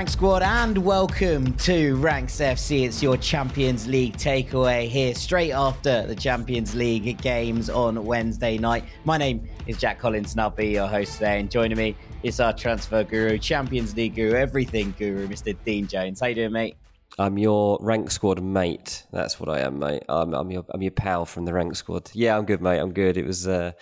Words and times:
Rank 0.00 0.08
Squad, 0.08 0.40
and 0.40 0.78
welcome 0.78 1.52
to 1.58 1.94
Ranks 1.96 2.40
FC. 2.40 2.86
It's 2.86 3.02
your 3.02 3.18
Champions 3.18 3.86
League 3.86 4.16
takeaway 4.16 4.88
here 4.88 5.14
straight 5.14 5.52
after 5.52 6.06
the 6.06 6.14
Champions 6.14 6.74
League 6.74 7.20
games 7.20 7.68
on 7.68 8.02
Wednesday 8.06 8.56
night. 8.56 8.84
My 9.04 9.18
name 9.18 9.46
is 9.66 9.76
Jack 9.76 9.98
Collins, 9.98 10.32
and 10.32 10.40
I'll 10.40 10.48
be 10.48 10.68
your 10.68 10.86
host 10.86 11.18
today. 11.18 11.38
And 11.38 11.50
joining 11.50 11.76
me 11.76 11.96
is 12.22 12.40
our 12.40 12.54
transfer 12.54 13.04
guru, 13.04 13.36
Champions 13.36 13.94
League 13.94 14.14
guru, 14.14 14.32
everything 14.38 14.94
guru, 14.98 15.28
Mr. 15.28 15.54
Dean 15.66 15.86
Jones. 15.86 16.18
How 16.20 16.28
you 16.28 16.34
doing, 16.34 16.52
mate? 16.52 16.78
I'm 17.18 17.36
your 17.36 17.76
rank 17.82 18.10
squad 18.10 18.42
mate. 18.42 19.04
That's 19.12 19.38
what 19.38 19.50
I 19.50 19.58
am, 19.60 19.80
mate. 19.80 20.04
I'm, 20.08 20.32
I'm 20.32 20.50
your 20.50 20.64
I'm 20.70 20.80
your 20.80 20.92
pal 20.92 21.26
from 21.26 21.44
the 21.44 21.52
rank 21.52 21.76
squad. 21.76 22.10
Yeah, 22.14 22.38
I'm 22.38 22.46
good, 22.46 22.62
mate. 22.62 22.78
I'm 22.78 22.94
good. 22.94 23.18
It 23.18 23.26
was. 23.26 23.46
Uh, 23.46 23.72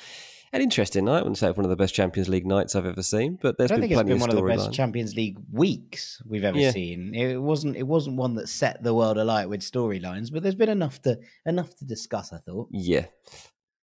an 0.52 0.60
interesting 0.62 1.04
night. 1.04 1.18
I 1.18 1.22
wouldn't 1.22 1.38
say 1.38 1.48
it's 1.48 1.56
one 1.56 1.64
of 1.64 1.70
the 1.70 1.76
best 1.76 1.94
Champions 1.94 2.28
League 2.28 2.46
nights 2.46 2.74
I've 2.74 2.86
ever 2.86 3.02
seen, 3.02 3.38
but 3.40 3.58
there's 3.58 3.70
I 3.70 3.74
been 3.74 3.82
think 3.82 3.92
plenty 3.94 4.12
it's 4.12 4.22
been 4.22 4.30
of 4.30 4.34
one 4.34 4.38
of 4.38 4.44
the 4.44 4.50
best 4.56 4.64
line. 4.66 4.72
Champions 4.72 5.14
League 5.14 5.38
weeks 5.52 6.22
we've 6.26 6.44
ever 6.44 6.58
Yeah. 6.58 6.70
seen. 6.70 7.14
It 7.14 7.36
wasn't 7.38 7.76
it 7.76 7.86
wasn't 7.86 8.16
one 8.16 8.34
that 8.36 8.48
set 8.48 8.82
the 8.82 8.94
world 8.94 9.18
alight 9.18 9.48
with 9.48 9.60
storylines, 9.60 10.32
but 10.32 10.42
there's 10.42 10.54
been 10.54 10.68
enough 10.68 11.00
to 11.02 11.18
enough 11.46 11.74
to 11.76 11.84
discuss. 11.84 12.32
I 12.32 12.38
thought 12.38 12.68
Yeah, 12.72 13.06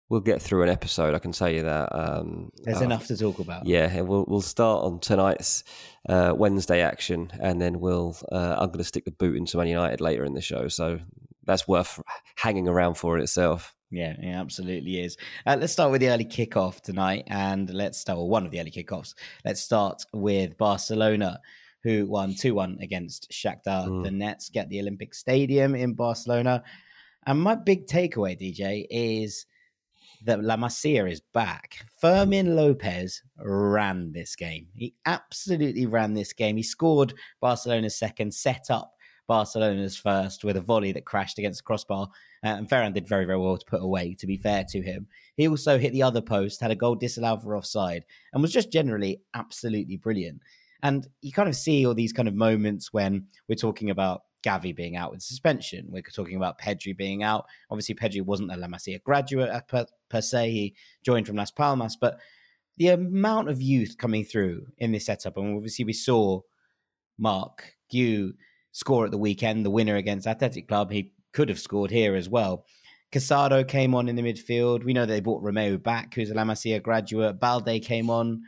we'll 0.10 0.22
get 0.22 0.42
through 0.42 0.64
an 0.64 0.70
episode. 0.70 1.14
I 1.16 1.20
can 1.20 1.32
tell 1.32 1.50
you 1.50 1.64
that. 1.64 1.90
Um, 1.94 2.52
there's 2.64 2.82
uh, 2.82 2.86
enough 2.86 3.08
to 3.08 3.18
talk 3.18 3.40
about. 3.40 3.66
Yeah, 3.66 3.90
and 3.90 4.08
we'll 4.08 4.26
we'll 4.28 4.42
start 4.42 4.84
on 4.86 5.00
tonight's 5.00 5.64
uh, 6.08 6.34
Wednesday 6.36 6.82
action, 6.82 7.32
and 7.40 7.60
then 7.62 7.80
we'll. 7.80 8.16
Uh, 8.32 8.56
I'm 8.60 8.68
going 8.68 8.78
to 8.80 8.84
stick 8.84 9.06
the 9.06 9.12
boot 9.12 9.36
into 9.36 9.58
Man 9.58 9.68
United 9.68 10.02
later 10.02 10.24
in 10.24 10.34
the 10.34 10.42
show, 10.42 10.68
so 10.68 11.00
that's 11.46 11.68
worth 11.68 12.02
hanging 12.38 12.68
around 12.70 12.96
for 12.96 13.18
in 13.18 13.24
itself. 13.24 13.76
Yeah, 13.94 14.16
it 14.20 14.32
absolutely 14.32 15.02
is. 15.02 15.18
Uh, 15.46 15.56
let's 15.60 15.72
start 15.72 15.92
with 15.92 16.02
the 16.02 16.10
early 16.10 16.26
kickoff 16.26 16.82
tonight, 16.82 17.26
and 17.28 17.70
let's 17.70 18.00
start 18.00 18.18
well, 18.18 18.28
one 18.28 18.44
of 18.44 18.52
the 18.52 18.60
early 18.60 18.72
kickoffs. 18.72 19.14
Let's 19.46 19.62
start 19.62 20.04
with 20.12 20.58
Barcelona, 20.58 21.40
who 21.84 22.08
won 22.08 22.34
two 22.34 22.56
one 22.56 22.80
against 22.82 23.30
Shakhtar. 23.32 23.88
Mm. 23.88 24.04
The 24.04 24.10
Nets 24.10 24.50
get 24.50 24.68
the 24.70 24.80
Olympic 24.80 25.14
Stadium 25.14 25.76
in 25.76 25.94
Barcelona, 25.94 26.64
and 27.28 27.40
my 27.40 27.54
big 27.54 27.86
takeaway, 27.86 28.36
DJ, 28.36 28.88
is 28.90 29.46
that 30.26 30.44
La 30.44 30.58
Masia 30.58 31.12
is 31.12 31.22
back. 31.22 31.86
Fermin 32.00 32.56
Lopez 32.56 33.22
ran 33.38 34.12
this 34.12 34.36
game. 34.36 34.70
He 34.74 34.96
absolutely 35.06 35.86
ran 35.86 36.16
this 36.16 36.34
game. 36.34 36.58
He 36.58 36.64
scored 36.64 37.14
Barcelona's 37.42 37.96
second, 37.96 38.34
set 38.34 38.72
up 38.72 38.94
Barcelona's 39.28 39.98
first 39.98 40.44
with 40.44 40.58
a 40.58 40.62
volley 40.62 40.92
that 40.92 41.06
crashed 41.06 41.38
against 41.38 41.60
the 41.60 41.64
crossbar. 41.64 42.10
Uh, 42.44 42.48
and 42.48 42.70
Ferran 42.70 42.94
did 42.94 43.08
very, 43.08 43.26
very 43.26 43.40
well 43.40 43.58
to 43.58 43.66
put 43.66 43.82
away, 43.82 44.16
to 44.20 44.28
be 44.28 44.38
fair 44.38 44.66
to 44.70 44.82
him. 44.82 45.08
He 45.36 45.48
also 45.48 45.78
hit 45.78 45.94
the 45.94 46.04
other 46.04 46.22
post, 46.22 46.62
had 46.62 46.72
a 46.72 46.76
goal 46.76 46.96
disallowed 46.96 47.42
for 47.42 47.56
offside, 47.56 48.04
and 48.34 48.42
was 48.42 48.52
just 48.52 48.72
generally 48.72 49.22
absolutely 49.34 49.98
brilliant. 49.98 50.42
And 50.82 51.08
you 51.22 51.32
kind 51.32 51.48
of 51.48 51.56
see 51.56 51.86
all 51.86 51.94
these 51.94 52.14
kind 52.14 52.28
of 52.28 52.36
moments 52.36 52.92
when 52.92 53.28
we're 53.48 53.56
talking 53.56 53.90
about 53.90 54.24
Gavi 54.44 54.76
being 54.76 54.98
out 54.98 55.12
with 55.12 55.22
suspension. 55.22 55.88
We're 55.90 56.02
talking 56.02 56.36
about 56.36 56.60
Pedri 56.60 56.96
being 56.96 57.24
out. 57.24 57.46
Obviously, 57.70 57.96
Pedri 57.96 58.22
wasn't 58.22 58.52
a 58.52 58.58
La 58.58 58.68
Masia 58.68 59.02
graduate 59.02 59.50
uh, 59.50 59.62
per, 59.62 59.86
per 60.10 60.22
se. 60.22 60.52
He 60.52 60.76
joined 61.04 61.26
from 61.26 61.38
Las 61.38 61.52
Palmas, 61.52 61.96
but 61.96 62.20
the 62.78 62.90
amount 62.90 63.50
of 63.50 63.62
youth 63.62 63.98
coming 63.98 64.26
through 64.26 64.68
in 64.78 64.92
this 64.92 65.06
setup, 65.06 65.38
and 65.38 65.56
obviously 65.56 65.86
we 65.86 65.94
saw 65.94 66.42
Marc 67.18 67.76
Guiu 67.92 68.34
score 68.74 69.06
at 69.06 69.12
the 69.12 69.18
weekend, 69.18 69.66
the 69.66 69.72
winner 69.72 69.96
against 69.96 70.28
Athletic 70.28 70.68
Club. 70.68 70.92
He 70.92 71.14
could 71.32 71.48
have 71.48 71.60
scored 71.60 71.90
here 71.90 72.16
as 72.16 72.28
well. 72.28 72.66
Casado 73.14 73.66
came 73.68 73.96
on 73.96 74.10
in 74.10 74.16
the 74.16 74.22
midfield. 74.22 74.84
We 74.84 74.94
know 74.94 75.06
they 75.06 75.22
brought 75.22 75.44
Romeu 75.44 75.82
back, 75.82 76.14
who's 76.14 76.32
a 76.32 76.34
La 76.34 76.44
Masia 76.44 76.82
graduate. 76.82 77.40
Balde 77.40 77.80
came 77.82 78.10
on. 78.10 78.42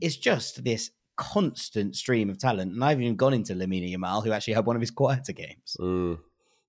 It's 0.00 0.16
just 0.16 0.62
this 0.62 0.90
constant 1.16 1.96
stream 1.96 2.28
of 2.28 2.38
talent. 2.38 2.72
And 2.72 2.84
I've 2.84 3.00
even 3.00 3.16
gone 3.16 3.34
into 3.34 3.54
Lamine 3.54 3.92
Yamal, 3.92 4.22
who 4.22 4.32
actually 4.32 4.54
had 4.54 4.66
one 4.66 4.76
of 4.76 4.82
his 4.82 4.90
quieter 4.90 5.32
games. 5.32 5.76
Mm. 5.80 6.18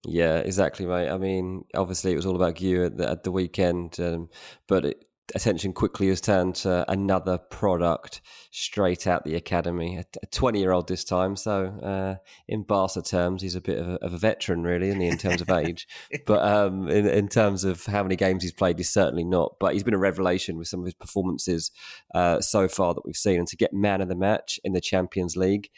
Yeah, 0.06 0.38
exactly, 0.38 0.86
mate. 0.86 1.10
I 1.10 1.18
mean, 1.18 1.66
obviously 1.76 2.12
it 2.12 2.16
was 2.16 2.26
all 2.26 2.36
about 2.36 2.60
you 2.62 2.86
at 2.86 2.98
the, 2.98 3.10
at 3.10 3.24
the 3.24 3.32
weekend, 3.32 4.00
um, 4.00 4.30
but 4.68 4.86
it, 4.86 5.06
attention 5.36 5.74
quickly 5.74 6.08
has 6.08 6.22
turned 6.22 6.56
to 6.56 6.90
another 6.92 7.38
product 7.38 8.22
straight 8.52 9.08
out 9.08 9.24
the 9.24 9.36
academy. 9.36 9.98
A 9.98 10.26
20 10.28 10.60
year 10.60 10.72
old 10.72 10.88
this 10.88 11.04
time. 11.04 11.36
So, 11.36 11.66
uh, 11.66 12.16
in 12.48 12.64
Barca 12.64 13.02
terms, 13.02 13.42
he's 13.42 13.56
a 13.56 13.62
bit 13.62 13.80
of 13.80 13.88
a, 13.88 13.94
of 14.04 14.14
a 14.14 14.18
veteran, 14.18 14.64
really, 14.64 14.90
in, 14.90 15.02
in 15.02 15.18
terms 15.18 15.42
of 15.42 15.50
age. 15.50 15.88
but 16.26 16.44
um, 16.44 16.88
in, 16.88 17.08
in, 17.08 17.28
terms 17.28 17.64
of 17.64 17.86
how 17.86 18.04
many 18.04 18.16
games 18.16 18.44
he's 18.44 18.52
played, 18.52 18.78
he's 18.78 18.90
certainly 18.90 19.24
not. 19.24 19.56
But 19.60 19.74
he's 19.74 19.84
been 19.84 19.94
a 19.94 20.00
revelation 20.00 20.58
with 20.58 20.68
some 20.68 20.80
of 20.82 20.86
his 20.86 20.94
performances 20.94 21.72
uh, 22.14 22.42
so 22.42 22.68
far 22.68 22.94
that 22.94 23.06
we've 23.06 23.16
seen. 23.16 23.40
And 23.40 23.48
to 23.48 23.58
get 23.58 23.74
man 23.74 24.02
of 24.02 24.10
the 24.10 24.16
match 24.16 24.60
in 24.64 24.74
the 24.74 24.82
Champions 24.82 25.36
League, 25.36 25.70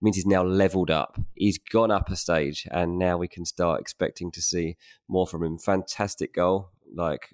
means 0.00 0.16
he's 0.16 0.26
now 0.26 0.44
leveled 0.44 0.90
up. 0.90 1.18
He's 1.34 1.58
gone 1.58 1.90
up 1.90 2.10
a 2.10 2.16
stage, 2.16 2.68
and 2.70 2.98
now 2.98 3.16
we 3.16 3.28
can 3.28 3.44
start 3.44 3.80
expecting 3.80 4.30
to 4.32 4.42
see 4.42 4.76
more 5.08 5.26
from 5.26 5.42
him. 5.42 5.58
Fantastic 5.58 6.34
goal, 6.34 6.70
like 6.94 7.30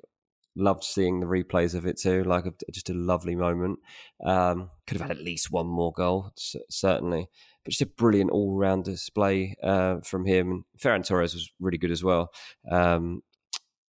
loved 0.60 0.84
seeing 0.84 1.20
the 1.20 1.26
replays 1.26 1.74
of 1.74 1.86
it 1.86 1.98
too. 1.98 2.22
Like 2.24 2.46
a, 2.46 2.52
just 2.70 2.90
a 2.90 2.94
lovely 2.94 3.34
moment. 3.34 3.78
Um, 4.24 4.70
could 4.86 4.98
have 4.98 5.08
had 5.08 5.18
at 5.18 5.24
least 5.24 5.50
one 5.50 5.66
more 5.66 5.92
goal, 5.92 6.32
certainly. 6.68 7.28
But 7.64 7.72
just 7.72 7.82
a 7.82 7.86
brilliant 7.86 8.30
all-round 8.30 8.84
display 8.84 9.56
uh, 9.62 10.00
from 10.00 10.24
him. 10.24 10.50
And 10.50 10.64
Ferran 10.78 11.06
Torres 11.06 11.34
was 11.34 11.50
really 11.60 11.78
good 11.78 11.90
as 11.90 12.02
well. 12.02 12.32
Um, 12.70 13.22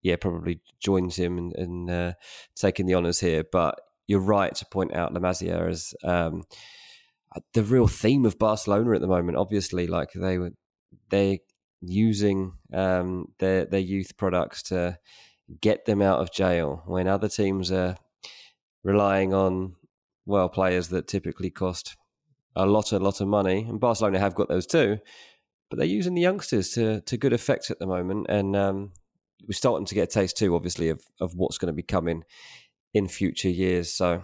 yeah, 0.02 0.16
probably 0.16 0.62
joins 0.80 1.16
him 1.16 1.38
in, 1.38 1.52
in 1.56 1.90
uh, 1.90 2.14
taking 2.56 2.86
the 2.86 2.96
honours 2.96 3.20
here. 3.20 3.44
But 3.52 3.80
you're 4.08 4.20
right 4.20 4.56
to 4.56 4.66
point 4.66 4.96
out 4.96 5.14
La 5.14 5.20
Masia 5.20 5.70
as 5.70 5.94
um, 6.04 6.44
the 7.54 7.64
real 7.64 7.88
theme 7.88 8.26
of 8.26 8.40
Barcelona 8.40 8.96
at 8.96 9.02
the 9.02 9.08
moment. 9.08 9.38
Obviously, 9.38 9.86
like 9.86 10.10
they 10.14 10.38
were, 10.38 10.52
they 11.10 11.42
using 11.82 12.54
um, 12.74 13.28
their 13.40 13.66
their 13.66 13.80
youth 13.80 14.18
products 14.18 14.64
to 14.64 14.98
get 15.62 15.86
them 15.86 16.02
out 16.02 16.20
of 16.20 16.32
jail 16.32 16.84
when 16.86 17.08
other 17.08 17.30
teams 17.30 17.72
are 17.72 17.96
relying 18.84 19.34
on 19.34 19.76
well 20.26 20.50
players 20.50 20.90
that 20.90 21.08
typically 21.08 21.50
cost 21.50 21.96
a 22.56 22.66
lot 22.66 22.92
a 22.92 23.00
lot 23.00 23.22
of 23.22 23.28
money. 23.28 23.66
And 23.68 23.80
Barcelona 23.80 24.20
have 24.20 24.36
got 24.36 24.50
those 24.50 24.66
too 24.66 25.00
but 25.70 25.78
they're 25.78 25.88
using 25.88 26.16
the 26.16 26.22
youngsters 26.22 26.70
to 26.72 27.02
to 27.02 27.18
good 27.18 27.34
effect 27.34 27.70
at 27.70 27.80
the 27.80 27.88
moment. 27.88 28.28
And 28.30 28.56
um, 28.56 28.92
we're 29.48 29.54
starting 29.54 29.86
to 29.86 29.96
get 29.96 30.10
a 30.10 30.12
taste 30.12 30.38
too 30.38 30.56
obviously 30.56 30.90
of 30.90 31.04
of 31.22 31.36
what's 31.36 31.58
going 31.58 31.68
to 31.68 31.76
be 31.76 31.84
coming 31.84 32.24
in 32.94 33.08
future 33.08 33.50
years. 33.50 33.94
So 33.94 34.24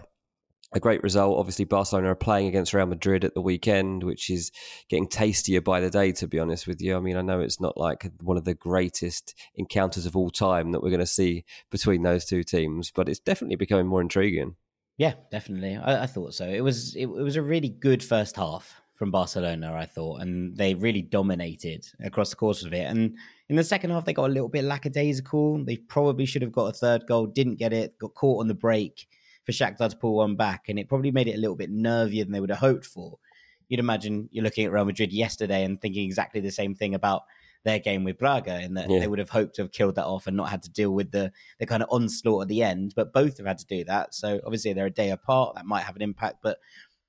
a 0.76 0.80
great 0.80 1.02
result. 1.02 1.40
Obviously, 1.40 1.66
Barcelona 1.66 2.12
are 2.12 2.16
playing 2.16 2.48
against 2.48 2.74
Real 2.74 2.86
Madrid 2.86 3.24
at 3.24 3.34
the 3.34 3.42
weekend, 3.42 4.04
which 4.04 4.30
is 4.30 4.52
getting 4.90 5.08
tastier 5.08 5.62
by 5.62 5.80
the 5.80 5.90
day, 5.90 6.12
to 6.12 6.28
be 6.28 6.38
honest 6.38 6.68
with 6.68 6.82
you. 6.82 6.98
I 6.98 7.00
mean, 7.00 7.16
I 7.16 7.22
know 7.22 7.40
it's 7.40 7.62
not 7.62 7.78
like 7.78 8.12
one 8.22 8.36
of 8.36 8.44
the 8.44 8.54
greatest 8.54 9.34
encounters 9.56 10.06
of 10.06 10.18
all 10.18 10.30
time 10.30 10.74
that 10.74 10.84
we're 10.84 10.90
going 10.90 11.00
to 11.00 11.06
see 11.06 11.46
between 11.72 12.04
those 12.04 12.26
two 12.26 12.44
teams, 12.44 12.92
but 12.92 13.08
it's 13.08 13.20
definitely 13.20 13.56
becoming 13.56 13.88
more 13.88 14.02
intriguing. 14.02 14.58
Yeah, 14.98 15.14
definitely. 15.32 15.78
I, 15.78 16.04
I 16.04 16.06
thought 16.08 16.34
so. 16.34 16.48
It 16.48 16.62
was 16.62 16.94
it, 16.96 17.04
it 17.06 17.08
was 17.08 17.38
a 17.38 17.42
really 17.42 17.70
good 17.70 18.04
first 18.04 18.36
half 18.36 18.82
from 18.96 19.12
Barcelona, 19.12 19.74
I 19.74 19.86
thought, 19.86 20.22
and 20.22 20.56
they 20.58 20.74
really 20.74 21.02
dominated 21.02 21.86
across 22.04 22.30
the 22.30 22.38
course 22.38 22.64
of 22.64 22.74
it. 22.74 22.86
And 22.86 23.18
in 23.50 23.56
the 23.56 23.64
second 23.64 23.92
half, 23.92 24.06
they 24.06 24.14
got 24.14 24.30
a 24.30 24.34
little 24.34 24.50
bit 24.50 24.64
lackadaisical. 24.64 25.64
They 25.66 25.78
probably 25.78 26.26
should 26.26 26.42
have 26.42 26.54
got 26.54 26.68
a 26.68 26.74
third 26.74 27.06
goal, 27.08 27.28
didn't 27.28 27.56
get 27.56 27.74
it, 27.74 27.98
got 27.98 28.14
caught 28.14 28.42
on 28.42 28.48
the 28.48 28.54
break 28.54 29.08
for 29.46 29.52
Shakhtar 29.52 29.90
to 29.90 29.96
pull 29.96 30.16
one 30.16 30.36
back, 30.36 30.70
and 30.70 30.80
it 30.80 30.90
probably 30.90 31.12
made 31.12 31.28
it 31.28 31.36
a 31.36 31.40
little 31.40 31.56
bit 31.56 31.72
nervier 31.72 32.24
than 32.24 32.32
they 32.32 32.40
would 32.40 32.50
have 32.50 32.60
hoped 32.60 32.86
for. 32.86 33.20
You'd 33.68 33.80
imagine 33.80 34.30
you're 34.32 34.44
looking 34.44 34.66
at 34.66 34.72
Real 34.72 34.86
Madrid 34.86 35.14
yesterday 35.14 35.64
and 35.64 35.80
thinking 35.80 36.06
exactly 36.06 36.42
the 36.42 36.52
same 36.52 36.76
thing 36.76 36.94
about 36.94 37.24
their 37.64 37.80
game 37.80 38.04
with 38.04 38.18
Braga, 38.18 38.62
in 38.62 38.76
that 38.76 38.90
yeah. 38.90 39.00
they 39.00 39.08
would 39.08 39.20
have 39.20 39.30
hoped 39.30 39.56
to 39.56 39.64
have 39.64 39.72
killed 39.72 39.96
that 39.96 40.06
off 40.06 40.28
and 40.28 40.38
not 40.38 40.50
had 40.50 40.64
to 40.64 40.70
deal 40.70 40.92
with 40.92 41.12
the 41.12 41.32
the 41.60 41.66
kind 41.66 41.82
of 41.82 41.90
onslaught 41.92 42.44
at 42.44 42.48
the 42.48 42.64
end. 42.64 42.94
But 42.96 43.14
both 43.14 43.38
have 43.38 43.48
had 43.48 43.58
to 43.60 43.66
do 43.66 43.84
that. 43.86 44.14
So 44.14 44.40
obviously 44.46 44.74
they're 44.74 44.86
a 44.86 44.92
day 44.92 45.10
apart. 45.10 45.56
That 45.56 45.66
might 45.66 45.84
have 45.84 45.96
an 45.96 46.02
impact, 46.02 46.38
but 46.44 46.60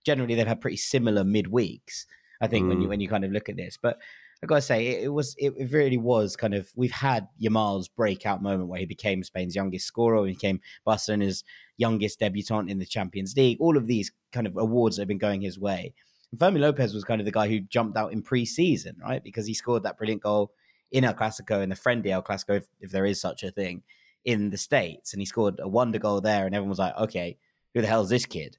generally 0.05 0.35
they've 0.35 0.47
had 0.47 0.61
pretty 0.61 0.79
similar 0.79 1.25
midweeks. 1.25 2.06
I 2.41 2.47
think 2.47 2.67
mm. 2.67 2.69
when 2.69 2.81
you 2.81 2.87
mm. 2.87 2.91
when 2.91 3.00
you 3.00 3.09
kind 3.09 3.25
of 3.25 3.33
look 3.33 3.49
at 3.49 3.56
this, 3.56 3.79
but 3.81 3.99
I 4.43 4.47
gotta 4.47 4.62
say, 4.62 4.87
it, 4.88 5.05
it 5.05 5.09
was 5.09 5.35
it, 5.38 5.55
it, 5.56 5.73
really 5.73 5.97
was 5.97 6.37
kind 6.37 6.55
of 6.55 6.71
we've 6.77 6.93
had 6.93 7.29
Yamal's 7.43 7.88
breakout 7.88 8.43
moment 8.43 8.69
where 8.69 8.81
he 8.81 8.87
became 8.87 9.23
Spain's 9.23 9.55
youngest 9.55 9.87
scorer, 9.87 10.27
he 10.27 10.35
became 10.35 10.61
Barcelona's 10.85 11.43
youngest 11.76 12.20
debutant 12.20 12.70
in 12.70 12.78
the 12.78 12.87
Champions 12.87 13.37
League. 13.37 13.58
All 13.61 13.76
of 13.76 13.87
these 13.87 14.12
kind 14.32 14.46
of 14.46 14.56
awards 14.56 14.99
have 14.99 15.08
been 15.08 15.19
going 15.19 15.40
his 15.40 15.58
way. 15.58 15.94
And 16.31 16.40
Fermin 16.40 16.62
Lopez 16.62 16.94
was 16.94 17.05
kind 17.05 17.20
of 17.20 17.25
the 17.25 17.32
guy 17.32 17.49
who 17.49 17.61
jumped 17.61 17.96
out 17.96 18.12
in 18.12 18.23
pre-season, 18.23 18.96
right? 19.02 19.23
Because 19.23 19.46
he 19.46 19.55
scored 19.55 19.82
that 19.84 19.99
brilliant 19.99 20.23
goal 20.23 20.52
in 20.90 21.05
El 21.05 21.14
Clasico, 21.14 21.62
in 21.62 21.69
the 21.69 21.76
friendly 21.76 22.11
El 22.11 22.23
Clasico, 22.23 22.56
if, 22.56 22.67
if 22.81 22.90
there 22.90 23.06
is 23.06 23.20
such 23.20 23.43
a 23.43 23.50
thing, 23.50 23.82
in 24.25 24.50
the 24.50 24.56
States. 24.56 25.12
And 25.12 25.20
he 25.20 25.26
scored 25.26 25.61
a 25.61 25.69
wonder 25.69 25.99
goal 25.99 26.20
there, 26.20 26.46
and 26.46 26.55
everyone 26.55 26.70
was 26.70 26.78
like, 26.78 26.96
okay, 26.96 27.38
who 27.75 27.81
the 27.81 27.87
hell 27.87 28.02
is 28.02 28.08
this 28.08 28.26
kid? 28.26 28.56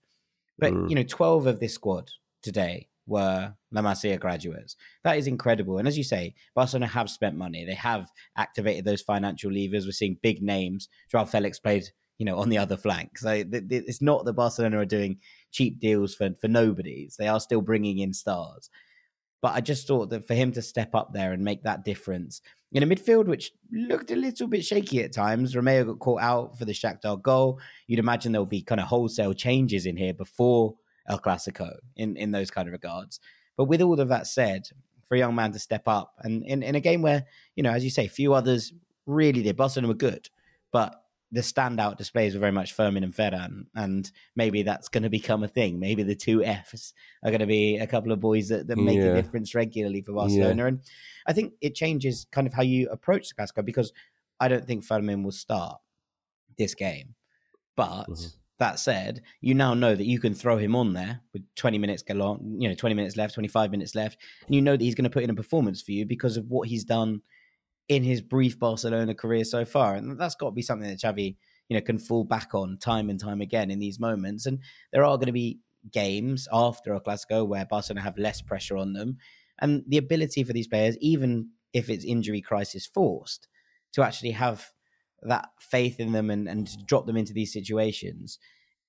But, 0.59 0.73
mm. 0.73 0.89
you 0.89 0.95
know, 0.95 1.03
12 1.03 1.47
of 1.47 1.59
this 1.59 1.73
squad 1.73 2.09
today 2.41 2.87
were 3.05 3.53
La 3.71 3.81
Masia 3.81 4.19
graduates. 4.19 4.75
That 5.03 5.17
is 5.17 5.27
incredible. 5.27 5.77
And 5.77 5.87
as 5.87 5.97
you 5.97 6.03
say, 6.03 6.35
Barcelona 6.53 6.87
have 6.87 7.09
spent 7.09 7.35
money. 7.35 7.65
They 7.65 7.73
have 7.73 8.09
activated 8.35 8.85
those 8.85 9.01
financial 9.01 9.51
levers. 9.51 9.85
We're 9.85 9.91
seeing 9.91 10.17
big 10.21 10.41
names. 10.41 10.89
Joao 11.09 11.25
Felix 11.25 11.59
played, 11.59 11.89
you 12.17 12.25
know, 12.25 12.37
on 12.37 12.49
the 12.49 12.57
other 12.57 12.77
flank. 12.77 13.17
So 13.17 13.43
it's 13.51 14.01
not 14.01 14.25
that 14.25 14.33
Barcelona 14.33 14.79
are 14.79 14.85
doing 14.85 15.17
cheap 15.51 15.79
deals 15.79 16.15
for, 16.15 16.29
for 16.39 16.47
nobodies. 16.47 17.15
They 17.17 17.27
are 17.27 17.39
still 17.39 17.61
bringing 17.61 17.99
in 17.99 18.13
stars. 18.13 18.69
But 19.41 19.53
I 19.53 19.61
just 19.61 19.87
thought 19.87 20.09
that 20.09 20.25
for 20.27 20.33
him 20.33 20.51
to 20.53 20.61
step 20.61 20.95
up 20.95 21.13
there 21.13 21.31
and 21.31 21.43
make 21.43 21.63
that 21.63 21.85
difference 21.85 22.41
in 22.73 22.83
a 22.83 22.87
midfield 22.87 23.27
which 23.27 23.51
looked 23.71 24.11
a 24.11 24.15
little 24.15 24.47
bit 24.47 24.65
shaky 24.65 25.01
at 25.01 25.13
times, 25.13 25.55
Romeu 25.55 25.85
got 25.85 25.99
caught 25.99 26.21
out 26.21 26.57
for 26.57 26.65
the 26.65 26.73
Shakhtar 26.73 27.21
goal. 27.21 27.59
You'd 27.87 27.99
imagine 27.99 28.31
there'll 28.31 28.45
be 28.45 28.61
kind 28.61 28.81
of 28.81 28.87
wholesale 28.87 29.33
changes 29.33 29.85
in 29.85 29.95
here 29.95 30.13
before 30.13 30.75
El 31.07 31.19
Clasico 31.19 31.77
in, 31.95 32.17
in 32.17 32.31
those 32.31 32.51
kind 32.51 32.67
of 32.67 32.73
regards. 32.73 33.19
But 33.55 33.65
with 33.65 33.81
all 33.81 33.99
of 33.99 34.09
that 34.09 34.27
said, 34.27 34.67
for 35.07 35.15
a 35.15 35.19
young 35.19 35.35
man 35.35 35.53
to 35.53 35.59
step 35.59 35.83
up 35.87 36.13
and 36.19 36.43
in, 36.43 36.61
in 36.61 36.75
a 36.75 36.81
game 36.81 37.01
where, 37.01 37.25
you 37.55 37.63
know, 37.63 37.71
as 37.71 37.83
you 37.83 37.89
say, 37.89 38.09
few 38.09 38.33
others 38.33 38.73
really 39.05 39.41
did. 39.41 39.55
Barcelona 39.55 39.87
were 39.87 39.93
good, 39.93 40.29
but 40.73 41.01
the 41.31 41.41
standout 41.41 41.97
displays 41.97 42.33
were 42.33 42.39
very 42.39 42.51
much 42.51 42.73
Fermin 42.73 43.03
and 43.03 43.13
Ferran, 43.13 43.65
and 43.75 44.09
maybe 44.35 44.63
that's 44.63 44.87
going 44.87 45.03
to 45.03 45.09
become 45.09 45.43
a 45.43 45.47
thing. 45.47 45.79
Maybe 45.79 46.03
the 46.03 46.15
two 46.15 46.43
Fs 46.43 46.93
are 47.23 47.31
going 47.31 47.41
to 47.41 47.47
be 47.47 47.77
a 47.77 47.87
couple 47.87 48.11
of 48.11 48.19
boys 48.19 48.47
that, 48.49 48.67
that 48.67 48.77
make 48.77 48.97
yeah. 48.97 49.05
a 49.05 49.13
difference 49.13 49.53
regularly 49.53 50.01
for 50.01 50.13
Barcelona. 50.13 50.63
Yeah. 50.63 50.67
And 50.67 50.81
I 51.27 51.33
think 51.33 51.53
it 51.59 51.75
changes 51.75 52.27
kind 52.31 52.47
of 52.47 52.53
how 52.53 52.63
you 52.63 52.89
approach 52.89 53.29
the 53.29 53.35
Clasico 53.35 53.65
because 53.65 53.91
I 54.39 54.47
don't 54.47 54.65
think 54.65 54.85
Fermin 54.85 55.23
will 55.23 55.31
start 55.31 55.79
this 56.57 56.73
game, 56.73 57.15
but 57.75 58.05
mm-hmm. 58.09 58.27
That 58.59 58.79
said, 58.79 59.21
you 59.39 59.53
now 59.53 59.75
know 59.75 59.93
that 59.93 60.07
you 60.07 60.19
can 60.19 60.33
throw 60.33 60.57
him 60.57 60.75
on 60.75 60.93
there 60.93 61.21
with 61.31 61.43
20 61.55 61.77
minutes 61.77 62.01
go 62.01 62.19
on, 62.23 62.59
you 62.59 62.67
know, 62.67 62.73
20 62.73 62.95
minutes 62.95 63.15
left, 63.15 63.35
25 63.35 63.69
minutes 63.69 63.93
left, 63.93 64.17
and 64.47 64.55
you 64.55 64.63
know 64.63 64.71
that 64.71 64.81
he's 64.81 64.95
going 64.95 65.03
to 65.03 65.11
put 65.11 65.23
in 65.23 65.29
a 65.29 65.35
performance 65.35 65.79
for 65.83 65.91
you 65.91 66.07
because 66.07 66.37
of 66.37 66.49
what 66.49 66.67
he's 66.67 66.83
done 66.83 67.21
in 67.89 68.03
his 68.03 68.21
brief 68.21 68.59
Barcelona 68.59 69.13
career 69.13 69.43
so 69.43 69.65
far. 69.65 69.95
And 69.95 70.19
that's 70.19 70.35
got 70.35 70.47
to 70.47 70.51
be 70.55 70.61
something 70.61 70.89
that 70.89 70.99
Xavi, 70.99 71.35
you 71.69 71.77
know, 71.77 71.81
can 71.81 71.97
fall 71.97 72.23
back 72.23 72.53
on 72.53 72.77
time 72.77 73.09
and 73.09 73.19
time 73.19 73.41
again 73.41 73.71
in 73.71 73.79
these 73.79 73.99
moments. 73.99 74.45
And 74.45 74.59
there 74.91 75.03
are 75.03 75.17
going 75.17 75.27
to 75.27 75.31
be 75.31 75.59
games 75.91 76.47
after 76.51 76.93
a 76.93 77.01
Clasico 77.01 77.47
where 77.47 77.65
Barcelona 77.65 78.01
have 78.01 78.17
less 78.17 78.41
pressure 78.41 78.77
on 78.77 78.93
them. 78.93 79.17
And 79.59 79.83
the 79.87 79.97
ability 79.97 80.43
for 80.43 80.53
these 80.53 80.67
players, 80.67 80.97
even 80.99 81.49
if 81.73 81.89
it's 81.89 82.05
injury 82.05 82.41
crisis 82.41 82.85
forced, 82.85 83.47
to 83.93 84.03
actually 84.03 84.31
have 84.31 84.71
that 85.23 85.49
faith 85.59 85.99
in 85.99 86.11
them 86.11 86.29
and, 86.29 86.47
and 86.47 86.69
drop 86.85 87.05
them 87.05 87.17
into 87.17 87.33
these 87.33 87.51
situations 87.51 88.37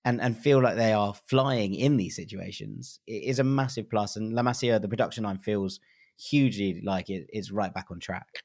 and, 0.04 0.20
and 0.20 0.36
feel 0.36 0.60
like 0.60 0.76
they 0.76 0.92
are 0.92 1.14
flying 1.14 1.74
in 1.74 1.96
these 1.96 2.16
situations 2.16 3.00
is 3.06 3.38
a 3.38 3.44
massive 3.44 3.88
plus. 3.88 4.16
And 4.16 4.32
La 4.32 4.42
Masia, 4.42 4.80
the 4.80 4.88
production 4.88 5.24
line 5.24 5.38
feels 5.38 5.80
hugely 6.18 6.80
like 6.84 7.10
it 7.10 7.26
is 7.32 7.50
right 7.50 7.72
back 7.72 7.86
on 7.90 8.00
track. 8.00 8.42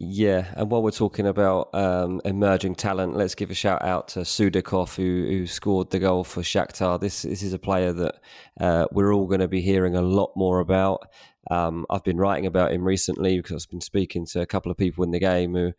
Yeah, 0.00 0.46
and 0.54 0.70
while 0.70 0.80
we're 0.80 0.92
talking 0.92 1.26
about 1.26 1.74
um, 1.74 2.20
emerging 2.24 2.76
talent, 2.76 3.16
let's 3.16 3.34
give 3.34 3.50
a 3.50 3.54
shout 3.54 3.82
out 3.82 4.06
to 4.08 4.20
Sudakov, 4.20 4.94
who, 4.94 5.26
who 5.26 5.46
scored 5.48 5.90
the 5.90 5.98
goal 5.98 6.22
for 6.22 6.40
Shakhtar. 6.40 7.00
This 7.00 7.22
this 7.22 7.42
is 7.42 7.52
a 7.52 7.58
player 7.58 7.92
that 7.92 8.20
uh, 8.60 8.86
we're 8.92 9.12
all 9.12 9.26
going 9.26 9.40
to 9.40 9.48
be 9.48 9.60
hearing 9.60 9.96
a 9.96 10.00
lot 10.00 10.30
more 10.36 10.60
about. 10.60 11.08
Um, 11.50 11.84
I've 11.90 12.04
been 12.04 12.16
writing 12.16 12.46
about 12.46 12.70
him 12.70 12.84
recently 12.84 13.38
because 13.38 13.64
I've 13.64 13.70
been 13.70 13.80
speaking 13.80 14.24
to 14.26 14.40
a 14.40 14.46
couple 14.46 14.70
of 14.70 14.78
people 14.78 15.02
in 15.02 15.10
the 15.10 15.18
game 15.18 15.54
who 15.54 15.72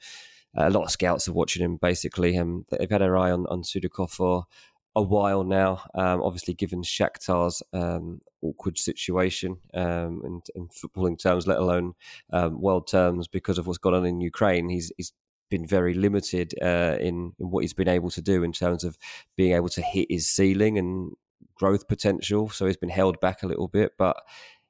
a 0.54 0.70
lot 0.70 0.84
of 0.84 0.92
scouts 0.92 1.30
are 1.30 1.34
watching 1.34 1.64
him 1.64 1.78
basically. 1.78 2.36
and 2.36 2.66
they've 2.72 2.90
had 2.90 3.00
their 3.00 3.18
eye 3.18 3.32
on, 3.32 3.46
on 3.48 3.62
Sudakov 3.62 4.12
for 4.12 4.48
a 4.96 5.01
while 5.01 5.43
now. 5.43 5.84
Um, 5.93 6.22
obviously, 6.22 6.53
given 6.53 6.81
Shakhtar's 6.81 7.62
um, 7.74 8.22
awkward 8.41 8.77
situation 8.77 9.58
um, 9.74 10.22
in, 10.25 10.41
in, 10.55 10.69
footballing 10.69 11.22
terms, 11.22 11.48
let 11.48 11.60
alone 11.60 11.93
um, 12.31 12.62
world 12.62 12.88
terms, 12.88 13.27
because 13.27 13.58
of 13.58 13.67
what's 13.67 13.77
gone 13.77 13.93
on 13.93 14.05
in 14.05 14.22
Ukraine, 14.22 14.69
he's, 14.69 14.91
he's 14.98 15.13
been 15.50 15.65
very 15.65 15.93
limited 15.93 16.53
uh, 16.62 16.98
in, 17.00 17.34
in 17.39 17.50
what 17.51 17.63
he's 17.63 17.74
been 17.74 17.88
able 17.88 18.10
to 18.12 18.22
do 18.22 18.43
in 18.43 18.51
terms 18.51 18.84
of 18.84 18.98
being 19.36 19.53
able 19.53 19.69
to 19.69 19.81
hit 19.81 20.08
his 20.10 20.29
ceiling 20.29 20.77
and 20.77 21.12
growth 21.55 21.88
potential. 21.88 22.50
So 22.50 22.65
he's 22.65 22.77
been 22.77 22.89
held 22.89 23.19
back 23.19 23.43
a 23.43 23.48
little 23.48 23.67
bit, 23.67 23.93
but 23.98 24.17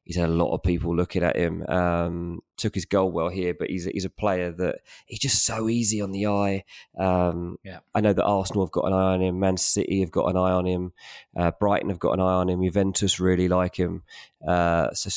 he's 0.03 0.15
had 0.15 0.29
a 0.29 0.33
lot 0.33 0.53
of 0.53 0.63
people 0.63 0.95
looking 0.95 1.23
at 1.23 1.35
him. 1.35 1.65
Um, 1.67 2.41
took 2.57 2.75
his 2.75 2.85
goal 2.85 3.11
well 3.11 3.29
here, 3.29 3.53
but 3.57 3.69
he's 3.69 3.85
he's 3.85 4.05
a 4.05 4.09
player 4.09 4.51
that 4.51 4.79
he's 5.05 5.19
just 5.19 5.45
so 5.45 5.69
easy 5.69 6.01
on 6.01 6.11
the 6.11 6.27
eye. 6.27 6.63
Um, 6.97 7.57
yeah. 7.63 7.79
I 7.93 8.01
know 8.01 8.13
that 8.13 8.23
Arsenal 8.23 8.65
have 8.65 8.71
got 8.71 8.85
an 8.85 8.93
eye 8.93 9.13
on 9.13 9.21
him, 9.21 9.39
Man 9.39 9.57
City 9.57 10.01
have 10.01 10.11
got 10.11 10.27
an 10.27 10.37
eye 10.37 10.51
on 10.51 10.65
him, 10.65 10.93
uh, 11.37 11.51
Brighton 11.59 11.89
have 11.89 11.99
got 11.99 12.13
an 12.13 12.21
eye 12.21 12.33
on 12.33 12.49
him, 12.49 12.63
Juventus 12.63 13.19
really 13.19 13.47
like 13.47 13.75
him. 13.75 14.03
Uh, 14.45 14.93
so 14.93 15.09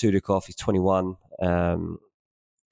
he's 0.47 0.57
21. 0.57 1.17
Um, 1.41 1.99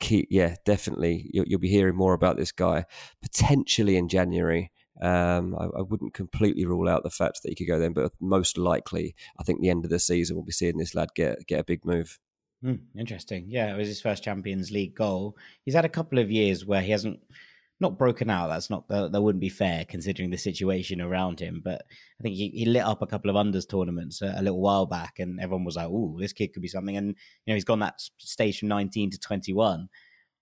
key, 0.01 0.27
yeah, 0.31 0.57
definitely. 0.65 1.31
You'll, 1.33 1.47
you'll, 1.47 1.61
be 1.61 1.69
hearing 1.69 1.95
more 1.95 2.15
about 2.15 2.37
this 2.37 2.53
guy 2.53 2.87
potentially 3.23 3.97
in 3.97 4.09
January. 4.09 4.73
Um, 5.01 5.57
I, 5.59 5.79
I, 5.79 5.83
wouldn't 5.83 6.13
completely 6.13 6.67
rule 6.67 6.87
out 6.87 7.05
the 7.05 7.11
fact 7.11 7.43
that 7.43 7.49
he 7.49 7.55
could 7.55 7.67
go 7.67 7.79
then, 7.79 7.95
but 7.95 8.13
most 8.21 8.59
likely, 8.59 9.15
I 9.39 9.45
think 9.45 9.61
the 9.61 9.71
end 9.71 9.85
of 9.87 9.91
the 9.91 9.99
season 9.99 10.37
we'll 10.37 10.45
be 10.45 10.53
seeing 10.53 10.77
this 10.77 10.95
lad 10.95 11.09
get 11.15 11.47
get 11.47 11.61
a 11.61 11.65
big 11.65 11.87
move. 11.87 12.19
Mm, 12.63 12.81
interesting. 12.99 13.47
Yeah, 13.49 13.73
it 13.73 13.79
was 13.79 13.89
his 13.89 14.03
first 14.03 14.23
Champions 14.23 14.71
League 14.71 14.95
goal. 14.95 15.37
He's 15.65 15.75
had 15.75 15.87
a 15.87 15.89
couple 15.89 16.19
of 16.19 16.31
years 16.31 16.67
where 16.67 16.83
he 16.83 16.91
hasn't 16.91 17.21
not 17.81 17.97
broken 17.97 18.29
out. 18.29 18.49
That's 18.49 18.69
not 18.69 18.87
that, 18.89 19.13
that 19.13 19.23
wouldn't 19.23 19.41
be 19.41 19.49
fair 19.49 19.87
considering 19.87 20.31
the 20.31 20.37
situation 20.37 21.01
around 21.01 21.41
him. 21.41 21.63
But 21.65 21.83
I 22.21 22.23
think 22.23 22.37
he, 22.37 22.51
he 22.51 22.67
lit 22.67 22.83
up 22.83 23.01
a 23.01 23.07
couple 23.07 23.31
of 23.31 23.37
unders 23.37 23.67
tournaments 23.67 24.21
a, 24.21 24.35
a 24.37 24.43
little 24.43 24.61
while 24.61 24.87
back, 24.87 25.19
and 25.19 25.41
everyone 25.41 25.65
was 25.65 25.77
like, 25.77 25.89
"Oh, 25.89 26.17
this 26.21 26.35
kid 26.35 26.53
could 26.53 26.63
be 26.63 26.69
something." 26.69 26.97
And 26.97 27.09
you 27.09 27.15
know, 27.47 27.55
he's 27.55 27.65
gone 27.65 27.81
that 27.81 28.01
stage 28.19 28.59
from 28.59 28.69
19 28.69 29.13
to 29.13 29.19
21, 29.19 29.89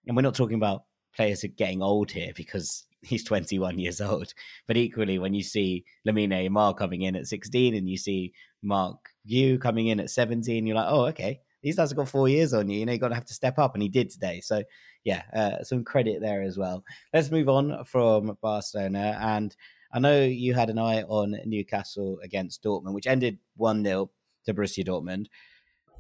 and 0.07 0.17
we're 0.17 0.23
not 0.23 0.35
talking 0.35 0.57
about 0.57 0.83
players 1.15 1.45
getting 1.57 1.83
old 1.83 2.11
here 2.11 2.33
because 2.35 2.88
he's 3.03 3.25
21 3.25 3.79
years 3.79 4.01
old. 4.01 4.33
But 4.67 4.77
equally, 4.77 5.19
when 5.19 5.35
you 5.35 5.43
see 5.43 5.85
Lamine 6.07 6.49
Yamal 6.49 6.77
coming 6.77 7.03
in 7.03 7.17
at 7.17 7.27
16 7.27 7.75
and 7.75 7.89
you 7.89 7.97
see 7.97 8.33
Marc 8.63 9.11
Guiu 9.29 9.61
coming 9.61 9.89
in 9.89 10.01
at 10.01 10.11
17, 10.11 10.67
you're 10.67 10.77
like, 10.77 10.89
oh, 10.89 11.07
okay, 11.07 11.41
these 11.63 11.77
guys 11.77 11.91
have 11.91 11.97
got 11.97 12.09
four 12.09 12.29
years 12.29 12.55
on 12.55 12.69
you. 12.69 12.79
You 12.79 12.87
know, 12.87 12.93
you 12.93 12.99
got 12.99 13.09
to 13.09 13.15
have 13.15 13.25
to 13.27 13.35
step 13.35 13.59
up, 13.59 13.75
and 13.75 13.83
he 13.83 13.89
did 13.89 14.11
today. 14.11 14.41
So, 14.41 14.63
yeah, 15.05 15.23
uh, 15.35 15.65
some 15.65 15.85
credit 15.85 16.21
there 16.21 16.43
as 16.43 16.57
well. 16.57 16.85
Let's 17.13 17.31
move 17.31 17.49
on 17.49 17.85
from 17.85 18.37
Barcelona. 18.41 19.19
And 19.21 19.55
I 19.93 19.99
know 19.99 20.23
you 20.23 20.55
had 20.55 20.71
an 20.71 20.79
eye 20.79 21.03
on 21.03 21.37
Newcastle 21.45 22.19
against 22.23 22.63
Dortmund, 22.63 22.95
which 22.95 23.07
ended 23.07 23.39
1 23.57 23.85
0 23.85 24.11
to 24.47 24.55
Borussia 24.55 24.87
Dortmund. 24.87 25.27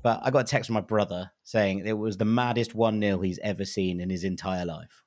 But 0.02 0.20
I 0.22 0.30
got 0.30 0.40
a 0.40 0.44
text 0.44 0.68
from 0.68 0.74
my 0.74 0.80
brother 0.80 1.30
saying 1.42 1.84
it 1.84 1.98
was 1.98 2.16
the 2.16 2.24
maddest 2.24 2.74
1 2.74 3.00
0 3.00 3.20
he's 3.20 3.40
ever 3.40 3.64
seen 3.64 4.00
in 4.00 4.10
his 4.10 4.24
entire 4.24 4.64
life. 4.64 5.02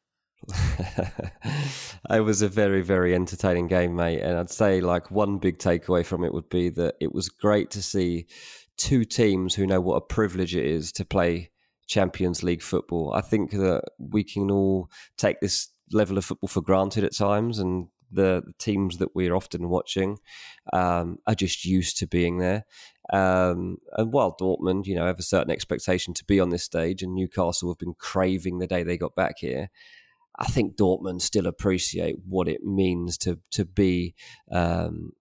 it 2.10 2.24
was 2.24 2.42
a 2.42 2.50
very, 2.50 2.82
very 2.82 3.14
entertaining 3.14 3.68
game, 3.68 3.96
mate. 3.96 4.22
And 4.22 4.38
I'd 4.38 4.50
say, 4.50 4.82
like, 4.82 5.12
one 5.12 5.38
big 5.38 5.60
takeaway 5.60 6.06
from 6.06 6.24
it 6.24 6.34
would 6.34 6.50
be 6.50 6.70
that 6.70 6.96
it 7.00 7.14
was 7.14 7.30
great 7.30 7.70
to 7.72 7.82
see 7.82 8.28
two 8.78 9.06
teams 9.06 9.56
who 9.56 9.68
know 9.68 9.82
what 9.82 9.96
a 9.96 10.02
privilege 10.02 10.56
it 10.56 10.66
is 10.66 10.92
to 10.94 11.06
play 11.06 11.52
Champions 11.88 12.42
League 12.42 12.64
football. 12.64 13.14
I 13.14 13.22
think 13.22 13.52
that 13.52 13.84
we 14.00 14.24
can 14.24 14.50
all 14.50 14.90
take 15.18 15.40
this 15.40 15.70
level 15.92 16.18
of 16.18 16.26
football 16.26 16.48
for 16.48 16.62
granted 16.62 17.04
at 17.04 17.16
times, 17.16 17.60
and 17.60 17.88
the, 18.12 18.44
teams 18.60 18.98
that 18.98 19.16
we're 19.16 19.36
often 19.36 19.70
watching 19.70 20.18
um, 20.74 21.18
are 21.28 21.36
just 21.36 21.66
used 21.66 21.98
to 21.98 22.08
being 22.08 22.40
there. 22.40 22.66
Um, 23.14 23.78
and 23.98 24.12
while 24.14 24.36
Dortmund, 24.40 24.86
you 24.86 24.96
know, 24.96 25.06
have 25.06 25.20
a 25.20 25.24
certain 25.24 25.52
expectation 25.52 26.14
to 26.14 26.26
be 26.26 26.40
on 26.40 26.50
this 26.50 26.64
stage, 26.64 27.04
and 27.04 27.14
Newcastle 27.14 27.70
have 27.70 27.80
been 27.80 27.96
craving 27.98 28.60
the 28.60 28.68
day 28.68 28.84
they 28.84 28.98
got 28.98 29.16
back 29.16 29.36
here, 29.40 29.70
I 30.38 30.46
think 30.46 30.76
Dortmund 30.76 31.22
still 31.22 31.48
appreciate 31.48 32.16
what 32.28 32.48
it 32.48 32.64
means 32.64 33.18
to 33.20 33.40
to 33.52 33.66
be 33.66 34.16
um, 34.52 35.12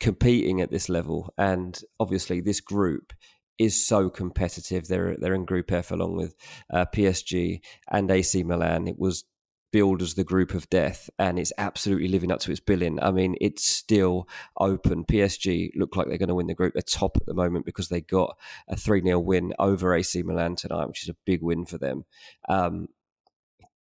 competing 0.00 0.60
at 0.60 0.70
this 0.70 0.88
level, 0.88 1.32
and 1.38 1.80
obviously 1.98 2.40
this 2.40 2.60
group 2.60 3.12
is 3.58 3.84
so 3.84 4.08
competitive. 4.08 4.86
They're 4.86 5.16
they're 5.18 5.34
in 5.34 5.44
Group 5.44 5.72
F 5.72 5.90
along 5.90 6.16
with 6.16 6.34
uh, 6.72 6.86
PSG 6.94 7.60
and 7.90 8.10
AC 8.10 8.42
Milan. 8.44 8.86
It 8.86 8.98
was 8.98 9.24
billed 9.70 10.00
as 10.00 10.14
the 10.14 10.24
group 10.24 10.54
of 10.54 10.68
death, 10.70 11.10
and 11.18 11.38
it's 11.38 11.52
absolutely 11.58 12.08
living 12.08 12.32
up 12.32 12.40
to 12.40 12.50
its 12.50 12.60
billing. 12.60 13.00
I 13.02 13.10
mean, 13.10 13.34
it's 13.40 13.66
still 13.66 14.28
open. 14.58 15.04
PSG 15.04 15.70
look 15.76 15.96
like 15.96 16.08
they're 16.08 16.18
going 16.18 16.28
to 16.28 16.34
win 16.34 16.46
the 16.46 16.54
group. 16.54 16.74
They're 16.74 16.82
top 16.82 17.16
at 17.16 17.26
the 17.26 17.34
moment 17.34 17.66
because 17.66 17.88
they 17.88 18.00
got 18.00 18.36
a 18.68 18.76
3 18.76 19.02
0 19.02 19.18
win 19.20 19.52
over 19.58 19.94
AC 19.94 20.22
Milan 20.22 20.56
tonight, 20.56 20.86
which 20.86 21.02
is 21.02 21.08
a 21.08 21.16
big 21.26 21.42
win 21.42 21.66
for 21.66 21.78
them. 21.78 22.04
Um, 22.48 22.88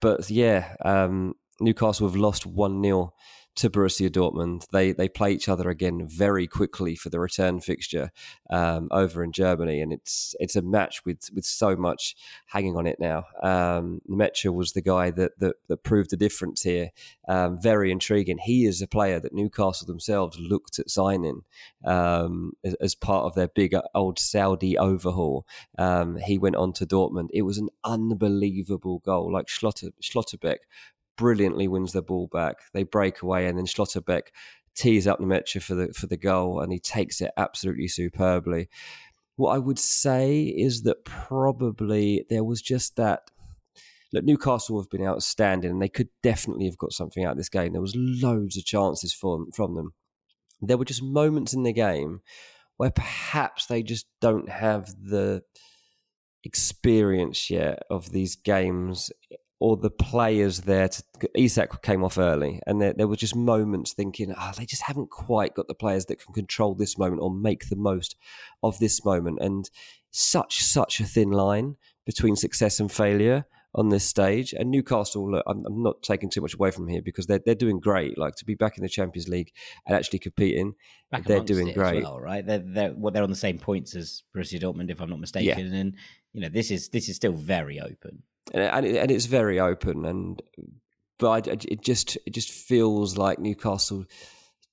but 0.06 0.30
yeah, 0.30 0.76
um, 0.86 1.34
Newcastle 1.60 2.08
have 2.08 2.16
lost 2.16 2.46
1 2.46 2.84
0 2.84 3.12
to 3.56 3.70
Borussia 3.70 4.10
Dortmund. 4.10 4.66
They 4.72 4.92
they 4.92 5.08
play 5.08 5.32
each 5.32 5.48
other 5.48 5.70
again 5.70 6.08
very 6.08 6.48
quickly 6.48 6.96
for 6.96 7.10
the 7.10 7.20
return 7.20 7.62
fixture 7.62 8.12
um, 8.50 8.88
over 8.92 9.24
in 9.24 9.32
Germany, 9.32 9.82
and 9.82 9.94
it's 9.94 10.36
it's 10.40 10.56
a 10.56 10.62
match 10.62 11.06
with 11.06 11.30
with 11.34 11.46
so 11.46 11.76
much 11.76 12.16
hanging 12.48 12.76
on 12.76 12.88
it 12.88 13.00
now. 13.00 13.26
Um, 13.42 14.02
Nmecha 14.10 14.54
was 14.54 14.74
the 14.74 14.82
guy 14.82 15.12
that 15.12 15.40
that, 15.40 15.56
that 15.68 15.84
proved 15.84 16.10
the 16.10 16.18
difference 16.18 16.64
here. 16.64 16.92
Um, 17.28 17.60
very 17.62 17.92
intriguing. 17.92 18.40
He 18.40 18.66
is 18.66 18.82
a 18.82 18.88
player 18.88 19.20
that 19.20 19.34
Newcastle 19.34 19.88
themselves 19.88 20.38
looked 20.40 20.80
at 20.80 20.90
signing 20.90 21.42
um, 21.84 22.54
as, 22.64 22.76
as, 22.76 22.96
part 22.96 23.26
of 23.26 23.36
their 23.36 23.48
big 23.48 23.76
old 23.94 24.20
Saudi 24.20 24.78
overhaul. 24.78 25.46
Um, 25.78 26.18
he 26.18 26.38
went 26.38 26.56
on 26.56 26.74
to 26.74 26.86
Dortmund. 26.86 27.30
It 27.34 27.44
was 27.44 27.58
an 27.58 27.70
unbelievable 27.84 29.00
goal, 29.00 29.32
like 29.32 29.48
Schlotter, 29.48 29.92
Schlotterbeck 30.02 30.58
brilliantly 31.18 31.68
wins 31.68 31.94
the 31.94 32.02
ball 32.02 32.28
back. 32.32 32.58
They 32.74 32.84
break 32.84 33.22
away, 33.22 33.48
and 33.48 33.58
then 33.58 33.66
Schlotterbeck 33.66 34.28
tees 34.76 35.08
up 35.08 35.20
Nmecha 35.20 35.62
for 35.62 35.76
the 35.76 35.94
for 35.94 36.08
the 36.08 36.18
goal, 36.18 36.60
and 36.60 36.72
he 36.72 36.80
takes 36.80 37.22
it 37.22 37.32
absolutely 37.38 37.88
superbly. 37.88 38.70
What 39.36 39.56
I 39.56 39.58
would 39.58 39.80
say 39.80 40.44
is 40.44 40.84
that 40.84 41.06
probably 41.06 42.26
there 42.30 42.44
was 42.44 42.62
just 42.62 42.96
that. 42.96 43.32
Look, 44.14 44.24
Newcastle 44.24 44.80
have 44.80 44.90
been 44.90 45.06
outstanding, 45.06 45.72
and 45.72 45.82
they 45.82 45.90
could 45.90 46.10
definitely 46.24 46.66
have 46.66 46.78
got 46.78 46.94
something 46.94 47.26
out 47.26 47.32
of 47.32 47.38
this 47.38 47.50
game. 47.50 47.74
There 47.74 47.82
was 47.82 47.96
loads 47.96 48.56
of 48.58 48.66
chances 48.66 49.14
from 49.14 49.52
from 49.52 49.76
them. 49.76 49.94
There 50.62 50.78
were 50.78 50.86
just 50.86 51.04
moments 51.04 51.54
in 51.54 51.64
the 51.64 51.74
game 51.74 52.22
where 52.78 52.92
perhaps 52.92 53.66
they 53.66 53.84
just 53.84 54.06
don't 54.22 54.50
have 54.50 54.88
the 55.02 55.42
experience 56.44 57.50
yet 57.50 57.80
of 57.90 58.12
these 58.12 58.36
games 58.36 59.12
or 59.60 59.78
the 59.78 59.90
players 59.90 60.62
there 60.62 60.90
to 60.90 61.04
Isak 61.34 61.82
came 61.82 62.04
off 62.04 62.18
early 62.18 62.60
and 62.68 62.82
there, 62.82 62.94
there 62.94 63.08
were 63.08 63.16
just 63.16 63.36
moments 63.36 63.94
thinking 63.94 64.34
oh, 64.38 64.52
they 64.58 64.66
just 64.66 64.84
haven't 64.84 65.10
quite 65.10 65.54
got 65.54 65.68
the 65.68 65.74
players 65.74 66.06
that 66.06 66.20
can 66.20 66.34
control 66.34 66.76
this 66.76 66.98
moment 66.98 67.22
or 67.22 67.32
make 67.32 67.70
the 67.70 67.76
most 67.76 68.16
of 68.64 68.78
this 68.80 69.06
moment. 69.06 69.40
And 69.42 69.70
such 70.12 70.64
such 70.64 71.00
a 71.00 71.06
thin 71.06 71.32
line 71.32 71.76
between 72.06 72.36
success 72.36 72.80
and 72.80 72.92
failure 72.92 73.46
on 73.74 73.90
this 73.90 74.06
stage. 74.06 74.54
And 74.54 74.72
Newcastle 74.72 75.30
look, 75.30 75.44
I'm, 75.48 75.66
I'm, 75.66 75.84
not 75.84 76.02
taking 76.02 76.30
too 76.30 76.40
much 76.40 76.54
away 76.54 76.72
from 76.72 76.88
here 76.88 77.02
because 77.02 77.26
they're, 77.26 77.42
they're 77.46 77.56
doing 77.56 77.80
great. 77.80 78.18
Like 78.18 78.36
to 78.36 78.46
be 78.46 78.56
back 78.56 78.78
in 78.78 78.84
the 78.84 78.90
Champions 78.90 79.28
League 79.28 79.52
and 79.86 79.96
actually 79.96 80.20
competing 80.20 80.74
back 81.12 81.26
they're 81.26 81.42
doing 81.42 81.74
great. 81.74 82.04
well, 82.04 82.20
right? 82.20 82.46
They're, 82.46 82.60
they're, 82.60 82.94
well, 82.96 83.12
they're 83.12 83.24
on 83.24 83.30
the 83.30 83.36
same 83.36 83.60
points 83.60 83.96
as 83.96 84.24
Borussia 84.34 84.62
Dortmund 84.62 84.90
if 84.90 85.02
I'm 85.02 85.10
not 85.10 85.20
mistaken. 85.20 85.74
Yeah. 85.74 85.80
and 85.80 85.96
you 86.32 86.42
know 86.42 86.50
this 86.50 86.70
is 86.70 86.90
this 86.90 87.08
is 87.08 87.16
still 87.16 87.32
very 87.32 87.80
open 87.80 88.24
and 88.54 88.86
and, 88.86 89.12
it's 89.12 89.26
very 89.26 89.60
open. 89.60 90.06
And 90.06 90.42
but 91.18 91.48
I, 91.48 91.52
it 91.70 91.82
just 91.82 92.18
it 92.26 92.34
just 92.34 92.52
feels 92.52 93.18
like 93.18 93.40
Newcastle 93.40 94.06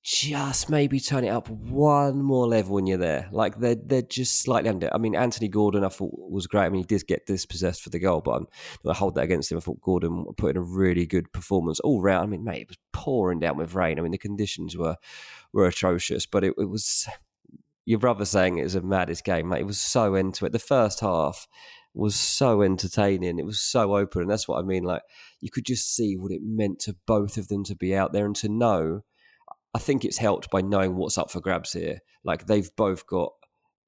just 0.03 0.69
maybe 0.69 0.99
turn 0.99 1.23
it 1.23 1.29
up 1.29 1.49
one 1.49 2.21
more 2.21 2.45
level 2.45 2.75
when 2.75 2.85
you're 2.85 2.97
there. 2.97 3.29
Like 3.31 3.57
they're 3.59 3.75
they're 3.75 4.01
just 4.01 4.41
slightly 4.41 4.69
under. 4.69 4.93
I 4.93 4.97
mean, 4.97 5.15
Anthony 5.15 5.47
Gordon 5.47 5.85
I 5.85 5.89
thought 5.89 6.11
was 6.13 6.45
great. 6.45 6.65
I 6.65 6.69
mean, 6.69 6.81
he 6.81 6.85
did 6.85 7.07
get 7.07 7.25
dispossessed 7.25 7.81
for 7.81 7.89
the 7.89 7.99
goal, 7.99 8.19
but 8.19 8.31
I'm 8.31 8.47
I 8.89 8.93
hold 8.93 9.15
that 9.15 9.23
against 9.23 9.51
him. 9.51 9.57
I 9.57 9.61
thought 9.61 9.81
Gordon 9.81 10.25
put 10.35 10.51
in 10.51 10.57
a 10.57 10.61
really 10.61 11.05
good 11.05 11.31
performance 11.31 11.79
all 11.79 12.01
round. 12.01 12.23
I 12.23 12.25
mean, 12.27 12.43
mate, 12.43 12.63
it 12.63 12.67
was 12.67 12.77
pouring 12.91 13.39
down 13.39 13.57
with 13.57 13.75
rain. 13.75 13.97
I 13.97 14.01
mean, 14.01 14.11
the 14.11 14.17
conditions 14.17 14.75
were 14.75 14.97
were 15.53 15.67
atrocious, 15.67 16.25
but 16.25 16.43
it, 16.43 16.53
it 16.57 16.69
was 16.69 17.07
your 17.85 17.99
brother 17.99 18.25
saying 18.25 18.57
it 18.57 18.63
was 18.63 18.75
a 18.75 18.81
maddest 18.81 19.23
game. 19.23 19.47
Mate, 19.47 19.61
it 19.61 19.67
was 19.67 19.79
so 19.79 20.15
into 20.15 20.45
it. 20.45 20.51
The 20.51 20.59
first 20.59 20.99
half 20.99 21.47
was 21.93 22.15
so 22.15 22.61
entertaining. 22.61 23.39
It 23.39 23.45
was 23.45 23.61
so 23.61 23.95
open. 23.95 24.23
And 24.23 24.31
that's 24.31 24.47
what 24.47 24.59
I 24.59 24.63
mean. 24.63 24.83
Like, 24.83 25.03
you 25.39 25.51
could 25.51 25.65
just 25.65 25.95
see 25.95 26.15
what 26.17 26.31
it 26.31 26.41
meant 26.43 26.79
to 26.81 26.95
both 27.05 27.37
of 27.37 27.47
them 27.47 27.63
to 27.65 27.75
be 27.75 27.95
out 27.95 28.13
there 28.13 28.25
and 28.25 28.35
to 28.37 28.49
know. 28.49 29.01
I 29.75 29.79
think 29.79 30.03
it's 30.03 30.17
helped 30.17 30.49
by 30.49 30.61
knowing 30.61 30.95
what's 30.95 31.17
up 31.17 31.31
for 31.31 31.41
grabs 31.41 31.73
here. 31.73 31.99
Like, 32.23 32.47
they've 32.47 32.69
both 32.75 33.05
got 33.07 33.33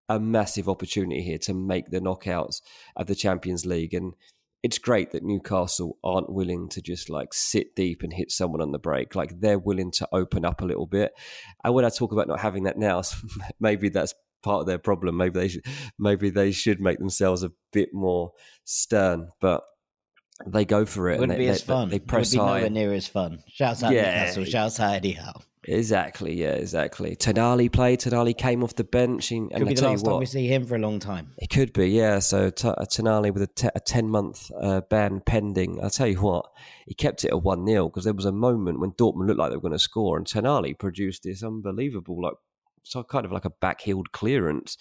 a 0.08 0.20
massive 0.20 0.70
opportunity 0.70 1.24
here 1.24 1.40
to 1.40 1.54
make 1.54 1.90
the 1.90 2.00
knockouts 2.00 2.62
of 2.96 3.08
the 3.08 3.16
Champions 3.16 3.66
League. 3.66 3.94
And 3.94 4.14
it's 4.62 4.78
great 4.78 5.12
that 5.12 5.24
Newcastle 5.24 5.98
aren't 6.04 6.32
willing 6.32 6.70
to 6.70 6.82
just 6.82 7.10
like 7.10 7.34
sit 7.34 7.76
deep 7.76 8.02
and 8.04 8.14
hit 8.14 8.32
someone 8.32 8.62
on 8.62 8.72
the 8.72 8.80
break. 8.80 9.16
Like, 9.16 9.40
they're 9.40 9.60
willing 9.60 9.92
to 9.94 10.08
open 10.12 10.46
up 10.46 10.62
a 10.62 10.66
little 10.66 10.88
bit. 10.88 11.12
And 11.64 11.74
when 11.74 11.86
I 11.86 11.90
talk 11.90 12.12
about 12.12 12.28
not 12.28 12.40
having 12.40 12.64
that 12.64 12.78
now, 12.78 13.02
maybe 13.60 13.90
that's 13.90 14.14
part 14.46 14.62
of 14.62 14.68
their 14.68 14.78
problem. 14.78 15.18
Maybe 15.18 15.40
they 15.40 15.48
should, 15.50 15.66
maybe 16.00 16.30
they 16.30 16.52
should 16.52 16.80
make 16.80 17.00
themselves 17.00 17.44
a 17.44 17.52
bit 17.74 17.94
more 17.94 18.32
stern. 18.64 19.30
But 19.42 19.64
they 20.46 20.64
go 20.64 20.86
for 20.86 21.10
it. 21.10 21.20
Wouldn't 21.20 21.38
they, 21.38 21.46
be 21.46 21.50
as 21.50 21.64
they, 21.64 21.74
fun. 21.74 21.90
They, 21.90 22.00
press 22.00 22.34
it 22.34 22.38
would 22.38 22.46
be 22.46 22.48
high. 22.48 22.58
nowhere 22.60 22.70
near 22.70 22.94
as 22.94 23.08
fun. 23.08 23.44
Shouts 23.48 23.84
out 23.84 23.92
Yeah. 23.92 24.02
Newcastle. 24.04 24.46
Shouts 24.46 24.80
out 24.80 24.96
Eddie 24.96 25.14
Howe. 25.14 25.42
Exactly, 25.68 26.36
yeah, 26.36 26.52
exactly. 26.52 27.16
Tonali 27.16 27.72
played. 27.72 28.00
Tonali 28.00 28.38
came 28.38 28.64
off 28.64 28.76
the 28.76 28.84
bench, 28.84 29.32
and, 29.32 29.50
Could 29.50 29.62
and 29.62 29.68
be 29.70 29.74
the 29.74 29.88
last 29.88 30.06
time 30.06 30.20
we 30.20 30.26
see 30.26 30.48
him 30.48 30.66
for 30.66 30.76
a 30.76 30.80
long 30.80 31.00
time. 31.00 31.32
it 31.40 31.50
could 31.50 31.74
be, 31.74 31.90
yeah. 31.90 32.20
So 32.20 32.50
T- 32.52 32.68
uh, 32.68 33.22
with 33.34 33.42
a, 33.42 33.82
ten 33.86 34.08
month 34.08 34.52
uh, 34.62 34.82
ban 34.82 35.22
pending. 35.26 35.80
I'll 35.82 35.90
tell 35.90 36.08
you 36.08 36.22
what, 36.22 36.46
he 36.86 36.94
kept 36.94 37.24
it 37.24 37.30
at 37.30 37.42
one 37.42 37.66
0 37.66 37.90
because 37.90 38.04
there 38.04 38.14
was 38.14 38.26
a 38.26 38.32
moment 38.32 38.80
when 38.80 38.92
Dortmund 38.92 39.28
looked 39.28 39.40
like 39.40 39.50
they 39.50 39.58
were 39.58 39.62
going 39.62 39.72
to 39.72 39.80
score, 39.80 40.18
and 40.18 40.28
Tonali 40.28 40.78
produced 40.78 41.24
this 41.24 41.44
unbelievable, 41.44 42.22
like, 42.22 42.36
so 42.86 43.04
kind 43.04 43.26
of 43.26 43.32
like 43.32 43.46
a 43.46 43.50
backheeled 43.50 44.12
clearance. 44.12 44.78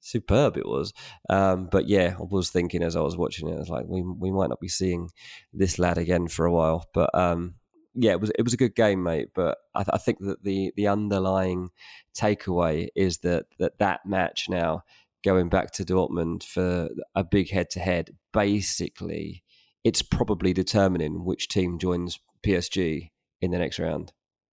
Superb 0.00 0.56
it 0.56 0.66
was, 0.66 0.92
um, 1.28 1.68
but 1.70 1.88
yeah, 1.88 2.14
I 2.18 2.22
was 2.22 2.50
thinking 2.50 2.84
as 2.84 2.94
I 2.94 3.00
was 3.00 3.16
watching 3.16 3.48
it, 3.48 3.56
I 3.56 3.58
was 3.58 3.68
like, 3.68 3.84
we 3.88 4.00
we 4.00 4.30
might 4.30 4.48
not 4.48 4.60
be 4.60 4.68
seeing 4.68 5.10
this 5.52 5.76
lad 5.76 5.98
again 5.98 6.28
for 6.28 6.46
a 6.46 6.52
while. 6.52 6.86
But 6.94 7.12
um, 7.14 7.56
yeah, 7.94 8.12
it 8.12 8.20
was 8.20 8.30
it 8.38 8.42
was 8.42 8.54
a 8.54 8.58
good 8.58 8.76
game, 8.76 9.02
mate. 9.02 9.30
But 9.34 9.58
I, 9.74 9.80
th- 9.80 9.92
I 9.92 9.98
think 9.98 10.18
that 10.20 10.44
the 10.44 10.72
the 10.76 10.86
underlying 10.86 11.70
takeaway 12.16 12.88
is 12.94 13.18
that 13.18 13.46
that 13.58 13.78
that 13.78 14.06
match 14.06 14.48
now 14.48 14.84
going 15.24 15.48
back 15.48 15.72
to 15.72 15.84
Dortmund 15.84 16.44
for 16.44 16.88
a 17.14 17.24
big 17.24 17.50
head 17.50 17.70
to 17.70 17.80
head, 17.80 18.10
basically, 18.32 19.42
it's 19.84 20.02
probably 20.02 20.52
determining 20.52 21.24
which 21.24 21.48
team 21.48 21.78
joins 21.78 22.20
PSG 22.44 23.10
in 23.40 23.50
the 23.50 23.58
next 23.58 23.78
round. 23.78 24.12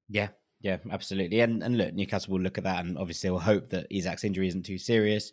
Yeah, 0.10 0.30
yeah, 0.66 0.78
absolutely. 0.90 1.42
And 1.42 1.62
and 1.62 1.78
look, 1.78 1.94
Newcastle 1.94 2.34
will 2.34 2.42
look 2.42 2.58
at 2.58 2.64
that 2.64 2.84
and 2.84 2.98
obviously 2.98 3.30
will 3.30 3.38
hope 3.38 3.70
that 3.70 3.88
Isak's 3.92 4.24
injury 4.24 4.48
isn't 4.48 4.66
too 4.66 4.80
serious. 4.80 5.32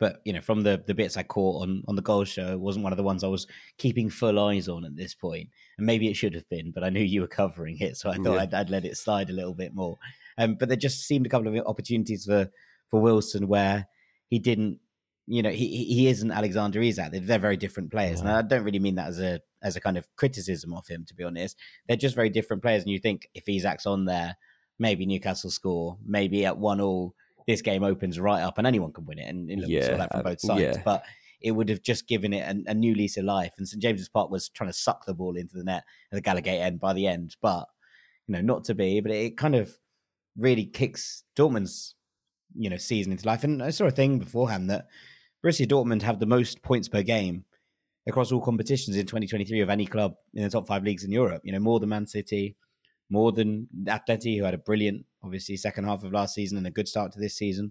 But 0.00 0.20
you 0.24 0.32
know, 0.32 0.40
from 0.40 0.62
the 0.62 0.82
the 0.84 0.92
bits 0.92 1.16
I 1.16 1.22
caught 1.22 1.62
on 1.62 1.84
on 1.86 1.94
the 1.94 2.02
goal 2.02 2.24
show, 2.24 2.50
it 2.50 2.58
wasn't 2.58 2.82
one 2.82 2.92
of 2.92 2.96
the 2.96 3.04
ones 3.04 3.22
I 3.22 3.28
was 3.28 3.46
keeping 3.78 4.10
full 4.10 4.40
eyes 4.40 4.68
on 4.68 4.84
at 4.84 4.96
this 4.96 5.14
point. 5.14 5.50
And 5.78 5.86
maybe 5.86 6.08
it 6.10 6.14
should 6.16 6.34
have 6.34 6.48
been, 6.48 6.72
but 6.72 6.82
I 6.82 6.90
knew 6.90 6.98
you 7.00 7.20
were 7.20 7.28
covering 7.28 7.78
it, 7.78 7.96
so 7.96 8.10
I 8.10 8.16
thought 8.16 8.34
Yeah. 8.34 8.40
I'd, 8.40 8.54
I'd 8.54 8.70
let 8.70 8.84
it 8.84 8.96
slide 8.96 9.30
a 9.30 9.32
little 9.32 9.54
bit 9.54 9.72
more. 9.72 9.98
Um, 10.36 10.56
but 10.56 10.66
there 10.66 10.76
just 10.76 11.06
seemed 11.06 11.26
a 11.26 11.28
couple 11.28 11.46
of 11.46 11.64
opportunities 11.64 12.24
for 12.24 12.50
for 12.88 13.00
Wilson 13.00 13.46
where 13.46 13.86
he 14.26 14.40
didn't. 14.40 14.80
You 15.28 15.42
know, 15.42 15.50
he 15.50 15.84
he 15.84 16.08
isn't 16.08 16.32
Alexander 16.32 16.82
Isak. 16.82 17.12
They're, 17.12 17.20
they're 17.20 17.38
very 17.38 17.56
different 17.56 17.92
players, 17.92 18.18
and 18.18 18.28
I 18.28 18.42
don't 18.42 18.64
really 18.64 18.80
mean 18.80 18.96
that 18.96 19.06
as 19.06 19.20
a 19.20 19.40
as 19.62 19.76
a 19.76 19.80
kind 19.80 19.96
of 19.96 20.08
criticism 20.16 20.74
of 20.74 20.88
him. 20.88 21.04
To 21.06 21.14
be 21.14 21.22
honest, 21.22 21.56
they're 21.86 21.96
just 21.96 22.16
very 22.16 22.30
different 22.30 22.62
players. 22.64 22.82
And 22.82 22.90
you 22.90 22.98
think 22.98 23.28
if 23.32 23.44
Isak's 23.46 23.86
on 23.86 24.06
there, 24.06 24.36
maybe 24.78 25.06
Newcastle 25.06 25.50
score, 25.50 25.98
maybe 26.04 26.44
at 26.44 26.56
one 26.58 26.80
all, 26.80 27.14
this 27.46 27.62
game 27.62 27.82
opens 27.82 28.18
right 28.20 28.42
up 28.42 28.58
and 28.58 28.66
anyone 28.66 28.92
can 28.92 29.04
win 29.04 29.18
it. 29.18 29.28
And, 29.28 29.50
and 29.50 29.60
look, 29.62 29.68
we 29.68 29.80
saw 29.82 29.90
Yeah, 29.90 29.96
that 29.96 30.10
from 30.12 30.20
uh, 30.20 30.22
both 30.24 30.40
sides. 30.40 30.60
yeah. 30.60 30.82
But 30.84 31.02
it 31.40 31.50
would 31.50 31.68
have 31.68 31.82
just 31.82 32.06
given 32.06 32.32
it 32.32 32.42
a, 32.42 32.70
a 32.70 32.74
new 32.74 32.94
lease 32.94 33.16
of 33.16 33.24
life. 33.24 33.52
And 33.58 33.66
St 33.66 33.82
James's 33.82 34.08
Park 34.08 34.30
was 34.30 34.48
trying 34.48 34.70
to 34.70 34.74
suck 34.74 35.04
the 35.06 35.14
ball 35.14 35.36
into 35.36 35.56
the 35.56 35.64
net 35.64 35.82
at 36.12 36.16
the 36.16 36.22
Gallowgate 36.22 36.60
end 36.60 36.78
by 36.78 36.92
the 36.92 37.06
end. 37.08 37.36
But, 37.42 37.66
you 38.28 38.32
know, 38.34 38.40
not 38.40 38.64
to 38.64 38.74
be, 38.74 39.00
but 39.00 39.10
it 39.10 39.36
kind 39.36 39.54
of 39.56 39.76
really 40.38 40.64
kicks 40.64 41.24
Dortmund's, 41.36 41.96
you 42.54 42.70
know, 42.70 42.76
season 42.76 43.12
into 43.12 43.26
life. 43.26 43.42
And 43.44 43.62
I 43.62 43.70
saw 43.70 43.86
a 43.86 43.90
thing 43.90 44.18
beforehand 44.20 44.70
that 44.70 44.86
Borussia 45.44 45.66
Dortmund 45.66 46.02
have 46.02 46.20
the 46.20 46.26
most 46.26 46.62
points 46.62 46.88
per 46.88 47.02
game 47.02 47.44
across 48.06 48.30
all 48.30 48.40
competitions 48.40 48.96
in 48.96 49.06
2023 49.06 49.60
of 49.60 49.68
any 49.70 49.86
club 49.86 50.14
in 50.34 50.44
the 50.44 50.50
top 50.50 50.66
five 50.68 50.84
leagues 50.84 51.02
in 51.04 51.10
Europe. 51.10 51.42
You 51.44 51.52
know, 51.52 51.58
more 51.58 51.80
than 51.80 51.88
Man 51.88 52.06
City, 52.06 52.56
more 53.12 53.30
than 53.30 53.68
Atleti, 53.84 54.38
who 54.38 54.44
had 54.44 54.54
a 54.54 54.58
brilliant, 54.58 55.04
obviously, 55.22 55.56
second 55.56 55.84
half 55.84 56.02
of 56.02 56.12
last 56.12 56.34
season 56.34 56.56
and 56.56 56.66
a 56.66 56.70
good 56.70 56.88
start 56.88 57.12
to 57.12 57.20
this 57.20 57.36
season. 57.36 57.70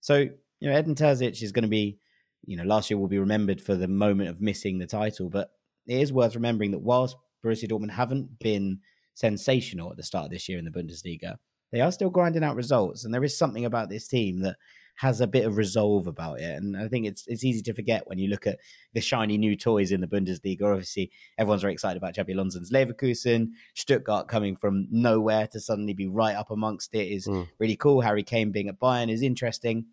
So, 0.00 0.16
you 0.16 0.68
know, 0.68 0.74
Edin 0.74 0.94
Terzic 0.94 1.42
is 1.42 1.52
going 1.52 1.62
to 1.64 1.68
be, 1.68 1.98
you 2.46 2.56
know, 2.56 2.64
last 2.64 2.88
year 2.88 2.98
will 2.98 3.06
be 3.06 3.18
remembered 3.18 3.60
for 3.60 3.74
the 3.74 3.86
moment 3.86 4.30
of 4.30 4.40
missing 4.40 4.78
the 4.78 4.86
title, 4.86 5.28
but 5.28 5.50
it 5.86 6.00
is 6.00 6.10
worth 6.10 6.34
remembering 6.34 6.70
that 6.70 6.80
whilst 6.80 7.16
Borussia 7.44 7.70
Dortmund 7.70 7.90
haven't 7.90 8.38
been 8.38 8.80
sensational 9.12 9.90
at 9.90 9.98
the 9.98 10.02
start 10.02 10.24
of 10.24 10.30
this 10.30 10.48
year 10.48 10.58
in 10.58 10.64
the 10.64 10.70
Bundesliga, 10.70 11.36
they 11.70 11.82
are 11.82 11.92
still 11.92 12.08
grinding 12.08 12.42
out 12.42 12.56
results, 12.56 13.04
and 13.04 13.12
there 13.12 13.24
is 13.24 13.36
something 13.36 13.66
about 13.66 13.90
this 13.90 14.08
team 14.08 14.40
that 14.40 14.56
has 14.98 15.20
a 15.20 15.26
bit 15.28 15.46
of 15.46 15.56
resolve 15.56 16.08
about 16.08 16.40
it. 16.40 16.56
And 16.56 16.76
I 16.76 16.88
think 16.88 17.06
it's 17.06 17.24
it's 17.28 17.44
easy 17.44 17.62
to 17.62 17.72
forget 17.72 18.06
when 18.08 18.18
you 18.18 18.28
look 18.28 18.46
at 18.48 18.58
the 18.94 19.00
shiny 19.00 19.38
new 19.38 19.56
toys 19.56 19.92
in 19.92 20.00
the 20.00 20.08
Bundesliga. 20.08 20.62
Obviously, 20.62 21.10
everyone's 21.38 21.62
very 21.62 21.72
excited 21.72 21.96
about 21.96 22.14
Xabi 22.14 22.34
Alonso's 22.34 22.72
Leverkusen, 22.72 23.50
Stuttgart 23.74 24.26
coming 24.26 24.56
from 24.56 24.88
nowhere 24.90 25.46
to 25.48 25.60
suddenly 25.60 25.94
be 25.94 26.08
right 26.08 26.34
up 26.34 26.50
amongst 26.50 26.94
it 26.94 27.06
is 27.08 27.26
Mm. 27.28 27.46
really 27.60 27.76
cool. 27.76 28.00
Harry 28.00 28.24
Kane 28.24 28.50
being 28.50 28.68
at 28.68 28.80
Bayern 28.80 29.08
is 29.10 29.22
interesting. 29.22 29.86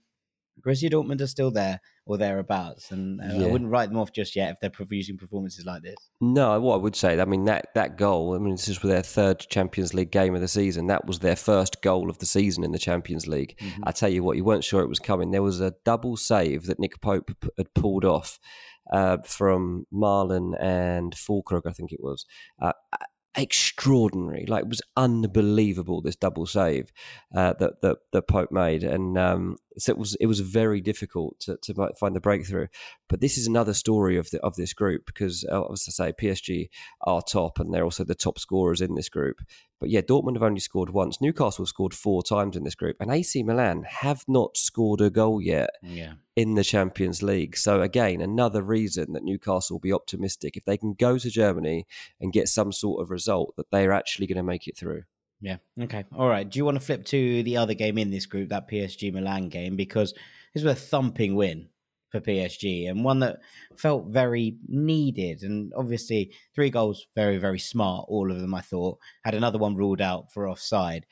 Borussia 0.62 0.90
Dortmund 0.90 1.22
are 1.22 1.28
still 1.28 1.52
there 1.52 1.82
or 2.08 2.18
thereabouts, 2.18 2.92
and 2.92 3.20
uh, 3.20 3.46
I 3.46 3.48
wouldn't 3.48 3.72
write 3.72 3.90
them 3.90 3.98
off 3.98 4.12
just 4.12 4.36
yet 4.36 4.52
if 4.52 4.60
they're 4.60 4.70
producing 4.70 5.18
performances 5.18 5.66
like 5.66 5.82
this. 5.82 5.96
No, 6.22 6.60
what 6.60 6.76
I 6.76 6.78
would 6.78 6.96
say, 6.96 7.20
I 7.20 7.26
mean 7.26 7.46
that 7.46 7.68
that 7.74 7.98
goal. 7.98 8.36
I 8.36 8.38
mean, 8.38 8.52
this 8.52 8.68
is 8.68 8.80
their 8.80 9.02
third 9.02 9.40
Champions 9.40 9.94
League 9.94 10.12
game 10.12 10.36
of 10.36 10.42
the 10.42 10.48
season. 10.48 10.88
That 10.88 11.06
was 11.06 11.20
their 11.20 11.36
first 11.36 11.82
goal 11.82 12.10
of 12.10 12.20
the 12.20 12.26
season 12.26 12.64
in 12.64 12.72
the 12.72 12.80
Champions 12.80 13.28
League. 13.28 13.60
I 13.84 13.92
tell 13.92 14.10
you 14.10 14.24
what, 14.24 14.38
you 14.38 14.44
weren't 14.44 14.64
sure 14.64 14.82
it 14.82 14.90
was 14.90 15.00
coming. 15.00 15.32
There 15.32 15.44
was 15.44 15.62
a 15.62 15.74
double 15.84 16.16
save 16.18 16.68
that 16.68 16.80
Nick 16.80 17.02
Pope 17.02 17.32
p- 17.42 17.50
had 17.58 17.74
pulled 17.74 18.06
off 18.06 18.40
uh, 18.92 19.18
from 19.26 19.88
Malen 19.94 20.54
and 20.62 21.14
Füllkrug, 21.14 21.64
I 21.66 21.72
think 21.72 21.92
it 21.92 22.02
was. 22.02 22.26
Uh, 22.62 22.74
extraordinary, 23.38 24.46
like 24.48 24.64
it 24.64 24.70
was 24.70 24.82
unbelievable. 24.96 26.02
This 26.02 26.16
double 26.16 26.46
save 26.46 26.92
uh, 27.36 27.54
that 27.60 27.82
that 27.82 27.98
that 28.12 28.28
Pope 28.28 28.52
made, 28.52 28.84
and 28.84 29.18
um, 29.18 29.58
so 29.78 29.92
it 29.92 29.98
was 29.98 30.16
it 30.16 30.26
was 30.28 30.40
very 30.40 30.82
difficult 30.82 31.40
to, 31.42 31.58
to 31.64 31.90
find 32.00 32.16
the 32.16 32.20
breakthrough. 32.22 32.68
But 33.10 33.22
this 33.22 33.38
is 33.38 33.48
another 33.48 33.74
story 33.74 34.18
of 34.18 34.30
the 34.32 34.40
of 34.42 34.56
this 34.56 34.74
group 34.74 35.06
because, 35.06 35.46
uh, 35.52 35.66
as 35.72 35.86
I 35.88 35.92
say, 35.92 36.14
PSG 36.14 36.70
are 37.02 37.22
top, 37.22 37.60
and 37.60 37.74
they're 37.74 37.84
also 37.84 38.04
the 38.04 38.16
top 38.16 38.40
scorers 38.40 38.82
in 38.82 38.96
this 38.96 39.10
group. 39.10 39.42
But 39.80 39.90
yeah, 39.90 40.02
Dortmund 40.02 40.36
have 40.36 40.44
only 40.44 40.62
scored 40.62 40.90
once. 40.90 41.20
Newcastle 41.20 41.66
scored 41.66 41.94
four 41.94 42.24
times 42.24 42.56
in 42.56 42.64
this 42.64 42.76
group, 42.76 42.96
and 43.00 43.12
AC 43.12 43.44
Milan 43.44 43.84
have 43.84 44.24
not 44.28 44.56
scored 44.58 45.02
a 45.02 45.10
goal 45.10 45.42
yet 45.42 45.70
Yeah. 45.84 46.14
in 46.36 46.56
the 46.56 46.64
Champions 46.64 47.22
League. 47.22 47.58
So 47.58 47.82
again, 47.82 48.22
another 48.22 48.62
reason 48.64 49.12
that 49.14 49.24
Newcastle 49.26 49.76
will 49.76 49.82
be 49.82 49.92
optimistic 49.94 50.56
if 50.56 50.64
they 50.64 50.78
can 50.78 50.94
go 50.94 51.18
to 51.18 51.30
Germany 51.30 51.86
and 52.22 52.32
get 52.32 52.48
some 52.48 52.72
sort 52.72 53.02
of 53.02 53.10
result 53.12 53.54
that 53.58 53.70
they're 53.70 53.92
actually 53.92 54.28
going 54.28 54.38
to 54.38 54.44
make 54.44 54.66
it 54.68 54.78
through. 54.78 55.04
Yeah. 55.46 55.58
Okay. 55.80 56.06
All 56.12 56.28
right. 56.28 56.50
Do 56.50 56.58
you 56.58 56.66
want 56.66 56.80
to 56.80 56.84
flip 56.84 57.06
to 57.06 57.44
the 57.44 57.58
other 57.58 57.76
game 57.76 58.00
in 58.00 58.10
this 58.10 58.26
group, 58.26 58.50
that 58.50 58.68
PSG 58.68 59.14
Milan 59.14 59.48
game? 59.50 59.76
Because 59.76 60.16
this 60.56 60.64
was 60.64 60.74
a 60.74 60.76
thumping 60.76 61.36
win 61.36 61.70
for 62.10 62.20
PSG 62.20 62.90
and 62.90 63.04
one 63.04 63.20
that 63.20 63.38
felt 63.78 64.08
very 64.08 64.58
needed. 64.68 65.44
And 65.44 65.72
obviously, 65.78 66.32
three 66.56 66.72
goals, 66.72 67.06
very, 67.14 67.38
very 67.38 67.60
smart. 67.60 68.08
All 68.10 68.32
of 68.32 68.42
them, 68.42 68.56
I 68.56 68.62
thought. 68.62 68.98
Had 69.24 69.36
another 69.36 69.60
one 69.60 69.76
ruled 69.76 70.02
out 70.02 70.34
for 70.34 70.50
offside. 70.50 71.06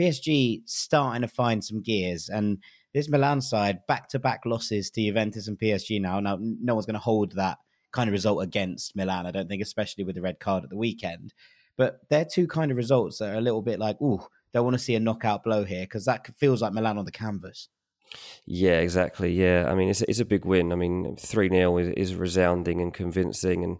PSG 0.00 0.62
starting 0.66 1.22
to 1.22 1.28
find 1.28 1.64
some 1.64 1.80
gears. 1.80 2.28
And 2.28 2.58
this 2.92 3.08
Milan 3.08 3.40
side, 3.40 3.86
back 3.86 4.08
to 4.08 4.18
back 4.18 4.40
losses 4.44 4.90
to 4.90 5.00
Juventus 5.00 5.46
and 5.46 5.60
PSG 5.60 6.00
now. 6.00 6.18
Now, 6.18 6.38
no 6.40 6.74
one's 6.74 6.86
going 6.86 6.94
to 6.94 7.00
hold 7.00 7.36
that 7.36 7.58
kind 7.92 8.08
of 8.08 8.12
result 8.12 8.42
against 8.42 8.96
Milan, 8.96 9.26
I 9.26 9.30
don't 9.30 9.48
think, 9.48 9.62
especially 9.62 10.02
with 10.02 10.16
the 10.16 10.22
red 10.22 10.40
card 10.40 10.64
at 10.64 10.70
the 10.70 10.76
weekend. 10.76 11.32
But 11.76 12.00
they're 12.08 12.24
two 12.24 12.46
kind 12.46 12.70
of 12.70 12.76
results 12.76 13.18
that 13.18 13.34
are 13.34 13.38
a 13.38 13.40
little 13.40 13.62
bit 13.62 13.78
like, 13.78 14.00
ooh, 14.00 14.20
don't 14.52 14.64
want 14.64 14.74
to 14.74 14.82
see 14.82 14.94
a 14.94 15.00
knockout 15.00 15.44
blow 15.44 15.64
here 15.64 15.84
because 15.84 16.04
that 16.06 16.26
feels 16.38 16.62
like 16.62 16.72
Milan 16.72 16.98
on 16.98 17.04
the 17.04 17.12
canvas. 17.12 17.68
Yeah, 18.46 18.78
exactly. 18.78 19.32
Yeah, 19.32 19.66
I 19.68 19.74
mean 19.74 19.88
it's 19.88 20.02
it's 20.02 20.20
a 20.20 20.24
big 20.24 20.44
win. 20.44 20.72
I 20.72 20.76
mean 20.76 21.16
three 21.16 21.48
0 21.48 21.76
is, 21.78 21.88
is 21.88 22.14
resounding 22.14 22.80
and 22.80 22.94
convincing, 22.94 23.64
and 23.64 23.78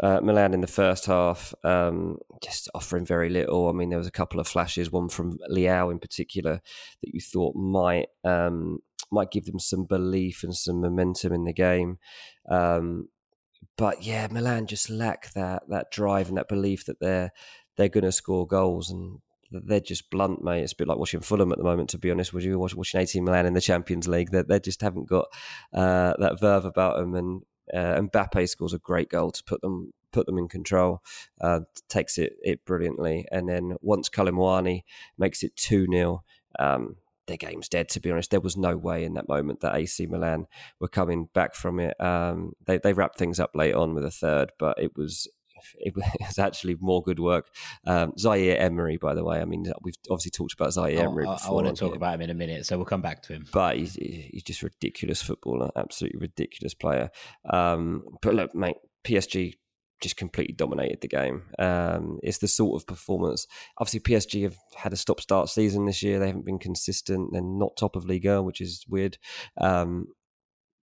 uh, 0.00 0.20
Milan 0.20 0.54
in 0.54 0.60
the 0.60 0.66
first 0.66 1.06
half 1.06 1.54
um, 1.64 2.18
just 2.42 2.68
offering 2.74 3.04
very 3.04 3.28
little. 3.28 3.68
I 3.68 3.72
mean 3.72 3.90
there 3.90 3.98
was 3.98 4.08
a 4.08 4.12
couple 4.12 4.40
of 4.40 4.48
flashes, 4.48 4.90
one 4.90 5.08
from 5.08 5.38
Leão 5.50 5.92
in 5.92 5.98
particular 5.98 6.60
that 7.02 7.14
you 7.14 7.20
thought 7.20 7.54
might 7.54 8.06
um, 8.24 8.78
might 9.10 9.30
give 9.30 9.44
them 9.44 9.58
some 9.58 9.84
belief 9.84 10.42
and 10.42 10.54
some 10.54 10.80
momentum 10.80 11.32
in 11.32 11.44
the 11.44 11.52
game. 11.52 11.98
Um, 12.50 13.08
but 13.78 14.02
yeah, 14.02 14.26
Milan 14.30 14.66
just 14.66 14.90
lack 14.90 15.32
that 15.32 15.62
that 15.68 15.90
drive 15.90 16.28
and 16.28 16.36
that 16.36 16.48
belief 16.48 16.84
that 16.86 17.00
they're 17.00 17.30
they're 17.76 17.88
going 17.88 18.04
to 18.04 18.12
score 18.12 18.46
goals 18.46 18.90
and 18.90 19.20
they're 19.50 19.80
just 19.80 20.10
blunt, 20.10 20.42
mate. 20.42 20.62
It's 20.62 20.72
a 20.72 20.76
bit 20.76 20.88
like 20.88 20.98
watching 20.98 21.20
Fulham 21.20 21.52
at 21.52 21.58
the 21.58 21.64
moment, 21.64 21.88
to 21.90 21.98
be 21.98 22.10
honest. 22.10 22.34
Would 22.34 22.42
you 22.42 22.58
watch, 22.58 22.74
watching 22.74 23.00
18 23.00 23.24
Milan 23.24 23.46
in 23.46 23.54
the 23.54 23.60
Champions 23.60 24.06
League? 24.06 24.30
They, 24.30 24.42
they 24.42 24.60
just 24.60 24.82
haven't 24.82 25.08
got 25.08 25.26
uh, 25.72 26.12
that 26.18 26.38
verve 26.40 26.66
about 26.66 26.98
them. 26.98 27.14
And 27.14 27.42
uh, 27.72 28.00
Mbappe 28.02 28.48
scores 28.48 28.74
a 28.74 28.78
great 28.78 29.08
goal 29.08 29.30
to 29.30 29.44
put 29.44 29.62
them 29.62 29.92
put 30.12 30.26
them 30.26 30.38
in 30.38 30.48
control. 30.48 31.02
Uh, 31.40 31.60
takes 31.88 32.18
it 32.18 32.34
it 32.42 32.64
brilliantly. 32.64 33.26
And 33.30 33.48
then 33.48 33.76
once 33.80 34.08
Kolo 34.08 34.32
Muani 34.32 34.82
makes 35.16 35.42
it 35.42 35.56
two 35.56 35.86
0 35.90 36.24
um, 36.58 36.96
their 37.28 37.36
game's 37.36 37.68
dead. 37.68 37.88
To 37.90 38.00
be 38.00 38.10
honest, 38.10 38.30
there 38.30 38.40
was 38.40 38.56
no 38.56 38.76
way 38.76 39.04
in 39.04 39.14
that 39.14 39.28
moment 39.28 39.60
that 39.60 39.76
AC 39.76 40.06
Milan 40.06 40.46
were 40.80 40.88
coming 40.88 41.28
back 41.32 41.54
from 41.54 41.78
it. 41.78 41.98
Um, 42.00 42.54
they 42.66 42.78
they 42.78 42.92
wrapped 42.92 43.18
things 43.18 43.38
up 43.38 43.50
late 43.54 43.74
on 43.74 43.94
with 43.94 44.04
a 44.04 44.10
third, 44.10 44.50
but 44.58 44.82
it 44.82 44.96
was 44.96 45.28
it 45.78 45.94
was 46.20 46.38
actually 46.38 46.76
more 46.80 47.02
good 47.02 47.20
work. 47.20 47.48
Um, 47.86 48.12
Zaire 48.18 48.58
Emery, 48.58 48.96
by 48.96 49.14
the 49.14 49.24
way, 49.24 49.40
I 49.40 49.44
mean, 49.44 49.72
we've 49.82 49.94
obviously 50.10 50.30
talked 50.30 50.54
about 50.54 50.72
Zaire 50.72 51.00
Emery 51.00 51.26
I, 51.26 51.34
before. 51.34 51.50
I 51.50 51.54
want 51.54 51.66
to 51.68 51.78
talk 51.78 51.90
here, 51.90 51.96
about 51.96 52.14
him 52.14 52.22
in 52.22 52.30
a 52.30 52.34
minute, 52.34 52.66
so 52.66 52.76
we'll 52.76 52.86
come 52.86 53.02
back 53.02 53.22
to 53.24 53.34
him. 53.34 53.46
but 53.52 53.76
he's, 53.76 53.94
he's 53.94 54.42
just 54.42 54.62
ridiculous 54.62 55.22
footballer, 55.22 55.70
absolutely 55.76 56.20
ridiculous 56.20 56.74
player. 56.74 57.10
Um, 57.48 58.02
but 58.22 58.34
look, 58.34 58.54
mate, 58.54 58.76
PSG 59.04 59.54
just 60.00 60.16
completely 60.16 60.54
dominated 60.54 61.00
the 61.00 61.08
game. 61.08 61.42
Um, 61.58 62.18
it's 62.22 62.38
the 62.38 62.48
sort 62.48 62.80
of 62.80 62.86
performance. 62.86 63.46
Obviously, 63.78 64.00
PSG 64.00 64.42
have 64.42 64.56
had 64.76 64.92
a 64.92 64.96
stop-start 64.96 65.48
season 65.48 65.86
this 65.86 66.02
year. 66.02 66.18
They 66.18 66.26
haven't 66.26 66.46
been 66.46 66.58
consistent. 66.58 67.32
They're 67.32 67.42
not 67.42 67.76
top 67.76 67.96
of 67.96 68.04
Liga, 68.08 68.42
which 68.42 68.60
is 68.60 68.84
weird. 68.88 69.18
Um, 69.60 70.08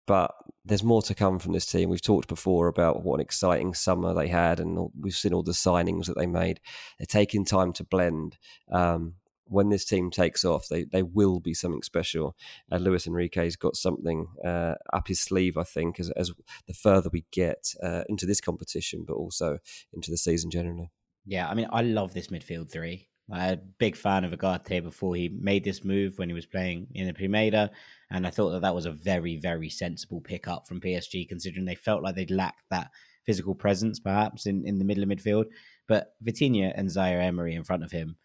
but 0.06 0.34
there's 0.64 0.82
more 0.82 1.02
to 1.02 1.14
come 1.14 1.38
from 1.38 1.52
this 1.52 1.66
team. 1.66 1.90
We've 1.90 2.00
talked 2.00 2.28
before 2.28 2.66
about 2.68 3.04
what 3.04 3.16
an 3.16 3.20
exciting 3.20 3.74
summer 3.74 4.14
they 4.14 4.28
had, 4.28 4.58
and 4.58 4.88
we've 4.98 5.14
seen 5.14 5.34
all 5.34 5.42
the 5.42 5.52
signings 5.52 6.06
that 6.06 6.16
they 6.16 6.26
made. 6.26 6.60
They're 6.98 7.06
taking 7.06 7.44
time 7.44 7.74
to 7.74 7.84
blend. 7.84 8.38
Um, 8.72 9.14
when 9.48 9.68
this 9.70 9.84
team 9.84 10.10
takes 10.10 10.44
off, 10.44 10.68
they, 10.68 10.84
they 10.84 11.02
will 11.02 11.40
be 11.40 11.54
something 11.54 11.82
special. 11.82 12.36
And 12.70 12.84
Luis 12.84 13.06
Enrique's 13.06 13.56
got 13.56 13.76
something 13.76 14.26
uh, 14.44 14.74
up 14.92 15.08
his 15.08 15.20
sleeve, 15.20 15.56
I 15.56 15.64
think, 15.64 15.98
as, 15.98 16.10
as 16.10 16.32
the 16.66 16.74
further 16.74 17.10
we 17.12 17.24
get 17.32 17.74
uh, 17.82 18.04
into 18.08 18.26
this 18.26 18.40
competition, 18.40 19.04
but 19.06 19.14
also 19.14 19.58
into 19.92 20.10
the 20.10 20.16
season 20.16 20.50
generally. 20.50 20.90
Yeah, 21.26 21.48
I 21.48 21.54
mean, 21.54 21.68
I 21.70 21.82
love 21.82 22.14
this 22.14 22.28
midfield 22.28 22.70
three. 22.70 23.08
I'm 23.30 23.52
a 23.52 23.56
big 23.56 23.94
fan 23.94 24.24
of 24.24 24.32
Ugarte 24.32 24.82
before 24.82 25.14
he 25.14 25.28
made 25.28 25.62
this 25.62 25.84
move 25.84 26.18
when 26.18 26.30
he 26.30 26.34
was 26.34 26.46
playing 26.46 26.86
in 26.94 27.06
the 27.06 27.12
Primera, 27.12 27.68
and 28.10 28.26
I 28.26 28.30
thought 28.30 28.50
that 28.50 28.62
that 28.62 28.74
was 28.74 28.86
a 28.86 28.92
very, 28.92 29.36
very 29.36 29.68
sensible 29.68 30.22
pickup 30.22 30.66
from 30.66 30.80
PSG, 30.80 31.28
considering 31.28 31.66
they 31.66 31.74
felt 31.74 32.02
like 32.02 32.14
they'd 32.14 32.30
lacked 32.30 32.62
that 32.70 32.90
physical 33.26 33.54
presence, 33.54 34.00
perhaps 34.00 34.46
in, 34.46 34.66
in 34.66 34.78
the 34.78 34.84
middle 34.86 35.02
of 35.02 35.10
midfield. 35.10 35.44
But 35.86 36.14
Vitinha 36.24 36.72
and 36.74 36.90
Zaire 36.90 37.20
Emery 37.20 37.54
in 37.54 37.64
front 37.64 37.84
of 37.84 37.92
him 37.92 38.16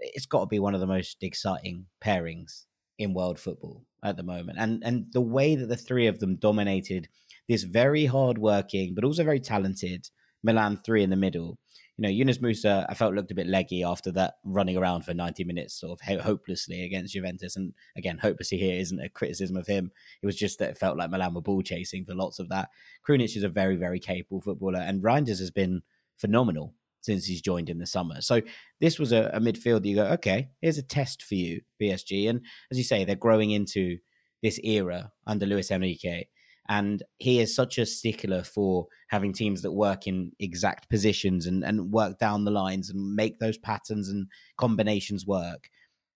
it's 0.00 0.26
got 0.26 0.40
to 0.40 0.46
be 0.46 0.58
one 0.58 0.74
of 0.74 0.80
the 0.80 0.86
most 0.86 1.22
exciting 1.22 1.86
pairings 2.02 2.64
in 2.98 3.14
world 3.14 3.38
football 3.38 3.84
at 4.02 4.16
the 4.16 4.22
moment. 4.22 4.58
And 4.58 4.82
and 4.84 5.06
the 5.12 5.20
way 5.20 5.56
that 5.56 5.66
the 5.66 5.76
three 5.76 6.06
of 6.06 6.18
them 6.18 6.36
dominated 6.36 7.08
this 7.48 7.64
very 7.64 8.06
hardworking 8.06 8.94
but 8.94 9.04
also 9.04 9.24
very 9.24 9.40
talented 9.40 10.08
Milan 10.42 10.78
three 10.84 11.02
in 11.02 11.10
the 11.10 11.16
middle. 11.16 11.58
You 11.96 12.02
know, 12.02 12.08
Yunus 12.08 12.38
Musah, 12.38 12.86
I 12.88 12.94
felt 12.94 13.14
looked 13.14 13.30
a 13.30 13.36
bit 13.36 13.46
leggy 13.46 13.84
after 13.84 14.10
that 14.12 14.34
running 14.44 14.76
around 14.76 15.02
for 15.02 15.14
90 15.14 15.44
minutes, 15.44 15.78
sort 15.78 16.00
of 16.00 16.20
hopelessly 16.20 16.84
against 16.84 17.12
Juventus. 17.12 17.54
And 17.54 17.72
again, 17.96 18.18
hopelessly 18.18 18.58
here 18.58 18.80
isn't 18.80 19.00
a 19.00 19.08
criticism 19.08 19.56
of 19.56 19.68
him. 19.68 19.92
It 20.20 20.26
was 20.26 20.36
just 20.36 20.58
that 20.58 20.70
it 20.70 20.78
felt 20.78 20.98
like 20.98 21.10
Milan 21.10 21.34
were 21.34 21.40
ball 21.40 21.62
chasing 21.62 22.04
for 22.04 22.14
lots 22.14 22.40
of 22.40 22.48
that. 22.48 22.70
Krunic 23.06 23.36
is 23.36 23.44
a 23.44 23.48
very, 23.48 23.76
very 23.76 24.00
capable 24.00 24.40
footballer, 24.40 24.80
and 24.80 25.02
Reijnders 25.02 25.38
has 25.38 25.52
been 25.52 25.82
phenomenal 26.16 26.74
since 27.04 27.26
he's 27.26 27.42
joined 27.42 27.68
in 27.68 27.78
the 27.78 27.86
summer. 27.86 28.22
So 28.22 28.40
this 28.80 28.98
was 28.98 29.12
a, 29.12 29.30
a 29.34 29.40
midfield 29.40 29.84
you 29.84 29.96
go, 29.96 30.06
okay, 30.06 30.48
here's 30.62 30.78
a 30.78 30.82
test 30.82 31.22
for 31.22 31.34
you, 31.34 31.60
PSG. 31.80 32.30
And 32.30 32.40
as 32.70 32.78
you 32.78 32.84
say, 32.84 33.04
they're 33.04 33.14
growing 33.14 33.50
into 33.50 33.98
this 34.42 34.58
era 34.64 35.12
under 35.26 35.44
Luis 35.44 35.70
Enrique. 35.70 36.24
And 36.66 37.02
he 37.18 37.40
is 37.40 37.54
such 37.54 37.76
a 37.76 37.84
stickler 37.84 38.42
for 38.42 38.86
having 39.08 39.34
teams 39.34 39.60
that 39.62 39.72
work 39.72 40.06
in 40.06 40.32
exact 40.40 40.88
positions 40.88 41.46
and, 41.46 41.62
and 41.62 41.92
work 41.92 42.18
down 42.18 42.46
the 42.46 42.50
lines 42.50 42.88
and 42.88 43.14
make 43.14 43.38
those 43.38 43.58
patterns 43.58 44.08
and 44.08 44.26
combinations 44.56 45.26
work 45.26 45.68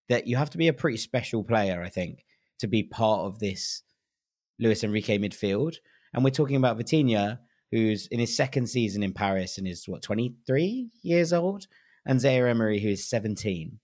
that 0.09 0.27
you 0.27 0.39
have 0.39 0.49
to 0.49 0.59
be 0.59 0.69
a 0.69 0.73
pretty 0.73 0.97
special 0.97 1.45
player, 1.45 1.83
I 1.83 1.91
think, 1.91 2.25
to 2.61 2.67
be 2.67 2.83
part 2.83 3.27
of 3.27 3.41
this 3.41 3.83
Luis 4.59 4.83
Enrique 4.83 5.19
midfield. 5.19 5.77
And 6.15 6.25
we're 6.25 6.31
talking 6.31 6.57
about 6.57 6.79
Vitinha, 6.79 7.41
who's 7.71 8.07
in 8.07 8.21
his 8.21 8.37
second 8.37 8.69
season 8.69 9.03
in 9.03 9.13
Paris 9.13 9.59
and 9.59 9.67
is 9.67 9.89
what 9.89 10.03
23 10.03 10.89
years 11.03 11.33
old, 11.33 11.67
and 12.07 12.21
Zaire 12.21 12.49
Emery, 12.49 12.81
who 12.81 12.89
is 12.89 13.09
17, 13.09 13.79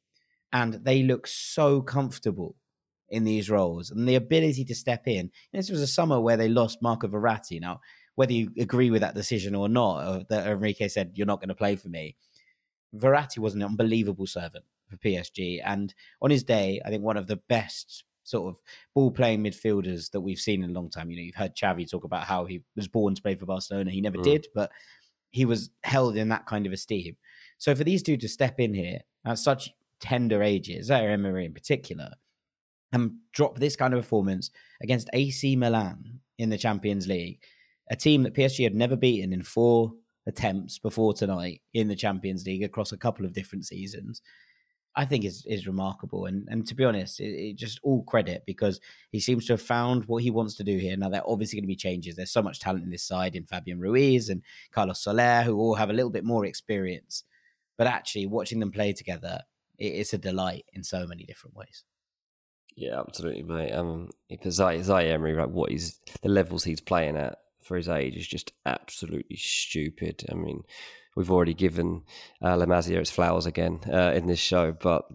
and 0.53 0.75
they 0.85 1.03
look 1.03 1.27
so 1.27 1.83
comfortable 1.83 2.57
in 3.09 3.25
these 3.25 3.51
roles 3.51 3.90
and 3.90 4.09
the 4.09 4.14
ability 4.14 4.64
to 4.64 4.75
step 4.75 5.07
in. 5.07 5.20
And 5.20 5.31
this 5.53 5.70
was 5.70 5.83
a 5.83 5.87
summer 5.87 6.20
where 6.20 6.37
they 6.37 6.49
lost 6.49 6.83
Marco 6.83 7.07
Verratti. 7.07 7.61
Now, 7.61 7.81
whether 8.14 8.33
you 8.33 8.51
agree 8.59 8.90
with 8.90 9.03
that 9.03 9.14
decision 9.14 9.55
or 9.55 9.68
not, 9.68 10.07
or 10.07 10.25
that 10.31 10.47
Enrique 10.47 10.88
said 10.88 11.12
you're 11.14 11.27
not 11.27 11.40
going 11.40 11.49
to 11.49 11.55
play 11.55 11.77
for 11.77 11.88
me, 11.88 12.16
Verratti 12.94 13.38
was 13.38 13.55
an 13.55 13.62
unbelievable 13.62 14.27
servant 14.27 14.64
for 14.88 14.97
PSG, 14.97 15.61
and 15.64 15.94
on 16.23 16.31
his 16.31 16.44
day, 16.44 16.81
I 16.85 16.90
think 16.90 17.03
one 17.03 17.16
of 17.16 17.27
the 17.27 17.37
best 17.37 18.05
sort 18.25 18.49
of 18.49 18.61
ball 18.95 19.11
playing 19.11 19.45
midfielders 19.45 20.11
that 20.11 20.21
we've 20.21 20.39
seen 20.39 20.65
in 20.65 20.71
a 20.71 20.73
long 20.73 20.91
time. 20.91 21.11
You 21.11 21.17
know, 21.17 21.23
you've 21.23 21.35
heard 21.35 21.55
Xavi 21.55 21.89
talk 21.89 22.05
about 22.05 22.25
how 22.25 22.45
he 22.45 22.63
was 22.75 22.89
born 22.89 23.15
to 23.15 23.23
play 23.23 23.35
for 23.37 23.47
Barcelona. 23.47 23.91
He 23.91 24.01
never 24.01 24.19
mm. 24.19 24.25
did, 24.25 24.47
but 24.55 24.71
he 25.31 25.45
was 25.45 25.71
held 25.83 26.17
in 26.17 26.29
that 26.31 26.47
kind 26.47 26.67
of 26.67 26.73
esteem. 26.73 27.17
So 27.59 27.75
for 27.75 27.85
these 27.85 28.03
two 28.03 28.17
to 28.17 28.29
step 28.29 28.59
in 28.59 28.75
here 28.75 29.01
at 29.25 29.39
such 29.39 29.71
tender 30.01 30.43
ages, 30.43 30.87
Zaire 30.87 31.11
Emery 31.11 31.45
in 31.45 31.55
particular, 31.55 32.11
and 32.93 33.13
drop 33.33 33.59
this 33.59 33.77
kind 33.77 33.93
of 33.95 34.01
performance 34.01 34.51
against 34.83 35.11
AC 35.13 35.57
Milan 35.57 36.21
in 36.39 36.51
the 36.51 36.59
Champions 36.59 37.07
League, 37.07 37.41
a 37.91 37.97
team 37.97 38.23
that 38.23 38.35
PSG 38.35 38.65
had 38.65 38.75
never 38.75 38.97
beaten 38.97 39.33
in 39.33 39.43
four 39.43 39.93
attempts 40.27 40.79
before 40.79 41.13
tonight 41.13 41.61
in 41.75 41.89
the 41.89 41.97
Champions 41.97 42.47
League 42.47 42.63
across 42.63 42.93
a 42.93 42.97
couple 42.97 43.27
of 43.27 43.33
different 43.33 43.67
seasons. 43.67 44.23
I 44.97 45.05
think 45.05 45.25
is 45.25 45.45
is 45.47 45.67
remarkable. 45.67 46.27
And 46.27 46.47
and 46.49 46.67
to 46.67 46.75
be 46.75 46.85
honest, 46.85 47.21
it, 47.21 47.33
it, 47.33 47.57
just 47.57 47.81
all 47.83 48.03
credit 48.05 48.45
because 48.47 48.81
he 49.11 49.21
seems 49.21 49.47
to 49.47 49.55
have 49.55 49.63
found 49.63 50.05
what 50.07 50.23
he 50.23 50.31
wants 50.31 50.55
to 50.57 50.65
do 50.65 50.79
here. 50.79 50.97
Now 50.97 51.09
there 51.09 51.21
are 51.21 51.31
obviously 51.31 51.59
going 51.59 51.65
to 51.65 51.69
be 51.69 51.77
changes. 51.77 52.17
There's 52.17 52.31
so 52.31 52.43
much 52.43 52.61
talent 52.61 52.85
in 52.85 52.91
this 52.91 53.03
side 53.03 53.35
in 53.35 53.47
Fabian 53.47 53.81
Ruiz 53.81 54.29
and 54.29 54.43
Carlos 54.73 55.01
Soler, 55.01 55.43
who 55.43 55.59
all 55.59 55.75
have 55.75 55.91
a 55.91 55.95
little 55.95 56.11
bit 56.11 56.25
more 56.25 56.45
experience. 56.45 57.25
But 57.77 57.89
actually, 57.89 58.27
watching 58.27 58.61
them 58.61 58.71
play 58.71 58.93
together, 58.93 59.41
it, 59.79 59.87
it's 59.87 60.13
a 60.13 60.19
delight 60.19 60.65
in 60.73 60.85
so 60.85 61.07
many 61.07 61.25
different 61.25 61.57
ways. 61.57 61.85
Yeah, 62.77 63.01
absolutely, 63.01 63.43
mate. 63.43 63.73
Um, 63.73 64.11
because 64.29 64.57
Zay, 64.57 64.83
Zay 64.83 65.11
Emery, 65.11 65.35
right, 65.35 65.49
what 65.49 65.71
he's 65.71 66.01
the 66.23 66.29
levels 66.29 66.65
he's 66.65 66.81
playing 66.81 67.17
at 67.17 67.39
for 67.63 67.77
his 67.77 67.89
age 67.89 68.17
is 68.17 68.27
just 68.27 68.53
absolutely 68.67 69.37
stupid. 69.37 70.25
I 70.31 70.35
mean, 70.35 70.63
we've 71.14 71.31
already 71.31 71.55
given 71.55 72.03
uh, 72.42 72.59
its 72.61 73.11
flowers 73.11 73.46
again 73.46 73.81
uh, 73.92 74.12
in 74.14 74.27
this 74.27 74.38
show, 74.38 74.72
but 74.72 75.07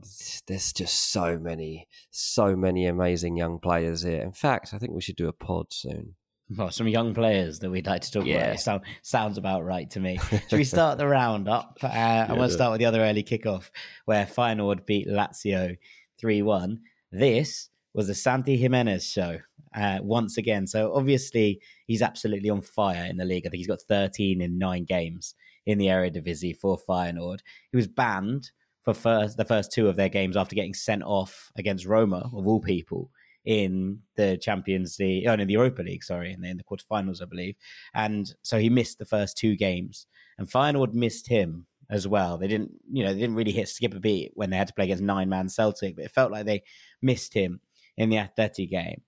there's 0.48 0.74
just 0.74 1.12
so 1.12 1.38
many, 1.38 1.88
so 2.12 2.56
many 2.56 2.86
amazing 2.86 3.38
young 3.38 3.60
players 3.60 4.04
here. 4.04 4.22
In 4.22 4.32
fact, 4.32 4.74
I 4.74 4.78
think 4.78 4.94
we 4.94 5.02
should 5.02 5.16
do 5.16 5.28
a 5.28 5.34
pod 5.34 5.68
soon. 5.74 6.16
Well, 6.58 6.72
some 6.72 6.88
young 6.88 7.14
players 7.14 7.60
that 7.60 7.70
we'd 7.70 7.86
like 7.86 8.02
to 8.02 8.12
talk 8.12 8.26
yeah. 8.26 8.38
about. 8.38 8.56
It 8.56 8.60
sound, 8.60 8.82
sounds 9.04 9.38
about 9.38 9.66
right 9.66 9.88
to 9.92 10.00
me. 10.00 10.18
Should 10.50 10.58
we 10.58 10.64
start 10.64 10.98
the 10.98 11.08
roundup? 11.08 11.78
Uh, 11.84 11.90
yeah, 11.94 12.26
I 12.28 12.34
want 12.34 12.50
to 12.50 12.56
start 12.56 12.72
with 12.72 12.80
the 12.80 12.88
other 12.88 13.02
early 13.02 13.24
kickoff 13.24 13.70
where 14.06 14.26
Feyenoord 14.26 14.88
beat 14.88 15.08
Lazio 15.08 15.78
3 16.20 16.42
1. 16.42 16.80
This 17.12 17.70
was 17.94 18.08
the 18.08 18.16
Santi 18.16 18.58
Gimenez 18.58 19.06
show 19.06 19.38
uh, 19.76 20.00
once 20.02 20.38
again. 20.38 20.66
So 20.66 20.92
obviously, 20.96 21.62
he's 21.86 22.02
absolutely 22.02 22.50
on 22.50 22.62
fire 22.62 23.06
in 23.06 23.18
the 23.18 23.26
league. 23.26 23.46
I 23.46 23.50
think 23.50 23.60
he's 23.60 23.68
got 23.68 23.82
13 23.82 24.42
in 24.42 24.58
nine 24.58 24.86
games 24.86 25.36
in 25.70 25.78
the 25.78 25.86
Eredivisie 25.86 26.58
for 26.58 26.80
Feyenoord. 26.80 27.40
He 27.72 27.78
was 27.78 27.88
banned 27.88 28.50
for 28.84 28.94
first 28.96 29.38
the 29.38 29.46
first 29.46 29.72
two 29.72 29.88
of 29.88 29.96
their 29.96 30.10
games 30.10 30.36
after 30.36 30.56
getting 30.56 30.74
sent 30.74 31.04
off 31.04 31.52
against 31.56 31.86
Roma 31.86 32.30
of 32.34 32.48
all 32.48 32.60
people 32.60 33.12
in 33.46 34.00
the 34.16 34.38
Champions 34.38 34.98
League, 35.00 35.28
oh, 35.28 35.34
in 35.34 35.48
the 35.48 35.54
Europa 35.54 35.84
League, 35.84 36.04
sorry, 36.04 36.34
in 36.34 36.42
the, 36.42 36.50
in 36.50 36.58
the 36.58 36.64
quarterfinals, 36.64 37.22
I 37.22 37.26
believe. 37.26 37.56
And 37.94 38.34
so 38.42 38.58
he 38.58 38.70
missed 38.70 38.98
the 38.98 39.06
first 39.06 39.38
two 39.38 39.56
games, 39.56 40.08
and 40.40 40.50
Feyenoord 40.50 40.94
missed 40.94 41.28
him 41.28 41.68
as 41.88 42.08
well. 42.08 42.40
They 42.40 42.48
didn't, 42.48 42.72
you 42.92 43.04
know, 43.04 43.14
they 43.14 43.20
didn't 43.20 43.36
really 43.36 43.52
hit 43.52 43.70
skip 43.70 43.94
a 43.94 44.00
beat 44.00 44.32
when 44.34 44.50
they 44.50 44.58
had 44.58 44.68
to 44.68 44.74
play 44.74 44.86
against 44.86 45.04
nine 45.04 45.30
man 45.30 45.50
Celtic, 45.50 45.96
but 45.96 46.06
it 46.06 46.12
felt 46.12 46.32
like 46.32 46.48
they 46.48 46.64
missed 47.00 47.36
him 47.36 47.62
in 47.96 48.10
the 48.10 48.18
Atleti 48.18 48.68
game. 48.68 49.04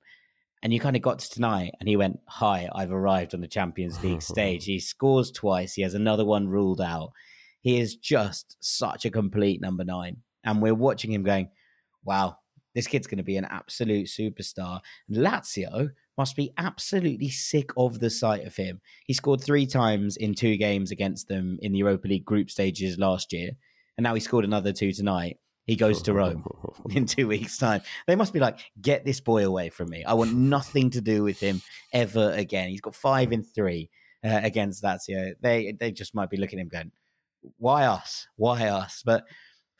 And 0.63 0.71
you 0.71 0.79
kind 0.79 0.95
of 0.95 1.01
got 1.01 1.19
to 1.19 1.29
tonight, 1.29 1.73
and 1.79 1.89
he 1.89 1.97
went, 1.97 2.19
Hi, 2.27 2.69
I've 2.73 2.91
arrived 2.91 3.33
on 3.33 3.41
the 3.41 3.47
Champions 3.47 4.01
League 4.03 4.21
stage. 4.21 4.65
He 4.65 4.79
scores 4.79 5.31
twice. 5.31 5.73
He 5.73 5.81
has 5.81 5.93
another 5.93 6.25
one 6.25 6.47
ruled 6.47 6.81
out. 6.81 7.11
He 7.61 7.79
is 7.79 7.95
just 7.95 8.57
such 8.59 9.05
a 9.05 9.11
complete 9.11 9.61
number 9.61 9.83
nine. 9.83 10.17
And 10.43 10.61
we're 10.61 10.75
watching 10.75 11.11
him 11.11 11.23
going, 11.23 11.49
Wow, 12.03 12.37
this 12.73 12.87
kid's 12.87 13.07
going 13.07 13.17
to 13.17 13.23
be 13.23 13.37
an 13.37 13.45
absolute 13.45 14.07
superstar. 14.07 14.81
And 15.07 15.17
Lazio 15.17 15.91
must 16.17 16.35
be 16.35 16.53
absolutely 16.57 17.29
sick 17.29 17.71
of 17.77 17.99
the 17.99 18.09
sight 18.09 18.45
of 18.45 18.55
him. 18.55 18.81
He 19.05 19.13
scored 19.13 19.41
three 19.41 19.65
times 19.65 20.17
in 20.17 20.33
two 20.33 20.57
games 20.57 20.91
against 20.91 21.27
them 21.27 21.57
in 21.61 21.71
the 21.71 21.79
Europa 21.79 22.07
League 22.07 22.25
group 22.25 22.49
stages 22.49 22.97
last 22.97 23.33
year. 23.33 23.51
And 23.97 24.03
now 24.03 24.13
he 24.13 24.19
scored 24.19 24.45
another 24.45 24.71
two 24.71 24.91
tonight. 24.91 25.37
He 25.71 25.77
goes 25.77 26.01
to 26.01 26.13
Rome 26.13 26.43
in 26.89 27.05
two 27.05 27.29
weeks' 27.29 27.57
time. 27.57 27.81
They 28.05 28.17
must 28.17 28.33
be 28.33 28.41
like, 28.41 28.59
get 28.81 29.05
this 29.05 29.21
boy 29.21 29.45
away 29.45 29.69
from 29.69 29.89
me. 29.89 30.03
I 30.03 30.15
want 30.15 30.33
nothing 30.33 30.89
to 30.89 30.99
do 30.99 31.23
with 31.23 31.39
him 31.39 31.61
ever 31.93 32.33
again. 32.33 32.67
He's 32.67 32.81
got 32.81 32.93
five 32.93 33.31
in 33.31 33.41
three 33.41 33.89
uh, 34.21 34.41
against 34.43 34.83
Lazio. 34.83 35.31
They 35.39 35.73
they 35.79 35.93
just 35.93 36.13
might 36.13 36.29
be 36.29 36.35
looking 36.35 36.59
at 36.59 36.63
him 36.63 36.67
going, 36.67 36.91
why 37.57 37.85
us? 37.85 38.27
Why 38.35 38.67
us? 38.67 39.01
But 39.05 39.23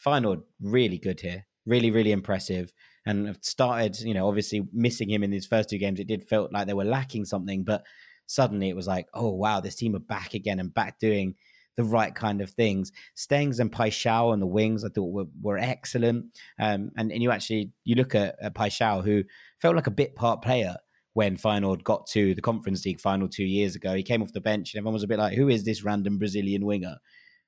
Feyenoord 0.02 0.44
really 0.62 0.98
good 0.98 1.20
here. 1.20 1.46
Really, 1.66 1.92
really 1.92 2.14
impressive. 2.14 2.72
And 3.06 3.28
have 3.28 3.40
started, 3.42 4.00
you 4.00 4.14
know, 4.14 4.30
obviously 4.30 4.66
missing 4.72 5.10
him 5.10 5.24
in 5.24 5.30
these 5.30 5.46
first 5.46 5.70
two 5.70 5.78
games. 5.78 6.00
It 6.00 6.08
did 6.08 6.24
felt 6.24 6.54
like 6.54 6.68
they 6.68 6.74
were 6.74 6.86
lacking 6.86 7.26
something, 7.26 7.66
but 7.66 7.84
suddenly 8.28 8.70
it 8.70 8.78
was 8.78 8.88
like, 8.88 9.08
oh 9.14 9.32
wow, 9.32 9.60
this 9.60 9.76
team 9.76 9.94
are 9.98 10.00
back 10.00 10.36
again 10.36 10.62
and 10.62 10.74
back 10.74 11.00
doing 11.00 11.36
the 11.78 11.84
right 11.84 12.14
kind 12.14 12.42
of 12.42 12.50
things. 12.50 12.92
Stengs 13.16 13.60
and 13.60 13.72
Paixão 13.72 14.32
on 14.32 14.40
the 14.40 14.48
wings, 14.48 14.84
I 14.84 14.90
thought 14.90 15.12
were, 15.12 15.26
were 15.42 15.58
excellent. 15.58 16.26
Um, 16.60 16.92
and, 16.98 17.12
and 17.12 17.24
you 17.24 17.32
actually 17.32 17.72
you 17.84 17.96
look 17.96 18.16
at, 18.16 18.36
at 18.42 18.56
Paixão, 18.56 19.04
who 19.04 19.24
felt 19.62 19.76
like 19.76 19.88
a 19.88 19.92
bit 19.92 20.16
part 20.16 20.42
player 20.42 20.76
when 21.14 21.38
Feyenoord 21.38 21.84
got 21.84 22.08
to 22.08 22.34
the 22.34 22.42
Conference 22.42 22.86
League 22.86 23.02
final 23.02 23.28
two 23.28 23.44
years 23.44 23.76
ago. 23.76 23.94
He 23.94 24.04
came 24.04 24.22
off 24.22 24.34
the 24.34 24.42
bench 24.42 24.74
and 24.74 24.80
everyone 24.80 24.94
was 24.94 25.04
a 25.04 25.08
bit 25.08 25.20
like, 25.20 25.36
who 25.36 25.50
is 25.50 25.64
this 25.64 25.84
random 25.84 26.18
Brazilian 26.18 26.66
winger? 26.66 26.98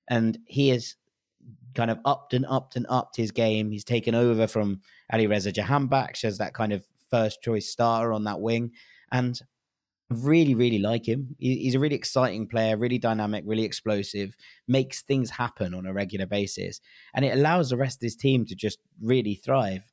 And 0.09 0.37
he 0.45 0.69
has 0.69 0.95
kind 1.73 1.89
of 1.89 1.99
upped 2.05 2.33
and 2.33 2.45
upped 2.49 2.75
and 2.75 2.85
upped 2.89 3.15
his 3.15 3.31
game. 3.31 3.71
He's 3.71 3.85
taken 3.85 4.15
over 4.15 4.47
from 4.47 4.81
Ali 5.11 5.27
Reza 5.27 5.51
Jahanbakhsh 5.51 6.23
as 6.23 6.37
that 6.39 6.53
kind 6.53 6.73
of 6.73 6.85
first 7.09 7.41
choice 7.41 7.69
starter 7.69 8.11
on 8.11 8.25
that 8.25 8.41
wing. 8.41 8.71
And 9.11 9.39
really, 10.13 10.55
really 10.55 10.79
like 10.79 11.07
him. 11.07 11.35
He's 11.39 11.75
a 11.75 11.79
really 11.79 11.95
exciting 11.95 12.47
player, 12.47 12.77
really 12.77 12.97
dynamic, 12.97 13.43
really 13.45 13.63
explosive, 13.63 14.35
makes 14.67 15.01
things 15.01 15.29
happen 15.29 15.73
on 15.73 15.85
a 15.85 15.93
regular 15.93 16.25
basis. 16.25 16.79
And 17.13 17.25
it 17.25 17.37
allows 17.37 17.69
the 17.69 17.77
rest 17.77 17.97
of 17.97 18.01
his 18.01 18.15
team 18.15 18.45
to 18.45 18.55
just 18.55 18.79
really 19.01 19.35
thrive. 19.35 19.83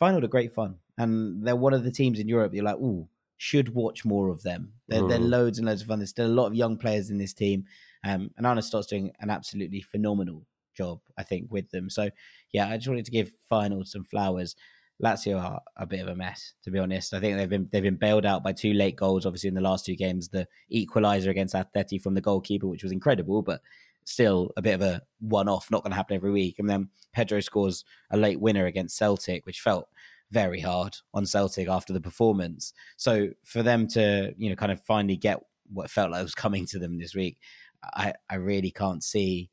Feyenoord 0.00 0.24
are 0.24 0.28
great 0.28 0.52
fun. 0.52 0.76
And 0.98 1.46
they're 1.46 1.56
one 1.56 1.74
of 1.74 1.84
the 1.84 1.90
teams 1.90 2.18
in 2.18 2.28
Europe 2.28 2.54
you're 2.54 2.64
like, 2.64 2.76
ooh, 2.76 3.08
should 3.38 3.74
watch 3.74 4.04
more 4.04 4.28
of 4.28 4.42
them. 4.42 4.72
They're, 4.88 5.02
mm. 5.02 5.08
they're 5.08 5.18
loads 5.18 5.58
and 5.58 5.66
loads 5.66 5.80
of 5.82 5.88
fun. 5.88 5.98
There's 5.98 6.10
still 6.10 6.26
a 6.26 6.28
lot 6.28 6.46
of 6.46 6.54
young 6.54 6.76
players 6.76 7.10
in 7.10 7.18
this 7.18 7.32
team. 7.32 7.64
Um, 8.04 8.30
and 8.36 8.46
Arne 8.46 8.58
Slot's 8.58 8.86
doing 8.86 9.12
an 9.20 9.30
absolutely 9.30 9.80
phenomenal 9.80 10.44
job, 10.76 11.00
I 11.16 11.22
think, 11.22 11.50
with 11.50 11.70
them. 11.70 11.88
So, 11.90 12.10
yeah, 12.52 12.68
I 12.68 12.76
just 12.76 12.88
wanted 12.88 13.06
to 13.06 13.10
give 13.10 13.32
Feyenoord 13.50 13.86
some 13.86 14.04
flowers. 14.04 14.56
Lazio 15.02 15.42
are 15.42 15.60
a 15.76 15.86
bit 15.86 16.00
of 16.00 16.08
a 16.08 16.14
mess, 16.14 16.54
to 16.64 16.70
be 16.70 16.78
honest. 16.78 17.14
I 17.14 17.20
think 17.20 17.36
they've 17.36 17.48
been 17.48 17.68
they've 17.72 17.82
been 17.82 17.96
bailed 17.96 18.26
out 18.26 18.44
by 18.44 18.52
two 18.52 18.72
late 18.74 18.96
goals, 18.96 19.24
obviously 19.24 19.48
in 19.48 19.54
the 19.54 19.60
last 19.60 19.86
two 19.86 19.96
games. 19.96 20.28
The 20.28 20.46
equaliser 20.72 21.28
against 21.28 21.54
Atleti 21.54 22.00
from 22.00 22.14
the 22.14 22.20
goalkeeper, 22.20 22.66
which 22.66 22.82
was 22.82 22.92
incredible, 22.92 23.42
but 23.42 23.60
still 24.04 24.50
a 24.56 24.62
bit 24.62 24.74
of 24.74 24.82
a 24.82 25.02
one-off, 25.20 25.70
not 25.70 25.82
going 25.82 25.92
to 25.92 25.96
happen 25.96 26.16
every 26.16 26.30
week. 26.30 26.58
And 26.58 26.68
then 26.68 26.88
Pedro 27.12 27.40
scores 27.40 27.84
a 28.10 28.16
late 28.16 28.40
winner 28.40 28.66
against 28.66 28.96
Celtic, 28.96 29.46
which 29.46 29.60
felt 29.60 29.88
very 30.30 30.60
hard 30.60 30.96
on 31.14 31.26
Celtic 31.26 31.68
after 31.68 31.92
the 31.92 32.00
performance. 32.00 32.72
So 32.96 33.28
for 33.44 33.62
them 33.62 33.86
to, 33.88 34.34
you 34.36 34.50
know, 34.50 34.56
kind 34.56 34.72
of 34.72 34.80
finally 34.82 35.16
get 35.16 35.40
what 35.72 35.90
felt 35.90 36.10
like 36.10 36.22
was 36.22 36.34
coming 36.34 36.66
to 36.66 36.78
them 36.78 36.98
this 36.98 37.14
week, 37.14 37.38
I, 37.82 38.14
I 38.28 38.36
really 38.36 38.70
can't 38.70 39.02
see 39.02 39.50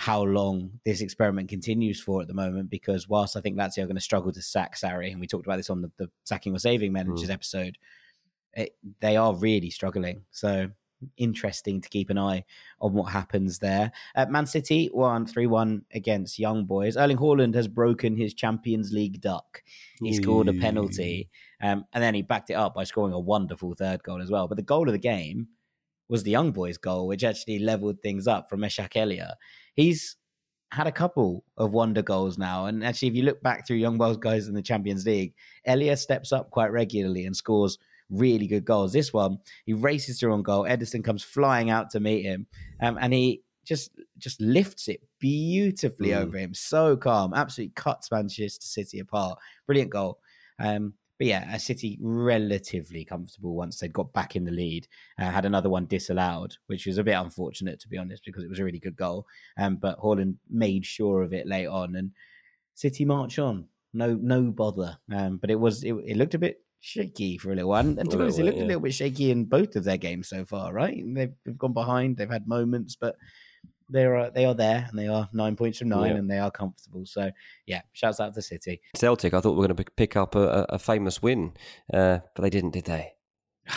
how 0.00 0.22
long 0.22 0.70
this 0.86 1.02
experiment 1.02 1.46
continues 1.46 2.00
for 2.00 2.22
at 2.22 2.26
the 2.26 2.32
moment 2.32 2.70
because 2.70 3.06
whilst 3.06 3.36
I 3.36 3.42
think 3.42 3.58
Lazio 3.58 3.82
are 3.82 3.86
going 3.86 3.96
to 3.96 4.00
struggle 4.00 4.32
to 4.32 4.40
sack 4.40 4.74
Sarri, 4.74 5.10
and 5.10 5.20
we 5.20 5.26
talked 5.26 5.44
about 5.44 5.58
this 5.58 5.68
on 5.68 5.82
the, 5.82 5.90
the 5.98 6.08
sacking 6.24 6.56
or 6.56 6.58
saving 6.58 6.90
managers 6.90 7.28
mm. 7.28 7.34
episode, 7.34 7.76
it, 8.54 8.74
they 9.00 9.18
are 9.18 9.34
really 9.34 9.68
struggling. 9.68 10.22
So 10.30 10.70
interesting 11.18 11.82
to 11.82 11.88
keep 11.90 12.08
an 12.08 12.16
eye 12.16 12.46
on 12.80 12.94
what 12.94 13.12
happens 13.12 13.58
there. 13.58 13.92
Uh, 14.16 14.24
Man 14.24 14.46
City 14.46 14.88
won 14.90 15.26
3 15.26 15.46
1 15.46 15.84
against 15.92 16.38
Young 16.38 16.64
Boys. 16.64 16.96
Erling 16.96 17.18
Haaland 17.18 17.54
has 17.54 17.68
broken 17.68 18.16
his 18.16 18.32
Champions 18.32 18.92
League 18.92 19.20
duck. 19.20 19.62
He 20.00 20.14
scored 20.14 20.48
a 20.48 20.54
penalty 20.54 21.28
um, 21.60 21.84
and 21.92 22.02
then 22.02 22.14
he 22.14 22.22
backed 22.22 22.48
it 22.48 22.54
up 22.54 22.74
by 22.74 22.84
scoring 22.84 23.12
a 23.12 23.20
wonderful 23.20 23.74
third 23.74 24.02
goal 24.02 24.22
as 24.22 24.30
well. 24.30 24.48
But 24.48 24.56
the 24.56 24.62
goal 24.62 24.88
of 24.88 24.94
the 24.94 24.98
game 24.98 25.48
was 26.10 26.24
the 26.24 26.30
Young 26.32 26.50
Boys 26.50 26.76
goal, 26.76 27.06
which 27.06 27.22
actually 27.22 27.60
leveled 27.60 28.02
things 28.02 28.26
up 28.26 28.50
from 28.50 28.60
Meschack 28.60 28.96
Elia. 28.96 29.36
He's 29.80 30.16
had 30.72 30.86
a 30.86 30.92
couple 30.92 31.44
of 31.56 31.72
wonder 31.72 32.02
goals 32.02 32.38
now. 32.38 32.66
And 32.66 32.84
actually, 32.84 33.08
if 33.08 33.14
you 33.14 33.22
look 33.22 33.42
back 33.42 33.66
through 33.66 33.78
Young 33.78 33.98
Boys 33.98 34.16
guys 34.16 34.46
in 34.46 34.54
the 34.54 34.62
Champions 34.62 35.04
League, 35.06 35.34
Elia 35.64 35.96
steps 35.96 36.32
up 36.32 36.50
quite 36.50 36.70
regularly 36.70 37.24
and 37.24 37.34
scores 37.34 37.78
really 38.10 38.46
good 38.46 38.64
goals. 38.64 38.92
This 38.92 39.12
one, 39.12 39.38
he 39.64 39.72
races 39.72 40.20
through 40.20 40.32
on 40.32 40.42
goal. 40.42 40.64
Ederson 40.64 41.02
comes 41.02 41.22
flying 41.22 41.70
out 41.70 41.90
to 41.90 42.00
meet 42.00 42.22
him, 42.22 42.46
um, 42.80 42.98
and 43.00 43.12
he 43.12 43.42
just 43.64 43.90
just 44.18 44.40
lifts 44.40 44.88
it 44.88 45.00
beautifully 45.18 46.10
mm. 46.10 46.16
over 46.16 46.36
him. 46.36 46.54
So 46.54 46.96
calm, 46.96 47.34
absolutely 47.34 47.72
cuts 47.74 48.10
Manchester 48.10 48.66
City 48.66 48.98
apart. 48.98 49.38
Brilliant 49.66 49.90
goal. 49.90 50.18
Um, 50.58 50.94
but 51.20 51.26
yeah, 51.26 51.54
a 51.54 51.58
City 51.58 51.98
relatively 52.00 53.04
comfortable 53.04 53.54
once 53.54 53.78
they'd 53.78 53.92
got 53.92 54.10
back 54.14 54.36
in 54.36 54.44
the 54.46 54.50
lead. 54.50 54.88
Uh, 55.18 55.30
had 55.30 55.44
another 55.44 55.68
one 55.68 55.84
disallowed, 55.84 56.56
which 56.68 56.86
was 56.86 56.96
a 56.96 57.04
bit 57.04 57.12
unfortunate 57.12 57.78
to 57.80 57.88
be 57.88 57.98
honest, 57.98 58.24
because 58.24 58.42
it 58.42 58.48
was 58.48 58.58
a 58.58 58.64
really 58.64 58.78
good 58.78 58.96
goal. 58.96 59.26
Um, 59.58 59.76
but 59.76 60.00
Haaland 60.00 60.36
made 60.48 60.86
sure 60.86 61.20
of 61.22 61.34
it 61.34 61.46
late 61.46 61.66
on, 61.66 61.96
and 61.96 62.12
City 62.74 63.04
march 63.04 63.38
on. 63.38 63.66
No, 63.92 64.14
no 64.14 64.44
bother. 64.44 64.96
Um, 65.12 65.36
but 65.36 65.50
it 65.50 65.56
was 65.60 65.84
it, 65.84 65.92
it 66.06 66.16
looked 66.16 66.32
a 66.32 66.38
bit 66.38 66.64
shaky 66.80 67.36
for 67.36 67.52
a 67.52 67.54
little 67.54 67.68
while. 67.68 67.80
And 67.86 68.10
to 68.10 68.16
be 68.16 68.22
honest, 68.22 68.38
it 68.38 68.44
looked 68.44 68.56
yeah. 68.56 68.64
a 68.64 68.68
little 68.68 68.80
bit 68.80 68.94
shaky 68.94 69.30
in 69.30 69.44
both 69.44 69.76
of 69.76 69.84
their 69.84 69.98
games 69.98 70.30
so 70.30 70.46
far, 70.46 70.72
right? 70.72 71.04
They've, 71.04 71.34
they've 71.44 71.58
gone 71.58 71.74
behind, 71.74 72.16
they've 72.16 72.30
had 72.30 72.48
moments, 72.48 72.96
but 72.98 73.16
they 73.90 74.04
are 74.04 74.30
they 74.30 74.44
are 74.44 74.54
there 74.54 74.86
and 74.88 74.98
they 74.98 75.08
are 75.08 75.28
nine 75.32 75.56
points 75.56 75.78
from 75.78 75.88
nine 75.88 76.12
yeah. 76.12 76.16
and 76.16 76.30
they 76.30 76.38
are 76.38 76.50
comfortable. 76.50 77.04
So 77.06 77.30
yeah, 77.66 77.82
shouts 77.92 78.20
out 78.20 78.34
to 78.34 78.42
City. 78.42 78.80
Celtic, 78.94 79.34
I 79.34 79.40
thought 79.40 79.52
we 79.52 79.58
were 79.58 79.68
going 79.68 79.76
to 79.76 79.84
pick 79.96 80.16
up 80.16 80.34
a, 80.34 80.66
a 80.68 80.78
famous 80.78 81.22
win, 81.22 81.52
uh, 81.92 82.18
but 82.34 82.42
they 82.42 82.50
didn't, 82.50 82.72
did 82.72 82.84
they? 82.84 83.12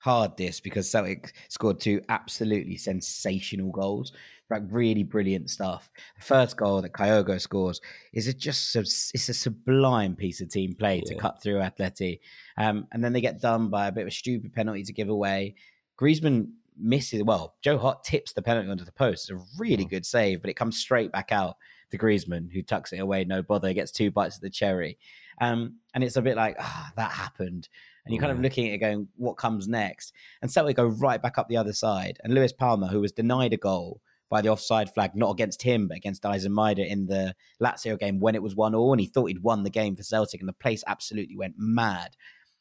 Hard 0.00 0.36
this 0.36 0.60
because 0.60 0.88
Celtic 0.88 1.32
scored 1.48 1.80
two 1.80 2.00
absolutely 2.08 2.76
sensational 2.76 3.72
goals 3.72 4.12
like 4.50 4.62
really 4.70 5.02
brilliant 5.02 5.50
stuff. 5.50 5.90
The 6.16 6.24
first 6.24 6.56
goal 6.56 6.82
that 6.82 6.92
Kyogo 6.92 7.40
scores 7.40 7.80
is 8.12 8.28
a 8.28 8.32
just 8.34 8.74
it's 8.76 9.28
a 9.28 9.34
sublime 9.34 10.14
piece 10.14 10.40
of 10.40 10.48
team 10.48 10.74
play 10.74 11.02
yeah. 11.04 11.14
to 11.14 11.20
cut 11.20 11.42
through 11.42 11.56
Atleti, 11.56 12.20
um, 12.56 12.86
and 12.92 13.02
then 13.02 13.12
they 13.12 13.20
get 13.20 13.40
done 13.40 13.68
by 13.68 13.88
a 13.88 13.92
bit 13.92 14.02
of 14.02 14.08
a 14.08 14.12
stupid 14.12 14.52
penalty 14.52 14.84
to 14.84 14.92
give 14.92 15.08
away. 15.08 15.54
Griezmann 15.98 16.50
misses. 16.78 17.22
Well, 17.22 17.54
Joe 17.62 17.78
Hart 17.78 18.04
tips 18.04 18.32
the 18.32 18.42
penalty 18.42 18.68
onto 18.68 18.84
the 18.84 18.92
post. 18.92 19.30
It's 19.30 19.40
a 19.40 19.44
really 19.58 19.84
oh. 19.84 19.88
good 19.88 20.06
save, 20.06 20.40
but 20.40 20.50
it 20.50 20.54
comes 20.54 20.78
straight 20.78 21.12
back 21.12 21.32
out 21.32 21.56
to 21.90 21.98
Griezmann, 21.98 22.52
who 22.52 22.62
tucks 22.62 22.92
it 22.92 22.98
away, 22.98 23.24
no 23.24 23.42
bother, 23.42 23.72
gets 23.72 23.92
two 23.92 24.10
bites 24.10 24.36
of 24.36 24.42
the 24.42 24.50
cherry. 24.50 24.98
Um, 25.40 25.76
and 25.94 26.02
it's 26.02 26.16
a 26.16 26.22
bit 26.22 26.36
like, 26.36 26.56
ah, 26.58 26.86
oh, 26.88 26.92
that 26.96 27.12
happened. 27.12 27.68
And 28.04 28.14
you're 28.14 28.20
kind 28.20 28.32
of 28.32 28.40
looking 28.40 28.68
at 28.68 28.74
it 28.74 28.78
going, 28.78 29.08
what 29.16 29.36
comes 29.36 29.68
next? 29.68 30.12
And 30.40 30.50
Celtic 30.50 30.76
go 30.76 30.86
right 30.86 31.20
back 31.20 31.38
up 31.38 31.48
the 31.48 31.56
other 31.56 31.72
side. 31.72 32.18
And 32.22 32.34
Luis 32.34 32.52
Palma, 32.52 32.88
who 32.88 33.00
was 33.00 33.12
denied 33.12 33.52
a 33.52 33.56
goal, 33.56 34.00
by 34.28 34.40
the 34.40 34.48
offside 34.48 34.92
flag, 34.92 35.14
not 35.14 35.30
against 35.30 35.62
him, 35.62 35.88
but 35.88 35.96
against 35.96 36.22
Maeda 36.22 36.86
in 36.86 37.06
the 37.06 37.34
Lazio 37.62 37.98
game 37.98 38.18
when 38.18 38.34
it 38.34 38.42
was 38.42 38.56
1 38.56 38.74
all. 38.74 38.92
And 38.92 39.00
he 39.00 39.06
thought 39.06 39.26
he'd 39.26 39.42
won 39.42 39.62
the 39.62 39.70
game 39.70 39.96
for 39.96 40.02
Celtic, 40.02 40.40
and 40.40 40.48
the 40.48 40.54
place 40.54 40.82
absolutely 40.86 41.36
went 41.36 41.54
mad. 41.56 42.16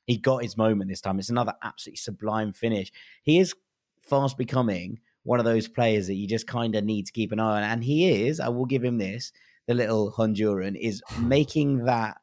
He 0.05 0.17
got 0.17 0.43
his 0.43 0.57
moment 0.57 0.89
this 0.89 1.01
time. 1.01 1.17
It's 1.17 1.29
another 1.29 1.55
absolutely 1.63 1.97
sublime 1.97 2.53
finish. 2.53 2.91
He 3.23 3.39
is 3.39 3.55
fast 4.05 4.37
becoming 4.37 4.99
one 5.23 5.39
of 5.39 5.45
those 5.45 5.67
players 5.67 6.07
that 6.07 6.15
you 6.15 6.27
just 6.27 6.47
kind 6.47 6.75
of 6.75 6.83
need 6.83 7.05
to 7.07 7.11
keep 7.11 7.31
an 7.31 7.39
eye 7.39 7.57
on. 7.57 7.63
And 7.63 7.83
he 7.83 8.11
is, 8.11 8.39
I 8.39 8.49
will 8.49 8.65
give 8.65 8.83
him 8.83 8.97
this, 8.97 9.31
the 9.67 9.73
little 9.73 10.11
Honduran 10.11 10.77
is 10.79 11.01
making 11.19 11.85
that 11.85 12.17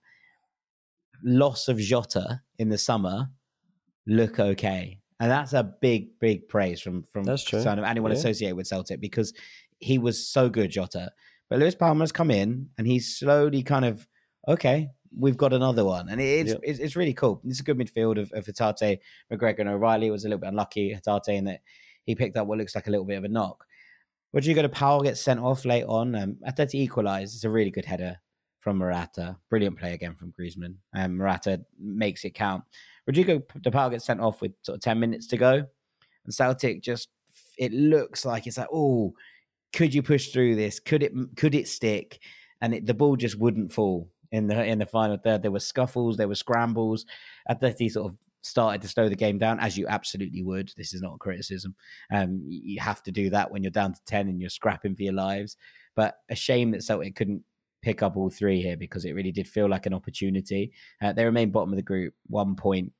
loss 1.24 1.68
of 1.68 1.78
Jota 1.78 2.42
in 2.58 2.68
the 2.68 2.78
summer 2.78 3.30
look 4.06 4.40
okay 4.40 5.02
and 5.22 5.30
that's 5.30 5.52
a 5.52 5.62
big, 5.62 6.18
big 6.18 6.48
praise 6.48 6.80
from 6.80 7.04
from 7.12 7.22
that's 7.22 7.44
true. 7.44 7.62
Kind 7.62 7.78
of 7.78 7.86
anyone 7.86 8.10
yeah. 8.10 8.18
associated 8.18 8.56
with 8.56 8.66
Celtic 8.66 9.00
because 9.00 9.32
he 9.78 9.96
was 9.96 10.28
so 10.28 10.48
good, 10.48 10.72
Jota. 10.72 11.12
But 11.48 11.60
Luis 11.60 11.76
Palma's 11.76 12.10
come 12.10 12.32
in 12.32 12.70
and 12.76 12.88
he's 12.88 13.16
slowly 13.16 13.62
kind 13.62 13.84
of 13.84 14.08
okay. 14.48 14.88
We've 15.16 15.36
got 15.36 15.52
another 15.52 15.84
one, 15.84 16.08
and 16.08 16.20
it's 16.20 16.50
yep. 16.50 16.60
it's, 16.62 16.78
it's, 16.78 16.96
really 16.96 17.12
cool. 17.12 17.40
It's 17.44 17.60
a 17.60 17.62
good 17.62 17.78
midfield 17.78 18.18
of, 18.18 18.32
of 18.32 18.46
Hatate, 18.46 19.00
McGregor, 19.30 19.60
and 19.60 19.68
O'Riley. 19.68 20.10
was 20.10 20.24
a 20.24 20.28
little 20.28 20.40
bit 20.40 20.48
unlucky, 20.48 20.94
Hatate, 20.94 21.36
in 21.36 21.44
that 21.44 21.60
he 22.04 22.14
picked 22.14 22.36
up 22.36 22.46
what 22.46 22.58
looks 22.58 22.74
like 22.74 22.86
a 22.86 22.90
little 22.90 23.04
bit 23.04 23.18
of 23.18 23.24
a 23.24 23.28
knock. 23.28 23.64
Rodrigo 24.32 24.62
de 24.62 24.68
Paul 24.68 25.02
gets 25.02 25.20
sent 25.20 25.40
off 25.40 25.64
late 25.64 25.84
on. 25.84 26.14
Um, 26.14 26.36
Atleti 26.46 26.76
equalised. 26.76 27.34
It's 27.34 27.44
a 27.44 27.50
really 27.50 27.70
good 27.70 27.84
header 27.84 28.18
from 28.60 28.78
Morata. 28.78 29.36
Brilliant 29.50 29.78
play 29.78 29.92
again 29.92 30.14
from 30.14 30.32
Griezmann. 30.32 30.76
Um, 30.94 31.18
Morata 31.18 31.60
makes 31.78 32.24
it 32.24 32.34
count. 32.34 32.64
Rodrigo 33.06 33.42
De 33.60 33.70
Paul 33.70 33.90
gets 33.90 34.06
sent 34.06 34.20
off 34.20 34.40
with 34.40 34.52
sort 34.62 34.76
of 34.76 34.82
10 34.82 34.98
minutes 34.98 35.26
to 35.28 35.36
go. 35.36 35.66
And 36.24 36.34
Celtic 36.34 36.82
just, 36.82 37.08
it 37.58 37.72
looks 37.72 38.24
like 38.24 38.46
it's 38.46 38.56
like, 38.56 38.68
oh, 38.72 39.12
could 39.72 39.92
you 39.92 40.02
push 40.02 40.28
through 40.28 40.54
this? 40.54 40.80
Could 40.80 41.02
it, 41.02 41.12
could 41.36 41.54
it 41.54 41.68
stick? 41.68 42.20
And 42.60 42.74
it, 42.74 42.86
the 42.86 42.94
ball 42.94 43.16
just 43.16 43.38
wouldn't 43.38 43.72
fall 43.72 44.08
in 44.32 44.48
the 44.48 44.64
in 44.64 44.78
the 44.78 44.86
final 44.86 45.16
third. 45.16 45.42
There 45.42 45.50
were 45.50 45.60
scuffles, 45.60 46.16
there 46.16 46.28
were 46.28 46.34
scrambles. 46.34 47.06
Atleti 47.48 47.90
sort 47.90 48.10
of 48.10 48.18
started 48.40 48.82
to 48.82 48.88
slow 48.88 49.08
the 49.08 49.14
game 49.14 49.38
down, 49.38 49.60
as 49.60 49.78
you 49.78 49.86
absolutely 49.86 50.42
would. 50.42 50.72
This 50.76 50.92
is 50.92 51.00
not 51.00 51.14
a 51.14 51.18
criticism. 51.18 51.76
Um, 52.12 52.42
you 52.44 52.80
have 52.80 53.02
to 53.04 53.12
do 53.12 53.30
that 53.30 53.52
when 53.52 53.62
you're 53.62 53.70
down 53.70 53.92
to 53.94 54.00
ten 54.04 54.28
and 54.28 54.40
you're 54.40 54.50
scrapping 54.50 54.96
for 54.96 55.02
your 55.02 55.12
lives. 55.12 55.56
But 55.94 56.16
a 56.28 56.34
shame 56.34 56.72
that 56.72 56.82
Celtic 56.82 57.14
couldn't 57.14 57.44
pick 57.82 58.02
up 58.02 58.16
all 58.16 58.30
three 58.30 58.62
here 58.62 58.76
because 58.76 59.04
it 59.04 59.12
really 59.12 59.32
did 59.32 59.46
feel 59.46 59.68
like 59.68 59.86
an 59.86 59.94
opportunity. 59.94 60.72
Uh, 61.00 61.12
they 61.12 61.24
remain 61.24 61.50
bottom 61.50 61.70
of 61.70 61.76
the 61.76 61.82
group, 61.82 62.14
one 62.26 62.56
point. 62.56 62.92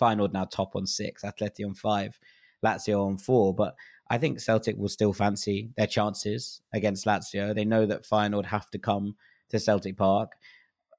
Feyenoord 0.00 0.32
now 0.32 0.44
top 0.44 0.74
on 0.74 0.86
six, 0.86 1.22
Atleti 1.22 1.66
on 1.66 1.74
five, 1.74 2.18
Lazio 2.64 3.06
on 3.06 3.18
four. 3.18 3.54
But 3.54 3.74
I 4.08 4.16
think 4.16 4.40
Celtic 4.40 4.76
will 4.78 4.88
still 4.88 5.12
fancy 5.12 5.70
their 5.76 5.86
chances 5.86 6.62
against 6.72 7.04
Lazio. 7.04 7.54
They 7.54 7.64
know 7.64 7.84
that 7.84 8.04
Feyenoord 8.04 8.46
have 8.46 8.70
to 8.70 8.78
come 8.78 9.16
to 9.50 9.60
Celtic 9.60 9.96
Park. 9.96 10.32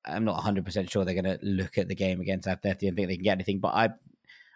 I'm 0.06 0.26
not 0.26 0.42
100% 0.42 0.90
sure 0.90 1.06
they're 1.06 1.14
going 1.14 1.38
to 1.38 1.40
look 1.44 1.78
at 1.78 1.88
the 1.88 1.96
game 1.96 2.22
against 2.22 2.48
Atleti 2.48 2.88
and 2.88 2.96
think 2.96 3.08
they 3.08 3.16
can 3.16 3.24
get 3.24 3.32
anything, 3.32 3.60
but 3.60 3.74
I 3.74 3.90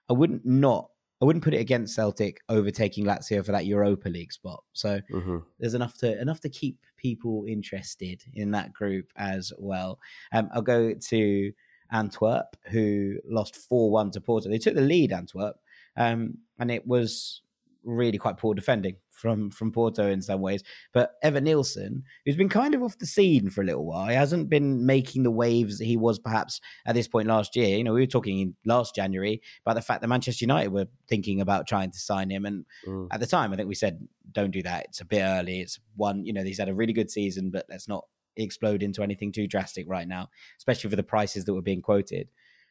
I 0.10 0.14
wouldn't 0.14 0.46
not 0.46 0.90
I 1.22 1.26
wouldn't 1.26 1.44
put 1.44 1.54
it 1.54 1.62
against 1.62 1.96
Celtic 1.96 2.42
overtaking 2.48 3.06
Lazio 3.06 3.44
for 3.44 3.52
that 3.52 3.66
Europa 3.66 4.08
League 4.08 4.32
spot. 4.32 4.64
So 4.74 5.02
mm-hmm. 5.12 5.38
there's 5.60 5.74
enough 5.74 5.98
to 6.00 6.20
enough 6.20 6.42
to 6.42 6.50
keep 6.50 6.78
people 6.98 7.46
interested 7.48 8.24
in 8.34 8.52
that 8.52 8.72
group 8.74 9.12
as 9.16 9.52
well. 9.58 10.00
Um, 10.32 10.50
I'll 10.54 10.62
go 10.62 10.94
to 10.94 11.52
Antwerp, 11.92 12.56
who 12.70 13.16
lost 13.26 13.56
4 13.56 13.90
1 13.90 14.12
to 14.12 14.22
Porto. 14.22 14.50
They 14.50 14.58
took 14.58 14.76
the 14.76 14.82
lead, 14.82 15.12
Antwerp, 15.12 15.56
um, 15.96 16.38
and 16.60 16.70
it 16.70 16.86
was 16.86 17.42
really 17.84 18.18
quite 18.18 18.38
poor 18.38 18.54
defending 18.54 18.98
from 19.18 19.50
from 19.50 19.72
Porto 19.72 20.08
in 20.08 20.22
some 20.22 20.42
ways. 20.42 20.64
But 20.94 21.14
Evanilson, 21.24 22.04
who's 22.26 22.36
been 22.36 22.50
kind 22.50 22.76
of 22.76 22.84
off 22.84 22.98
the 22.98 23.06
scene 23.06 23.50
for 23.50 23.62
a 23.62 23.66
little 23.66 23.86
while, 23.86 24.08
he 24.08 24.16
hasn't 24.16 24.50
been 24.50 24.86
making 24.86 25.24
the 25.24 25.32
waves 25.32 25.80
that 25.80 25.86
he 25.86 25.98
was 25.98 26.20
perhaps 26.20 26.62
at 26.86 26.96
this 26.96 27.08
point 27.08 27.28
last 27.28 27.56
year. 27.56 27.78
You 27.78 27.84
know, 27.84 27.94
we 27.94 28.02
were 28.02 28.08
talking 28.08 28.56
last 28.66 28.96
January 28.96 29.42
about 29.66 29.76
the 29.76 29.82
fact 29.82 30.02
that 30.02 30.08
Manchester 30.08 30.44
United 30.44 30.72
were 30.72 30.88
thinking 31.10 31.42
about 31.42 31.68
trying 31.68 31.92
to 31.92 32.00
sign 32.00 32.30
him, 32.30 32.46
and 32.46 32.66
mm. 32.86 33.08
at 33.12 33.20
the 33.20 33.28
time, 33.28 33.52
I 33.52 33.56
think 33.56 33.68
we 33.68 33.76
said, 33.76 34.08
"Don't 34.32 34.52
do 34.52 34.64
that. 34.64 34.86
It's 34.86 35.02
a 35.02 35.06
bit 35.06 35.22
early. 35.22 35.62
It's 35.62 35.80
one. 35.96 36.26
You 36.26 36.34
know, 36.34 36.44
he's 36.44 36.60
had 36.60 36.70
a 36.70 36.76
really 36.76 36.94
good 36.94 37.12
season, 37.12 37.50
but 37.50 37.66
let's 37.70 37.88
not 37.88 38.06
explode 38.36 38.84
into 38.84 39.02
anything 39.02 39.32
too 39.32 39.48
drastic 39.48 39.86
right 39.90 40.08
now, 40.08 40.30
especially 40.60 40.90
for 40.92 40.96
the 40.96 41.04
prices 41.04 41.46
that 41.46 41.54
were 41.54 41.62
being 41.62 41.82
quoted." 41.82 42.30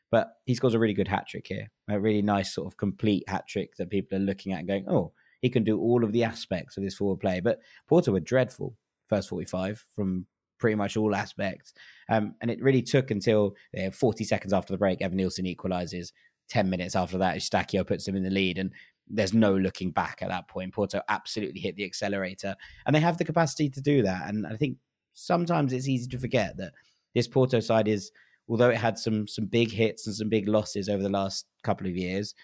But 0.08 0.28
he 0.44 0.54
scores 0.54 0.74
a 0.74 0.78
really 0.78 0.94
good 0.94 1.08
hat 1.08 1.26
trick 1.28 1.48
here, 1.48 1.72
a 1.88 1.98
really 1.98 2.22
nice 2.22 2.54
sort 2.54 2.68
of 2.68 2.76
complete 2.76 3.28
hat 3.28 3.48
trick 3.48 3.74
that 3.76 3.90
people 3.90 4.16
are 4.16 4.20
looking 4.20 4.52
at 4.52 4.60
and 4.60 4.68
going, 4.68 4.88
"Oh." 4.88 5.12
He 5.46 5.50
can 5.50 5.62
do 5.62 5.78
all 5.78 6.02
of 6.02 6.10
the 6.10 6.24
aspects 6.24 6.76
of 6.76 6.82
his 6.82 6.96
forward 6.96 7.20
play. 7.20 7.38
But 7.38 7.60
Porto 7.86 8.10
were 8.10 8.18
dreadful 8.18 8.74
first 9.06 9.28
45 9.28 9.84
from 9.94 10.26
pretty 10.58 10.74
much 10.74 10.96
all 10.96 11.14
aspects. 11.14 11.72
Um, 12.08 12.34
and 12.40 12.50
it 12.50 12.60
really 12.60 12.82
took 12.82 13.12
until 13.12 13.54
uh, 13.80 13.92
40 13.92 14.24
seconds 14.24 14.52
after 14.52 14.72
the 14.72 14.78
break, 14.78 14.98
Evanilson 14.98 15.46
equalises. 15.54 16.10
10 16.48 16.68
minutes 16.68 16.96
after 16.96 17.16
that, 17.18 17.36
Eustáquio 17.36 17.86
puts 17.86 18.06
them 18.06 18.16
in 18.16 18.24
the 18.24 18.30
lead. 18.30 18.58
And 18.58 18.72
there's 19.06 19.32
no 19.32 19.54
looking 19.54 19.92
back 19.92 20.18
at 20.20 20.30
that 20.30 20.48
point. 20.48 20.74
Porto 20.74 21.00
absolutely 21.08 21.60
hit 21.60 21.76
the 21.76 21.84
accelerator. 21.84 22.56
And 22.86 22.96
they 22.96 22.98
have 22.98 23.18
the 23.18 23.24
capacity 23.24 23.70
to 23.70 23.80
do 23.80 24.02
that. 24.02 24.28
And 24.28 24.48
I 24.48 24.56
think 24.56 24.78
sometimes 25.14 25.72
it's 25.72 25.86
easy 25.86 26.08
to 26.08 26.18
forget 26.18 26.56
that 26.56 26.72
this 27.14 27.28
Porto 27.28 27.60
side 27.60 27.86
is, 27.86 28.10
although 28.48 28.70
it 28.70 28.78
had 28.78 28.98
some 28.98 29.28
some 29.28 29.46
big 29.46 29.70
hits 29.70 30.08
and 30.08 30.16
some 30.16 30.28
big 30.28 30.48
losses 30.48 30.88
over 30.88 31.04
the 31.04 31.08
last 31.08 31.46
couple 31.62 31.86
of 31.86 31.96
years, 31.96 32.34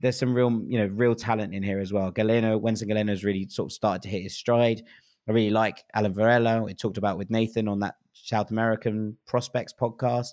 there's 0.00 0.18
some 0.18 0.34
real, 0.34 0.62
you 0.66 0.78
know, 0.78 0.86
real 0.86 1.14
talent 1.14 1.54
in 1.54 1.62
here 1.62 1.80
as 1.80 1.92
well. 1.92 2.12
Galeno, 2.12 2.60
Wenson 2.60 2.88
Galeno's 2.88 3.24
really 3.24 3.48
sort 3.48 3.68
of 3.68 3.72
started 3.72 4.02
to 4.02 4.08
hit 4.08 4.22
his 4.22 4.36
stride. 4.36 4.82
I 5.28 5.32
really 5.32 5.50
like 5.50 5.82
Alan 5.94 6.12
Varela. 6.12 6.62
We 6.62 6.74
talked 6.74 6.98
about 6.98 7.16
with 7.16 7.30
Nathan 7.30 7.68
on 7.68 7.80
that 7.80 7.94
South 8.12 8.50
American 8.50 9.16
prospects 9.26 9.72
podcast. 9.72 10.28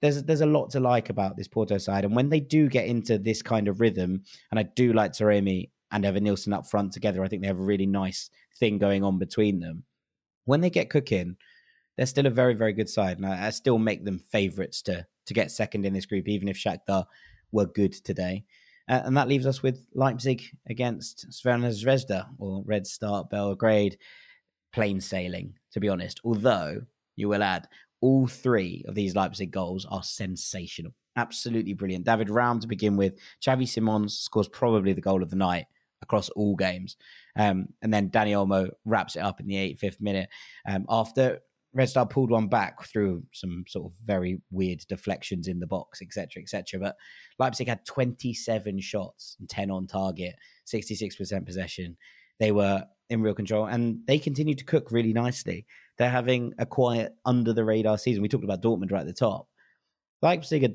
There's 0.00 0.22
there's 0.22 0.40
a 0.40 0.46
lot 0.46 0.70
to 0.70 0.80
like 0.80 1.10
about 1.10 1.36
this 1.36 1.48
Porto 1.48 1.78
side, 1.78 2.04
and 2.04 2.16
when 2.16 2.30
they 2.30 2.40
do 2.40 2.68
get 2.68 2.86
into 2.86 3.18
this 3.18 3.42
kind 3.42 3.68
of 3.68 3.80
rhythm, 3.80 4.22
and 4.50 4.58
I 4.58 4.62
do 4.62 4.92
like 4.92 5.12
Taremi 5.12 5.70
and 5.92 6.04
Evanilson 6.04 6.54
up 6.54 6.66
front 6.66 6.92
together, 6.92 7.22
I 7.22 7.28
think 7.28 7.42
they 7.42 7.48
have 7.48 7.58
a 7.58 7.62
really 7.62 7.86
nice 7.86 8.30
thing 8.58 8.78
going 8.78 9.04
on 9.04 9.18
between 9.18 9.60
them. 9.60 9.84
When 10.46 10.62
they 10.62 10.70
get 10.70 10.90
cooking, 10.90 11.36
they're 11.96 12.06
still 12.06 12.26
a 12.26 12.30
very 12.30 12.54
very 12.54 12.72
good 12.72 12.88
side, 12.88 13.18
and 13.18 13.26
I, 13.26 13.48
I 13.48 13.50
still 13.50 13.78
make 13.78 14.04
them 14.04 14.18
favourites 14.18 14.80
to 14.82 15.06
to 15.26 15.34
get 15.34 15.50
second 15.50 15.84
in 15.84 15.92
this 15.92 16.06
group, 16.06 16.26
even 16.28 16.48
if 16.48 16.56
Shakhtar 16.56 17.04
were 17.52 17.66
good 17.66 17.92
today. 17.92 18.44
Uh, 18.90 19.02
and 19.04 19.16
that 19.16 19.28
leaves 19.28 19.46
us 19.46 19.62
with 19.62 19.86
Leipzig 19.94 20.42
against 20.68 21.28
Crvena 21.30 21.70
Zvezda 21.70 22.26
or 22.38 22.64
Red 22.66 22.88
Star 22.88 23.24
Belgrade. 23.24 23.96
Plain 24.72 25.00
sailing, 25.00 25.54
to 25.72 25.80
be 25.80 25.88
honest. 25.88 26.20
Although, 26.24 26.82
you 27.14 27.28
will 27.28 27.42
add, 27.42 27.68
all 28.00 28.26
three 28.26 28.84
of 28.88 28.96
these 28.96 29.14
Leipzig 29.14 29.52
goals 29.52 29.86
are 29.88 30.02
sensational. 30.02 30.92
Absolutely 31.16 31.72
brilliant. 31.72 32.04
David 32.04 32.30
Raum 32.30 32.58
to 32.60 32.66
begin 32.66 32.96
with. 32.96 33.14
Xavi 33.40 33.68
Simons 33.68 34.18
scores 34.18 34.48
probably 34.48 34.92
the 34.92 35.00
goal 35.00 35.22
of 35.22 35.30
the 35.30 35.36
night 35.36 35.66
across 36.02 36.28
all 36.30 36.56
games. 36.56 36.96
Um, 37.36 37.68
and 37.82 37.94
then 37.94 38.10
Dani 38.10 38.32
Olmo 38.32 38.70
wraps 38.84 39.14
it 39.14 39.20
up 39.20 39.38
in 39.38 39.46
the 39.46 39.54
85th 39.54 40.00
minute 40.00 40.28
um, 40.66 40.86
after 40.88 41.40
Red 41.72 41.88
Star 41.88 42.06
pulled 42.06 42.30
one 42.30 42.48
back 42.48 42.82
through 42.82 43.22
some 43.32 43.64
sort 43.68 43.92
of 43.92 43.98
very 44.04 44.40
weird 44.50 44.84
deflections 44.88 45.46
in 45.46 45.60
the 45.60 45.66
box, 45.66 46.02
etc., 46.02 46.42
etc. 46.42 46.80
But 46.80 46.96
Leipzig 47.38 47.68
had 47.68 47.86
27 47.86 48.80
shots 48.80 49.36
and 49.38 49.48
10 49.48 49.70
on 49.70 49.86
target, 49.86 50.34
66% 50.66 51.46
possession. 51.46 51.96
They 52.38 52.52
were 52.52 52.84
in 53.08 53.22
real 53.22 53.34
control 53.34 53.66
and 53.66 54.00
they 54.06 54.18
continued 54.18 54.58
to 54.58 54.64
cook 54.64 54.90
really 54.90 55.12
nicely. 55.12 55.66
They're 55.98 56.10
having 56.10 56.54
a 56.58 56.66
quiet 56.66 57.14
under 57.24 57.52
the 57.52 57.64
radar 57.64 57.98
season. 57.98 58.22
We 58.22 58.28
talked 58.28 58.44
about 58.44 58.62
Dortmund 58.62 58.90
right 58.90 59.00
at 59.00 59.06
the 59.06 59.12
top. 59.12 59.46
Leipzig 60.22 60.64
are 60.64 60.74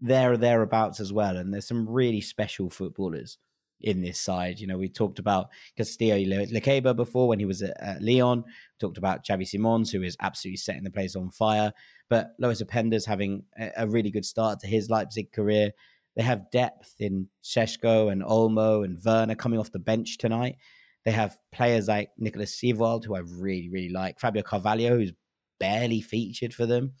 there 0.00 0.32
or 0.32 0.36
thereabouts 0.36 1.00
as 1.00 1.12
well, 1.12 1.36
and 1.36 1.52
there's 1.52 1.68
some 1.68 1.88
really 1.88 2.20
special 2.20 2.70
footballers 2.70 3.38
in 3.84 4.00
this 4.00 4.18
side. 4.18 4.58
You 4.58 4.66
know, 4.66 4.78
we 4.78 4.88
talked 4.88 5.18
about 5.18 5.50
Castello 5.76 6.16
Lukeba 6.16 6.96
before 6.96 7.28
when 7.28 7.38
he 7.38 7.44
was 7.44 7.62
at, 7.62 7.78
at 7.80 8.02
Lyon. 8.02 8.42
We 8.46 8.78
talked 8.80 8.98
about 8.98 9.24
Xavi 9.24 9.46
Simons, 9.46 9.92
who 9.92 10.02
is 10.02 10.16
absolutely 10.20 10.56
setting 10.56 10.84
the 10.84 10.90
place 10.90 11.14
on 11.14 11.30
fire. 11.30 11.72
But 12.08 12.30
Lois 12.38 12.62
Openda's 12.62 13.04
having 13.04 13.44
a, 13.58 13.70
a, 13.76 13.86
really 13.86 14.10
good 14.10 14.24
start 14.24 14.60
to 14.60 14.66
his 14.66 14.88
Leipzig 14.88 15.32
career. 15.32 15.70
They 16.16 16.22
have 16.22 16.50
depth 16.50 16.94
in 16.98 17.28
Šeško 17.42 18.10
and 18.10 18.22
Olmo 18.22 18.84
and 18.84 18.98
Werner 19.04 19.34
coming 19.34 19.60
off 19.60 19.72
the 19.72 19.78
bench 19.78 20.16
tonight. 20.16 20.56
They 21.04 21.12
have 21.12 21.36
players 21.52 21.88
like 21.88 22.10
Nicolas 22.16 22.58
Seiwald, 22.58 23.04
who 23.04 23.14
I 23.14 23.20
really, 23.20 23.68
really 23.68 23.90
like. 23.90 24.18
Fabio 24.18 24.42
Carvalho, 24.42 24.96
who's 24.96 25.12
barely 25.60 26.00
featured 26.00 26.54
for 26.54 26.64
them. 26.64 26.92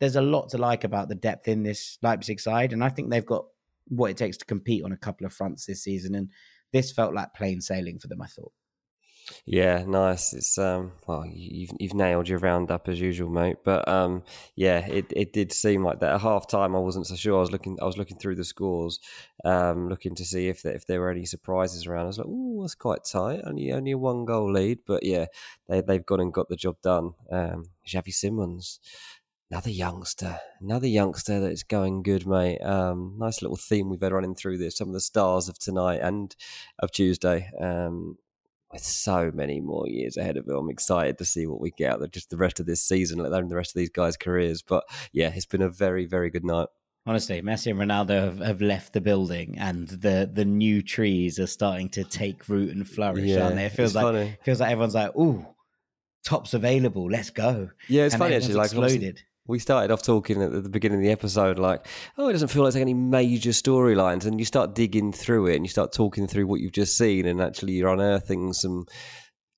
There's 0.00 0.16
a 0.16 0.22
lot 0.22 0.48
to 0.50 0.58
like 0.58 0.82
about 0.82 1.08
the 1.08 1.14
depth 1.14 1.46
in 1.46 1.62
this 1.62 1.98
Leipzig 2.02 2.40
side, 2.40 2.72
and 2.72 2.82
I 2.82 2.88
think 2.88 3.10
they've 3.10 3.24
got 3.24 3.46
what 3.88 4.10
it 4.10 4.16
takes 4.16 4.36
to 4.38 4.44
compete 4.44 4.84
on 4.84 4.92
a 4.92 4.96
couple 4.96 5.26
of 5.26 5.32
fronts 5.32 5.66
this 5.66 5.82
season. 5.82 6.14
And 6.14 6.30
this 6.72 6.92
felt 6.92 7.14
like 7.14 7.34
plain 7.34 7.60
sailing 7.60 7.98
for 7.98 8.08
them, 8.08 8.22
I 8.22 8.26
thought. 8.26 8.52
Yeah, 9.44 9.84
nice. 9.86 10.32
It's 10.32 10.56
um 10.58 10.92
well 11.06 11.24
you've 11.26 11.70
you've 11.78 11.94
nailed 11.94 12.28
your 12.28 12.38
roundup 12.38 12.88
as 12.88 13.00
usual, 13.00 13.30
mate. 13.30 13.58
But 13.64 13.86
um 13.88 14.22
yeah, 14.56 14.86
it, 14.86 15.06
it 15.14 15.32
did 15.32 15.52
seem 15.52 15.84
like 15.84 16.00
that. 16.00 16.14
At 16.14 16.20
half 16.20 16.46
time 16.46 16.74
I 16.74 16.78
wasn't 16.78 17.06
so 17.06 17.16
sure. 17.16 17.36
I 17.36 17.40
was 17.40 17.52
looking 17.52 17.78
I 17.80 17.84
was 17.84 17.98
looking 17.98 18.18
through 18.18 18.36
the 18.36 18.44
scores, 18.44 19.00
um, 19.44 19.88
looking 19.88 20.14
to 20.16 20.24
see 20.24 20.48
if 20.48 20.62
there, 20.62 20.74
if 20.74 20.86
there 20.86 21.00
were 21.00 21.10
any 21.10 21.24
surprises 21.24 21.86
around. 21.86 22.04
I 22.04 22.06
was 22.08 22.18
like, 22.18 22.26
oh, 22.28 22.62
that's 22.62 22.74
quite 22.74 23.04
tight. 23.04 23.40
Only 23.44 23.72
only 23.72 23.92
a 23.92 23.98
one 23.98 24.24
goal 24.24 24.52
lead. 24.52 24.80
But 24.86 25.02
yeah, 25.04 25.26
they 25.68 25.80
they've 25.80 26.06
gone 26.06 26.20
and 26.20 26.32
got 26.32 26.48
the 26.48 26.56
job 26.56 26.76
done. 26.82 27.14
Um 27.30 27.70
Xavi 27.86 28.12
Simons 28.12 28.80
another 29.50 29.70
youngster, 29.70 30.38
another 30.60 30.86
youngster 30.86 31.40
that's 31.40 31.62
going 31.62 32.02
good, 32.02 32.26
mate. 32.26 32.58
Um, 32.58 33.14
nice 33.18 33.42
little 33.42 33.56
theme 33.56 33.88
we've 33.88 34.00
had 34.00 34.12
running 34.12 34.34
through 34.34 34.58
this. 34.58 34.76
Some 34.76 34.88
of 34.88 34.94
the 34.94 35.00
stars 35.00 35.48
of 35.48 35.58
tonight 35.58 36.00
and 36.02 36.34
of 36.78 36.92
Tuesday. 36.92 37.50
Um, 37.60 38.18
with 38.72 38.84
so 38.84 39.30
many 39.32 39.60
more 39.60 39.88
years 39.88 40.18
ahead 40.18 40.36
of 40.36 40.46
him, 40.46 40.54
I'm 40.54 40.70
excited 40.70 41.16
to 41.18 41.24
see 41.24 41.46
what 41.46 41.60
we 41.60 41.70
get 41.70 41.94
out 41.94 42.02
of 42.02 42.10
just 42.10 42.28
the 42.28 42.36
rest 42.36 42.60
of 42.60 42.66
this 42.66 42.82
season, 42.82 43.18
let 43.18 43.32
alone 43.32 43.48
the 43.48 43.56
rest 43.56 43.74
of 43.74 43.78
these 43.78 43.88
guys' 43.88 44.18
careers. 44.18 44.60
But 44.60 44.84
yeah, 45.12 45.32
it's 45.34 45.46
been 45.46 45.62
a 45.62 45.70
very, 45.70 46.04
very 46.04 46.28
good 46.28 46.44
night. 46.44 46.68
Honestly, 47.06 47.40
Messi 47.40 47.70
and 47.70 47.80
Ronaldo 47.80 48.22
have, 48.22 48.38
have 48.40 48.60
left 48.60 48.92
the 48.92 49.00
building, 49.00 49.56
and 49.58 49.88
the 49.88 50.30
the 50.30 50.44
new 50.44 50.82
trees 50.82 51.38
are 51.38 51.46
starting 51.46 51.88
to 51.90 52.04
take 52.04 52.46
root 52.50 52.76
and 52.76 52.86
flourish, 52.86 53.24
yeah, 53.24 53.44
aren't 53.44 53.56
they? 53.56 53.64
It 53.64 53.72
feels 53.72 53.94
like 53.94 54.04
funny. 54.04 54.36
feels 54.42 54.60
like 54.60 54.70
everyone's 54.70 54.94
like, 54.94 55.16
"Ooh, 55.16 55.46
tops 56.22 56.52
available, 56.52 57.10
let's 57.10 57.30
go." 57.30 57.70
Yeah, 57.88 58.04
it's 58.04 58.14
and 58.14 58.20
funny 58.20 58.34
actually. 58.34 58.54
Like 58.54 58.66
exploded 58.66 59.22
we 59.48 59.58
started 59.58 59.90
off 59.90 60.02
talking 60.02 60.42
at 60.42 60.62
the 60.62 60.68
beginning 60.68 60.98
of 60.98 61.02
the 61.02 61.10
episode 61.10 61.58
like, 61.58 61.86
oh, 62.18 62.28
it 62.28 62.32
doesn't 62.32 62.48
feel 62.48 62.62
like 62.62 62.74
there's 62.74 62.82
any 62.82 62.94
major 62.94 63.50
storylines, 63.50 64.26
and 64.26 64.38
you 64.38 64.44
start 64.44 64.74
digging 64.74 65.10
through 65.10 65.46
it 65.46 65.56
and 65.56 65.64
you 65.64 65.70
start 65.70 65.92
talking 65.92 66.28
through 66.28 66.46
what 66.46 66.60
you've 66.60 66.72
just 66.72 66.96
seen, 66.96 67.26
and 67.26 67.40
actually 67.40 67.72
you're 67.72 67.92
unearthing 67.92 68.52
some. 68.52 68.86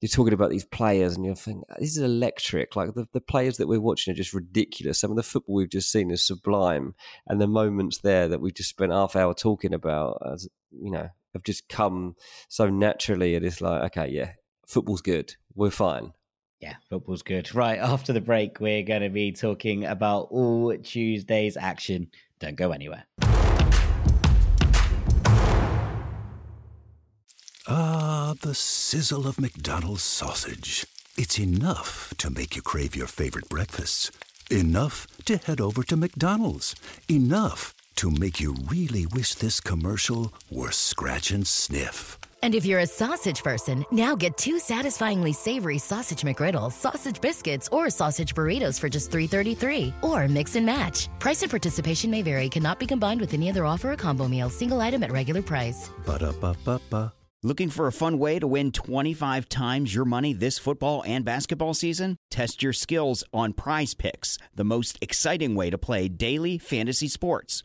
You're 0.00 0.09
talking 0.09 0.33
about 0.33 0.48
these 0.48 0.64
players, 0.64 1.14
and 1.14 1.26
you're 1.26 1.35
thinking 1.35 1.64
this 1.79 1.96
is 1.96 2.03
electric. 2.03 2.74
Like 2.74 2.94
the, 2.94 3.07
the 3.12 3.20
players 3.20 3.59
that 3.59 3.68
we're 3.68 3.81
watching 3.81 4.12
are 4.12 4.16
just 4.16 4.33
ridiculous. 4.33 4.98
Some 4.98 5.11
of 5.11 5.16
the 5.16 5.22
football 5.22 5.57
we've 5.57 5.68
just 5.68 5.92
seen 5.92 6.11
is 6.11 6.26
sublime, 6.26 6.94
and 7.26 7.40
the 7.40 7.48
moments 7.48 7.98
there 7.98 8.29
that 8.29 8.40
we 8.40 8.53
just 8.53 8.70
spent 8.70 8.92
half 8.92 9.16
hour 9.16 9.35
talking 9.35 9.74
about, 9.74 10.22
as 10.33 10.48
you 10.70 10.90
know, 10.90 11.09
have 11.35 11.42
just 11.42 11.68
come 11.68 12.14
so 12.48 12.70
naturally. 12.70 13.35
It 13.35 13.44
is 13.44 13.61
like, 13.61 13.83
okay, 13.96 14.09
yeah, 14.11 14.33
football's 14.66 15.03
good. 15.03 15.35
We're 15.55 15.70
fine 15.70 16.12
yeah, 16.60 16.74
football's 16.88 17.22
good. 17.22 17.54
Right, 17.54 17.78
after 17.78 18.12
the 18.12 18.20
break, 18.20 18.60
we're 18.60 18.82
going 18.82 19.02
to 19.02 19.08
be 19.08 19.32
talking 19.32 19.84
about 19.84 20.28
all 20.30 20.76
Tuesday's 20.76 21.56
action. 21.56 22.10
Don't 22.38 22.56
go 22.56 22.72
anywhere. 22.72 23.04
Ah, 27.66 28.34
the 28.42 28.54
sizzle 28.54 29.26
of 29.26 29.40
McDonald's 29.40 30.02
sausage. 30.02 30.86
It's 31.16 31.38
enough 31.38 32.12
to 32.18 32.30
make 32.30 32.56
you 32.56 32.62
crave 32.62 32.94
your 32.94 33.06
favorite 33.06 33.48
breakfasts. 33.48 34.11
Enough 34.50 35.06
to 35.26 35.38
head 35.38 35.61
over 35.61 35.82
to 35.84 35.96
McDonald's. 35.96 36.74
Enough 37.08 37.74
to 37.96 38.11
make 38.11 38.40
you 38.40 38.54
really 38.68 39.06
wish 39.06 39.34
this 39.34 39.61
commercial 39.61 40.32
were 40.50 40.72
scratch 40.72 41.30
and 41.30 41.46
sniff. 41.46 42.19
And 42.43 42.55
if 42.55 42.64
you're 42.64 42.80
a 42.80 42.86
sausage 42.86 43.43
person, 43.43 43.84
now 43.91 44.14
get 44.14 44.36
two 44.36 44.59
satisfyingly 44.59 45.32
savory 45.32 45.78
sausage 45.78 46.22
McGriddles, 46.22 46.72
sausage 46.72 47.20
biscuits, 47.20 47.68
or 47.72 47.91
sausage 47.91 48.34
burritos 48.34 48.78
for 48.78 48.88
just 48.88 49.11
$3.33. 49.11 49.93
Or 50.03 50.28
mix 50.28 50.55
and 50.57 50.66
match. 50.66 51.09
Price 51.18 51.43
and 51.43 51.51
participation 51.51 52.11
may 52.11 52.22
vary, 52.22 52.49
cannot 52.49 52.78
be 52.78 52.86
combined 52.86 53.20
with 53.20 53.34
any 53.34 53.51
other 53.51 53.64
offer 53.64 53.93
or 53.93 53.97
combo 53.97 54.28
meal, 54.28 54.51
single 54.51 54.80
item 54.80 55.03
at 55.03 55.12
regular 55.12 55.43
price. 55.43 55.91
Ba-da-ba-ba-ba. 56.07 57.12
Looking 57.43 57.70
for 57.70 57.86
a 57.86 57.93
fun 57.93 58.18
way 58.18 58.38
to 58.38 58.47
win 58.47 58.70
25 58.70 59.49
times 59.49 59.95
your 59.95 60.05
money 60.05 60.34
this 60.34 60.59
football 60.59 61.03
and 61.07 61.24
basketball 61.24 61.72
season? 61.72 62.18
Test 62.30 62.62
your 62.62 62.74
skills 62.74 63.24
on 63.32 63.55
prize 63.55 63.95
picks, 63.95 64.36
the 64.55 64.62
most 64.64 64.99
exciting 65.01 65.55
way 65.55 65.70
to 65.70 65.78
play 65.78 66.07
daily 66.09 66.59
fantasy 66.59 67.09
sports. 67.09 67.64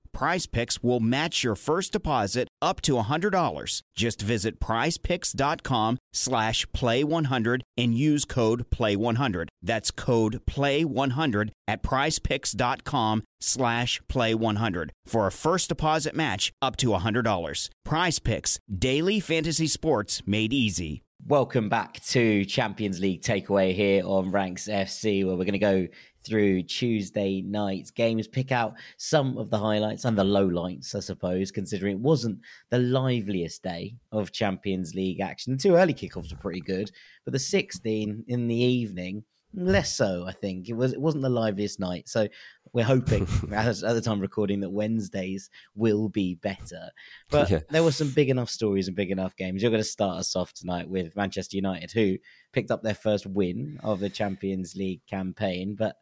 Prize 0.13 0.45
Picks 0.45 0.83
will 0.83 0.99
match 0.99 1.43
your 1.43 1.55
first 1.55 1.93
deposit 1.93 2.47
up 2.61 2.81
to 2.81 2.93
$100. 2.93 3.81
Just 3.95 4.21
visit 4.21 4.59
prizepicks.com 4.59 5.97
slash 6.13 6.65
play100 6.67 7.61
and 7.77 7.95
use 7.95 8.25
code 8.25 8.69
play100. 8.69 9.47
That's 9.61 9.91
code 9.91 10.41
play100 10.45 11.49
at 11.67 11.83
prizepicks.com 11.83 13.23
slash 13.39 14.01
play100 14.09 14.89
for 15.05 15.27
a 15.27 15.31
first 15.31 15.69
deposit 15.69 16.15
match 16.15 16.51
up 16.61 16.75
to 16.77 16.87
$100. 16.87 17.69
Prize 17.85 18.19
Picks, 18.19 18.59
daily 18.73 19.19
fantasy 19.19 19.67
sports 19.67 20.21
made 20.25 20.53
easy. 20.53 21.01
Welcome 21.27 21.69
back 21.69 22.03
to 22.05 22.45
Champions 22.45 22.99
League 22.99 23.21
takeaway 23.21 23.75
here 23.75 24.03
on 24.03 24.31
Ranks 24.31 24.67
FC, 24.67 25.23
where 25.23 25.35
we're 25.35 25.45
going 25.45 25.53
to 25.53 25.59
go 25.59 25.87
through 26.23 26.63
Tuesday 26.63 27.41
night's 27.41 27.91
games, 27.91 28.27
pick 28.27 28.51
out 28.51 28.73
some 28.97 29.37
of 29.37 29.49
the 29.49 29.57
highlights 29.57 30.05
and 30.05 30.17
the 30.17 30.23
lowlights, 30.23 30.95
I 30.95 30.99
suppose, 30.99 31.51
considering 31.51 31.97
it 31.97 32.01
wasn't 32.01 32.39
the 32.69 32.79
liveliest 32.79 33.63
day 33.63 33.95
of 34.11 34.31
Champions 34.31 34.93
League 34.93 35.19
action. 35.19 35.53
The 35.53 35.59
two 35.59 35.75
early 35.75 35.93
kickoffs 35.93 36.31
were 36.31 36.37
pretty 36.37 36.61
good, 36.61 36.91
but 37.25 37.33
the 37.33 37.39
16 37.39 38.25
in 38.27 38.47
the 38.47 38.55
evening, 38.55 39.23
less 39.53 39.95
so, 39.95 40.25
I 40.27 40.31
think. 40.31 40.69
It 40.69 40.73
was 40.73 40.93
it 40.93 41.01
wasn't 41.01 41.23
the 41.23 41.29
liveliest 41.29 41.79
night. 41.79 42.07
So 42.07 42.27
we're 42.73 42.85
hoping 42.85 43.27
as, 43.51 43.83
at 43.83 43.93
the 43.93 44.01
time 44.01 44.19
recording 44.19 44.61
that 44.61 44.69
Wednesdays 44.69 45.49
will 45.75 46.09
be 46.09 46.35
better. 46.35 46.89
But 47.29 47.49
yeah. 47.49 47.59
there 47.69 47.83
were 47.83 47.91
some 47.91 48.11
big 48.11 48.29
enough 48.29 48.49
stories 48.49 48.87
and 48.87 48.95
big 48.95 49.11
enough 49.11 49.35
games. 49.35 49.61
You're 49.61 49.71
going 49.71 49.83
to 49.83 49.89
start 49.89 50.19
us 50.19 50.35
off 50.35 50.53
tonight 50.53 50.87
with 50.87 51.15
Manchester 51.15 51.57
United, 51.57 51.91
who 51.91 52.17
picked 52.53 52.71
up 52.71 52.83
their 52.83 52.95
first 52.95 53.25
win 53.25 53.79
of 53.83 53.99
the 53.99 54.09
Champions 54.09 54.75
League 54.75 55.01
campaign, 55.07 55.75
but 55.77 55.95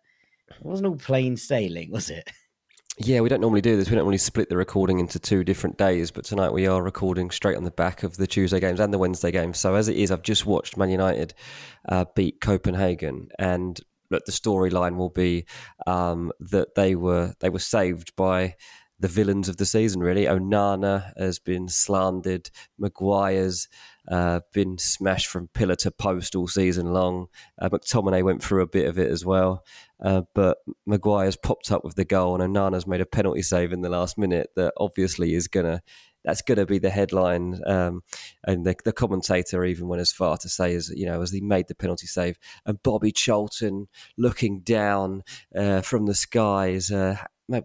it 0.52 0.66
wasn't 0.66 0.88
all 0.88 0.96
plain 0.96 1.38
sailing, 1.38 1.92
was 1.92 2.10
it? 2.10 2.30
Yeah, 3.02 3.22
we 3.22 3.30
don't 3.30 3.40
normally 3.40 3.62
do 3.62 3.78
this. 3.78 3.90
We 3.90 3.96
don't 3.96 4.06
really 4.06 4.18
split 4.18 4.50
the 4.50 4.58
recording 4.58 5.00
into 5.00 5.20
two 5.20 5.46
different 5.46 5.78
days, 5.78 6.12
but 6.12 6.26
tonight 6.26 6.52
we 6.52 6.68
are 6.68 6.84
recording 6.84 7.32
straight 7.32 7.56
on 7.56 7.64
the 7.64 7.72
back 7.72 8.04
of 8.04 8.18
the 8.18 8.28
Tuesday 8.28 8.60
games 8.60 8.82
and 8.82 8.94
the 8.94 8.98
Wednesday 8.98 9.32
games. 9.32 9.58
So 9.58 9.76
as 9.76 9.88
it 9.88 9.96
is, 9.96 10.12
I've 10.12 10.22
just 10.22 10.46
watched 10.46 10.76
Man 10.76 10.90
United 10.90 11.34
uh, 11.88 12.04
beat 12.14 12.42
Copenhagen, 12.42 13.30
and 13.40 13.80
look, 14.12 14.26
the 14.26 14.34
storyline 14.34 14.98
will 14.98 15.12
be 15.12 15.46
um, 15.88 16.34
that 16.42 16.76
they 16.76 16.96
were 16.96 17.36
they 17.40 17.50
were 17.50 17.60
saved 17.60 18.18
by 18.18 18.56
the 19.00 19.08
villains 19.08 19.48
of 19.48 19.56
the 19.56 19.66
season. 19.66 20.02
Really, 20.02 20.26
Onana 20.26 21.14
has 21.18 21.40
been 21.40 21.70
slandered. 21.70 22.50
Maguire's 22.78 23.70
uh, 24.10 24.42
been 24.52 24.78
smashed 24.78 25.28
from 25.28 25.50
pillar 25.54 25.76
to 25.76 25.92
post 25.92 26.36
all 26.36 26.48
season 26.48 26.92
long. 26.92 27.28
Uh, 27.62 27.70
McTominay 27.70 28.24
went 28.24 28.44
through 28.44 28.62
a 28.62 28.68
bit 28.68 28.88
of 28.88 29.00
it 29.00 29.10
as 29.10 29.24
well. 29.24 29.64
Uh, 30.02 30.22
but 30.34 30.60
Maguire's 30.86 31.36
popped 31.36 31.72
up 31.72 31.84
with 31.84 31.96
the 31.96 32.06
goal, 32.06 32.40
and 32.40 32.56
Onana's 32.56 32.88
made 32.88 33.02
a 33.02 33.06
penalty 33.06 33.42
save 33.42 33.74
in 33.74 33.82
the 33.82 33.90
last 33.90 34.18
minute 34.18 34.50
that 34.56 34.74
obviously 34.78 35.34
is 35.34 35.48
to 35.66 35.82
that's 36.26 36.42
to 36.60 36.66
be 36.66 36.80
the 36.80 36.90
headline. 36.90 37.62
Um, 37.66 38.02
and 38.44 38.66
the, 38.66 38.76
the, 38.84 38.92
commentator 38.92 39.64
even 39.64 39.88
went 39.88 40.02
as 40.02 40.12
far 40.12 40.38
to 40.38 40.50
say, 40.50 40.76
as 40.76 40.90
you 40.90 41.06
know, 41.06 41.22
as 41.22 41.32
he 41.32 41.42
made 41.42 41.68
the 41.68 41.76
penalty 41.76 42.08
save, 42.08 42.38
and 42.66 42.82
Bobby 42.84 43.12
Charlton 43.12 43.88
looking 44.18 44.62
down 44.62 45.24
uh, 45.56 45.82
from 45.82 46.06
the 46.06 46.16
skies. 46.16 46.92
Uh, 46.92 47.18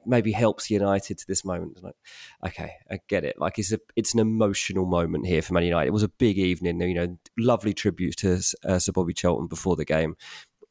maybe 0.07 0.33
helps 0.33 0.71
United 0.71 1.19
to 1.19 1.27
this 1.27 1.45
moment. 1.45 1.83
Like, 1.83 1.95
okay, 2.47 2.73
I 2.91 3.01
get 3.09 3.25
it. 3.25 3.39
Like 3.39 3.59
it's 3.59 3.73
a 3.73 3.79
it's 3.97 4.15
an 4.15 4.21
emotional 4.21 4.87
moment 4.87 5.27
here 5.27 5.43
for 5.43 5.53
Man 5.53 5.65
United. 5.65 5.89
It 5.89 5.93
was 5.93 6.03
a 6.03 6.09
big 6.09 6.39
evening. 6.39 6.81
You 6.81 6.95
know, 6.95 7.19
lovely 7.39 7.75
tributes 7.75 8.17
to 8.17 8.41
uh, 8.67 8.79
Sir 8.79 8.93
Bobby 8.93 9.13
Charlton 9.13 9.47
before 9.47 9.77
the 9.77 9.85
game. 9.85 10.17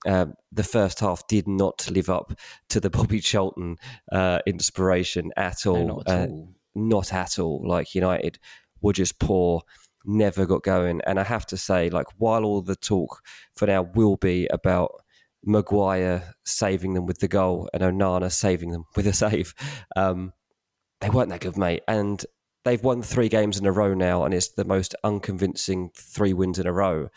Uh, 0.06 0.28
the 0.51 0.64
first 0.64 0.99
half 0.99 1.26
did 1.28 1.47
not 1.47 1.89
live 1.89 2.10
up 2.10 2.34
to 2.70 2.80
the 2.80 2.89
Bobby 2.97 3.20
Charlton 3.20 3.78
uh, 4.12 4.39
inspiration 4.45 5.32
at 5.38 5.66
all. 5.66 5.88
No, 5.88 5.95
not, 5.95 6.10
at 6.10 6.30
uh, 6.30 6.32
all. 6.32 6.49
not 6.76 7.14
at 7.14 7.39
all. 7.39 7.64
Like 7.68 7.95
United 7.95 8.39
were 8.82 8.93
just 8.93 9.20
poor, 9.20 9.62
never 10.06 10.45
got 10.45 10.64
going. 10.64 11.01
And 11.06 11.20
I 11.20 11.24
have 11.24 11.45
to 11.47 11.58
say, 11.58 11.89
like, 11.89 12.08
while 12.18 12.43
all 12.43 12.62
the 12.62 12.76
talk 12.76 13.22
for 13.56 13.68
now 13.68 13.84
will 13.95 14.18
be 14.18 14.47
about 14.47 14.91
Maguire 15.45 16.36
saving 16.45 16.93
them 16.93 17.06
with 17.06 17.20
the 17.20 17.28
goal 17.28 17.70
and 17.74 17.84
Onana 17.84 18.32
saving 18.32 18.72
them 18.72 18.86
with 18.95 19.08
a 19.08 19.14
save. 19.14 19.54
Um, 19.95 20.34
they 21.01 21.10
weren't 21.10 21.30
that 21.30 21.41
good, 21.41 21.58
mate. 21.58 21.84
And 21.88 22.26
they've 22.64 22.84
won 22.84 23.01
three 23.01 23.30
games 23.30 23.60
in 23.60 23.66
a 23.66 23.72
row 23.72 23.93
now, 23.93 24.24
and 24.24 24.34
it's 24.34 24.49
the 24.49 24.66
most 24.66 24.95
unconvincing 25.04 25.91
three 25.95 26.34
wins 26.34 26.60
in 26.60 26.68
a 26.68 26.74
row. 26.74 27.10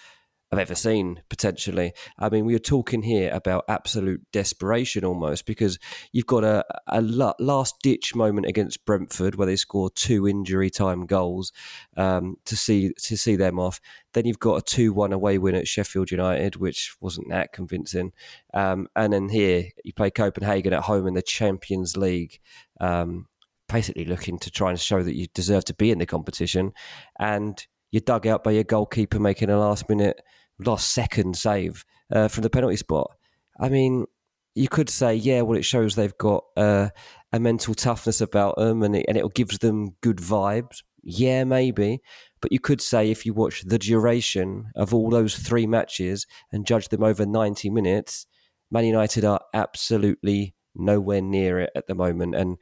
I've 0.52 0.60
ever 0.60 0.76
seen, 0.76 1.22
potentially. 1.28 1.92
I 2.20 2.28
mean, 2.28 2.44
we 2.44 2.54
are 2.54 2.60
talking 2.60 3.02
here 3.02 3.30
about 3.32 3.64
absolute 3.68 4.22
desperation 4.32 5.04
almost 5.04 5.44
because 5.44 5.76
you've 6.12 6.26
got 6.26 6.44
a, 6.44 6.64
a 6.86 7.02
last 7.02 7.74
ditch 7.82 8.14
moment 8.14 8.46
against 8.46 8.84
Brentford 8.84 9.34
where 9.34 9.46
they 9.46 9.56
score 9.56 9.90
two 9.90 10.28
injury 10.28 10.70
time 10.70 11.04
goals 11.04 11.52
um, 11.96 12.36
to 12.44 12.56
see 12.56 12.92
to 12.94 13.16
see 13.16 13.34
them 13.34 13.58
off. 13.58 13.80
Then 14.12 14.24
you've 14.24 14.38
got 14.38 14.58
a 14.58 14.62
2 14.62 14.92
1 14.92 15.12
away 15.12 15.36
win 15.36 15.56
at 15.56 15.66
Sheffield 15.66 16.12
United, 16.12 16.56
which 16.56 16.94
wasn't 17.00 17.28
that 17.30 17.52
convincing. 17.52 18.12
Um, 18.54 18.86
and 18.94 19.12
then 19.12 19.28
here 19.28 19.64
you 19.84 19.92
play 19.92 20.10
Copenhagen 20.10 20.72
at 20.72 20.84
home 20.84 21.08
in 21.08 21.14
the 21.14 21.22
Champions 21.22 21.96
League. 21.96 22.38
Um, 22.80 23.26
basically 23.68 24.04
looking 24.04 24.38
to 24.38 24.50
try 24.50 24.70
and 24.70 24.78
show 24.78 25.02
that 25.02 25.16
you 25.16 25.26
deserve 25.34 25.64
to 25.64 25.74
be 25.74 25.90
in 25.90 25.98
the 25.98 26.06
competition. 26.06 26.72
And 27.18 27.66
you're 27.90 28.00
dug 28.00 28.26
out 28.26 28.44
by 28.44 28.52
your 28.52 28.64
goalkeeper 28.64 29.18
making 29.18 29.50
a 29.50 29.58
last 29.58 29.88
minute, 29.88 30.20
last 30.58 30.92
second 30.92 31.36
save 31.36 31.84
uh, 32.12 32.28
from 32.28 32.42
the 32.42 32.50
penalty 32.50 32.76
spot. 32.76 33.10
I 33.58 33.68
mean, 33.68 34.06
you 34.54 34.68
could 34.68 34.88
say, 34.88 35.14
yeah, 35.14 35.42
well, 35.42 35.58
it 35.58 35.64
shows 35.64 35.94
they've 35.94 36.16
got 36.18 36.44
uh, 36.56 36.88
a 37.32 37.40
mental 37.40 37.74
toughness 37.74 38.20
about 38.20 38.56
them 38.56 38.82
and 38.82 38.96
it, 38.96 39.04
and 39.08 39.16
it 39.16 39.34
gives 39.34 39.58
them 39.58 39.96
good 40.00 40.16
vibes. 40.16 40.82
Yeah, 41.02 41.44
maybe. 41.44 42.00
But 42.40 42.52
you 42.52 42.58
could 42.58 42.80
say 42.80 43.10
if 43.10 43.24
you 43.24 43.32
watch 43.34 43.62
the 43.62 43.78
duration 43.78 44.70
of 44.74 44.92
all 44.94 45.10
those 45.10 45.36
three 45.36 45.66
matches 45.66 46.26
and 46.52 46.66
judge 46.66 46.88
them 46.88 47.02
over 47.02 47.24
90 47.24 47.70
minutes, 47.70 48.26
Man 48.70 48.84
United 48.84 49.24
are 49.24 49.40
absolutely 49.54 50.54
nowhere 50.74 51.20
near 51.20 51.60
it 51.60 51.70
at 51.76 51.86
the 51.86 51.94
moment. 51.94 52.34
And 52.34 52.56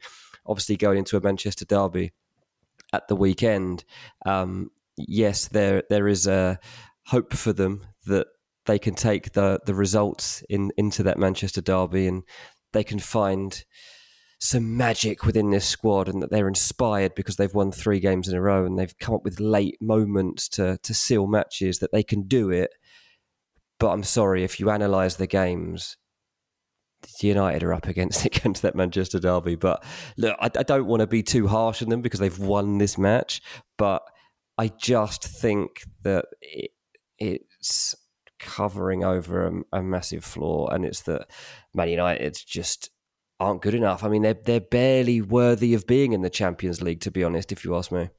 obviously, 0.45 0.77
going 0.77 0.99
into 0.99 1.17
a 1.17 1.21
Manchester 1.21 1.65
derby 1.65 2.11
at 2.93 3.07
the 3.07 3.15
weekend, 3.15 3.83
um, 4.25 4.69
yes, 4.97 5.47
there 5.47 5.83
there 5.89 6.07
is 6.07 6.27
a 6.27 6.59
hope 7.07 7.33
for 7.33 7.53
them 7.53 7.85
that 8.05 8.27
they 8.65 8.79
can 8.79 8.95
take 8.95 9.33
the 9.33 9.59
the 9.65 9.75
results 9.75 10.43
in 10.49 10.71
into 10.77 11.03
that 11.03 11.19
Manchester 11.19 11.61
derby 11.61 12.07
and 12.07 12.23
they 12.73 12.83
can 12.83 12.99
find 12.99 13.63
some 14.39 14.75
magic 14.75 15.25
within 15.25 15.49
this 15.49 15.65
squad 15.65 16.09
and 16.09 16.21
that 16.21 16.29
they're 16.29 16.47
inspired 16.47 17.15
because 17.15 17.37
they've 17.37 17.53
won 17.53 17.71
three 17.71 17.99
games 17.99 18.27
in 18.27 18.35
a 18.35 18.41
row 18.41 18.65
and 18.65 18.77
they've 18.77 18.97
come 18.99 19.15
up 19.15 19.23
with 19.23 19.39
late 19.39 19.77
moments 19.81 20.47
to 20.49 20.77
to 20.83 20.93
seal 20.93 21.27
matches 21.27 21.79
that 21.79 21.91
they 21.91 22.03
can 22.03 22.27
do 22.27 22.49
it. 22.49 22.71
But 23.79 23.91
I'm 23.91 24.03
sorry 24.03 24.43
if 24.43 24.59
you 24.59 24.69
analyse 24.69 25.15
the 25.15 25.27
games, 25.27 25.97
United 27.21 27.63
are 27.63 27.73
up 27.73 27.87
against 27.87 28.25
against 28.25 28.61
that 28.61 28.75
Manchester 28.75 29.19
derby. 29.19 29.55
But 29.55 29.83
look, 30.17 30.35
I, 30.39 30.45
I 30.45 30.63
don't 30.63 30.87
want 30.87 31.01
to 31.01 31.07
be 31.07 31.23
too 31.23 31.47
harsh 31.47 31.81
on 31.81 31.89
them 31.89 32.01
because 32.01 32.19
they've 32.19 32.39
won 32.39 32.77
this 32.77 32.97
match, 32.97 33.41
but 33.77 34.01
I 34.57 34.69
just 34.69 35.23
think 35.23 35.83
that 36.03 36.25
it, 36.41 36.71
it's 37.17 37.95
covering 38.39 39.03
over 39.03 39.47
a, 39.47 39.79
a, 39.79 39.83
massive 39.83 40.23
flaw, 40.23 40.67
and 40.67 40.85
it's 40.85 41.01
that 41.03 41.27
Man 41.73 41.89
United 41.89 42.37
just 42.45 42.89
aren't 43.39 43.61
good 43.61 43.75
enough. 43.75 44.03
I 44.03 44.09
mean, 44.09 44.21
they're 44.21 44.33
they're 44.33 44.59
barely 44.59 45.21
worthy 45.21 45.73
of 45.73 45.87
being 45.87 46.13
in 46.13 46.21
the 46.21 46.29
Champions 46.29 46.81
League, 46.81 47.01
to 47.01 47.11
be 47.11 47.23
honest. 47.23 47.51
If 47.51 47.65
you 47.65 47.75
ask 47.75 47.91
me. 47.91 48.09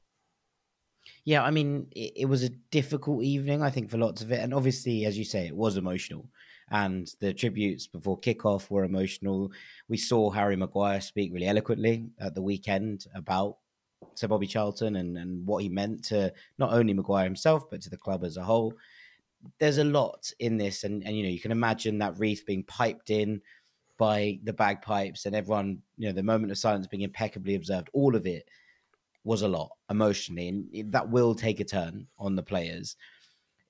Yeah, 1.25 1.43
I 1.43 1.51
mean, 1.51 1.87
it, 1.91 2.13
it 2.15 2.25
was 2.25 2.43
a 2.43 2.49
difficult 2.49 3.23
evening, 3.23 3.61
I 3.61 3.69
think, 3.69 3.89
for 3.89 3.97
lots 3.97 4.21
of 4.21 4.31
it, 4.31 4.39
and 4.39 4.53
obviously, 4.53 5.05
as 5.05 5.17
you 5.17 5.25
say, 5.25 5.47
it 5.47 5.55
was 5.55 5.77
emotional 5.77 6.29
and 6.69 7.09
the 7.19 7.33
tributes 7.33 7.87
before 7.87 8.19
kickoff 8.19 8.69
were 8.69 8.83
emotional. 8.83 9.51
We 9.87 9.97
saw 9.97 10.29
Harry 10.31 10.55
Maguire 10.55 11.01
speak 11.01 11.31
really 11.33 11.47
eloquently 11.47 12.09
at 12.19 12.35
the 12.35 12.41
weekend 12.41 13.05
about 13.15 13.57
Sir 14.17 14.27
Bobby 14.27 14.47
Charlton 14.47 14.95
and, 14.95 15.17
and 15.17 15.45
what 15.45 15.61
he 15.61 15.69
meant 15.69 16.03
to 16.05 16.33
not 16.57 16.73
only 16.73 16.93
Maguire 16.93 17.23
himself, 17.23 17.69
but 17.69 17.81
to 17.81 17.89
the 17.89 17.97
club 17.97 18.23
as 18.23 18.37
a 18.37 18.43
whole. 18.43 18.73
There's 19.59 19.77
a 19.77 19.83
lot 19.83 20.31
in 20.39 20.57
this, 20.57 20.83
and, 20.83 21.05
and 21.05 21.15
you 21.15 21.23
know, 21.23 21.29
you 21.29 21.39
can 21.39 21.51
imagine 21.51 21.99
that 21.99 22.17
wreath 22.17 22.45
being 22.45 22.63
piped 22.63 23.09
in 23.09 23.41
by 23.97 24.39
the 24.43 24.53
bagpipes 24.53 25.25
and 25.25 25.35
everyone, 25.35 25.81
you 25.97 26.07
know, 26.07 26.13
the 26.13 26.23
moment 26.23 26.51
of 26.51 26.57
silence 26.57 26.87
being 26.87 27.03
impeccably 27.03 27.55
observed. 27.55 27.89
All 27.93 28.15
of 28.15 28.25
it 28.25 28.47
was 29.23 29.41
a 29.41 29.47
lot 29.47 29.71
emotionally, 29.89 30.47
and 30.47 30.91
that 30.91 31.09
will 31.09 31.35
take 31.35 31.59
a 31.59 31.65
turn 31.65 32.07
on 32.17 32.35
the 32.35 32.43
players. 32.43 32.95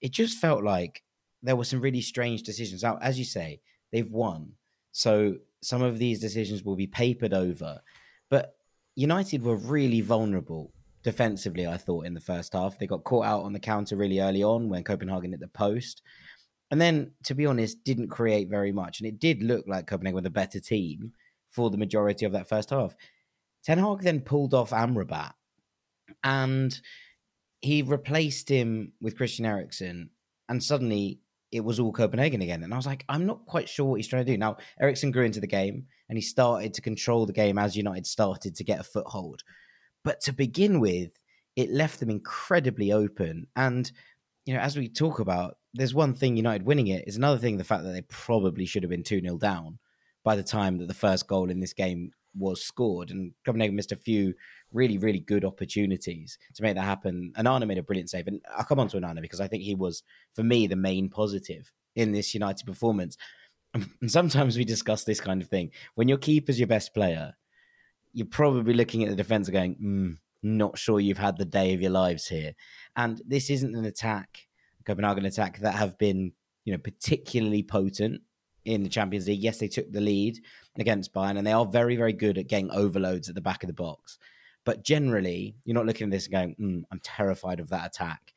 It 0.02 0.12
just 0.12 0.38
felt 0.38 0.64
like 0.64 1.04
there 1.42 1.56
were 1.56 1.64
some 1.64 1.82
really 1.82 2.02
strange 2.02 2.44
decisions. 2.44 2.84
Now, 2.84 2.98
as 3.02 3.18
you 3.18 3.26
say, 3.26 3.60
they've 3.92 4.12
won. 4.12 4.54
So 4.92 5.38
some 5.62 5.82
of 5.82 6.00
these 6.00 6.20
decisions 6.20 6.64
will 6.64 6.76
be 6.76 6.88
papered 6.88 7.34
over. 7.34 7.82
But 8.30 8.57
United 8.98 9.44
were 9.44 9.56
really 9.56 10.02
vulnerable 10.02 10.74
defensively, 11.04 11.68
I 11.68 11.78
thought, 11.78 12.08
in 12.08 12.16
the 12.16 12.20
first 12.20 12.54
half. 12.54 12.80
They 12.80 12.88
got 12.88 13.04
caught 13.04 13.26
out 13.26 13.44
on 13.44 13.54
the 13.54 13.60
counter 13.60 13.96
really 13.96 14.20
early 14.20 14.42
on 14.42 14.70
when 14.70 14.84
Copenhagen 14.84 15.32
hit 15.32 15.40
the 15.40 15.48
post. 15.48 16.02
And 16.72 16.82
then, 16.82 17.12
to 17.26 17.36
be 17.36 17.46
honest, 17.46 17.84
didn't 17.84 18.10
create 18.10 18.50
very 18.50 18.72
much. 18.72 19.00
And 19.00 19.08
it 19.08 19.20
did 19.20 19.44
look 19.44 19.66
like 19.68 19.86
Copenhagen 19.86 20.16
were 20.16 20.22
the 20.22 20.32
better 20.32 20.60
team 20.60 21.14
for 21.52 21.70
the 21.70 21.78
majority 21.78 22.26
of 22.26 22.32
that 22.32 22.50
first 22.50 22.72
half. 22.72 22.96
Ten 23.64 23.78
Hag 23.78 24.02
then 24.02 24.20
pulled 24.20 24.56
off 24.56 24.72
Amrabat 24.72 25.34
and 26.24 26.82
he 27.62 27.84
replaced 27.84 28.50
him 28.50 28.94
with 29.00 29.16
Christian 29.16 29.46
Eriksen. 29.46 30.10
And 30.50 30.64
suddenly 30.64 31.20
it 31.52 31.64
was 31.64 31.80
all 31.80 31.92
Copenhagen 31.92 32.42
again. 32.42 32.64
And 32.64 32.74
I 32.74 32.78
was 32.78 32.86
like, 32.86 33.06
I'm 33.08 33.26
not 33.26 33.46
quite 33.46 33.70
sure 33.70 33.86
what 33.86 33.96
he's 33.96 34.08
trying 34.08 34.26
to 34.26 34.32
do. 34.32 34.38
Now, 34.38 34.58
Eriksen 34.80 35.12
grew 35.12 35.24
into 35.24 35.40
the 35.40 35.48
game 35.48 35.86
and 36.10 36.18
he 36.18 36.22
started 36.22 36.74
to 36.74 36.82
control 36.82 37.26
the 37.26 37.34
game 37.34 37.58
as 37.58 37.76
United 37.76 38.06
started 38.06 38.56
to 38.56 38.64
get 38.64 38.80
a 38.80 38.84
foothold. 38.84 39.44
But 40.04 40.22
to 40.22 40.34
begin 40.34 40.80
with, 40.80 41.12
it 41.56 41.72
left 41.72 42.00
them 42.00 42.10
incredibly 42.10 42.92
open. 42.92 43.48
And, 43.56 43.90
you 44.46 44.54
know, 44.54 44.60
as 44.60 44.78
we 44.78 44.90
talk 44.90 45.20
about, 45.20 45.58
there's 45.74 45.94
one 45.94 46.14
thing 46.14 46.38
United 46.38 46.66
winning 46.66 46.88
it 46.88 47.08
is 47.08 47.18
another 47.18 47.38
thing 47.38 47.58
the 47.58 47.64
fact 47.64 47.84
that 47.84 47.94
they 47.94 48.02
probably 48.04 48.66
should 48.66 48.84
have 48.84 48.90
been 48.90 49.04
2 49.04 49.22
0 49.22 49.38
down 49.38 49.80
by 50.24 50.36
the 50.36 50.44
time 50.44 50.78
that 50.78 50.88
the 50.88 50.94
first 50.94 51.28
goal 51.28 51.50
in 51.50 51.60
this 51.60 51.74
game 51.74 52.12
was 52.38 52.64
scored. 52.64 53.10
And 53.10 53.32
Copenhagen 53.46 53.76
missed 53.76 53.92
a 53.92 53.98
few 53.98 54.34
really, 54.74 54.98
really 54.98 55.20
good 55.20 55.46
opportunities 55.46 56.38
to 56.56 56.64
make 56.64 56.76
that 56.76 56.82
happen. 56.82 57.34
Onana 57.38 57.68
made 57.68 57.78
a 57.78 57.84
brilliant 57.84 58.10
save. 58.10 58.28
And 58.28 58.42
I'll 58.56 58.66
come 58.66 58.80
on 58.80 58.88
to 58.90 58.98
Onana 58.98 59.22
because 59.22 59.42
I 59.42 59.48
think 59.48 59.64
he 59.64 59.76
was, 59.76 60.04
for 60.34 60.44
me, 60.44 60.68
the 60.68 60.76
main 60.76 61.10
positive 61.10 61.72
in 61.96 62.12
this 62.12 62.34
United 62.34 62.66
performance. 62.66 63.18
And 63.74 64.12
sometimes 64.12 64.58
we 64.58 64.66
discuss 64.66 65.04
this 65.04 65.22
kind 65.22 65.42
of 65.42 65.50
thing. 65.50 65.72
When 65.96 66.08
your 66.08 66.18
keeper's 66.18 66.60
your 66.60 66.68
best 66.68 66.94
player, 66.94 67.34
you're 68.14 68.28
probably 68.28 68.74
looking 68.74 69.04
at 69.04 69.10
the 69.10 69.16
defense 69.16 69.50
going, 69.50 69.76
mm, 69.76 70.18
not 70.44 70.78
sure 70.78 71.00
you've 71.00 71.18
had 71.18 71.38
the 71.38 71.46
day 71.46 71.74
of 71.74 71.82
your 71.82 71.92
lives 71.92 72.28
here. 72.28 72.54
And 72.96 73.22
this 73.26 73.50
isn't 73.50 73.76
an 73.76 73.86
attack, 73.86 74.48
Copenhagen 74.86 75.26
attack, 75.26 75.60
that 75.60 75.76
have 75.76 75.98
been, 75.98 76.34
you 76.66 76.74
know, 76.74 76.80
particularly 76.80 77.64
potent 77.64 78.22
in 78.66 78.84
the 78.84 78.90
Champions 78.90 79.28
League. 79.28 79.42
Yes, 79.42 79.60
they 79.60 79.68
took 79.68 79.92
the 79.92 80.02
lead 80.02 80.40
against 80.78 81.14
Bayern, 81.14 81.38
and 81.38 81.46
they 81.46 81.52
are 81.52 81.66
very, 81.66 81.96
very 81.96 82.14
good 82.14 82.38
at 82.38 82.48
getting 82.48 82.72
overloads 82.72 83.30
at 83.30 83.36
the 83.36 83.42
back 83.42 83.64
of 83.64 83.68
the 83.68 83.74
box. 83.74 84.18
But 84.68 84.84
generally, 84.84 85.56
you're 85.64 85.76
not 85.76 85.86
looking 85.86 86.08
at 86.08 86.12
this 86.12 86.26
and 86.26 86.34
going, 86.34 86.56
mm, 86.60 86.84
I'm 86.92 87.00
terrified 87.02 87.62
of 87.62 87.70
that 87.70 87.88
attack. 87.88 88.34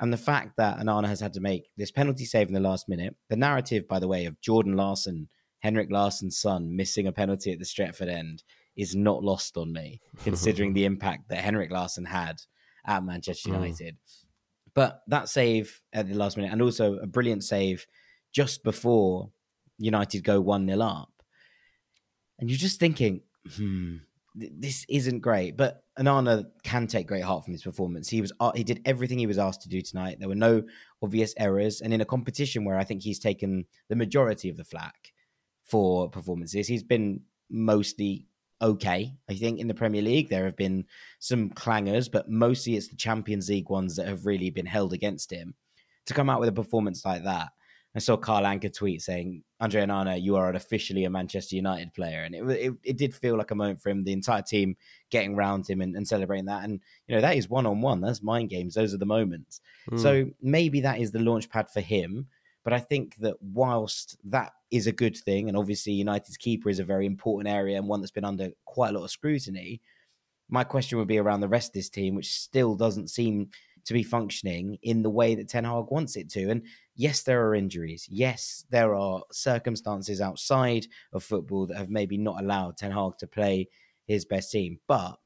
And 0.00 0.10
the 0.10 0.16
fact 0.16 0.56
that 0.56 0.78
Onana 0.78 1.08
has 1.08 1.20
had 1.20 1.34
to 1.34 1.40
make 1.40 1.68
this 1.76 1.90
penalty 1.90 2.24
save 2.24 2.48
in 2.48 2.54
the 2.54 2.58
last 2.60 2.88
minute, 2.88 3.14
the 3.28 3.36
narrative, 3.36 3.86
by 3.86 3.98
the 3.98 4.08
way, 4.08 4.24
of 4.24 4.40
Jordan 4.40 4.76
Larsson, 4.76 5.28
Henrik 5.58 5.90
Larsson's 5.90 6.38
son, 6.38 6.74
missing 6.74 7.06
a 7.06 7.12
penalty 7.12 7.52
at 7.52 7.58
the 7.58 7.66
Stretford 7.66 8.08
end 8.08 8.44
is 8.76 8.96
not 8.96 9.22
lost 9.22 9.58
on 9.58 9.74
me, 9.74 10.00
considering 10.24 10.72
the 10.72 10.86
impact 10.86 11.28
that 11.28 11.44
Henrik 11.44 11.70
Larsson 11.70 12.06
had 12.06 12.36
at 12.86 13.04
Manchester 13.04 13.50
mm. 13.50 13.52
United. 13.52 13.96
Mm. 13.96 14.24
But 14.72 15.02
that 15.08 15.28
save 15.28 15.82
at 15.92 16.08
the 16.08 16.14
last 16.14 16.38
minute, 16.38 16.50
and 16.50 16.62
also 16.62 16.94
a 16.94 17.06
brilliant 17.06 17.44
save 17.44 17.86
just 18.32 18.64
before 18.64 19.32
United 19.76 20.24
go 20.24 20.40
1 20.40 20.66
0 20.66 20.80
up. 20.80 21.12
And 22.38 22.48
you're 22.48 22.58
just 22.58 22.80
thinking, 22.80 23.20
hmm, 23.54 23.96
this 24.34 24.84
isn't 24.88 25.20
great, 25.20 25.56
but 25.56 25.84
Onana 25.98 26.46
can 26.64 26.86
take 26.86 27.06
great 27.06 27.22
heart 27.22 27.44
from 27.44 27.52
his 27.52 27.62
performance. 27.62 28.08
He 28.08 28.20
was 28.20 28.32
uh, 28.40 28.52
he 28.54 28.64
did 28.64 28.80
everything 28.84 29.18
he 29.18 29.26
was 29.26 29.38
asked 29.38 29.62
to 29.62 29.68
do 29.68 29.80
tonight. 29.80 30.18
There 30.18 30.28
were 30.28 30.34
no 30.34 30.62
obvious 31.02 31.34
errors, 31.38 31.80
and 31.80 31.94
in 31.94 32.00
a 32.00 32.06
competition 32.06 32.64
where 32.64 32.76
I 32.76 32.84
think 32.84 33.02
he's 33.02 33.20
taken 33.20 33.64
the 33.88 33.96
majority 33.96 34.48
of 34.48 34.56
the 34.56 34.64
flack 34.64 35.12
for 35.64 36.10
performances, 36.10 36.66
he's 36.66 36.82
been 36.82 37.20
mostly 37.48 38.26
okay. 38.60 39.14
I 39.28 39.34
think 39.34 39.60
in 39.60 39.68
the 39.68 39.74
Premier 39.74 40.02
League 40.02 40.30
there 40.30 40.44
have 40.44 40.56
been 40.56 40.86
some 41.20 41.50
clangers, 41.50 42.10
but 42.10 42.28
mostly 42.28 42.76
it's 42.76 42.88
the 42.88 42.96
Champions 42.96 43.48
League 43.48 43.70
ones 43.70 43.96
that 43.96 44.08
have 44.08 44.26
really 44.26 44.50
been 44.50 44.66
held 44.66 44.92
against 44.92 45.30
him. 45.30 45.54
To 46.06 46.14
come 46.14 46.28
out 46.28 46.40
with 46.40 46.50
a 46.50 46.52
performance 46.52 47.04
like 47.04 47.24
that 47.24 47.50
I 47.96 48.00
saw 48.00 48.16
Carl 48.16 48.44
Anka 48.44 48.72
tweet 48.72 49.02
saying, 49.02 49.44
Andre 49.60 49.82
Onana, 49.82 50.20
you 50.20 50.34
are 50.34 50.52
officially 50.52 51.04
a 51.04 51.10
Manchester 51.10 51.54
United 51.54 51.94
player. 51.94 52.24
And 52.24 52.34
it, 52.34 52.42
it, 52.50 52.74
it 52.82 52.96
did 52.96 53.14
feel 53.14 53.36
like 53.36 53.52
a 53.52 53.54
moment 53.54 53.80
for 53.80 53.90
him, 53.90 54.02
the 54.02 54.12
entire 54.12 54.42
team 54.42 54.76
getting 55.10 55.34
around 55.34 55.68
him 55.68 55.80
and, 55.80 55.94
and 55.94 56.06
celebrating 56.06 56.46
that. 56.46 56.64
And, 56.64 56.80
you 57.06 57.14
know, 57.14 57.20
that 57.20 57.36
is 57.36 57.48
one 57.48 57.66
on 57.66 57.80
one. 57.80 58.00
That's 58.00 58.22
mind 58.22 58.50
games. 58.50 58.74
Those 58.74 58.94
are 58.94 58.98
the 58.98 59.06
moments. 59.06 59.60
Mm. 59.90 60.00
So 60.00 60.26
maybe 60.42 60.80
that 60.80 60.98
is 60.98 61.12
the 61.12 61.20
launch 61.20 61.48
pad 61.48 61.70
for 61.70 61.80
him. 61.80 62.26
But 62.64 62.72
I 62.72 62.80
think 62.80 63.16
that 63.16 63.36
whilst 63.40 64.16
that 64.24 64.52
is 64.70 64.86
a 64.86 64.92
good 64.92 65.16
thing, 65.16 65.48
and 65.48 65.56
obviously 65.56 65.92
United's 65.92 66.36
keeper 66.36 66.70
is 66.70 66.80
a 66.80 66.84
very 66.84 67.06
important 67.06 67.54
area 67.54 67.76
and 67.76 67.86
one 67.86 68.00
that's 68.00 68.10
been 68.10 68.24
under 68.24 68.48
quite 68.64 68.90
a 68.90 68.98
lot 68.98 69.04
of 69.04 69.10
scrutiny, 69.10 69.80
my 70.48 70.64
question 70.64 70.98
would 70.98 71.08
be 71.08 71.18
around 71.18 71.40
the 71.40 71.48
rest 71.48 71.70
of 71.70 71.74
this 71.74 71.90
team, 71.90 72.14
which 72.14 72.32
still 72.32 72.74
doesn't 72.74 73.08
seem 73.08 73.50
to 73.84 73.92
be 73.92 74.02
functioning 74.02 74.78
in 74.82 75.02
the 75.02 75.10
way 75.10 75.34
that 75.34 75.48
Ten 75.48 75.64
Hag 75.64 75.86
wants 75.90 76.16
it 76.16 76.30
to. 76.30 76.50
And 76.50 76.62
yes, 76.94 77.22
there 77.22 77.46
are 77.46 77.54
injuries. 77.54 78.06
Yes, 78.10 78.64
there 78.70 78.94
are 78.94 79.22
circumstances 79.32 80.20
outside 80.20 80.86
of 81.12 81.24
football 81.24 81.66
that 81.66 81.76
have 81.76 81.90
maybe 81.90 82.16
not 82.16 82.40
allowed 82.40 82.76
Ten 82.76 82.92
Hag 82.92 83.18
to 83.18 83.26
play 83.26 83.68
his 84.06 84.24
best 84.24 84.50
team. 84.50 84.78
But 84.86 85.16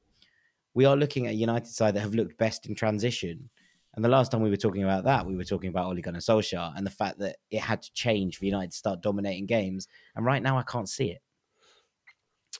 we 0.73 0.85
are 0.85 0.95
looking 0.95 1.27
at 1.27 1.33
a 1.33 1.37
United 1.37 1.67
side 1.67 1.95
that 1.95 2.01
have 2.01 2.15
looked 2.15 2.37
best 2.37 2.65
in 2.65 2.75
transition. 2.75 3.49
And 3.95 4.05
the 4.05 4.09
last 4.09 4.31
time 4.31 4.41
we 4.41 4.49
were 4.49 4.55
talking 4.55 4.83
about 4.83 5.03
that, 5.05 5.25
we 5.25 5.35
were 5.35 5.43
talking 5.43 5.69
about 5.69 5.87
Ole 5.87 6.01
Gunnar 6.01 6.19
Solskjaer 6.19 6.73
and 6.75 6.85
the 6.85 6.91
fact 6.91 7.19
that 7.19 7.37
it 7.49 7.59
had 7.59 7.81
to 7.81 7.93
change 7.93 8.37
for 8.37 8.45
United 8.45 8.71
to 8.71 8.77
start 8.77 9.01
dominating 9.01 9.45
games. 9.45 9.87
And 10.15 10.25
right 10.25 10.41
now, 10.41 10.57
I 10.57 10.63
can't 10.63 10.87
see 10.87 11.11
it. 11.11 11.21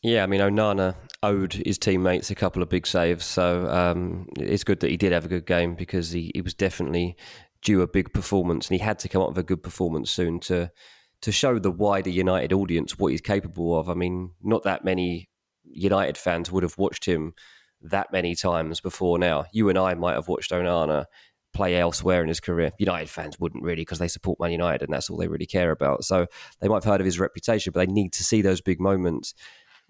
Yeah, 0.01 0.24
I 0.24 0.28
mean, 0.28 0.39
Onana 0.39 0.95
owed 1.24 1.53
his 1.66 1.78
teammates 1.78 2.32
a 2.32 2.36
couple 2.36 2.64
of 2.64 2.70
big 2.70 2.88
saves, 2.88 3.26
so 3.26 3.68
um, 3.68 4.28
it's 4.38 4.64
good 4.64 4.80
that 4.80 4.89
he 4.89 4.97
did 4.97 5.12
have 5.12 5.26
a 5.26 5.30
good 5.30 5.45
game 5.45 5.76
because 5.76 6.12
he, 6.12 6.32
he 6.34 6.41
was 6.41 6.53
definitely 6.53 7.18
due 7.62 7.82
a 7.82 7.88
big 7.88 8.14
performance, 8.14 8.68
and 8.68 8.80
he 8.80 8.84
had 8.84 8.99
to 8.99 9.10
come 9.10 9.22
up 9.22 9.30
with 9.30 9.38
a 9.38 9.43
good 9.43 9.64
performance 9.64 10.12
soon 10.12 10.39
to 10.41 10.72
to 11.22 11.32
show 11.32 11.60
the 11.60 11.72
wider 11.72 12.10
United 12.10 12.53
audience 12.53 12.97
what 12.97 13.12
he's 13.12 13.22
capable 13.22 13.78
of. 13.78 13.89
I 13.89 13.93
mean, 13.93 14.32
not 14.41 14.64
that 14.64 14.86
many 14.86 15.30
United 15.66 16.18
fans 16.18 16.51
would 16.51 16.64
have 16.64 16.78
watched 16.78 17.05
him 17.05 17.34
that 17.82 18.12
many 18.12 18.36
times 18.36 18.80
before 18.80 19.20
now. 19.20 19.45
You 19.51 19.70
and 19.70 19.78
I 19.78 19.93
might 19.95 20.14
have 20.14 20.28
watched 20.28 20.51
Onana 20.51 21.05
play 21.53 21.78
elsewhere 21.78 22.22
in 22.22 22.28
his 22.28 22.39
career. 22.39 22.72
United 22.78 23.10
fans 23.10 23.39
wouldn't 23.39 23.64
really 23.64 23.82
because 23.82 23.99
they 23.99 24.07
support 24.07 24.39
Man 24.39 24.51
United 24.51 24.84
and 24.84 24.93
that's 24.93 25.10
all 25.10 25.18
they 25.18 25.28
really 25.28 25.45
care 25.45 25.72
about. 25.72 26.03
So 26.03 26.28
they 26.62 26.68
might 26.68 26.84
have 26.84 26.91
heard 26.91 27.01
of 27.01 27.05
his 27.05 27.20
reputation, 27.20 27.72
but 27.74 27.86
they 27.86 27.91
need 27.91 28.14
to 28.14 28.24
see 28.24 28.41
those 28.41 28.62
big 28.62 28.80
moments 28.80 29.34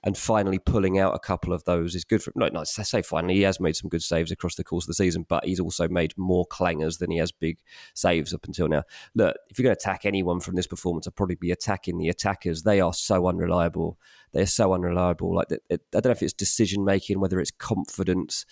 and 0.03 0.17
finally 0.17 0.59
pulling 0.59 0.97
out 0.97 1.13
a 1.13 1.19
couple 1.19 1.53
of 1.53 1.63
those 1.65 1.95
is 1.95 2.03
good 2.03 2.23
for. 2.23 2.31
No, 2.35 2.47
no, 2.47 2.61
I 2.61 2.63
say 2.63 3.01
finally, 3.01 3.35
he 3.35 3.41
has 3.41 3.59
made 3.59 3.75
some 3.75 3.89
good 3.89 4.03
saves 4.03 4.31
across 4.31 4.55
the 4.55 4.63
course 4.63 4.85
of 4.85 4.87
the 4.87 4.93
season, 4.93 5.25
but 5.27 5.45
he's 5.45 5.59
also 5.59 5.87
made 5.87 6.13
more 6.17 6.45
clangers 6.47 6.99
than 6.99 7.11
he 7.11 7.17
has 7.17 7.31
big 7.31 7.59
saves 7.93 8.33
up 8.33 8.45
until 8.45 8.67
now. 8.67 8.83
Look, 9.15 9.35
if 9.49 9.59
you're 9.59 9.63
going 9.63 9.75
to 9.75 9.79
attack 9.79 10.05
anyone 10.05 10.39
from 10.39 10.55
this 10.55 10.67
performance, 10.67 11.07
I'd 11.07 11.15
probably 11.15 11.35
be 11.35 11.51
attacking 11.51 11.97
the 11.97 12.09
attackers. 12.09 12.63
They 12.63 12.79
are 12.79 12.93
so 12.93 13.27
unreliable. 13.27 13.97
They're 14.31 14.45
so 14.45 14.73
unreliable. 14.73 15.35
Like 15.35 15.47
I 15.51 15.77
don't 15.91 16.05
know 16.05 16.11
if 16.11 16.23
it's 16.23 16.33
decision 16.33 16.85
making, 16.85 17.19
whether 17.19 17.39
it's 17.39 17.51
confidence, 17.51 18.45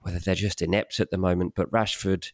whether 0.00 0.18
they're 0.18 0.34
just 0.34 0.62
inept 0.62 1.00
at 1.00 1.10
the 1.10 1.18
moment. 1.18 1.54
But 1.54 1.70
Rashford, 1.70 2.32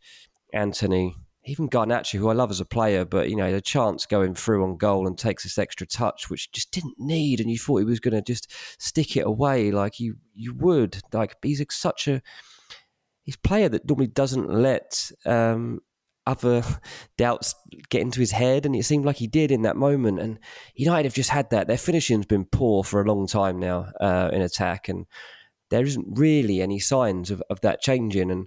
Antony, 0.52 1.16
even 1.48 1.68
Garnacho, 1.68 2.18
who 2.18 2.28
I 2.28 2.34
love 2.34 2.50
as 2.50 2.60
a 2.60 2.64
player, 2.64 3.04
but 3.04 3.30
you 3.30 3.36
know, 3.36 3.46
a 3.46 3.60
chance 3.60 4.06
going 4.06 4.34
through 4.34 4.64
on 4.64 4.76
goal 4.76 5.06
and 5.06 5.16
takes 5.16 5.42
this 5.42 5.58
extra 5.58 5.86
touch, 5.86 6.28
which 6.28 6.52
just 6.52 6.70
didn't 6.70 6.98
need, 6.98 7.40
and 7.40 7.50
you 7.50 7.58
thought 7.58 7.78
he 7.78 7.84
was 7.84 8.00
going 8.00 8.14
to 8.14 8.22
just 8.22 8.52
stick 8.80 9.16
it 9.16 9.26
away 9.26 9.70
like 9.70 9.98
you 9.98 10.16
you 10.34 10.54
would. 10.54 11.00
Like 11.12 11.36
he's 11.42 11.64
such 11.70 12.08
a 12.08 12.22
he's 13.24 13.36
a 13.36 13.48
player 13.48 13.68
that 13.68 13.88
normally 13.88 14.08
doesn't 14.08 14.50
let 14.50 15.10
um, 15.26 15.80
other 16.26 16.62
doubts 17.16 17.54
get 17.88 18.02
into 18.02 18.20
his 18.20 18.32
head, 18.32 18.66
and 18.66 18.76
it 18.76 18.84
seemed 18.84 19.04
like 19.04 19.16
he 19.16 19.26
did 19.26 19.50
in 19.50 19.62
that 19.62 19.76
moment. 19.76 20.20
And 20.20 20.38
United 20.74 21.06
have 21.06 21.14
just 21.14 21.30
had 21.30 21.50
that. 21.50 21.66
Their 21.66 21.78
finishing's 21.78 22.26
been 22.26 22.44
poor 22.44 22.84
for 22.84 23.00
a 23.00 23.08
long 23.08 23.26
time 23.26 23.58
now 23.58 23.90
uh, 24.00 24.30
in 24.32 24.42
attack, 24.42 24.88
and 24.88 25.06
there 25.70 25.84
isn't 25.84 26.18
really 26.18 26.60
any 26.60 26.78
signs 26.78 27.30
of, 27.30 27.42
of 27.50 27.60
that 27.62 27.80
changing. 27.80 28.30
And 28.30 28.46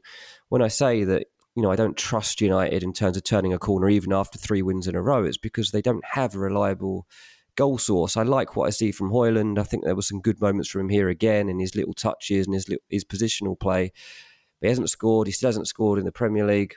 when 0.50 0.62
I 0.62 0.68
say 0.68 1.04
that 1.04 1.28
you 1.56 1.62
know, 1.62 1.72
I 1.72 1.76
don't 1.76 1.98
trust 1.98 2.42
United 2.42 2.84
in 2.84 2.94
terms 2.94 3.18
of 3.18 3.24
turning 3.24 3.54
a 3.54 3.60
corner 3.60 3.90
even 3.90 4.14
after 4.14 4.38
three 4.38 4.62
wins 4.62 4.88
in 4.88 4.96
a 4.96 5.02
row. 5.02 5.24
It's 5.24 5.38
because 5.38 5.72
they 5.72 5.82
don't 5.82 6.04
have 6.12 6.36
a 6.36 6.40
reliable 6.40 7.08
goal 7.56 7.78
source. 7.78 8.16
I 8.16 8.24
like 8.24 8.56
what 8.56 8.68
I 8.68 8.70
see 8.70 8.92
from 8.92 9.12
Højlund. 9.12 9.60
I 9.60 9.64
think 9.64 9.84
there 9.84 9.96
were 9.96 10.02
some 10.02 10.22
good 10.22 10.40
moments 10.40 10.70
from 10.70 10.82
him 10.82 10.90
here 10.90 11.10
again 11.10 11.50
in 11.50 11.60
his 11.60 11.76
little 11.76 11.94
touches 11.94 12.46
and 12.46 12.54
his 12.54 12.68
his 12.90 13.04
positional 13.04 13.60
play. 13.60 13.92
But 14.60 14.68
he 14.68 14.70
hasn't 14.70 14.90
scored. 14.90 15.28
He 15.28 15.34
still 15.34 15.50
hasn't 15.50 15.68
scored 15.68 16.00
in 16.00 16.06
the 16.06 16.12
Premier 16.12 16.46
League. 16.46 16.76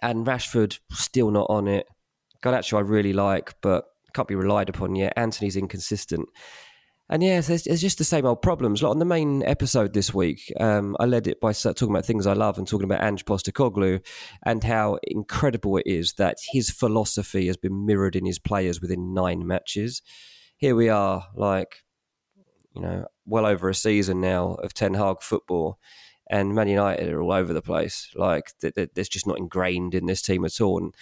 And 0.00 0.26
Rashford 0.26 0.78
still 0.92 1.30
not 1.30 1.46
on 1.48 1.66
it. 1.66 1.86
Garnacho 2.42 2.76
I 2.76 2.80
really 2.80 3.12
like, 3.12 3.54
but 3.60 3.84
can't 4.14 4.28
be 4.28 4.34
relied 4.34 4.68
upon 4.68 4.94
yet. 4.94 5.12
Antony's 5.16 5.56
inconsistent. 5.56 6.28
And 7.12 7.22
yeah, 7.22 7.42
there's, 7.42 7.64
just 7.64 7.98
the 7.98 8.04
same 8.04 8.24
old 8.24 8.40
problems. 8.40 8.82
Like 8.82 8.90
on 8.90 8.98
the 8.98 9.04
main 9.04 9.42
episode 9.42 9.92
this 9.92 10.14
week, 10.14 10.50
um, 10.58 10.96
I 10.98 11.04
led 11.04 11.26
it 11.26 11.42
by 11.42 11.52
talking 11.52 11.90
about 11.90 12.06
things 12.06 12.26
I 12.26 12.32
love 12.32 12.56
and 12.56 12.66
talking 12.66 12.86
about 12.86 13.04
Ange 13.04 13.26
Postecoglou 13.26 14.02
and 14.46 14.64
how 14.64 14.98
incredible 15.02 15.76
it 15.76 15.86
is 15.86 16.14
that 16.14 16.38
his 16.52 16.70
philosophy 16.70 17.48
has 17.48 17.58
been 17.58 17.84
mirrored 17.84 18.16
in 18.16 18.24
his 18.24 18.38
players 18.38 18.80
within 18.80 19.12
nine 19.12 19.46
matches. 19.46 20.00
Here 20.56 20.74
we 20.74 20.88
are, 20.88 21.26
like, 21.34 21.82
you 22.74 22.80
know, 22.80 23.04
well 23.26 23.44
over 23.44 23.68
a 23.68 23.74
season 23.74 24.22
now 24.22 24.54
of 24.62 24.72
Ten 24.72 24.94
Hag 24.94 25.20
football, 25.20 25.78
and 26.30 26.54
Man 26.54 26.68
United 26.68 27.10
are 27.10 27.20
all 27.20 27.32
over 27.32 27.52
the 27.52 27.60
place. 27.60 28.08
Like, 28.14 28.52
there's 28.62 29.10
just 29.10 29.26
not 29.26 29.38
ingrained 29.38 29.94
in 29.94 30.06
this 30.06 30.22
team 30.22 30.46
at 30.46 30.62
all. 30.62 30.78
And 30.78 30.94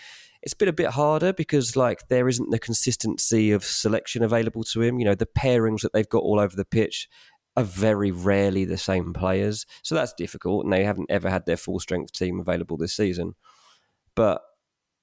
it's 0.43 0.55
been 0.55 0.68
a 0.68 0.72
bit 0.72 0.91
harder 0.91 1.32
because 1.32 1.76
like 1.76 2.09
there 2.09 2.28
isn't 2.28 2.51
the 2.51 2.59
consistency 2.59 3.53
of 3.53 3.64
selection 3.64 4.22
available 4.22 4.64
to 4.64 4.82
him. 4.82 4.99
You 4.99 5.05
know, 5.05 5.14
the 5.14 5.26
pairings 5.26 5.82
that 5.82 5.93
they've 5.93 6.09
got 6.09 6.22
all 6.22 6.41
over 6.41 6.57
the 6.57 6.64
pitch 6.64 7.09
are 7.57 7.64
very 7.64 8.11
rarely 8.11 8.64
the 8.64 8.78
same 8.78 9.12
players. 9.12 9.66
So 9.82 9.95
that's 9.95 10.14
difficult 10.14 10.64
and 10.64 10.72
they 10.72 10.84
haven't 10.84 11.11
ever 11.11 11.28
had 11.28 11.47
their 11.47 11.57
full 11.57 11.80
strength 11.80 12.12
team 12.12 12.41
available 12.41 12.76
this 12.76 12.95
season. 12.95 13.34
But 14.14 14.41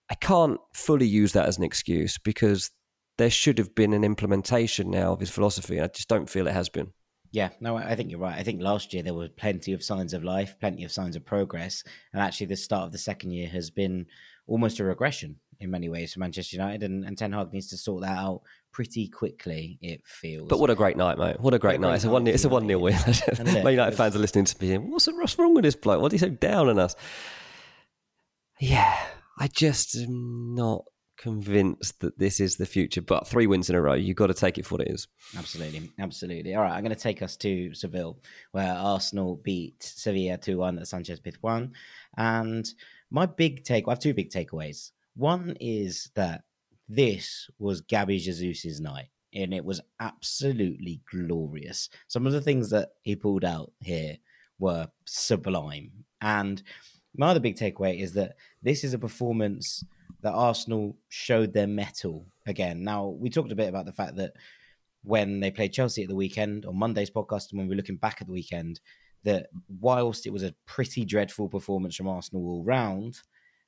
I 0.09 0.15
can't 0.15 0.59
fully 0.73 1.07
use 1.07 1.33
that 1.33 1.47
as 1.47 1.57
an 1.57 1.63
excuse 1.63 2.17
because 2.17 2.71
there 3.17 3.29
should 3.29 3.57
have 3.57 3.75
been 3.75 3.93
an 3.93 4.03
implementation 4.03 4.89
now 4.89 5.13
of 5.13 5.19
his 5.19 5.29
philosophy. 5.29 5.81
I 5.81 5.87
just 5.87 6.07
don't 6.07 6.29
feel 6.29 6.47
it 6.47 6.53
has 6.53 6.69
been. 6.69 6.93
Yeah, 7.31 7.49
no, 7.59 7.75
I 7.75 7.95
think 7.95 8.09
you're 8.09 8.19
right. 8.19 8.37
I 8.37 8.43
think 8.43 8.61
last 8.61 8.93
year 8.93 9.03
there 9.03 9.13
were 9.13 9.27
plenty 9.27 9.73
of 9.73 9.83
signs 9.83 10.13
of 10.13 10.23
life, 10.23 10.55
plenty 10.59 10.85
of 10.85 10.91
signs 10.91 11.15
of 11.15 11.25
progress, 11.25 11.83
and 12.13 12.21
actually 12.21 12.47
the 12.47 12.55
start 12.55 12.85
of 12.85 12.91
the 12.93 12.97
second 12.97 13.31
year 13.31 13.49
has 13.49 13.69
been 13.69 14.05
almost 14.47 14.79
a 14.79 14.83
regression 14.83 15.37
in 15.59 15.71
many 15.71 15.89
ways 15.89 16.13
for 16.13 16.19
Manchester 16.19 16.55
United, 16.55 16.83
and, 16.83 17.03
and 17.03 17.17
Ten 17.17 17.33
Hag 17.33 17.51
needs 17.51 17.67
to 17.69 17.77
sort 17.77 18.03
that 18.03 18.17
out 18.17 18.41
pretty 18.71 19.07
quickly. 19.07 19.77
It 19.81 20.01
feels. 20.05 20.47
But 20.47 20.59
what 20.59 20.69
a 20.69 20.75
great 20.75 20.97
night, 20.97 21.17
mate! 21.17 21.39
What 21.39 21.53
a 21.53 21.59
great, 21.59 21.79
what 21.79 21.87
a 21.87 21.89
night! 21.91 21.95
It's 21.95 22.05
a 22.05 22.09
one. 22.09 22.27
It's 22.27 22.45
a 22.45 22.49
one 22.49 22.67
nil 22.67 22.81
win. 22.81 22.95
Man 23.45 23.71
United 23.71 23.95
fans 23.95 24.15
are 24.15 24.19
listening 24.19 24.45
to 24.45 24.63
me. 24.63 24.77
What's 24.77 25.07
what's 25.07 25.37
wrong 25.37 25.53
with 25.53 25.63
this 25.63 25.75
bloke? 25.75 26.01
What 26.01 26.11
are 26.11 26.15
you 26.15 26.19
so 26.19 26.29
down 26.29 26.69
on 26.69 26.79
us? 26.79 26.95
Yeah, 28.59 28.97
I 29.39 29.47
just 29.47 29.95
am 29.95 30.55
not 30.55 30.85
convinced 31.17 31.99
that 31.99 32.17
this 32.17 32.39
is 32.39 32.55
the 32.55 32.65
future. 32.65 33.01
But 33.01 33.27
three 33.27 33.47
wins 33.47 33.69
in 33.69 33.75
a 33.75 33.81
row, 33.81 33.93
you've 33.93 34.15
got 34.15 34.27
to 34.27 34.33
take 34.33 34.57
it 34.57 34.65
for 34.65 34.75
what 34.75 34.87
it 34.87 34.91
is. 34.91 35.07
Absolutely, 35.37 35.91
absolutely. 35.99 36.55
All 36.55 36.63
right, 36.63 36.73
I'm 36.73 36.83
going 36.83 36.95
to 36.95 36.99
take 36.99 37.21
us 37.21 37.35
to 37.37 37.73
Seville, 37.73 38.19
where 38.51 38.73
Arsenal 38.73 39.37
beat 39.43 39.81
Sevilla 39.83 40.37
two 40.37 40.57
one 40.57 40.79
at 40.79 40.87
Sanchez 40.87 41.19
Pizjuan, 41.19 41.71
and 42.17 42.67
my 43.09 43.25
big 43.25 43.63
take, 43.63 43.87
I 43.87 43.91
have 43.91 43.99
two 43.99 44.13
big 44.13 44.29
takeaways. 44.29 44.91
One 45.15 45.55
is 45.59 46.11
that 46.15 46.43
this 46.89 47.49
was 47.59 47.81
Gabi 47.81 48.19
Jesus's 48.19 48.79
night, 48.79 49.07
and 49.33 49.53
it 49.53 49.65
was 49.65 49.81
absolutely 49.99 51.01
glorious. 51.09 51.89
Some 52.07 52.25
of 52.25 52.33
the 52.33 52.41
things 52.41 52.69
that 52.69 52.89
he 53.01 53.15
pulled 53.15 53.43
out 53.43 53.71
here 53.81 54.17
were 54.59 54.87
sublime. 55.05 55.91
And 56.21 56.61
my 57.15 57.29
other 57.29 57.39
big 57.39 57.55
takeaway 57.55 57.99
is 57.99 58.13
that 58.13 58.35
this 58.61 58.83
is 58.83 58.93
a 58.93 58.99
performance 58.99 59.83
that 60.21 60.33
Arsenal 60.33 60.97
showed 61.09 61.53
their 61.53 61.67
metal 61.67 62.25
again. 62.45 62.83
Now, 62.83 63.07
we 63.07 63.29
talked 63.29 63.51
a 63.51 63.55
bit 63.55 63.69
about 63.69 63.85
the 63.85 63.91
fact 63.91 64.15
that 64.17 64.33
when 65.03 65.39
they 65.39 65.51
played 65.51 65.73
Chelsea 65.73 66.03
at 66.03 66.09
the 66.09 66.15
weekend 66.15 66.65
on 66.65 66.77
Monday's 66.77 67.11
podcast, 67.11 67.51
and 67.51 67.59
when 67.59 67.67
we 67.67 67.75
are 67.75 67.77
looking 67.77 67.97
back 67.97 68.17
at 68.19 68.27
the 68.27 68.33
weekend, 68.33 68.79
that 69.23 69.47
whilst 69.79 70.25
it 70.25 70.33
was 70.33 70.43
a 70.43 70.55
pretty 70.65 71.05
dreadful 71.05 71.49
performance 71.49 71.95
from 71.95 72.07
Arsenal 72.07 72.47
all 72.47 72.63
round, 72.63 73.19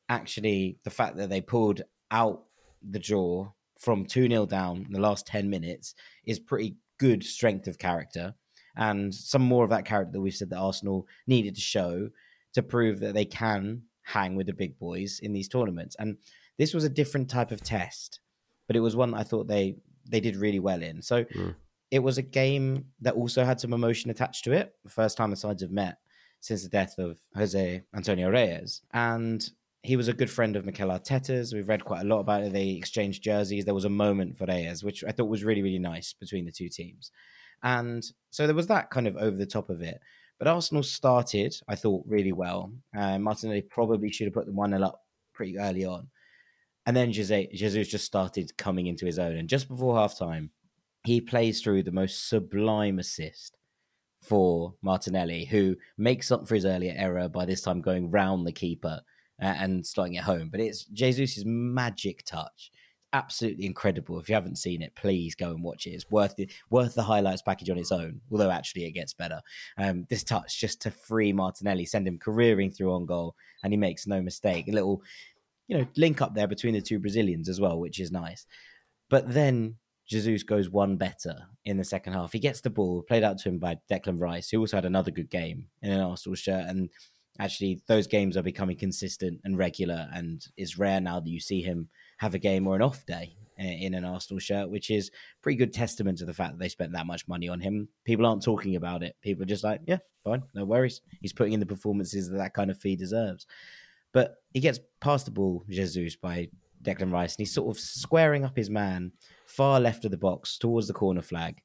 actually 0.07 0.77
the 0.83 0.89
fact 0.89 1.17
that 1.17 1.29
they 1.29 1.41
pulled 1.41 1.81
out 2.11 2.43
the 2.87 2.99
draw 2.99 3.51
from 3.77 4.05
2 4.05 4.27
0 4.27 4.45
down 4.45 4.85
in 4.85 4.91
the 4.91 4.99
last 4.99 5.25
10 5.27 5.49
minutes 5.49 5.95
is 6.25 6.39
pretty 6.39 6.75
good 6.97 7.23
strength 7.23 7.67
of 7.67 7.77
character. 7.77 8.35
And 8.75 9.13
some 9.13 9.41
more 9.41 9.63
of 9.63 9.69
that 9.71 9.85
character 9.85 10.13
that 10.13 10.21
we've 10.21 10.33
said 10.33 10.49
that 10.51 10.57
Arsenal 10.59 11.07
needed 11.27 11.55
to 11.55 11.61
show 11.61 12.09
to 12.53 12.63
prove 12.63 12.99
that 12.99 13.13
they 13.13 13.25
can 13.25 13.83
hang 14.03 14.35
with 14.35 14.47
the 14.47 14.53
big 14.53 14.77
boys 14.79 15.19
in 15.21 15.33
these 15.33 15.47
tournaments. 15.47 15.95
And 15.99 16.17
this 16.57 16.73
was 16.73 16.83
a 16.83 16.89
different 16.89 17.29
type 17.29 17.51
of 17.51 17.61
test, 17.61 18.19
but 18.67 18.75
it 18.75 18.81
was 18.81 18.95
one 18.95 19.13
I 19.13 19.23
thought 19.23 19.47
they 19.47 19.77
they 20.09 20.19
did 20.19 20.35
really 20.35 20.59
well 20.59 20.81
in. 20.81 21.01
So 21.01 21.23
mm 21.23 21.55
it 21.91 21.99
was 21.99 22.17
a 22.17 22.23
game 22.23 22.85
that 23.01 23.15
also 23.15 23.43
had 23.43 23.59
some 23.59 23.73
emotion 23.73 24.11
attached 24.11 24.43
to 24.43 24.51
it. 24.51 24.73
The 24.83 24.91
first 24.91 25.17
time 25.17 25.29
the 25.29 25.35
sides 25.35 25.61
have 25.61 25.71
met 25.71 25.97
since 26.39 26.63
the 26.63 26.69
death 26.69 26.97
of 26.97 27.19
Jose 27.35 27.83
Antonio 27.95 28.29
Reyes. 28.29 28.81
And 28.93 29.47
he 29.81 29.95
was 29.95 30.07
a 30.07 30.13
good 30.13 30.29
friend 30.29 30.55
of 30.55 30.65
Mikel 30.65 30.89
Arteta's. 30.89 31.53
We've 31.53 31.67
read 31.67 31.85
quite 31.85 32.01
a 32.01 32.07
lot 32.07 32.19
about 32.19 32.43
it. 32.43 32.53
They 32.53 32.69
exchanged 32.71 33.23
jerseys. 33.23 33.65
There 33.65 33.73
was 33.73 33.85
a 33.85 33.89
moment 33.89 34.37
for 34.37 34.45
Reyes, 34.45 34.83
which 34.83 35.03
I 35.03 35.11
thought 35.11 35.29
was 35.29 35.43
really, 35.43 35.61
really 35.61 35.79
nice 35.79 36.13
between 36.13 36.45
the 36.45 36.51
two 36.51 36.69
teams. 36.69 37.11
And 37.63 38.05
so 38.29 38.45
there 38.45 38.55
was 38.55 38.67
that 38.67 38.89
kind 38.89 39.07
of 39.07 39.17
over 39.17 39.35
the 39.35 39.45
top 39.45 39.69
of 39.69 39.81
it. 39.81 39.99
But 40.37 40.47
Arsenal 40.47 40.83
started, 40.83 41.55
I 41.67 41.75
thought, 41.75 42.05
really 42.07 42.31
well. 42.31 42.71
Uh, 42.95 43.19
Martinelli 43.19 43.61
probably 43.61 44.11
should 44.11 44.27
have 44.27 44.33
put 44.33 44.45
the 44.45 44.53
1 44.53 44.71
0 44.71 44.83
up 44.83 45.01
pretty 45.33 45.57
early 45.57 45.85
on. 45.85 46.07
And 46.85 46.95
then 46.95 47.11
Jesus 47.11 47.87
just 47.87 48.05
started 48.05 48.55
coming 48.57 48.87
into 48.87 49.05
his 49.05 49.19
own. 49.19 49.35
And 49.35 49.49
just 49.49 49.67
before 49.67 49.97
half 49.97 50.17
time, 50.17 50.51
he 51.05 51.21
plays 51.21 51.61
through 51.61 51.83
the 51.83 51.91
most 51.91 52.29
sublime 52.29 52.99
assist 52.99 53.57
for 54.21 54.73
Martinelli, 54.81 55.45
who 55.45 55.75
makes 55.97 56.31
up 56.31 56.47
for 56.47 56.55
his 56.55 56.65
earlier 56.65 56.93
error 56.95 57.29
by 57.29 57.45
this 57.45 57.61
time 57.61 57.81
going 57.81 58.11
round 58.11 58.45
the 58.45 58.51
keeper 58.51 59.01
and 59.39 59.85
starting 59.85 60.15
it 60.15 60.23
home. 60.23 60.49
But 60.49 60.59
it's 60.59 60.85
Jesus's 60.85 61.45
magic 61.45 62.25
touch. 62.25 62.71
Absolutely 63.13 63.65
incredible. 63.65 64.19
If 64.19 64.29
you 64.29 64.35
haven't 64.35 64.57
seen 64.57 64.81
it, 64.81 64.93
please 64.95 65.33
go 65.33 65.49
and 65.49 65.63
watch 65.63 65.87
it. 65.87 65.91
It's 65.91 66.11
worth 66.11 66.35
the 66.35 66.47
worth 66.69 66.93
the 66.93 67.01
highlights 67.01 67.41
package 67.41 67.69
on 67.69 67.77
its 67.77 67.91
own. 67.91 68.21
Although 68.29 68.51
actually 68.51 68.85
it 68.85 68.91
gets 68.91 69.13
better. 69.13 69.41
Um, 69.77 70.05
this 70.09 70.23
touch 70.23 70.59
just 70.59 70.81
to 70.81 70.91
free 70.91 71.33
Martinelli, 71.33 71.85
send 71.85 72.07
him 72.07 72.19
careering 72.19 72.75
through 72.75 72.93
on 72.93 73.05
goal, 73.05 73.35
and 73.63 73.73
he 73.73 73.77
makes 73.77 74.05
no 74.05 74.21
mistake. 74.21 74.67
A 74.67 74.73
little, 74.73 75.01
you 75.67 75.77
know, 75.77 75.87
link 75.97 76.21
up 76.21 76.35
there 76.35 76.47
between 76.47 76.73
the 76.73 76.81
two 76.81 76.99
Brazilians 76.99 77.49
as 77.49 77.59
well, 77.59 77.79
which 77.79 77.99
is 77.99 78.11
nice. 78.11 78.45
But 79.09 79.33
then 79.33 79.77
Jesus 80.09 80.41
goes 80.41 80.69
one 80.69 80.97
better 80.97 81.37
in 81.65 81.77
the 81.77 81.83
second 81.83 82.13
half. 82.13 82.33
He 82.33 82.39
gets 82.39 82.61
the 82.61 82.69
ball 82.71 83.03
played 83.03 83.23
out 83.23 83.37
to 83.39 83.49
him 83.49 83.59
by 83.59 83.77
Declan 83.89 84.19
Rice, 84.19 84.49
who 84.49 84.59
also 84.59 84.77
had 84.77 84.85
another 84.85 85.11
good 85.11 85.29
game 85.29 85.67
in 85.83 85.91
an 85.91 86.01
Arsenal 86.01 86.35
shirt. 86.35 86.65
And 86.67 86.89
actually, 87.37 87.81
those 87.87 88.07
games 88.07 88.35
are 88.35 88.41
becoming 88.41 88.75
consistent 88.75 89.39
and 89.43 89.57
regular. 89.57 90.09
And 90.11 90.43
it's 90.57 90.79
rare 90.79 90.99
now 90.99 91.19
that 91.19 91.29
you 91.29 91.39
see 91.39 91.61
him 91.61 91.89
have 92.17 92.33
a 92.33 92.39
game 92.39 92.65
or 92.65 92.75
an 92.75 92.81
off 92.81 93.05
day 93.05 93.35
uh, 93.59 93.63
in 93.63 93.93
an 93.93 94.03
Arsenal 94.03 94.39
shirt, 94.39 94.71
which 94.71 94.89
is 94.89 95.11
pretty 95.43 95.57
good 95.57 95.73
testament 95.73 96.17
to 96.17 96.25
the 96.25 96.33
fact 96.33 96.53
that 96.53 96.59
they 96.59 96.69
spent 96.69 96.93
that 96.93 97.05
much 97.05 97.27
money 97.27 97.47
on 97.47 97.59
him. 97.59 97.87
People 98.03 98.25
aren't 98.25 98.43
talking 98.43 98.77
about 98.77 99.03
it. 99.03 99.15
People 99.21 99.43
are 99.43 99.47
just 99.47 99.63
like, 99.63 99.81
yeah, 99.85 99.99
fine, 100.23 100.41
no 100.55 100.65
worries. 100.65 101.01
He's 101.21 101.33
putting 101.33 101.53
in 101.53 101.59
the 101.59 101.67
performances 101.67 102.29
that 102.29 102.37
that 102.37 102.55
kind 102.55 102.71
of 102.71 102.79
fee 102.79 102.95
deserves. 102.95 103.45
But 104.11 104.37
he 104.53 104.59
gets 104.59 104.79
past 105.01 105.25
the 105.25 105.31
ball, 105.31 105.63
Jesus, 105.69 106.15
by 106.15 106.49
Declan 106.83 107.11
Rice, 107.11 107.35
and 107.35 107.39
he's 107.39 107.53
sort 107.53 107.75
of 107.75 107.81
squaring 107.81 108.45
up 108.45 108.55
his 108.55 108.69
man 108.69 109.11
far 109.45 109.79
left 109.79 110.05
of 110.05 110.11
the 110.11 110.17
box 110.17 110.57
towards 110.57 110.87
the 110.87 110.93
corner 110.93 111.21
flag. 111.21 111.61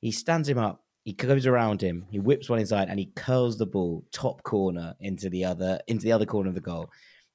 He 0.00 0.12
stands 0.12 0.48
him 0.48 0.58
up. 0.58 0.84
He 1.04 1.12
goes 1.12 1.46
around 1.46 1.80
him. 1.80 2.06
He 2.10 2.18
whips 2.18 2.48
one 2.48 2.58
inside 2.58 2.88
and 2.88 2.98
he 2.98 3.12
curls 3.14 3.58
the 3.58 3.66
ball 3.66 4.04
top 4.12 4.42
corner 4.42 4.94
into 5.00 5.30
the 5.30 5.44
other 5.44 5.78
into 5.86 6.04
the 6.04 6.12
other 6.12 6.26
corner 6.26 6.48
of 6.48 6.54
the 6.54 6.60
goal. 6.60 6.90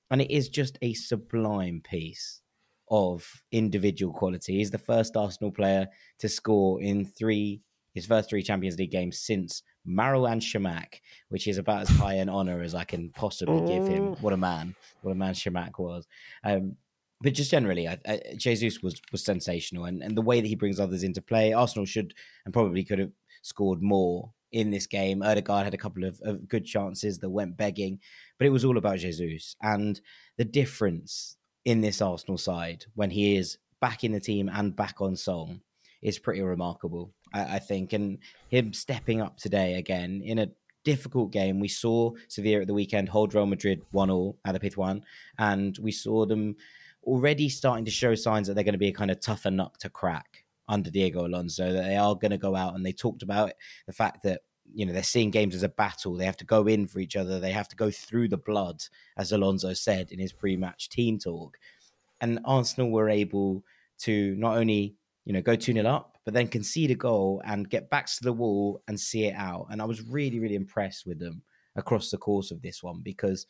And 0.09 0.22
it 0.22 0.30
is 0.30 0.49
just 0.49 0.78
a 0.82 0.93
sublime 0.93 1.82
piece 1.84 2.41
of 2.89 3.26
individual 3.51 4.14
quality. 4.14 4.57
He's 4.57 4.72
the 4.72 4.78
first 4.78 5.16
Arsenal 5.16 5.51
player 5.51 5.88
to 6.20 6.28
score 6.30 6.82
in 6.82 7.05
three 7.05 7.62
his 7.93 8.05
first 8.05 8.30
three 8.30 8.43
Champions 8.43 8.78
League 8.78 8.91
games 8.91 9.20
since 9.20 9.64
Marouane 9.88 10.41
Chamakh, 10.41 10.99
which 11.30 11.47
is 11.47 11.57
about 11.57 11.82
as 11.82 11.89
high 11.89 12.14
an 12.16 12.30
honour 12.30 12.62
as 12.62 12.76
I 12.76 12.84
can 12.84 13.09
possibly 13.09 13.68
give 13.68 13.88
him. 13.88 14.14
What 14.22 14.34
a 14.34 14.38
man! 14.38 14.76
What 15.01 15.12
a 15.12 15.16
man 15.16 15.34
Chamakh 15.34 15.78
was. 15.78 16.07
Um, 16.43 16.78
but 17.22 17.34
just 17.34 17.51
generally, 17.51 17.88
I, 17.88 17.97
I, 18.07 18.22
Jesus 18.36 18.82
was 18.82 19.01
was 19.11 19.24
sensational, 19.24 19.86
and, 19.86 20.01
and 20.01 20.17
the 20.17 20.22
way 20.22 20.41
that 20.41 20.47
he 20.47 20.55
brings 20.55 20.80
others 20.80 21.03
into 21.03 21.22
play, 21.22 21.53
Arsenal 21.53 21.86
should 21.86 22.13
and 22.45 22.53
probably 22.53 22.84
could 22.84 22.99
have 22.99 23.11
scored 23.41 23.82
more 23.82 24.32
in 24.51 24.69
this 24.69 24.88
game. 24.88 25.24
Odegaard 25.24 25.63
had 25.63 25.74
a 25.74 25.78
couple 25.78 26.03
of, 26.03 26.19
of 26.24 26.47
good 26.47 26.65
chances 26.65 27.19
that 27.19 27.30
went 27.30 27.57
begging, 27.57 27.99
but 28.38 28.45
it 28.45 28.51
was 28.51 28.65
all 28.65 28.78
about 28.78 28.99
Jesus 28.99 29.55
and 29.61 30.01
the 30.38 30.45
difference 30.45 31.38
in 31.65 31.82
this 31.82 32.01
Arsenal 32.01 32.38
side 32.38 32.86
when 32.95 33.09
he 33.09 33.36
is 33.36 33.57
back 33.80 34.03
in 34.03 34.11
the 34.11 34.19
team 34.19 34.49
and 34.53 34.76
back 34.76 35.01
on 35.01 35.15
song 35.15 35.61
is 36.01 36.19
pretty 36.19 36.41
remarkable, 36.41 37.13
I, 37.34 37.55
I 37.55 37.59
think. 37.59 37.93
And 37.93 38.17
him 38.49 38.74
stepping 38.74 39.22
up 39.22 39.38
today 39.38 39.76
again 39.76 40.22
in 40.24 40.39
a 40.39 40.49
difficult 40.84 41.32
game. 41.32 41.59
We 41.59 41.67
saw 41.67 42.11
Sevilla 42.28 42.61
at 42.61 42.67
the 42.67 42.74
weekend 42.74 43.09
hold 43.09 43.34
Real 43.34 43.45
Madrid 43.45 43.82
one 43.91 44.09
all 44.09 44.38
at 44.45 44.53
the 44.53 44.59
Pizjuan, 44.59 45.03
and 45.38 45.78
we 45.80 45.91
saw 45.91 46.26
them 46.26 46.55
already 47.04 47.49
starting 47.49 47.86
to 47.86 47.91
show 47.91 48.16
signs 48.16 48.47
that 48.47 48.54
they're 48.54 48.64
going 48.64 48.74
to 48.74 48.80
be 48.80 48.89
a 48.89 48.93
kind 48.93 49.12
of 49.12 49.20
tougher 49.20 49.52
nut 49.52 49.74
to 49.80 49.89
crack 49.89 50.45
under 50.68 50.89
Diego 50.89 51.26
Alonso, 51.26 51.72
that 51.72 51.84
they 51.84 51.97
are 51.97 52.16
going 52.16 52.32
to 52.32 52.38
go 52.38 52.56
out 52.56 52.76
and 52.76 52.86
they 52.86 52.93
talked 52.93 53.24
about 53.24 53.52
the 53.88 53.93
fact 53.93 54.24
that 54.24 54.41
you 54.74 54.86
know 54.86 54.93
they're 54.93 55.04
seeing 55.04 55.32
games 55.32 55.54
as 55.54 55.64
a 55.64 55.70
battle. 55.70 56.16
They 56.16 56.26
have 56.26 56.38
to 56.38 56.45
go 56.45 56.68
in 56.68 56.88
for 56.88 56.99
each 56.99 57.16
other. 57.16 57.39
They 57.39 57.52
have 57.52 57.68
to 57.70 57.76
go 57.76 57.91
through 57.91 58.30
the 58.30 58.38
blood 58.38 58.82
as 59.18 59.32
alonso 59.32 59.74
said 59.74 60.12
in 60.12 60.20
his 60.20 60.32
pre-match 60.32 60.89
team 60.89 61.20
talk. 61.20 61.58
And 62.22 62.39
arsenal 62.45 62.91
were 62.91 63.10
able 63.10 63.64
to 63.99 64.36
not 64.38 64.58
only 64.58 64.95
you 65.26 65.34
know 65.34 65.41
go 65.41 65.56
2-0 65.56 65.86
up 65.86 66.18
but 66.24 66.34
then 66.34 66.47
concede 66.47 66.91
a 66.91 66.95
goal 66.95 67.41
and 67.45 67.70
get 67.70 67.89
back 67.89 68.06
to 68.06 68.24
the 68.24 68.34
wall 68.34 68.82
and 68.88 68.99
see 68.99 69.26
it 69.26 69.36
out. 69.36 69.68
And 69.72 69.82
i 69.82 69.86
was 69.86 70.02
really 70.02 70.39
really 70.39 70.56
impressed 70.56 71.06
with 71.06 71.20
them 71.20 71.41
across 71.76 72.12
the 72.12 72.18
course 72.18 72.52
of 72.52 72.62
this 72.62 72.82
one 72.84 73.02
because 73.02 73.45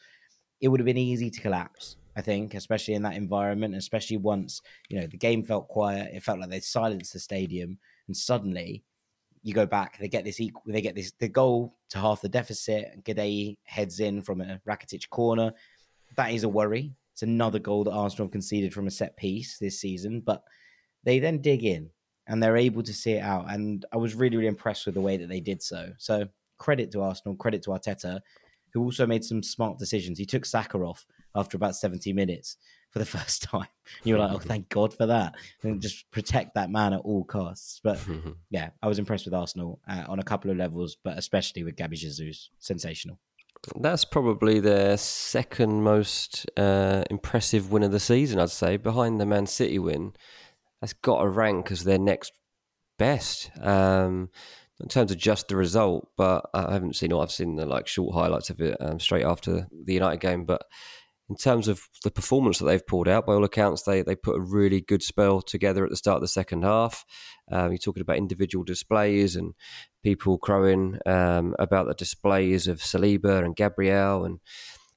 it 0.62 0.68
would 0.68 0.80
have 0.80 0.86
been 0.86 0.97
easy 0.97 1.30
to 1.30 1.41
collapse 1.41 1.97
I 2.16 2.22
think, 2.22 2.55
especially 2.55 2.95
in 2.95 3.03
that 3.03 3.16
environment, 3.16 3.76
especially 3.76 4.18
once 4.18 4.62
you 4.89 4.99
know 4.99 5.07
the 5.07 5.18
game 5.18 5.43
felt 5.43 5.68
quiet. 5.68 6.14
It 6.14 6.24
felt 6.24 6.39
like 6.39 6.49
they 6.49 6.59
silenced 6.59 7.14
the 7.14 7.20
stadium, 7.20 7.78
and 8.07 8.16
suddenly 8.16 8.84
you 9.43 9.53
go 9.53 9.66
back, 9.66 9.97
they 9.97 10.07
get 10.07 10.24
this 10.24 10.39
equal, 10.39 10.62
they 10.68 10.82
get 10.82 10.95
this 10.95 11.14
the 11.20 11.30
goal 11.30 11.78
to 11.89 11.99
half 11.99 12.22
the 12.22 12.30
deficit. 12.30 13.03
Guedes 13.03 13.57
heads 13.64 13.99
in 13.99 14.22
from 14.22 14.41
a 14.41 14.59
Rakitic 14.68 15.09
corner. 15.09 15.53
That 16.18 16.32
is 16.32 16.43
a 16.43 16.49
worry. 16.49 16.93
It's 17.14 17.24
another 17.24 17.59
goal 17.59 17.84
that 17.86 17.91
Arsenal 17.91 18.28
have 18.28 18.32
conceded 18.32 18.74
from 18.74 18.88
a 18.88 18.91
set 18.91 19.16
piece 19.18 19.57
this 19.57 19.80
season, 19.80 20.22
but 20.22 20.43
they 21.03 21.20
then 21.20 21.41
dig 21.41 21.64
in 21.64 21.89
and 22.28 22.41
they're 22.41 22.57
able 22.57 22.84
to 22.84 22.93
see 22.93 23.14
it 23.14 23.24
out. 23.24 23.45
And 23.49 23.86
I 23.91 23.97
was 23.97 24.16
really, 24.16 24.38
really 24.38 24.47
impressed 24.47 24.86
with 24.86 24.95
the 24.95 25.01
way 25.01 25.18
that 25.18 25.28
they 25.28 25.39
did 25.39 25.62
so. 25.62 25.91
So 25.97 26.28
credit 26.57 26.91
to 26.91 27.01
Arsenal, 27.01 27.36
credit 27.36 27.64
to 27.64 27.72
Arteta, 27.72 28.20
who 28.74 28.84
also 28.84 29.05
made 29.05 29.24
some 29.24 29.43
smart 29.43 29.78
decisions. 29.78 30.17
He 30.17 30.26
took 30.26 30.45
Saka 30.45 30.78
off 30.78 31.05
after 31.36 31.57
about 31.57 31.76
70 31.76 32.13
minutes 32.13 32.57
for 32.91 32.99
the 32.99 33.05
first 33.17 33.43
time. 33.43 33.67
you 34.03 34.13
were 34.13 34.19
like, 34.19 34.32
oh, 34.32 34.39
thank 34.39 34.69
God 34.69 34.93
for 34.93 35.05
that. 35.05 35.36
And 35.63 35.82
just 35.82 36.09
protect 36.11 36.55
that 36.55 36.69
man 36.69 36.93
at 36.93 37.01
all 37.01 37.24
costs. 37.24 37.80
But 37.84 37.99
yeah, 38.49 38.69
I 38.82 38.88
was 38.88 38.99
impressed 38.99 39.26
with 39.26 39.34
Arsenal 39.34 39.80
uh, 39.88 40.03
on 40.07 40.19
a 40.19 40.24
couple 40.24 40.51
of 40.51 40.57
levels, 40.57 40.97
but 41.03 41.17
especially 41.17 41.63
with 41.63 41.76
Gabi 41.76 41.95
Jesus. 41.95 42.49
Sensational. 42.59 43.19
That's 43.76 44.05
probably 44.05 44.59
their 44.59 44.97
second 44.97 45.84
most 45.84 46.49
uh, 46.57 47.03
impressive 47.11 47.72
win 47.72 47.84
of 47.84 47.91
the 47.91 47.99
season, 47.99 48.39
I'd 48.39 48.49
say, 48.49 48.78
behind 48.78 49.19
the 49.19 49.26
Man 49.26 49.45
City 49.45 49.78
win. 49.78 50.13
That's 50.80 50.93
got 50.93 51.22
to 51.22 51.30
rank 51.30 51.72
as 51.72 51.84
their 51.84 51.99
next 51.99 52.32
best. 52.97 53.51
Um, 53.59 54.30
in 54.82 54.89
terms 54.89 55.11
of 55.11 55.17
just 55.17 55.47
the 55.47 55.55
result, 55.55 56.09
but 56.17 56.49
I 56.53 56.73
haven't 56.73 56.95
seen. 56.95 57.13
All. 57.13 57.21
I've 57.21 57.32
seen 57.32 57.55
the 57.55 57.65
like 57.65 57.88
short 57.88 58.15
highlights 58.15 58.49
of 58.49 58.59
it 58.61 58.77
um, 58.79 58.99
straight 58.99 59.25
after 59.25 59.67
the 59.71 59.93
United 59.93 60.19
game. 60.19 60.45
But 60.45 60.63
in 61.29 61.36
terms 61.36 61.67
of 61.67 61.88
the 62.03 62.11
performance 62.11 62.59
that 62.59 62.65
they've 62.65 62.86
pulled 62.86 63.07
out, 63.07 63.25
by 63.25 63.34
all 63.34 63.43
accounts, 63.43 63.84
they 63.84 64.01
they 64.01 64.15
put 64.15 64.38
a 64.38 64.41
really 64.41 64.82
good 64.82 65.03
spell 65.03 65.41
together 65.41 65.84
at 65.84 65.89
the 65.89 65.97
start 65.97 66.15
of 66.15 66.21
the 66.21 66.27
second 66.27 66.63
half. 66.63 67.05
Um, 67.51 67.71
you're 67.71 67.77
talking 67.77 68.01
about 68.01 68.17
individual 68.17 68.63
displays 68.63 69.36
and 69.36 69.53
people 70.03 70.38
crowing 70.38 70.97
um, 71.05 71.55
about 71.59 71.88
the 71.88 71.93
displays 71.93 72.67
of 72.67 72.79
Saliba 72.79 73.43
and 73.43 73.55
Gabriel 73.55 74.25
and 74.25 74.39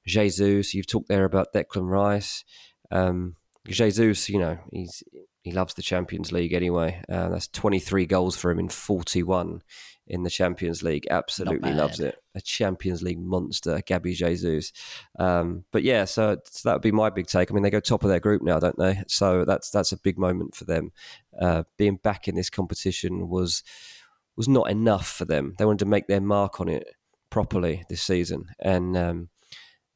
Jesus. 0.05 0.73
You've 0.73 0.87
talked 0.87 1.09
there 1.09 1.25
about 1.25 1.53
Declan 1.53 1.89
Rice. 1.89 2.43
Um, 2.91 3.35
Jesus, 3.67 4.29
you 4.29 4.39
know, 4.39 4.57
he's 4.71 5.03
he 5.45 5.51
loves 5.51 5.75
the 5.75 5.83
Champions 5.83 6.31
League 6.31 6.53
anyway. 6.53 6.99
Uh, 7.07 7.29
that's 7.29 7.47
23 7.49 8.07
goals 8.07 8.35
for 8.35 8.49
him 8.49 8.57
in 8.57 8.67
41 8.67 9.61
in 10.07 10.23
the 10.23 10.29
Champions 10.31 10.81
League. 10.81 11.05
Absolutely 11.11 11.71
loves 11.71 11.99
it. 11.99 12.17
A 12.33 12.41
Champions 12.41 13.03
League 13.03 13.19
monster, 13.19 13.79
Gabi 13.87 14.15
Jesus. 14.15 14.73
Um, 15.19 15.63
but 15.71 15.83
yeah, 15.83 16.05
so, 16.05 16.37
so, 16.49 16.67
that 16.67 16.73
would 16.73 16.81
be 16.81 16.91
my 16.91 17.11
big 17.11 17.27
take. 17.27 17.51
I 17.51 17.53
mean, 17.53 17.61
they 17.61 17.69
go 17.69 17.79
top 17.79 18.03
of 18.03 18.09
their 18.09 18.19
group 18.19 18.41
now, 18.41 18.57
don't 18.57 18.79
they? 18.79 19.03
So 19.07 19.45
that's 19.45 19.69
that's 19.69 19.91
a 19.91 19.97
big 19.97 20.17
moment 20.17 20.55
for 20.55 20.65
them. 20.65 20.91
Uh, 21.39 21.61
being 21.77 21.97
back 21.97 22.27
in 22.27 22.33
this 22.33 22.49
competition 22.49 23.29
was 23.29 23.61
was 24.35 24.47
not 24.47 24.71
enough 24.71 25.07
for 25.07 25.25
them. 25.25 25.53
They 25.59 25.65
wanted 25.65 25.85
to 25.85 25.85
make 25.85 26.07
their 26.07 26.21
mark 26.21 26.59
on 26.59 26.69
it 26.69 26.87
properly 27.29 27.83
this 27.87 28.01
season, 28.01 28.47
and 28.59 28.97
um, 28.97 29.29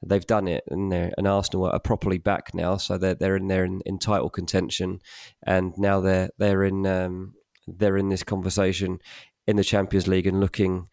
they've 0.05 0.25
done 0.25 0.47
it, 0.47 0.63
and 0.69 0.91
they're 0.91 1.11
and 1.17 1.27
Arsenal 1.27 1.65
are 1.65 1.79
properly 1.79 2.17
back 2.17 2.53
now. 2.53 2.77
So 2.77 2.97
they're 2.97 3.15
they're 3.15 3.35
in 3.35 3.47
there 3.47 3.65
in, 3.65 3.81
in 3.85 3.99
title 3.99 4.29
contention, 4.29 4.99
and 5.43 5.73
now 5.77 5.99
they're 5.99 6.29
they're 6.37 6.63
in 6.63 6.85
um, 6.85 7.33
they're 7.67 7.97
in 7.97 8.09
this 8.09 8.23
conversation 8.23 8.99
in 9.47 9.55
the 9.55 9.63
Champions 9.63 10.07
League 10.07 10.27
and 10.27 10.39
looking 10.39 10.87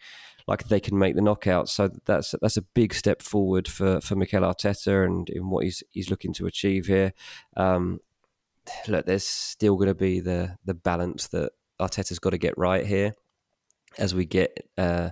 like 0.46 0.68
they 0.68 0.80
can 0.80 0.98
make 0.98 1.14
the 1.14 1.22
knockout. 1.22 1.68
So 1.68 1.90
that's 2.04 2.34
that's 2.40 2.56
a 2.56 2.62
big 2.62 2.94
step 2.94 3.22
forward 3.22 3.68
for 3.68 4.00
for 4.00 4.16
Mikel 4.16 4.42
Arteta 4.42 5.04
and 5.04 5.28
in 5.28 5.50
what 5.50 5.64
he's 5.64 5.82
he's 5.90 6.10
looking 6.10 6.32
to 6.34 6.46
achieve 6.46 6.86
here. 6.86 7.12
Um, 7.56 8.00
look, 8.88 9.06
there's 9.06 9.26
still 9.26 9.76
going 9.76 9.88
to 9.88 9.94
be 9.94 10.20
the 10.20 10.56
the 10.64 10.74
balance 10.74 11.28
that 11.28 11.52
Arteta's 11.80 12.18
got 12.18 12.30
to 12.30 12.38
get 12.38 12.56
right 12.56 12.86
here 12.86 13.14
as 13.98 14.14
we 14.14 14.24
get. 14.24 14.68
Uh, 14.76 15.10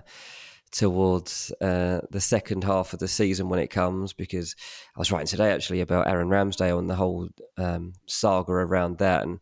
towards 0.75 1.53
uh, 1.61 2.01
the 2.11 2.19
second 2.19 2.63
half 2.63 2.93
of 2.93 2.99
the 2.99 3.07
season 3.07 3.47
when 3.49 3.59
it 3.59 3.69
comes 3.69 4.11
because 4.11 4.55
I 4.95 4.99
was 4.99 5.11
writing 5.11 5.27
today 5.27 5.51
actually 5.51 5.81
about 5.81 6.07
Aaron 6.07 6.29
Ramsdale 6.29 6.79
and 6.79 6.89
the 6.89 6.95
whole 6.95 7.29
um, 7.57 7.93
saga 8.07 8.51
around 8.51 8.97
that 8.97 9.23
and 9.23 9.39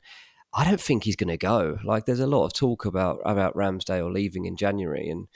I 0.53 0.65
don't 0.65 0.79
think 0.79 1.03
he's 1.03 1.15
going 1.15 1.29
to 1.29 1.38
go. 1.38 1.79
Like, 1.84 2.05
there's 2.05 2.19
a 2.19 2.27
lot 2.27 2.45
of 2.45 2.53
talk 2.53 2.86
about 2.86 3.19
about 3.25 3.55
Ramsdale 3.55 4.13
leaving 4.13 4.45
in 4.45 4.55
January, 4.55 5.09
and 5.09 5.27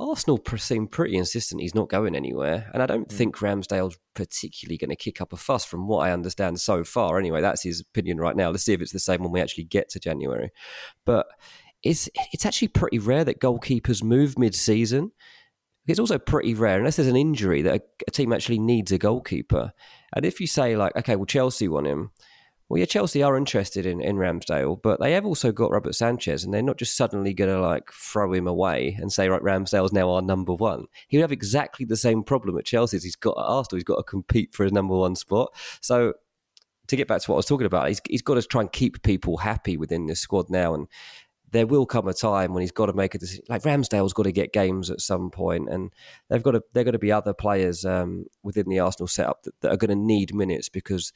Arsenal 0.00 0.40
seem 0.56 0.88
pretty 0.88 1.16
insistent 1.16 1.60
he's 1.60 1.76
not 1.76 1.88
going 1.88 2.16
anywhere. 2.16 2.68
And 2.74 2.82
I 2.82 2.86
don't 2.86 3.08
mm. 3.08 3.12
think 3.12 3.36
Ramsdale's 3.36 3.98
particularly 4.14 4.78
going 4.78 4.90
to 4.90 4.96
kick 4.96 5.20
up 5.20 5.32
a 5.32 5.36
fuss, 5.36 5.64
from 5.64 5.86
what 5.86 6.00
I 6.00 6.12
understand 6.12 6.60
so 6.60 6.82
far. 6.82 7.18
Anyway, 7.18 7.40
that's 7.40 7.62
his 7.62 7.80
opinion 7.80 8.18
right 8.18 8.34
now. 8.34 8.50
Let's 8.50 8.64
see 8.64 8.72
if 8.72 8.80
it's 8.80 8.92
the 8.92 8.98
same 8.98 9.22
when 9.22 9.30
we 9.30 9.40
actually 9.40 9.64
get 9.64 9.88
to 9.90 10.00
January. 10.00 10.50
But 11.06 11.26
it's 11.82 12.08
it's 12.32 12.46
actually 12.46 12.68
pretty 12.68 12.98
rare 12.98 13.24
that 13.24 13.40
goalkeepers 13.40 14.02
move 14.02 14.38
mid-season. 14.38 15.12
It's 15.86 15.98
also 15.98 16.18
pretty 16.18 16.54
rare, 16.54 16.78
unless 16.78 16.96
there's 16.96 17.08
an 17.08 17.16
injury, 17.16 17.62
that 17.62 17.74
a, 17.74 17.82
a 18.06 18.10
team 18.12 18.32
actually 18.32 18.60
needs 18.60 18.92
a 18.92 18.98
goalkeeper. 18.98 19.72
And 20.14 20.24
if 20.24 20.40
you 20.40 20.46
say 20.46 20.76
like, 20.76 20.94
okay, 20.96 21.16
well 21.16 21.26
Chelsea 21.26 21.66
want 21.66 21.88
him 21.88 22.12
well, 22.72 22.78
yeah, 22.78 22.86
Chelsea 22.86 23.22
are 23.22 23.36
interested 23.36 23.84
in, 23.84 24.00
in 24.00 24.16
Ramsdale, 24.16 24.80
but 24.82 24.98
they 24.98 25.12
have 25.12 25.26
also 25.26 25.52
got 25.52 25.70
Robert 25.70 25.94
Sanchez, 25.94 26.42
and 26.42 26.54
they're 26.54 26.62
not 26.62 26.78
just 26.78 26.96
suddenly 26.96 27.34
going 27.34 27.50
to 27.50 27.60
like 27.60 27.92
throw 27.92 28.32
him 28.32 28.46
away 28.46 28.96
and 28.98 29.12
say, 29.12 29.28
right, 29.28 29.42
Ramsdale's 29.42 29.92
now 29.92 30.08
our 30.08 30.22
number 30.22 30.54
one. 30.54 30.86
He 31.08 31.18
would 31.18 31.22
have 31.22 31.32
exactly 31.32 31.84
the 31.84 31.98
same 31.98 32.22
problem 32.22 32.56
at 32.56 32.64
Chelsea 32.64 32.96
as 32.96 33.04
he's 33.04 33.14
got 33.14 33.36
at 33.36 33.44
Arsenal. 33.44 33.76
He's 33.76 33.84
got 33.84 33.96
to 33.96 34.02
compete 34.02 34.54
for 34.54 34.62
his 34.64 34.72
number 34.72 34.96
one 34.96 35.16
spot. 35.16 35.54
So 35.82 36.14
to 36.86 36.96
get 36.96 37.08
back 37.08 37.20
to 37.20 37.30
what 37.30 37.34
I 37.34 37.40
was 37.40 37.44
talking 37.44 37.66
about, 37.66 37.88
he's, 37.88 38.00
he's 38.08 38.22
got 38.22 38.36
to 38.36 38.42
try 38.42 38.62
and 38.62 38.72
keep 38.72 39.02
people 39.02 39.36
happy 39.36 39.76
within 39.76 40.06
this 40.06 40.20
squad 40.20 40.48
now. 40.48 40.72
And 40.72 40.88
there 41.52 41.66
will 41.66 41.86
come 41.86 42.08
a 42.08 42.14
time 42.14 42.52
when 42.52 42.62
he's 42.62 42.72
got 42.72 42.86
to 42.86 42.92
make 42.94 43.14
a 43.14 43.18
decision. 43.18 43.44
Like 43.48 43.62
Ramsdale's 43.62 44.14
got 44.14 44.24
to 44.24 44.32
get 44.32 44.52
games 44.52 44.90
at 44.90 45.00
some 45.00 45.30
point, 45.30 45.68
and 45.68 45.92
they've 46.28 46.42
got 46.42 46.52
to. 46.52 46.62
They're 46.72 46.84
going 46.84 46.92
to 46.92 46.98
be 46.98 47.12
other 47.12 47.34
players 47.34 47.84
um, 47.84 48.26
within 48.42 48.68
the 48.68 48.80
Arsenal 48.80 49.06
setup 49.06 49.42
that, 49.44 49.60
that 49.60 49.72
are 49.72 49.76
going 49.76 49.90
to 49.90 49.94
need 49.94 50.34
minutes 50.34 50.68
because 50.68 51.12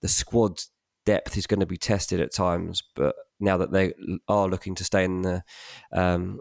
the 0.00 0.08
squad 0.08 0.62
depth 1.04 1.36
is 1.36 1.46
going 1.46 1.60
to 1.60 1.66
be 1.66 1.76
tested 1.76 2.20
at 2.20 2.32
times. 2.32 2.82
But 2.96 3.14
now 3.38 3.58
that 3.58 3.72
they 3.72 3.92
are 4.26 4.48
looking 4.48 4.74
to 4.76 4.84
stay 4.84 5.04
in 5.04 5.22
the 5.22 5.44
um, 5.92 6.40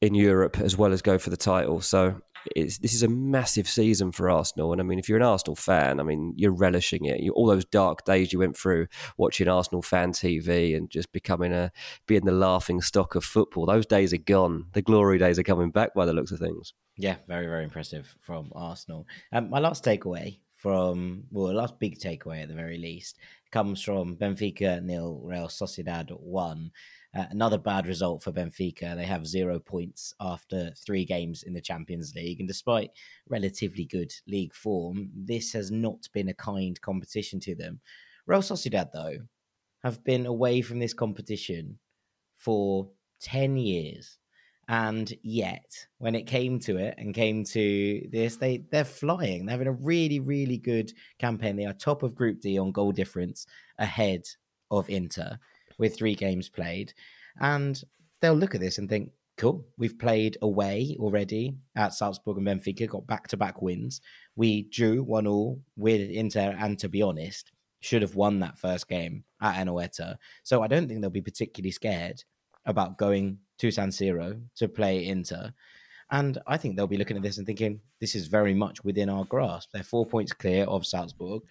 in 0.00 0.14
Europe 0.14 0.58
as 0.58 0.76
well 0.76 0.92
as 0.92 1.00
go 1.00 1.16
for 1.16 1.30
the 1.30 1.36
title, 1.36 1.80
so 1.80 2.20
this 2.54 2.94
is 2.94 3.02
a 3.02 3.08
massive 3.08 3.68
season 3.68 4.12
for 4.12 4.30
Arsenal. 4.30 4.72
And 4.72 4.80
I 4.80 4.84
mean, 4.84 4.98
if 4.98 5.08
you're 5.08 5.18
an 5.18 5.24
Arsenal 5.24 5.56
fan, 5.56 6.00
I 6.00 6.02
mean, 6.02 6.34
you're 6.36 6.52
relishing 6.52 7.04
it. 7.04 7.20
You, 7.20 7.32
all 7.32 7.46
those 7.46 7.64
dark 7.64 8.04
days 8.04 8.32
you 8.32 8.38
went 8.38 8.56
through 8.56 8.86
watching 9.16 9.48
Arsenal 9.48 9.82
fan 9.82 10.12
TV 10.12 10.76
and 10.76 10.90
just 10.90 11.12
becoming 11.12 11.52
a 11.52 11.72
being 12.06 12.24
the 12.24 12.32
laughing 12.32 12.80
stock 12.80 13.14
of 13.14 13.24
football. 13.24 13.66
Those 13.66 13.86
days 13.86 14.12
are 14.12 14.18
gone. 14.18 14.66
The 14.72 14.82
glory 14.82 15.18
days 15.18 15.38
are 15.38 15.44
coming 15.44 15.70
back 15.70 15.94
by 15.94 16.06
the 16.06 16.12
looks 16.12 16.32
of 16.32 16.38
things. 16.38 16.72
Yeah, 16.96 17.16
very 17.28 17.46
very 17.46 17.64
impressive 17.64 18.14
from 18.20 18.52
Arsenal. 18.54 19.06
Um, 19.32 19.50
my 19.50 19.58
last 19.58 19.84
takeaway 19.84 20.38
from 20.54 21.24
well, 21.30 21.54
last 21.54 21.78
big 21.78 21.98
takeaway 21.98 22.42
at 22.42 22.48
the 22.48 22.54
very 22.54 22.78
least 22.78 23.18
comes 23.50 23.82
from 23.82 24.16
Benfica 24.16 24.82
nil, 24.82 25.20
Real 25.24 25.48
Sociedad 25.48 26.10
one. 26.20 26.70
Uh, 27.12 27.24
another 27.30 27.58
bad 27.58 27.88
result 27.88 28.22
for 28.22 28.30
Benfica. 28.30 28.94
They 28.94 29.04
have 29.04 29.26
zero 29.26 29.58
points 29.58 30.14
after 30.20 30.70
three 30.76 31.04
games 31.04 31.42
in 31.42 31.52
the 31.52 31.60
Champions 31.60 32.14
League. 32.14 32.38
And 32.38 32.46
despite 32.46 32.90
relatively 33.28 33.84
good 33.84 34.12
league 34.28 34.54
form, 34.54 35.10
this 35.12 35.52
has 35.52 35.72
not 35.72 36.08
been 36.12 36.28
a 36.28 36.34
kind 36.34 36.80
competition 36.80 37.40
to 37.40 37.56
them. 37.56 37.80
Real 38.26 38.42
Sociedad, 38.42 38.92
though, 38.92 39.16
have 39.82 40.04
been 40.04 40.26
away 40.26 40.62
from 40.62 40.78
this 40.78 40.94
competition 40.94 41.80
for 42.36 42.88
10 43.22 43.56
years. 43.56 44.18
And 44.68 45.12
yet, 45.24 45.88
when 45.98 46.14
it 46.14 46.28
came 46.28 46.60
to 46.60 46.76
it 46.76 46.94
and 46.96 47.12
came 47.12 47.42
to 47.46 48.08
this, 48.12 48.36
they 48.36 48.58
they're 48.70 48.84
flying. 48.84 49.46
They're 49.46 49.54
having 49.54 49.66
a 49.66 49.72
really, 49.72 50.20
really 50.20 50.58
good 50.58 50.92
campaign. 51.18 51.56
They 51.56 51.66
are 51.66 51.72
top 51.72 52.04
of 52.04 52.14
Group 52.14 52.40
D 52.40 52.56
on 52.56 52.70
goal 52.70 52.92
difference, 52.92 53.46
ahead 53.80 54.22
of 54.70 54.88
Inter 54.88 55.40
with 55.80 55.96
three 55.96 56.14
games 56.14 56.48
played. 56.48 56.92
And 57.40 57.82
they'll 58.20 58.34
look 58.34 58.54
at 58.54 58.60
this 58.60 58.78
and 58.78 58.88
think, 58.88 59.10
cool, 59.36 59.66
we've 59.78 59.98
played 59.98 60.36
away 60.42 60.96
already 61.00 61.56
at 61.74 61.94
Salzburg 61.94 62.36
and 62.36 62.46
Benfica, 62.46 62.86
got 62.86 63.06
back 63.06 63.26
to 63.28 63.36
back 63.36 63.62
wins. 63.62 64.02
We 64.36 64.64
drew 64.64 65.02
one 65.02 65.26
all 65.26 65.60
with 65.76 66.10
Inter, 66.10 66.54
and 66.58 66.78
to 66.78 66.88
be 66.88 67.02
honest, 67.02 67.50
should 67.80 68.02
have 68.02 68.14
won 68.14 68.38
that 68.40 68.58
first 68.58 68.86
game 68.88 69.24
at 69.40 69.56
Anoeta. 69.56 70.16
So 70.42 70.62
I 70.62 70.68
don't 70.68 70.86
think 70.86 71.00
they'll 71.00 71.10
be 71.10 71.22
particularly 71.22 71.72
scared 71.72 72.22
about 72.66 72.98
going 72.98 73.38
to 73.58 73.70
San 73.70 73.88
Siro 73.88 74.38
to 74.56 74.68
play 74.68 75.06
Inter. 75.06 75.52
And 76.12 76.38
I 76.46 76.56
think 76.56 76.74
they'll 76.74 76.88
be 76.88 76.96
looking 76.96 77.16
at 77.16 77.22
this 77.22 77.38
and 77.38 77.46
thinking, 77.46 77.80
this 78.00 78.16
is 78.16 78.26
very 78.26 78.52
much 78.52 78.82
within 78.82 79.08
our 79.08 79.24
grasp. 79.24 79.70
They're 79.72 79.84
four 79.84 80.04
points 80.04 80.32
clear 80.32 80.64
of 80.64 80.84
Salzburg 80.84 81.42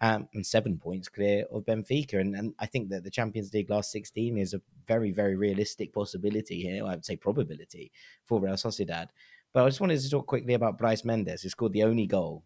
um, 0.00 0.28
and 0.34 0.44
seven 0.44 0.76
points 0.76 1.08
clear 1.08 1.44
of 1.52 1.64
Benfica. 1.64 2.20
And, 2.20 2.34
and 2.34 2.54
I 2.58 2.66
think 2.66 2.88
that 2.90 3.04
the 3.04 3.10
Champions 3.10 3.54
League 3.54 3.70
last 3.70 3.92
16 3.92 4.36
is 4.36 4.54
a 4.54 4.62
very, 4.88 5.12
very 5.12 5.36
realistic 5.36 5.92
possibility 5.92 6.62
here. 6.62 6.84
I 6.84 6.90
would 6.90 7.04
say 7.04 7.14
probability 7.14 7.92
for 8.24 8.40
Real 8.40 8.54
Sociedad. 8.54 9.08
But 9.52 9.64
I 9.64 9.68
just 9.68 9.80
wanted 9.80 10.00
to 10.00 10.10
talk 10.10 10.26
quickly 10.26 10.54
about 10.54 10.78
Brais 10.78 11.04
Mendez, 11.04 11.42
who 11.42 11.48
scored 11.48 11.72
the 11.72 11.84
only 11.84 12.06
goal 12.06 12.42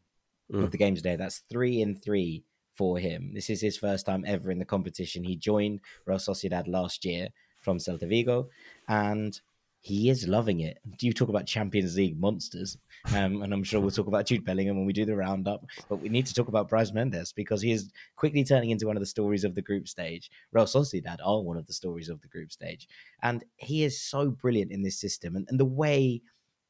mm. 0.52 0.62
of 0.62 0.72
the 0.72 0.78
game 0.78 0.94
today. 0.94 1.16
That's 1.16 1.42
three 1.50 1.80
in 1.80 1.96
three 1.96 2.44
for 2.74 2.98
him. 2.98 3.32
This 3.32 3.48
is 3.48 3.60
his 3.60 3.78
first 3.78 4.06
time 4.06 4.24
ever 4.26 4.50
in 4.50 4.58
the 4.58 4.64
competition. 4.64 5.24
He 5.24 5.36
joined 5.36 5.80
Real 6.04 6.18
Sociedad 6.18 6.68
last 6.68 7.04
year 7.04 7.28
from 7.60 7.78
Celta 7.78 8.08
Vigo, 8.08 8.48
and 8.88 9.40
he 9.82 10.10
is 10.10 10.28
loving 10.28 10.60
it. 10.60 10.78
Do 10.96 11.08
you 11.08 11.12
talk 11.12 11.28
about 11.28 11.44
Champions 11.44 11.96
League 11.96 12.18
monsters? 12.18 12.78
Um, 13.12 13.42
and 13.42 13.52
I'm 13.52 13.64
sure 13.64 13.80
we'll 13.80 13.90
talk 13.90 14.06
about 14.06 14.26
Jude 14.26 14.44
Bellingham 14.44 14.76
when 14.76 14.86
we 14.86 14.92
do 14.92 15.04
the 15.04 15.16
roundup. 15.16 15.64
But 15.88 15.96
we 15.96 16.08
need 16.08 16.24
to 16.26 16.34
talk 16.34 16.46
about 16.46 16.70
Brais 16.70 16.94
Mendez 16.94 17.32
because 17.32 17.60
he 17.60 17.72
is 17.72 17.90
quickly 18.14 18.44
turning 18.44 18.70
into 18.70 18.86
one 18.86 18.96
of 18.96 19.00
the 19.00 19.06
stories 19.06 19.42
of 19.42 19.56
the 19.56 19.60
group 19.60 19.88
stage. 19.88 20.30
Real 20.52 20.66
Sociedad 20.66 21.18
are 21.24 21.42
one 21.42 21.56
of 21.56 21.66
the 21.66 21.72
stories 21.72 22.08
of 22.08 22.20
the 22.20 22.28
group 22.28 22.52
stage. 22.52 22.86
And 23.24 23.44
he 23.56 23.82
is 23.82 24.00
so 24.00 24.30
brilliant 24.30 24.70
in 24.70 24.82
this 24.82 25.00
system. 25.00 25.34
And, 25.34 25.48
and 25.50 25.58
the 25.58 25.64
way 25.64 26.22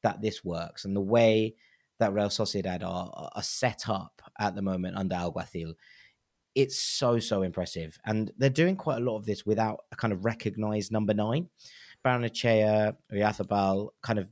that 0.03 0.23
this 0.23 0.43
works 0.43 0.87
and 0.87 0.97
the 0.97 1.03
way 1.03 1.55
that 1.99 2.15
Real 2.15 2.31
Sociedad 2.31 2.83
are, 2.83 3.31
are 3.35 3.43
set 3.43 3.91
up 3.91 4.23
at 4.41 4.55
the 4.55 4.63
moment 4.63 4.97
under 4.97 5.17
Alguacil 5.17 5.75
it's 6.55 6.79
so 6.79 7.19
so 7.19 7.41
impressive 7.41 7.99
and 8.05 8.31
they're 8.37 8.51
doing 8.51 8.77
quite 8.77 8.99
a 8.99 9.05
lot 9.05 9.17
of 9.17 9.25
this 9.25 9.47
without 9.47 9.85
a 9.91 9.97
kind 9.97 10.13
of 10.13 10.25
recognized 10.25 10.93
number 10.93 11.15
nine 11.15 11.49
Barrenechea, 12.05 12.97
Oyarzabal 13.13 13.89
kind 14.03 14.19
of 14.19 14.29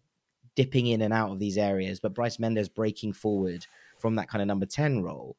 dipping 0.57 0.89
in 0.89 1.03
and 1.03 1.15
out 1.15 1.31
of 1.31 1.39
these 1.39 1.59
areas, 1.59 2.01
but 2.01 2.15
Brais 2.15 2.39
Mendez 2.39 2.69
breaking 2.69 3.13
forward 3.13 3.65
from 3.99 4.15
that 4.17 4.29
kind 4.29 4.43
of 4.43 4.49
number 4.49 4.67
10 4.67 5.03
role 5.03 5.37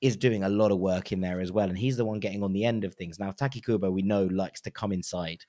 is 0.00 0.16
doing 0.16 0.44
a 0.44 0.48
lot 0.48 0.70
of 0.70 0.78
work 0.78 1.12
in 1.12 1.20
there 1.20 1.40
as 1.40 1.52
well. 1.52 1.68
And 1.68 1.78
he's 1.78 1.96
the 1.96 2.04
one 2.04 2.20
getting 2.20 2.42
on 2.42 2.52
the 2.52 2.64
end 2.64 2.84
of 2.84 2.94
things. 2.94 3.18
Now, 3.18 3.32
Take 3.32 3.64
Kubo, 3.64 3.90
we 3.90 4.02
know, 4.02 4.24
likes 4.26 4.60
to 4.62 4.70
come 4.70 4.92
inside 4.92 5.44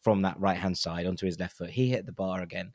from 0.00 0.22
that 0.22 0.38
right 0.40 0.56
hand 0.56 0.76
side 0.76 1.06
onto 1.06 1.26
his 1.26 1.38
left 1.38 1.56
foot. 1.56 1.70
He 1.70 1.88
hit 1.88 2.06
the 2.06 2.12
bar 2.12 2.42
again. 2.42 2.72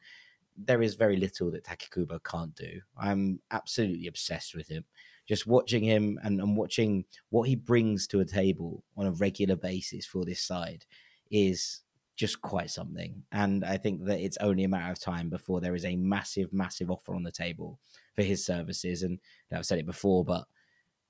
There 0.56 0.82
is 0.82 0.96
very 0.96 1.18
little 1.18 1.52
that 1.52 1.66
Take 1.66 1.90
Kubo 1.92 2.20
can't 2.20 2.56
do. 2.56 2.80
I'm 2.98 3.40
absolutely 3.52 4.08
obsessed 4.08 4.56
with 4.56 4.68
him. 4.68 4.86
Just 5.28 5.46
watching 5.46 5.84
him 5.84 6.18
and, 6.24 6.40
and 6.40 6.56
watching 6.56 7.04
what 7.30 7.50
he 7.50 7.56
brings 7.56 8.08
to 8.08 8.22
a 8.22 8.26
table 8.26 8.84
on 8.96 9.08
a 9.08 9.12
regular 9.12 9.58
basis 9.58 10.06
for 10.06 10.24
this 10.24 10.42
side 10.42 10.86
is 11.30 11.82
just 12.18 12.42
quite 12.42 12.70
something. 12.70 13.24
And 13.32 13.64
I 13.64 13.78
think 13.78 14.04
that 14.06 14.20
it's 14.20 14.38
only 14.42 14.64
a 14.64 14.68
matter 14.68 14.92
of 14.92 15.00
time 15.00 15.30
before 15.30 15.62
there 15.62 15.76
is 15.76 15.86
a 15.86 15.96
massive, 15.96 16.52
massive 16.52 16.92
offer 16.92 17.14
on 17.14 17.24
the 17.24 17.32
table 17.32 17.80
for 18.16 18.24
his 18.24 18.46
services. 18.46 19.04
And 19.04 19.20
I've 19.54 19.66
said 19.66 19.80
it 19.80 19.86
before, 19.86 20.26
but 20.26 20.46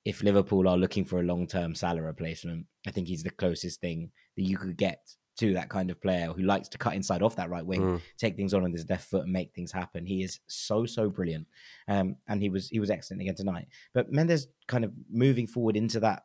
if 0.04 0.22
Liverpool 0.22 0.68
are 0.68 0.76
looking 0.76 1.04
for 1.04 1.20
a 1.20 1.24
long 1.24 1.46
term 1.46 1.74
Salah 1.74 2.02
replacement, 2.02 2.66
I 2.86 2.90
think 2.90 3.08
he's 3.08 3.22
the 3.22 3.30
closest 3.30 3.80
thing 3.80 4.10
that 4.36 4.44
you 4.44 4.58
could 4.58 4.76
get 4.76 5.00
to 5.38 5.54
that 5.54 5.68
kind 5.68 5.90
of 5.90 6.00
player 6.00 6.26
who 6.26 6.42
likes 6.42 6.68
to 6.68 6.78
cut 6.78 6.94
inside 6.94 7.22
off 7.22 7.36
that 7.36 7.48
right 7.48 7.64
wing, 7.64 7.80
mm. 7.80 8.00
take 8.16 8.36
things 8.36 8.52
on 8.52 8.64
on 8.64 8.72
his 8.72 8.88
left 8.90 9.08
foot 9.08 9.22
and 9.22 9.32
make 9.32 9.54
things 9.54 9.70
happen. 9.70 10.04
He 10.04 10.22
is 10.22 10.40
so 10.48 10.84
so 10.84 11.08
brilliant, 11.08 11.46
um, 11.86 12.16
and 12.26 12.42
he 12.42 12.50
was 12.50 12.68
he 12.68 12.80
was 12.80 12.90
excellent 12.90 13.22
again 13.22 13.36
tonight. 13.36 13.68
But 13.94 14.12
Mendez 14.12 14.48
kind 14.66 14.84
of 14.84 14.92
moving 15.08 15.46
forward 15.46 15.76
into 15.76 16.00
that 16.00 16.24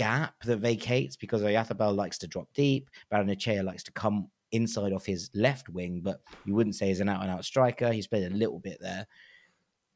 gap 0.00 0.34
that 0.44 0.56
vacates 0.56 1.14
because 1.14 1.42
Oyarzabal 1.42 1.94
likes 1.94 2.16
to 2.18 2.26
drop 2.26 2.48
deep. 2.54 2.88
Barrenechea 3.12 3.62
likes 3.62 3.82
to 3.82 3.92
come 3.92 4.30
inside 4.52 4.94
off 4.94 5.04
his 5.04 5.30
left 5.34 5.68
wing, 5.68 6.00
but 6.02 6.22
you 6.46 6.54
wouldn't 6.54 6.74
say 6.74 6.88
he's 6.88 7.00
an 7.00 7.08
out 7.10 7.20
and 7.20 7.30
out 7.30 7.44
striker. 7.44 7.92
He's 7.92 8.06
played 8.06 8.32
a 8.32 8.34
little 8.34 8.58
bit 8.58 8.78
there. 8.80 9.06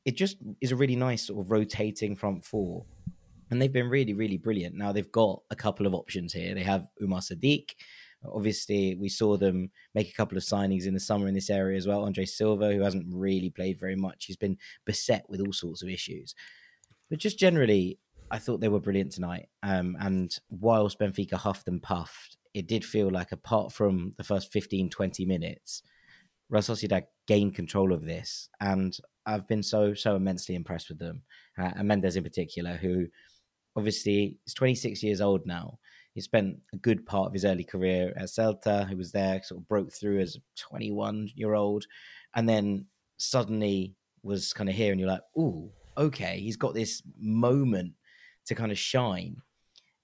It 0.05 0.15
just 0.15 0.37
is 0.61 0.73
a 0.73 0.77
really 0.77 0.95
nice 0.95 1.27
sort 1.27 1.41
of 1.41 1.51
rotating 1.51 2.15
front 2.15 2.45
four. 2.45 2.85
And 3.51 3.61
they've 3.61 3.73
been 3.73 3.89
really, 3.89 4.13
really 4.13 4.37
brilliant. 4.37 4.75
Now 4.75 4.93
they've 4.93 5.11
got 5.11 5.41
a 5.51 5.57
couple 5.57 5.87
of 5.87 5.95
options 5.95 6.35
here. 6.35 6.55
They 6.55 6.63
have 6.63 6.87
Umar 7.03 7.21
Sadiq. 7.21 7.71
Obviously, 8.31 8.97
we 8.97 9.09
saw 9.09 9.39
them 9.39 9.71
make 9.95 10.11
a 10.11 10.15
couple 10.15 10.37
of 10.37 10.45
signings 10.45 10.87
in 10.87 10.93
the 10.93 11.01
summer 11.01 11.29
in 11.29 11.35
this 11.35 11.51
area 11.51 11.79
as 11.79 11.87
well. 11.87 12.05
Andre 12.05 12.27
Silva, 12.27 12.73
who 12.75 12.83
hasn't 12.83 13.07
really 13.09 13.49
played 13.49 13.81
very 13.81 13.97
much, 13.97 14.27
he's 14.27 14.37
been 14.37 14.59
beset 14.85 15.25
with 15.31 15.41
all 15.41 15.53
sorts 15.53 15.83
of 15.83 15.89
issues. 15.89 16.35
But 17.09 17.19
just 17.19 17.39
generally, 17.39 17.99
I 18.31 18.39
thought 18.39 18.61
they 18.61 18.69
were 18.69 18.81
brilliant 18.81 19.13
tonight. 19.13 19.49
Um, 19.63 19.97
and 20.01 20.37
whilst 20.51 20.99
Benfica 20.99 21.35
huffed 21.35 21.69
and 21.69 21.83
puffed, 21.83 22.37
it 22.55 22.67
did 22.67 22.85
feel 22.85 23.11
like 23.11 23.33
apart 23.33 23.73
from 23.73 24.15
the 24.17 24.25
first 24.25 24.53
15, 24.53 24.91
20 24.91 25.25
minutes, 25.25 25.83
Real 26.49 26.63
Sociedad 26.63 27.05
gained 27.27 27.55
control 27.55 27.93
of 27.93 28.05
this. 28.05 28.49
And 28.61 28.97
I've 29.27 29.49
been 29.49 29.63
so, 29.63 29.95
so 29.95 30.17
immensely 30.17 30.55
impressed 30.55 30.89
with 30.89 30.99
them. 30.99 31.23
Uh, 31.59 31.71
and 31.77 31.89
Mendez 31.89 32.17
in 32.17 32.23
particular, 32.23 32.75
who 32.75 33.07
obviously 33.77 34.39
is 34.47 34.55
26 34.55 35.03
years 35.03 35.21
old 35.21 35.47
now. 35.47 35.79
He 36.13 36.21
spent 36.21 36.59
a 36.73 36.77
good 36.77 37.07
part 37.07 37.27
of 37.27 37.33
his 37.33 37.45
early 37.45 37.65
career 37.65 38.13
at 38.17 38.29
Celta. 38.29 38.89
who 38.89 38.97
was 38.97 39.11
there, 39.11 39.43
sort 39.43 39.61
of 39.61 39.69
broke 39.69 39.93
through 39.93 40.21
as 40.21 40.37
a 40.37 40.41
21 40.57 41.31
year 41.35 41.55
old, 41.55 41.87
and 42.37 42.49
then 42.49 42.87
suddenly 43.17 43.97
was 44.23 44.53
kind 44.53 44.71
of 44.71 44.77
here, 44.77 44.93
and 44.93 45.01
you're 45.01 45.09
like, 45.09 45.23
"Ooh, 45.37 45.71
okay." 45.99 46.39
He's 46.39 46.57
got 46.57 46.73
this 46.73 47.03
moment 47.19 47.95
to 48.47 48.55
kind 48.55 48.73
of 48.73 48.79
shine. 48.79 49.37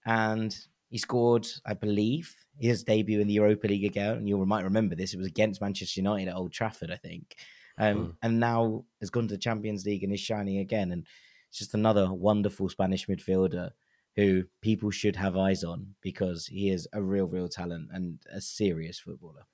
And 0.07 0.57
he 0.89 0.99
scored, 0.99 1.47
I 1.65 1.75
believe, 1.75 2.35
his 2.59 2.83
debut 2.83 3.21
in 3.21 3.29
the 3.29 3.35
Europa 3.35 3.69
League 3.69 3.85
again. 3.85 4.17
And 4.17 4.29
you 4.29 4.45
might 4.45 4.65
remember 4.65 4.95
this; 4.95 5.15
it 5.15 5.19
was 5.19 5.27
against 5.27 5.61
Manchester 5.61 6.01
United 6.01 6.29
at 6.29 6.37
Old 6.37 6.53
Trafford, 6.53 6.91
I 6.91 6.97
think. 6.97 7.37
Um, 7.79 7.97
mm. 7.97 8.15
And 8.23 8.41
now 8.41 8.85
has 9.01 9.11
gone 9.11 9.29
to 9.29 9.35
the 9.35 9.41
Champions 9.41 9.87
League 9.87 10.05
and 10.05 10.13
is 10.13 10.21
shining 10.21 10.59
again. 10.59 10.93
And 10.93 11.07
it's 11.49 11.59
just 11.59 11.75
another 11.75 12.13
wonderful 12.13 12.69
Spanish 12.69 13.07
midfielder 13.07 13.71
who 14.17 14.45
people 14.61 14.91
should 14.91 15.17
have 15.17 15.37
eyes 15.37 15.65
on 15.65 15.95
because 16.03 16.47
he 16.47 16.71
is 16.71 16.89
a 16.93 17.01
real, 17.01 17.27
real 17.27 17.49
talent 17.49 17.89
and 17.93 18.19
a 18.33 18.41
serious 18.41 18.99
footballer. 18.99 19.47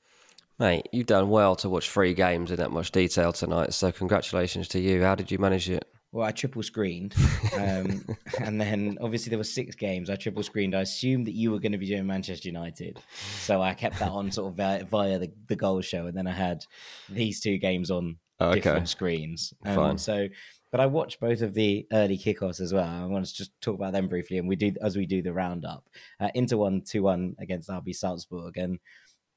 Mate, 0.59 0.89
you've 0.91 1.07
done 1.07 1.28
well 1.28 1.55
to 1.57 1.68
watch 1.68 1.91
three 1.91 2.14
games 2.14 2.51
in 2.51 2.57
that 2.57 2.70
much 2.70 2.91
detail 2.91 3.32
tonight. 3.32 3.74
So 3.74 3.93
congratulations 3.93 4.68
to 4.68 4.80
you. 4.80 5.03
How 5.03 5.14
did 5.14 5.30
you 5.30 5.39
manage 5.39 5.68
it? 5.68 5.87
Well, 6.17 6.27
I 6.27 6.33
triple 6.33 6.62
screened, 6.62 7.14
um, 7.59 8.03
and 8.41 8.59
then 8.59 8.97
obviously 9.03 9.29
there 9.29 9.39
were 9.39 9.45
six 9.45 9.77
games. 9.77 10.09
I 10.09 10.17
triple 10.17 10.43
screened. 10.43 10.75
I 10.75 10.81
assumed 10.81 11.27
that 11.27 11.35
you 11.35 11.51
were 11.51 11.61
going 11.61 11.73
to 11.73 11.79
be 11.79 11.87
doing 11.87 12.07
Manchester 12.07 12.49
United, 12.49 12.99
so 13.41 13.61
I 13.61 13.75
kept 13.75 13.99
that 13.99 14.09
on 14.09 14.31
sort 14.33 14.51
of 14.51 14.57
via, 14.57 14.85
via 14.87 15.19
the, 15.19 15.31
the 15.49 15.57
goal 15.57 15.83
show, 15.83 16.07
and 16.07 16.17
then 16.17 16.27
I 16.27 16.33
had 16.33 16.64
these 17.11 17.41
two 17.41 17.59
games 17.59 17.91
on 17.91 18.17
oh, 18.41 18.49
okay. 18.49 18.61
different 18.61 18.89
screens. 18.89 19.53
Um. 19.67 19.99
So, 19.99 20.29
but 20.71 20.81
I 20.81 20.87
watched 20.87 21.21
both 21.21 21.43
of 21.43 21.53
the 21.53 21.87
early 21.93 22.17
kickoffs 22.17 22.62
as 22.62 22.73
well. 22.73 22.89
I 22.89 23.05
want 23.05 23.27
to 23.27 23.35
just 23.35 23.51
talk 23.61 23.75
about 23.75 23.93
them 23.93 24.09
briefly, 24.09 24.39
and 24.39 24.49
we 24.49 24.57
do 24.57 24.73
as 24.81 24.97
we 24.97 25.05
do 25.05 25.21
the 25.21 25.35
roundup. 25.35 25.85
Uh, 26.19 26.31
Inter 26.35 26.57
one 26.57 26.81
two 26.81 27.03
one 27.03 27.37
against 27.39 27.69
RB 27.69 27.95
Salzburg, 27.95 28.57
and 28.57 28.79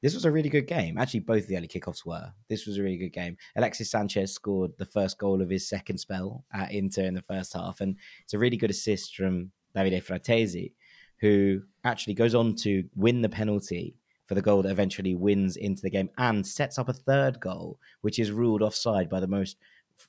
this 0.02 0.14
was 0.14 0.26
a 0.26 0.32
really 0.32 0.50
good 0.50 0.68
game. 0.68 0.98
Actually, 0.98 1.22
both 1.22 1.48
the 1.48 1.58
early 1.58 1.68
kickoffs 1.68 2.06
were. 2.06 2.32
This 2.48 2.66
was 2.66 2.78
a 2.78 2.84
really 2.84 2.98
good 2.98 3.14
game. 3.14 3.38
Alexis 3.56 3.92
Sanchez 3.92 4.34
scored 4.34 4.72
the 4.78 4.86
first 4.86 5.18
goal 5.18 5.42
of 5.42 5.50
his 5.50 5.68
second 5.68 5.98
spell 5.98 6.46
at 6.54 6.72
Inter 6.72 7.04
in 7.04 7.14
the 7.14 7.22
first 7.22 7.54
half, 7.54 7.82
and 7.82 7.96
it's 8.24 8.34
a 8.34 8.40
really 8.40 8.58
good 8.58 8.70
assist 8.70 9.16
from 9.16 9.52
Davide 9.76 10.04
Fratesi, 10.04 10.74
who 11.20 11.62
actually 11.84 12.14
goes 12.14 12.36
on 12.36 12.56
to 12.56 12.84
win 12.96 13.22
the 13.22 13.30
penalty 13.30 13.96
for 14.26 14.36
the 14.36 14.42
goal 14.42 14.62
that 14.62 14.72
eventually 14.72 15.16
wins 15.16 15.58
into 15.58 15.82
the 15.82 15.90
game 15.90 16.10
and 16.18 16.46
sets 16.46 16.78
up 16.78 16.88
a 16.88 16.94
third 16.94 17.40
goal, 17.40 17.80
which 18.02 18.20
is 18.20 18.32
ruled 18.32 18.62
offside 18.62 19.10
by 19.10 19.20
the 19.20 19.28
most 19.28 19.58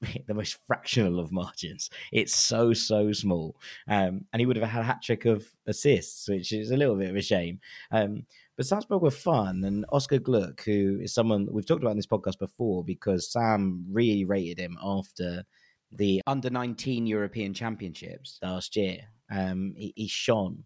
the 0.27 0.35
most 0.35 0.59
fractional 0.67 1.19
of 1.19 1.33
margins. 1.33 1.91
It's 2.13 2.35
so 2.35 2.73
so 2.73 3.13
small, 3.13 3.57
um, 3.89 4.25
and 4.33 4.41
he 4.41 4.47
would 4.47 4.57
have 4.57 4.69
had 4.69 4.83
a 4.83 4.85
hat 4.85 5.03
trick 5.03 5.25
of 5.25 5.45
assists, 5.67 6.29
which 6.29 6.53
is 6.53 6.71
a 6.71 6.77
little 6.77 6.97
bit 6.97 7.11
of 7.11 7.17
a 7.17 7.23
shame. 7.23 7.61
Um, 7.91 8.25
but 8.61 8.67
Salzburg 8.67 9.01
were 9.01 9.11
fun, 9.11 9.65
and 9.65 9.87
Oscar 9.91 10.19
Gloukh, 10.19 10.63
who 10.67 10.99
is 11.01 11.15
someone 11.15 11.49
we've 11.51 11.65
talked 11.65 11.83
about 11.83 11.93
in 11.93 11.97
this 11.97 12.07
podcast 12.07 12.39
before, 12.39 12.85
because 12.85 13.33
Sam 13.33 13.87
really 13.91 14.27
rated 14.27 14.59
him 14.59 14.77
after 14.85 15.45
the 15.91 16.21
under 16.27 16.51
19 16.51 17.07
European 17.07 17.55
Championships 17.55 18.39
last 18.43 18.77
year. 18.77 18.99
Um, 19.31 19.73
he, 19.79 19.95
he 19.97 20.09
shone 20.09 20.63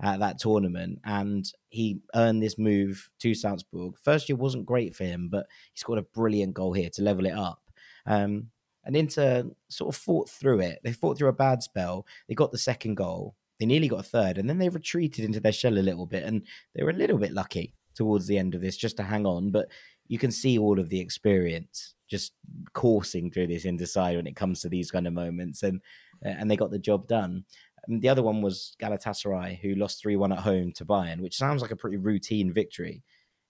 at 0.00 0.20
that 0.20 0.38
tournament 0.38 1.00
and 1.04 1.44
he 1.68 1.98
earned 2.14 2.42
this 2.42 2.56
move 2.56 3.10
to 3.18 3.34
Salzburg. 3.34 3.92
First 4.02 4.30
year 4.30 4.36
wasn't 4.36 4.64
great 4.64 4.96
for 4.96 5.04
him, 5.04 5.28
but 5.28 5.44
he 5.74 5.78
scored 5.78 5.98
a 5.98 6.14
brilliant 6.14 6.54
goal 6.54 6.72
here 6.72 6.88
to 6.94 7.02
level 7.02 7.26
it 7.26 7.34
up. 7.34 7.60
Um, 8.06 8.48
and 8.86 8.96
Inter 8.96 9.44
sort 9.68 9.94
of 9.94 10.00
fought 10.00 10.30
through 10.30 10.60
it. 10.60 10.78
They 10.82 10.94
fought 10.94 11.18
through 11.18 11.28
a 11.28 11.34
bad 11.34 11.62
spell. 11.62 12.06
They 12.26 12.34
got 12.34 12.52
the 12.52 12.58
second 12.58 12.94
goal. 12.94 13.34
They 13.58 13.66
nearly 13.66 13.88
got 13.88 14.00
a 14.00 14.04
third, 14.04 14.38
and 14.38 14.48
then 14.48 14.58
they 14.58 14.68
retreated 14.68 15.24
into 15.24 15.40
their 15.40 15.52
shell 15.52 15.78
a 15.78 15.80
little 15.80 16.06
bit, 16.06 16.24
and 16.24 16.42
they 16.74 16.82
were 16.82 16.90
a 16.90 16.94
little 16.94 17.18
bit 17.18 17.32
lucky 17.32 17.74
towards 17.94 18.26
the 18.26 18.38
end 18.38 18.54
of 18.54 18.60
this 18.60 18.76
just 18.76 18.96
to 18.96 19.02
hang 19.02 19.26
on. 19.26 19.50
But 19.50 19.68
you 20.08 20.18
can 20.18 20.30
see 20.30 20.58
all 20.58 20.78
of 20.78 20.88
the 20.88 21.00
experience 21.00 21.94
just 22.10 22.32
coursing 22.72 23.30
through 23.30 23.46
this 23.46 23.64
Inter 23.64 23.86
side 23.86 24.16
when 24.16 24.26
it 24.26 24.36
comes 24.36 24.60
to 24.60 24.68
these 24.68 24.90
kind 24.90 25.06
of 25.06 25.12
moments, 25.12 25.62
and 25.62 25.80
uh, 26.24 26.30
and 26.30 26.50
they 26.50 26.56
got 26.56 26.70
the 26.70 26.78
job 26.78 27.06
done. 27.06 27.44
And 27.86 28.00
the 28.00 28.08
other 28.08 28.22
one 28.22 28.40
was 28.40 28.74
Galatasaray, 28.80 29.60
who 29.60 29.74
lost 29.74 30.00
3 30.00 30.16
1 30.16 30.32
at 30.32 30.38
home 30.38 30.72
to 30.72 30.84
Bayern, 30.84 31.20
which 31.20 31.36
sounds 31.36 31.62
like 31.62 31.70
a 31.70 31.76
pretty 31.76 31.98
routine 31.98 32.52
victory. 32.52 33.02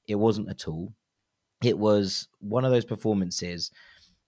It 0.06 0.16
wasn't 0.16 0.50
at 0.50 0.68
all. 0.68 0.92
It 1.62 1.78
was 1.78 2.28
one 2.40 2.64
of 2.64 2.72
those 2.72 2.84
performances 2.84 3.70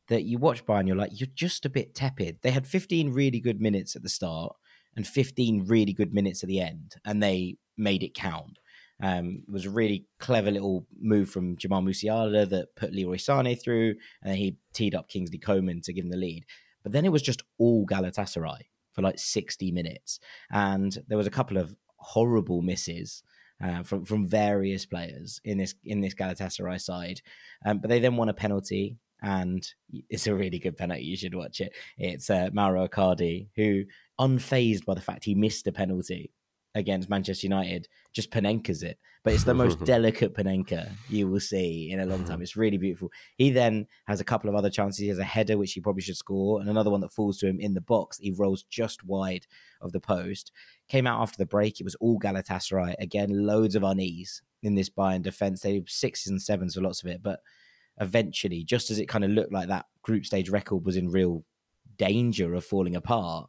that 0.08 0.22
you 0.22 0.38
watch 0.38 0.64
Bayern, 0.64 0.86
you're 0.86 0.96
like, 0.96 1.18
you're 1.18 1.28
just 1.34 1.66
a 1.66 1.70
bit 1.70 1.94
tepid. 1.94 2.38
They 2.42 2.52
had 2.52 2.66
15 2.66 3.12
really 3.12 3.40
good 3.40 3.60
minutes 3.60 3.96
at 3.96 4.02
the 4.02 4.08
start 4.08 4.54
and 4.96 5.06
15 5.06 5.66
really 5.66 5.92
good 5.92 6.12
minutes 6.12 6.42
at 6.42 6.48
the 6.48 6.60
end, 6.60 6.96
and 7.04 7.22
they 7.22 7.56
made 7.76 8.02
it 8.02 8.14
count. 8.14 8.58
Um, 9.02 9.42
it 9.46 9.52
was 9.52 9.66
a 9.66 9.70
really 9.70 10.06
clever 10.18 10.50
little 10.50 10.86
move 10.98 11.28
from 11.28 11.56
Jamal 11.58 11.82
Musiala 11.82 12.48
that 12.48 12.74
put 12.76 12.94
Leroy 12.94 13.18
Sane 13.18 13.56
through, 13.56 13.90
and 14.22 14.32
then 14.32 14.36
he 14.36 14.56
teed 14.72 14.94
up 14.94 15.08
Kingsley 15.08 15.38
Coman 15.38 15.82
to 15.82 15.92
give 15.92 16.04
him 16.04 16.10
the 16.10 16.16
lead. 16.16 16.46
But 16.82 16.92
then 16.92 17.04
it 17.04 17.12
was 17.12 17.22
just 17.22 17.42
all 17.58 17.86
Galatasaray 17.86 18.60
for 18.92 19.02
like 19.02 19.18
60 19.18 19.70
minutes. 19.72 20.18
And 20.50 20.96
there 21.08 21.18
was 21.18 21.26
a 21.26 21.32
couple 21.32 21.58
of 21.58 21.74
horrible 21.96 22.62
misses 22.62 23.22
uh, 23.62 23.82
from 23.82 24.04
from 24.04 24.26
various 24.26 24.86
players 24.86 25.40
in 25.44 25.58
this 25.58 25.74
in 25.84 26.00
this 26.00 26.14
Galatasaray 26.14 26.80
side. 26.80 27.20
Um, 27.64 27.78
but 27.78 27.88
they 27.88 28.00
then 28.00 28.16
won 28.16 28.28
a 28.28 28.34
penalty, 28.34 28.96
and 29.22 29.66
it's 30.10 30.26
a 30.26 30.34
really 30.34 30.58
good 30.58 30.76
penalty. 30.76 31.04
You 31.04 31.16
should 31.16 31.34
watch 31.34 31.60
it. 31.60 31.72
It's 31.98 32.30
uh, 32.30 32.50
Mauro 32.52 32.88
Icardi 32.88 33.48
who, 33.56 33.84
unfazed 34.20 34.84
by 34.84 34.94
the 34.94 35.00
fact 35.00 35.24
he 35.24 35.34
missed 35.34 35.66
a 35.66 35.72
penalty, 35.72 36.32
against 36.76 37.08
Manchester 37.08 37.46
United 37.46 37.88
just 38.12 38.30
Panenkes 38.30 38.82
it. 38.82 38.98
But 39.24 39.32
it's 39.32 39.44
the 39.44 39.54
most 39.54 39.82
delicate 39.84 40.34
Panenka 40.34 40.92
you 41.08 41.26
will 41.26 41.40
see 41.40 41.90
in 41.90 42.00
a 42.00 42.06
long 42.06 42.22
time. 42.24 42.42
It's 42.42 42.54
really 42.54 42.76
beautiful. 42.76 43.10
He 43.38 43.50
then 43.50 43.86
has 44.06 44.20
a 44.20 44.24
couple 44.24 44.48
of 44.48 44.54
other 44.54 44.70
chances. 44.70 45.00
He 45.00 45.08
has 45.08 45.18
a 45.18 45.24
header, 45.24 45.58
which 45.58 45.72
he 45.72 45.80
probably 45.80 46.02
should 46.02 46.18
score, 46.18 46.60
and 46.60 46.68
another 46.68 46.90
one 46.90 47.00
that 47.00 47.12
falls 47.12 47.38
to 47.38 47.48
him 47.48 47.58
in 47.58 47.74
the 47.74 47.80
box. 47.80 48.18
He 48.18 48.30
rolls 48.30 48.64
just 48.70 49.02
wide 49.02 49.46
of 49.80 49.92
the 49.92 50.00
post. 50.00 50.52
Came 50.88 51.06
out 51.06 51.20
after 51.20 51.38
the 51.38 51.46
break. 51.46 51.80
It 51.80 51.84
was 51.84 51.96
all 51.96 52.20
Galatasaray. 52.20 52.94
Again, 53.00 53.46
loads 53.46 53.74
of 53.74 53.82
unease 53.82 54.42
in 54.62 54.74
this 54.74 54.90
Bayern 54.90 55.22
defence. 55.22 55.62
They 55.62 55.82
sixes 55.88 56.30
and 56.30 56.40
sevens 56.40 56.74
for 56.74 56.82
lots 56.82 57.02
of 57.02 57.10
it. 57.10 57.22
But 57.22 57.40
eventually, 58.00 58.64
just 58.64 58.90
as 58.90 58.98
it 58.98 59.08
kind 59.08 59.24
of 59.24 59.30
looked 59.30 59.52
like 59.52 59.68
that 59.68 59.86
group 60.02 60.26
stage 60.26 60.50
record 60.50 60.84
was 60.84 60.96
in 60.96 61.10
real 61.10 61.44
danger 61.96 62.54
of 62.54 62.64
falling 62.64 62.96
apart, 62.96 63.48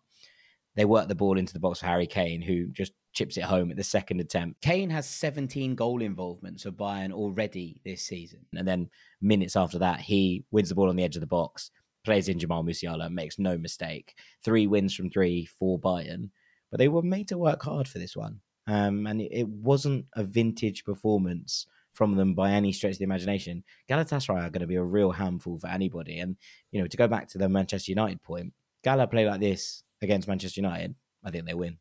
they 0.76 0.86
work 0.86 1.08
the 1.08 1.16
ball 1.16 1.38
into 1.38 1.54
the 1.54 1.60
box 1.60 1.80
for 1.80 1.88
Harry 1.88 2.08
Kane, 2.08 2.42
who 2.42 2.68
just 2.68 2.94
chips 3.14 3.36
it 3.36 3.44
home 3.44 3.72
at 3.72 3.78
the 3.78 3.84
second 3.84 4.20
attempt. 4.20 4.62
Kane 4.62 4.92
has 4.92 5.10
17 5.10 5.74
goal 5.74 6.04
involvements 6.04 6.64
for 6.64 6.72
Bayern 6.72 7.12
already 7.12 7.82
this 7.84 8.04
season. 8.04 8.46
And 8.56 8.68
then 8.68 8.90
minutes 9.22 9.56
after 9.56 9.80
that, 9.80 10.00
he 10.02 10.46
wins 10.52 10.70
the 10.70 10.76
ball 10.76 10.90
on 10.90 10.96
the 10.96 11.04
edge 11.04 11.16
of 11.16 11.22
the 11.22 11.28
box, 11.28 11.72
plays 12.06 12.30
in 12.30 12.38
Jamal 12.38 12.64
Musiala, 12.64 13.10
makes 13.10 13.40
no 13.40 13.58
mistake. 13.58 14.16
Three 14.46 14.68
wins 14.68 14.94
from 14.94 15.10
three 15.10 15.46
for 15.46 15.80
Bayern. 15.80 16.30
But 16.70 16.78
they 16.78 16.90
were 16.90 17.02
made 17.02 17.28
to 17.30 17.40
work 17.40 17.64
hard 17.64 17.88
for 17.88 17.98
this 17.98 18.16
one. 18.16 18.40
Um, 18.68 19.08
and 19.08 19.22
it 19.22 19.48
wasn't 19.48 20.06
a 20.14 20.24
vintage 20.24 20.84
performance 20.84 21.66
from 21.98 22.16
them 22.16 22.36
by 22.36 22.52
any 22.52 22.72
stretch 22.72 22.94
of 22.94 22.98
the 23.00 23.04
imagination. 23.04 23.64
Galatasaray 23.90 24.44
are 24.44 24.52
going 24.52 24.62
to 24.62 24.68
be 24.68 24.76
a 24.76 24.84
real 24.84 25.12
handful 25.12 25.58
for 25.58 25.68
anybody. 25.68 26.20
And, 26.20 26.38
you 26.72 26.80
know, 26.80 26.88
to 26.88 26.96
go 26.96 27.08
back 27.08 27.28
to 27.30 27.40
the 27.40 27.50
Manchester 27.50 27.92
United 27.92 28.22
point, 28.22 28.54
Gala 28.84 29.08
play 29.08 29.26
like 29.26 29.40
this 29.40 29.84
against 30.02 30.28
Manchester 30.28 30.62
United, 30.62 30.94
I 31.24 31.32
think 31.32 31.46
they 31.46 31.56
win. 31.56 31.80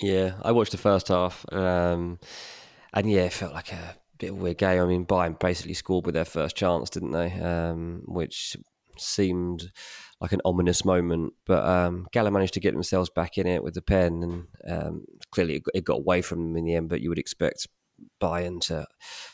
Yeah, 0.00 0.34
I 0.42 0.52
watched 0.52 0.70
the 0.70 0.78
first 0.78 1.08
half, 1.08 1.44
um, 1.52 2.20
and 2.94 3.10
yeah, 3.10 3.22
it 3.22 3.32
felt 3.32 3.52
like 3.52 3.72
a 3.72 3.96
bit 4.16 4.30
of 4.30 4.36
a 4.36 4.40
weird 4.40 4.58
game. 4.58 4.80
I 4.80 4.86
mean, 4.86 5.04
Bayern 5.04 5.40
basically 5.40 5.74
scored 5.74 6.06
with 6.06 6.14
their 6.14 6.24
first 6.24 6.54
chance, 6.54 6.88
didn't 6.88 7.10
they? 7.10 7.32
Um, 7.32 8.02
which 8.04 8.56
seemed 8.96 9.72
like 10.20 10.30
an 10.30 10.40
ominous 10.44 10.84
moment, 10.84 11.32
but 11.44 11.64
um, 11.66 12.06
Gala 12.12 12.30
managed 12.30 12.54
to 12.54 12.60
get 12.60 12.74
themselves 12.74 13.10
back 13.10 13.38
in 13.38 13.48
it 13.48 13.64
with 13.64 13.74
the 13.74 13.82
pen, 13.82 14.22
and 14.22 14.72
um, 14.72 15.04
clearly 15.32 15.56
it 15.56 15.64
got, 15.64 15.74
it 15.74 15.84
got 15.84 15.98
away 15.98 16.22
from 16.22 16.42
them 16.42 16.56
in 16.56 16.64
the 16.64 16.76
end. 16.76 16.88
But 16.88 17.00
you 17.00 17.08
would 17.08 17.18
expect 17.18 17.66
Bayern 18.20 18.60
to 18.62 18.86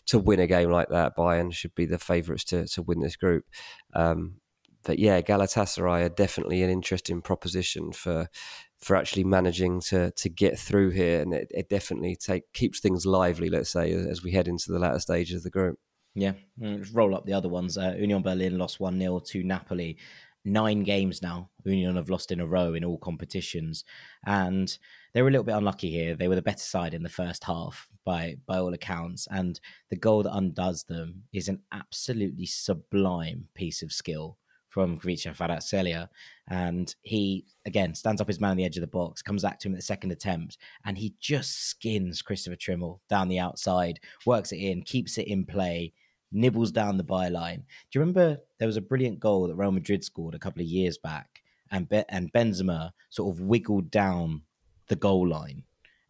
to 0.06 0.18
win 0.18 0.40
a 0.40 0.46
game 0.46 0.70
like 0.70 0.88
that. 0.88 1.16
Bayern 1.16 1.52
should 1.52 1.74
be 1.74 1.86
the 1.86 1.98
favourites 1.98 2.44
to 2.44 2.66
to 2.68 2.82
win 2.82 3.00
this 3.00 3.16
group. 3.16 3.44
Um, 3.94 4.36
but 4.84 4.98
yeah, 4.98 5.20
Galatasaray 5.20 6.04
are 6.04 6.10
definitely 6.10 6.62
an 6.62 6.70
interesting 6.70 7.22
proposition 7.22 7.92
for 7.92 8.28
for 8.78 8.96
actually 8.96 9.24
managing 9.24 9.80
to 9.80 10.10
to 10.12 10.28
get 10.28 10.58
through 10.58 10.90
here, 10.90 11.20
and 11.22 11.32
it, 11.32 11.48
it 11.50 11.68
definitely 11.68 12.16
take 12.16 12.52
keeps 12.52 12.80
things 12.80 13.06
lively. 13.06 13.48
Let's 13.48 13.70
say 13.70 13.92
as 13.92 14.22
we 14.22 14.32
head 14.32 14.48
into 14.48 14.70
the 14.70 14.78
latter 14.78 14.98
stages 14.98 15.38
of 15.38 15.42
the 15.44 15.50
group. 15.50 15.78
Yeah, 16.14 16.34
let's 16.60 16.90
roll 16.90 17.14
up 17.16 17.26
the 17.26 17.32
other 17.32 17.48
ones. 17.48 17.76
Uh, 17.76 17.94
Union 17.98 18.22
Berlin 18.22 18.56
lost 18.56 18.78
one 18.78 19.00
0 19.00 19.18
to 19.30 19.42
Napoli. 19.42 19.96
Nine 20.44 20.82
games 20.82 21.22
now. 21.22 21.50
Union 21.64 21.96
have 21.96 22.10
lost 22.10 22.30
in 22.30 22.40
a 22.40 22.46
row 22.46 22.74
in 22.74 22.84
all 22.84 22.98
competitions, 22.98 23.84
and 24.26 24.76
they 25.14 25.22
were 25.22 25.28
a 25.28 25.30
little 25.30 25.44
bit 25.44 25.56
unlucky 25.56 25.90
here. 25.90 26.16
They 26.16 26.28
were 26.28 26.34
the 26.34 26.42
better 26.42 26.58
side 26.58 26.92
in 26.92 27.02
the 27.02 27.08
first 27.08 27.44
half 27.44 27.88
by 28.04 28.36
by 28.46 28.58
all 28.58 28.74
accounts, 28.74 29.26
and 29.30 29.58
the 29.88 29.96
goal 29.96 30.22
that 30.22 30.36
undoes 30.36 30.84
them 30.84 31.22
is 31.32 31.48
an 31.48 31.62
absolutely 31.72 32.46
sublime 32.46 33.48
piece 33.54 33.82
of 33.82 33.92
skill 33.92 34.36
from 34.68 34.98
Khvicha 34.98 35.36
Kvaratskhelia. 35.36 36.08
And 36.48 36.94
he, 37.02 37.46
again, 37.64 37.94
stands 37.94 38.20
up 38.20 38.26
his 38.26 38.40
man 38.40 38.50
on 38.50 38.56
the 38.56 38.64
edge 38.64 38.76
of 38.76 38.80
the 38.80 38.88
box, 38.88 39.22
comes 39.22 39.42
back 39.42 39.60
to 39.60 39.68
him 39.68 39.74
at 39.74 39.78
the 39.78 39.82
second 39.82 40.10
attempt, 40.10 40.58
and 40.84 40.98
he 40.98 41.14
just 41.20 41.68
skins 41.68 42.20
Christopher 42.22 42.56
Trimmel 42.56 43.00
down 43.08 43.28
the 43.28 43.38
outside, 43.38 44.00
works 44.26 44.50
it 44.50 44.58
in, 44.58 44.82
keeps 44.82 45.16
it 45.16 45.28
in 45.28 45.46
play, 45.46 45.92
nibbles 46.34 46.72
down 46.72 46.96
the 46.96 47.04
byline. 47.04 47.58
Do 47.90 47.98
you 47.98 48.00
remember 48.00 48.38
there 48.58 48.68
was 48.68 48.76
a 48.76 48.82
brilliant 48.82 49.20
goal 49.20 49.46
that 49.48 49.54
Real 49.54 49.72
Madrid 49.72 50.04
scored 50.04 50.34
a 50.34 50.38
couple 50.38 50.60
of 50.60 50.68
years 50.68 50.98
back, 50.98 51.42
and, 51.70 51.88
Be- 51.88 52.04
and 52.08 52.32
Benzema 52.32 52.90
sort 53.10 53.34
of 53.34 53.40
wiggled 53.40 53.90
down 53.90 54.42
the 54.88 54.96
goal 54.96 55.26
line 55.28 55.64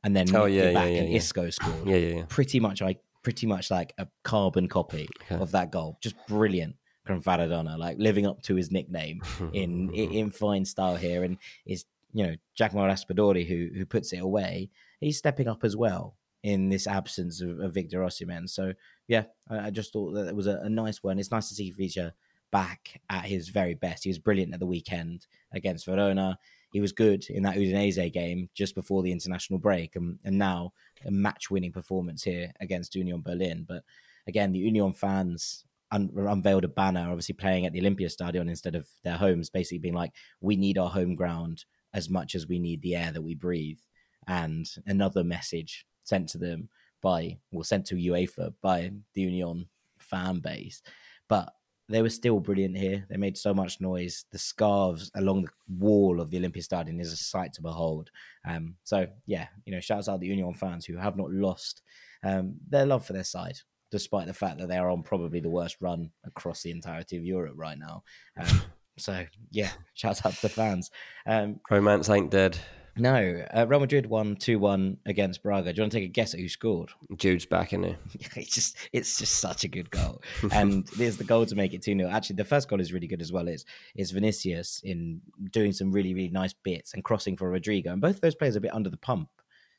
and 0.04 0.14
then 0.14 0.34
oh, 0.36 0.44
yeah, 0.44 0.72
back 0.72 0.84
yeah, 0.84 0.90
yeah, 0.90 1.00
and 1.00 1.14
Isco 1.14 1.50
scored. 1.50 1.86
Yeah, 1.88 1.96
yeah, 1.96 2.16
yeah. 2.16 2.24
Pretty 2.28 2.60
much 2.60 2.80
like 2.80 3.00
pretty 3.22 3.46
much 3.46 3.70
like 3.70 3.94
a 3.98 4.06
carbon 4.22 4.68
copy 4.68 5.08
okay. 5.22 5.42
of 5.42 5.50
that 5.52 5.72
goal. 5.72 5.98
Just 6.00 6.14
brilliant 6.28 6.76
from 7.04 7.22
Kvaradona, 7.22 7.78
like 7.78 7.96
living 7.98 8.26
up 8.26 8.42
to 8.42 8.54
his 8.54 8.70
nickname 8.70 9.22
in 9.52 9.90
in 9.94 10.30
fine 10.30 10.64
style 10.66 10.96
here, 10.96 11.24
and 11.24 11.38
is 11.66 11.86
you 12.12 12.26
know 12.26 12.36
Giacomo 12.54 12.86
Raspadori 12.86 13.46
who 13.46 13.76
who 13.76 13.86
puts 13.86 14.12
it 14.12 14.18
away. 14.18 14.70
He's 15.00 15.16
stepping 15.16 15.48
up 15.48 15.64
as 15.64 15.74
well 15.74 16.16
in 16.42 16.68
this 16.68 16.86
absence 16.86 17.40
of, 17.40 17.58
of 17.60 17.72
Victor 17.72 18.00
Osimhen. 18.00 18.48
So 18.48 18.74
yeah, 19.08 19.24
I, 19.50 19.66
I, 19.66 19.70
just 19.70 19.92
thought 19.92 20.12
that 20.12 20.28
it 20.28 20.36
was 20.36 20.46
a, 20.46 20.58
a, 20.62 20.68
nice 20.68 21.02
one. 21.02 21.18
It's 21.18 21.30
nice 21.30 21.48
to 21.48 21.54
see 21.54 21.72
Khvicha 21.72 22.12
back 22.50 23.00
at 23.10 23.24
his 23.24 23.48
very 23.48 23.74
best. 23.74 24.04
He 24.04 24.10
was 24.10 24.18
brilliant 24.18 24.54
at 24.54 24.60
the 24.60 24.66
weekend 24.66 25.26
against 25.52 25.86
Verona. 25.86 26.38
He 26.72 26.80
was 26.80 26.92
good 26.92 27.24
in 27.28 27.42
that 27.44 27.56
Udinese 27.56 28.12
game 28.12 28.48
just 28.54 28.74
before 28.74 29.02
the 29.02 29.12
international 29.12 29.58
break, 29.58 29.96
and, 29.96 30.18
and 30.24 30.38
now 30.38 30.72
a 31.04 31.10
match-winning 31.10 31.72
performance 31.72 32.22
here 32.22 32.52
against 32.60 32.94
Union 32.94 33.20
Berlin. 33.20 33.64
But 33.68 33.84
again, 34.26 34.52
the 34.52 34.58
Union 34.58 34.92
fans 34.92 35.64
un- 35.92 36.10
unveiled 36.16 36.64
a 36.64 36.68
banner, 36.68 37.08
obviously 37.08 37.34
playing 37.34 37.66
at 37.66 37.72
the 37.72 37.80
Olympia 37.80 38.08
Stadion 38.10 38.48
instead 38.48 38.74
of 38.74 38.88
their 39.02 39.16
homes, 39.16 39.50
basically 39.50 39.78
being 39.78 39.94
like, 39.94 40.12
we 40.40 40.56
need 40.56 40.78
our 40.78 40.90
home 40.90 41.14
ground 41.14 41.64
as 41.92 42.10
much 42.10 42.34
as 42.34 42.48
we 42.48 42.58
need 42.58 42.82
the 42.82 42.96
air 42.96 43.12
that 43.12 43.22
we 43.22 43.34
breathe. 43.34 43.78
And 44.26 44.68
another 44.86 45.22
message 45.22 45.86
sent 46.02 46.28
to 46.30 46.38
them 46.38 46.68
by, 47.04 47.38
well, 47.52 47.62
sent 47.62 47.84
to 47.86 47.96
UEFA 47.96 48.54
by 48.62 48.90
the 49.12 49.20
Union 49.20 49.68
fan 49.98 50.40
base. 50.40 50.82
But 51.28 51.52
they 51.90 52.00
were 52.00 52.08
still 52.08 52.40
brilliant 52.40 52.78
here. 52.78 53.04
They 53.10 53.18
made 53.18 53.36
so 53.36 53.52
much 53.52 53.78
noise. 53.78 54.24
The 54.32 54.38
scarves 54.38 55.10
along 55.14 55.42
the 55.42 55.50
wall 55.78 56.18
of 56.18 56.30
the 56.30 56.38
Olympia 56.38 56.62
Stadium 56.62 56.98
is 56.98 57.12
a 57.12 57.16
sight 57.16 57.52
to 57.52 57.62
behold. 57.62 58.10
Um, 58.48 58.76
so 58.84 59.06
yeah, 59.26 59.48
you 59.66 59.72
know, 59.74 59.80
shouts 59.80 60.08
out 60.08 60.20
the 60.20 60.26
Union 60.26 60.54
fans 60.54 60.86
who 60.86 60.96
have 60.96 61.18
not 61.18 61.30
lost 61.30 61.82
um, 62.22 62.54
their 62.70 62.86
love 62.86 63.04
for 63.04 63.12
their 63.12 63.22
side 63.24 63.58
despite 63.90 64.26
the 64.26 64.34
fact 64.34 64.58
that 64.58 64.68
they 64.68 64.78
are 64.78 64.90
on 64.90 65.04
probably 65.04 65.38
the 65.38 65.48
worst 65.48 65.76
run 65.80 66.10
across 66.24 66.62
the 66.62 66.70
entirety 66.70 67.16
of 67.16 67.24
Europe 67.24 67.54
right 67.54 67.78
now. 67.78 68.02
Um, 68.40 68.62
so 68.98 69.24
yeah, 69.50 69.70
shouts 69.92 70.24
out 70.24 70.32
to 70.32 70.42
the 70.42 70.48
fans. 70.48 70.90
Um, 71.26 71.60
Romance 71.70 72.08
ain't 72.08 72.30
dead. 72.30 72.58
No, 72.96 73.44
uh, 73.52 73.66
Real 73.66 73.80
Madrid 73.80 74.06
won 74.06 74.36
two 74.36 74.58
one 74.58 74.98
against 75.06 75.42
Braga. 75.42 75.72
Do 75.72 75.78
you 75.78 75.82
want 75.82 75.92
to 75.92 75.98
take 75.98 76.08
a 76.08 76.12
guess 76.12 76.32
at 76.34 76.40
who 76.40 76.48
scored? 76.48 76.90
Jude's 77.16 77.44
back 77.46 77.72
in 77.72 77.82
there. 77.82 77.96
it's 78.36 78.54
just 78.54 78.76
it's 78.92 79.18
just 79.18 79.36
such 79.40 79.64
a 79.64 79.68
good 79.68 79.90
goal, 79.90 80.22
and 80.52 80.86
there's 80.96 81.16
the 81.16 81.24
goal 81.24 81.44
to 81.46 81.56
make 81.56 81.74
it 81.74 81.82
two 81.82 81.96
0 81.96 82.08
Actually, 82.08 82.36
the 82.36 82.44
first 82.44 82.68
goal 82.68 82.80
is 82.80 82.92
really 82.92 83.08
good 83.08 83.22
as 83.22 83.32
well. 83.32 83.48
It's 83.48 83.64
it's 83.96 84.12
Vinicius 84.12 84.80
in 84.84 85.20
doing 85.50 85.72
some 85.72 85.90
really 85.90 86.14
really 86.14 86.30
nice 86.30 86.52
bits 86.52 86.94
and 86.94 87.02
crossing 87.02 87.36
for 87.36 87.50
Rodrygo, 87.50 87.92
and 87.92 88.00
both 88.00 88.20
those 88.20 88.36
players 88.36 88.54
are 88.54 88.58
a 88.58 88.62
bit 88.62 88.74
under 88.74 88.90
the 88.90 88.96
pump 88.96 89.28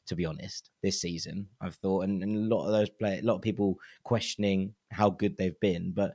to 0.08 0.16
be 0.16 0.26
honest, 0.26 0.70
this 0.84 1.02
season. 1.02 1.48
I've 1.62 1.76
thought, 1.76 2.04
and, 2.04 2.22
and 2.22 2.36
a 2.36 2.56
lot 2.56 2.66
of 2.66 2.72
those 2.72 2.90
play, 2.90 3.20
a 3.20 3.26
lot 3.26 3.36
of 3.36 3.42
people 3.42 3.78
questioning 4.04 4.76
how 4.92 5.10
good 5.10 5.36
they've 5.36 5.60
been, 5.60 5.94
but 5.96 6.14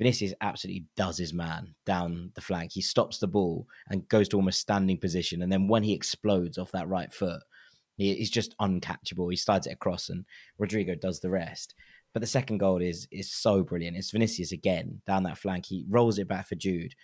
Vinicius 0.00 0.32
absolutely 0.40 0.86
does 0.96 1.18
his 1.18 1.34
man 1.34 1.74
down 1.84 2.32
the 2.34 2.40
flank. 2.40 2.72
He 2.72 2.80
stops 2.80 3.18
the 3.18 3.26
ball 3.26 3.68
and 3.90 4.08
goes 4.08 4.30
to 4.30 4.36
almost 4.36 4.58
standing 4.58 4.96
position, 4.96 5.42
and 5.42 5.52
then 5.52 5.68
when 5.68 5.82
he 5.82 5.92
explodes 5.92 6.56
off 6.56 6.72
that 6.72 6.88
right 6.88 7.12
foot, 7.12 7.42
he, 7.98 8.14
he's 8.14 8.30
just 8.30 8.56
uncatchable. 8.62 9.30
He 9.30 9.36
slides 9.36 9.66
it 9.66 9.74
across, 9.74 10.08
and 10.08 10.24
Rodrygo 10.58 10.98
does 10.98 11.20
the 11.20 11.28
rest. 11.28 11.74
But 12.14 12.20
the 12.20 12.26
second 12.26 12.58
goal 12.58 12.80
is 12.80 13.08
is 13.12 13.30
so 13.30 13.62
brilliant. 13.62 13.94
It's 13.94 14.10
Vinicius 14.10 14.52
again 14.52 15.02
down 15.06 15.24
that 15.24 15.36
flank. 15.36 15.66
He 15.66 15.84
rolls 15.86 16.18
it 16.18 16.28
back 16.28 16.48
for 16.48 16.54
Jude, 16.54 16.94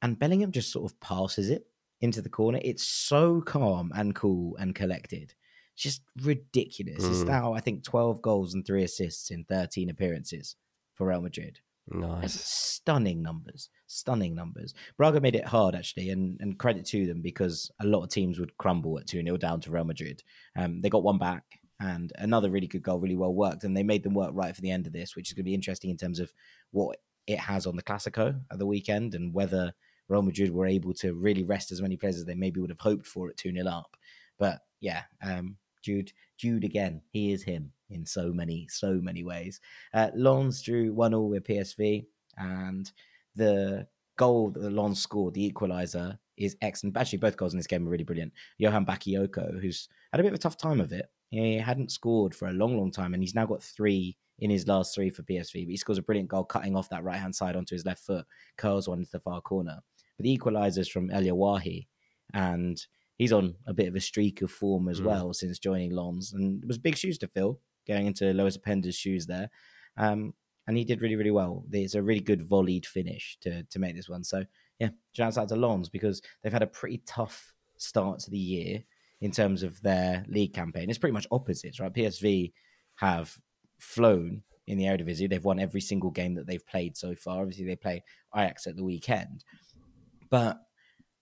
and 0.00 0.18
Bellingham 0.18 0.50
just 0.50 0.72
sort 0.72 0.90
of 0.90 0.98
passes 1.00 1.50
it 1.50 1.66
into 2.00 2.22
the 2.22 2.30
corner. 2.30 2.60
It's 2.62 2.86
so 2.86 3.42
calm 3.42 3.92
and 3.94 4.14
cool 4.14 4.56
and 4.56 4.74
collected. 4.74 5.34
Just 5.76 6.00
ridiculous. 6.22 7.04
Mm. 7.04 7.10
It's 7.10 7.20
now, 7.20 7.52
I 7.52 7.60
think, 7.60 7.84
12 7.84 8.22
goals 8.22 8.54
and 8.54 8.66
three 8.66 8.84
assists 8.84 9.30
in 9.30 9.44
13 9.44 9.90
appearances 9.90 10.56
for 10.94 11.06
Real 11.06 11.20
Madrid. 11.20 11.60
Nice. 11.90 12.40
Stunning 12.40 13.22
numbers. 13.22 13.70
Stunning 13.86 14.34
numbers. 14.34 14.74
Braga 14.96 15.20
made 15.20 15.34
it 15.34 15.46
hard, 15.46 15.74
actually, 15.74 16.10
and, 16.10 16.38
and 16.40 16.58
credit 16.58 16.84
to 16.86 17.06
them 17.06 17.22
because 17.22 17.70
a 17.80 17.86
lot 17.86 18.02
of 18.02 18.10
teams 18.10 18.38
would 18.38 18.56
crumble 18.58 18.98
at 18.98 19.06
2 19.06 19.22
0 19.22 19.36
down 19.36 19.60
to 19.62 19.70
Real 19.70 19.84
Madrid. 19.84 20.22
Um, 20.56 20.80
they 20.80 20.90
got 20.90 21.02
one 21.02 21.18
back 21.18 21.44
and 21.80 22.12
another 22.16 22.50
really 22.50 22.66
good 22.66 22.82
goal, 22.82 22.98
really 22.98 23.16
well 23.16 23.34
worked. 23.34 23.64
And 23.64 23.76
they 23.76 23.82
made 23.82 24.02
them 24.02 24.14
work 24.14 24.30
right 24.34 24.54
for 24.54 24.60
the 24.60 24.70
end 24.70 24.86
of 24.86 24.92
this, 24.92 25.16
which 25.16 25.30
is 25.30 25.34
going 25.34 25.44
to 25.44 25.50
be 25.50 25.54
interesting 25.54 25.90
in 25.90 25.96
terms 25.96 26.20
of 26.20 26.32
what 26.72 26.98
it 27.26 27.38
has 27.38 27.66
on 27.66 27.76
the 27.76 27.82
Clasico 27.82 28.40
at 28.50 28.58
the 28.58 28.66
weekend 28.66 29.14
and 29.14 29.32
whether 29.32 29.72
Real 30.08 30.22
Madrid 30.22 30.52
were 30.52 30.66
able 30.66 30.94
to 30.94 31.14
really 31.14 31.44
rest 31.44 31.70
as 31.70 31.82
many 31.82 31.96
players 31.96 32.16
as 32.16 32.24
they 32.24 32.34
maybe 32.34 32.60
would 32.60 32.70
have 32.70 32.80
hoped 32.80 33.06
for 33.06 33.28
at 33.28 33.36
2 33.36 33.52
0 33.52 33.66
up. 33.66 33.96
But 34.38 34.60
yeah, 34.80 35.02
um, 35.22 35.56
Jude, 35.82 36.12
Jude 36.36 36.64
again, 36.64 37.00
he 37.10 37.32
is 37.32 37.42
him 37.42 37.72
in 37.90 38.04
so 38.04 38.32
many, 38.32 38.66
so 38.68 38.94
many 38.94 39.24
ways. 39.24 39.60
Uh, 39.94 40.10
Lens 40.14 40.62
drew 40.62 40.92
1 40.92 41.14
all 41.14 41.28
with 41.28 41.44
PSV, 41.44 42.06
and 42.36 42.90
the 43.34 43.86
goal 44.16 44.50
that 44.50 44.72
Lens 44.72 45.00
scored, 45.00 45.34
the 45.34 45.50
equaliser, 45.50 46.18
is 46.36 46.56
excellent. 46.62 46.96
Actually, 46.96 47.18
both 47.18 47.36
goals 47.36 47.52
in 47.52 47.58
this 47.58 47.66
game 47.66 47.86
are 47.86 47.90
really 47.90 48.04
brilliant. 48.04 48.32
Johan 48.58 48.86
Bakayoko, 48.86 49.60
who's 49.60 49.88
had 50.12 50.20
a 50.20 50.22
bit 50.22 50.32
of 50.32 50.38
a 50.38 50.42
tough 50.42 50.56
time 50.56 50.80
of 50.80 50.92
it. 50.92 51.06
He 51.30 51.58
hadn't 51.58 51.92
scored 51.92 52.34
for 52.34 52.48
a 52.48 52.52
long, 52.52 52.76
long 52.78 52.90
time, 52.90 53.14
and 53.14 53.22
he's 53.22 53.34
now 53.34 53.46
got 53.46 53.62
three 53.62 54.16
in 54.38 54.50
his 54.50 54.66
last 54.66 54.94
three 54.94 55.10
for 55.10 55.22
PSV. 55.22 55.64
But 55.64 55.70
he 55.70 55.76
scores 55.76 55.98
a 55.98 56.02
brilliant 56.02 56.28
goal, 56.28 56.44
cutting 56.44 56.76
off 56.76 56.88
that 56.90 57.04
right 57.04 57.18
hand 57.18 57.34
side 57.34 57.56
onto 57.56 57.74
his 57.74 57.84
left 57.84 58.04
foot, 58.04 58.24
curls 58.56 58.88
one 58.88 58.98
into 58.98 59.10
the 59.10 59.20
far 59.20 59.40
corner. 59.40 59.78
But 60.16 60.24
the 60.24 60.36
equalisers 60.36 60.90
from 60.90 61.10
Elye 61.10 61.32
Wahi, 61.32 61.88
and 62.34 62.84
he's 63.18 63.32
on 63.32 63.54
a 63.66 63.74
bit 63.74 63.88
of 63.88 63.96
a 63.96 64.00
streak 64.00 64.42
of 64.42 64.50
form 64.50 64.88
as 64.88 65.00
mm. 65.00 65.04
well 65.04 65.32
since 65.34 65.58
joining 65.58 65.92
Lens, 65.92 66.32
and 66.32 66.62
it 66.62 66.66
was 66.66 66.78
big 66.78 66.96
shoes 66.96 67.18
to 67.18 67.28
fill 67.28 67.60
going 67.86 68.06
into 68.06 68.32
Lois 68.32 68.56
Openda's 68.56 68.96
shoes 68.96 69.26
there. 69.26 69.50
Um, 69.96 70.32
and 70.66 70.76
he 70.76 70.84
did 70.84 71.00
really, 71.00 71.16
really 71.16 71.30
well. 71.30 71.64
It's 71.72 71.94
a 71.94 72.02
really 72.02 72.20
good 72.20 72.42
volleyed 72.42 72.86
finish 72.86 73.38
to 73.40 73.64
to 73.64 73.78
make 73.78 73.96
this 73.96 74.08
one. 74.08 74.22
So 74.22 74.44
yeah, 74.78 74.90
shouts 75.12 75.38
out 75.38 75.48
to 75.48 75.56
Lens 75.56 75.88
because 75.88 76.22
they've 76.42 76.52
had 76.52 76.62
a 76.62 76.66
pretty 76.66 77.02
tough 77.06 77.54
start 77.76 78.20
to 78.20 78.30
the 78.30 78.38
year 78.38 78.82
in 79.20 79.30
terms 79.30 79.62
of 79.62 79.80
their 79.82 80.24
league 80.28 80.54
campaign. 80.54 80.88
It's 80.88 80.98
pretty 80.98 81.14
much 81.14 81.26
opposites, 81.30 81.80
right? 81.80 81.92
PSV 81.92 82.52
have 82.96 83.36
flown 83.78 84.42
in 84.66 84.78
the 84.78 84.84
Eredivisie. 84.84 85.28
They've 85.28 85.44
won 85.44 85.58
every 85.58 85.80
single 85.80 86.10
game 86.10 86.34
that 86.34 86.46
they've 86.46 86.66
played 86.66 86.96
so 86.96 87.14
far. 87.14 87.40
Obviously, 87.40 87.64
they 87.64 87.76
play 87.76 88.04
Ajax 88.36 88.66
at 88.66 88.76
the 88.76 88.84
weekend, 88.84 89.44
but 90.30 90.58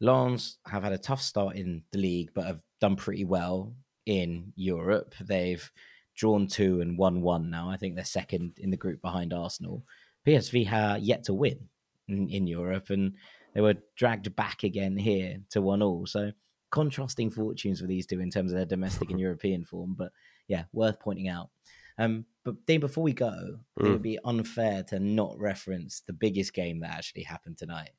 Lens 0.00 0.58
have 0.66 0.82
had 0.82 0.92
a 0.92 0.98
tough 0.98 1.22
start 1.22 1.56
in 1.56 1.82
the 1.92 1.98
league, 1.98 2.30
but 2.34 2.46
have 2.46 2.62
done 2.80 2.96
pretty 2.96 3.24
well 3.24 3.74
in 4.04 4.52
Europe. 4.56 5.14
They've 5.20 5.70
drawn 6.14 6.46
two 6.46 6.80
and 6.80 6.98
won 6.98 7.22
one 7.22 7.50
now. 7.50 7.70
I 7.70 7.76
think 7.76 7.94
they're 7.94 8.04
second 8.04 8.54
in 8.58 8.70
the 8.70 8.76
group 8.76 9.00
behind 9.02 9.32
Arsenal. 9.32 9.84
PSV 10.26 10.66
have 10.66 11.00
yet 11.00 11.24
to 11.24 11.34
win 11.34 11.68
in, 12.08 12.28
in 12.28 12.46
Europe, 12.46 12.90
and 12.90 13.14
they 13.54 13.60
were 13.60 13.76
dragged 13.96 14.34
back 14.36 14.64
again 14.64 14.96
here 14.96 15.38
to 15.50 15.60
one 15.62 15.82
all. 15.82 16.06
So 16.06 16.32
contrasting 16.70 17.30
fortunes 17.30 17.80
for 17.80 17.86
these 17.86 18.06
two 18.06 18.20
in 18.20 18.30
terms 18.30 18.52
of 18.52 18.56
their 18.56 18.66
domestic 18.66 19.10
and 19.10 19.20
European 19.26 19.64
form. 19.64 19.94
But 19.96 20.12
yeah, 20.48 20.64
worth 20.72 21.00
pointing 21.00 21.28
out. 21.28 21.50
Um, 21.98 22.26
but 22.44 22.54
then 22.66 22.80
before 22.80 23.04
we 23.04 23.12
go, 23.12 23.58
mm. 23.80 23.86
it 23.86 23.90
would 23.90 24.02
be 24.02 24.18
unfair 24.24 24.82
to 24.84 24.98
not 24.98 25.38
reference 25.38 26.02
the 26.06 26.12
biggest 26.12 26.52
game 26.52 26.80
that 26.80 26.90
actually 26.90 27.22
happened 27.22 27.56
tonight, 27.56 27.90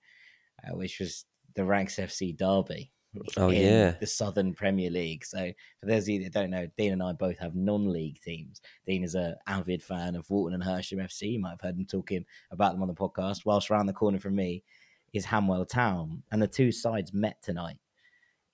uh, 0.63 0.75
which 0.75 0.99
was 0.99 1.25
the 1.57 1.65
Ranks 1.65 1.97
FC 1.97 2.37
derby. 2.37 2.91
Oh 3.35 3.49
yeah, 3.49 3.95
the 3.99 4.05
Southern 4.05 4.53
Premier 4.53 4.91
League. 4.91 5.25
So 5.25 5.51
for 5.79 5.87
those 5.87 6.03
of 6.03 6.09
you 6.09 6.23
that 6.23 6.33
don't 6.33 6.51
know, 6.51 6.67
Dean 6.77 6.93
and 6.93 7.01
I 7.01 7.13
both 7.13 7.39
have 7.39 7.55
non-league 7.55 8.21
teams. 8.21 8.61
Dean 8.85 9.03
is 9.03 9.15
an 9.15 9.35
avid 9.47 9.81
fan 9.81 10.15
of 10.15 10.29
Walton 10.29 10.53
and 10.53 10.63
Hersham 10.63 11.03
FC. 11.03 11.33
You 11.33 11.39
might 11.39 11.51
have 11.51 11.61
heard 11.61 11.75
him 11.75 11.85
talking 11.85 12.23
about 12.51 12.73
them 12.73 12.83
on 12.83 12.87
the 12.87 12.93
podcast. 12.93 13.43
Whilst 13.43 13.71
around 13.71 13.87
the 13.87 13.93
corner 13.93 14.19
from 14.19 14.35
me 14.35 14.63
is 15.13 15.25
Hanwell 15.25 15.67
Town, 15.67 16.21
and 16.31 16.39
the 16.39 16.47
two 16.47 16.71
sides 16.71 17.11
met 17.11 17.41
tonight 17.41 17.79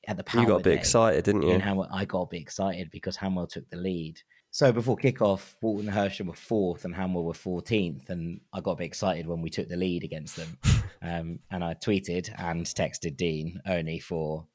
at 0.08 0.16
the 0.16 0.24
Power 0.24 0.42
You 0.42 0.48
got 0.48 0.62
a 0.62 0.64
bit 0.64 0.80
excited, 0.80 1.26
didn't 1.26 1.44
you? 1.44 1.60
Hanwell, 1.60 1.90
I 1.92 2.06
got 2.06 2.22
a 2.22 2.28
bit 2.28 2.42
excited 2.42 2.90
because 2.90 3.18
Hanwell 3.18 3.50
took 3.50 3.70
the 3.70 3.78
lead. 3.78 4.22
So 4.54 4.72
before 4.72 4.98
kickoff, 4.98 5.56
Walton 5.64 5.90
and 5.90 5.98
Hersham 5.98 6.28
were 6.28 6.36
fourth 6.36 6.86
and 6.86 6.94
Hanwell 6.94 7.24
were 7.24 7.34
14th. 7.34 8.10
And 8.10 8.40
I 8.54 8.62
got 8.62 8.74
a 8.74 8.76
bit 8.76 8.86
excited 8.86 9.26
when 9.26 9.42
we 9.42 9.50
took 9.50 9.68
the 9.68 9.76
lead 9.76 10.04
against 10.04 10.36
them. 10.36 10.60
um, 11.02 11.40
and 11.50 11.64
I 11.64 11.74
tweeted 11.74 12.32
and 12.38 12.64
texted 12.64 13.18
Dean 13.18 13.60
only 13.66 13.98
for 13.98 14.46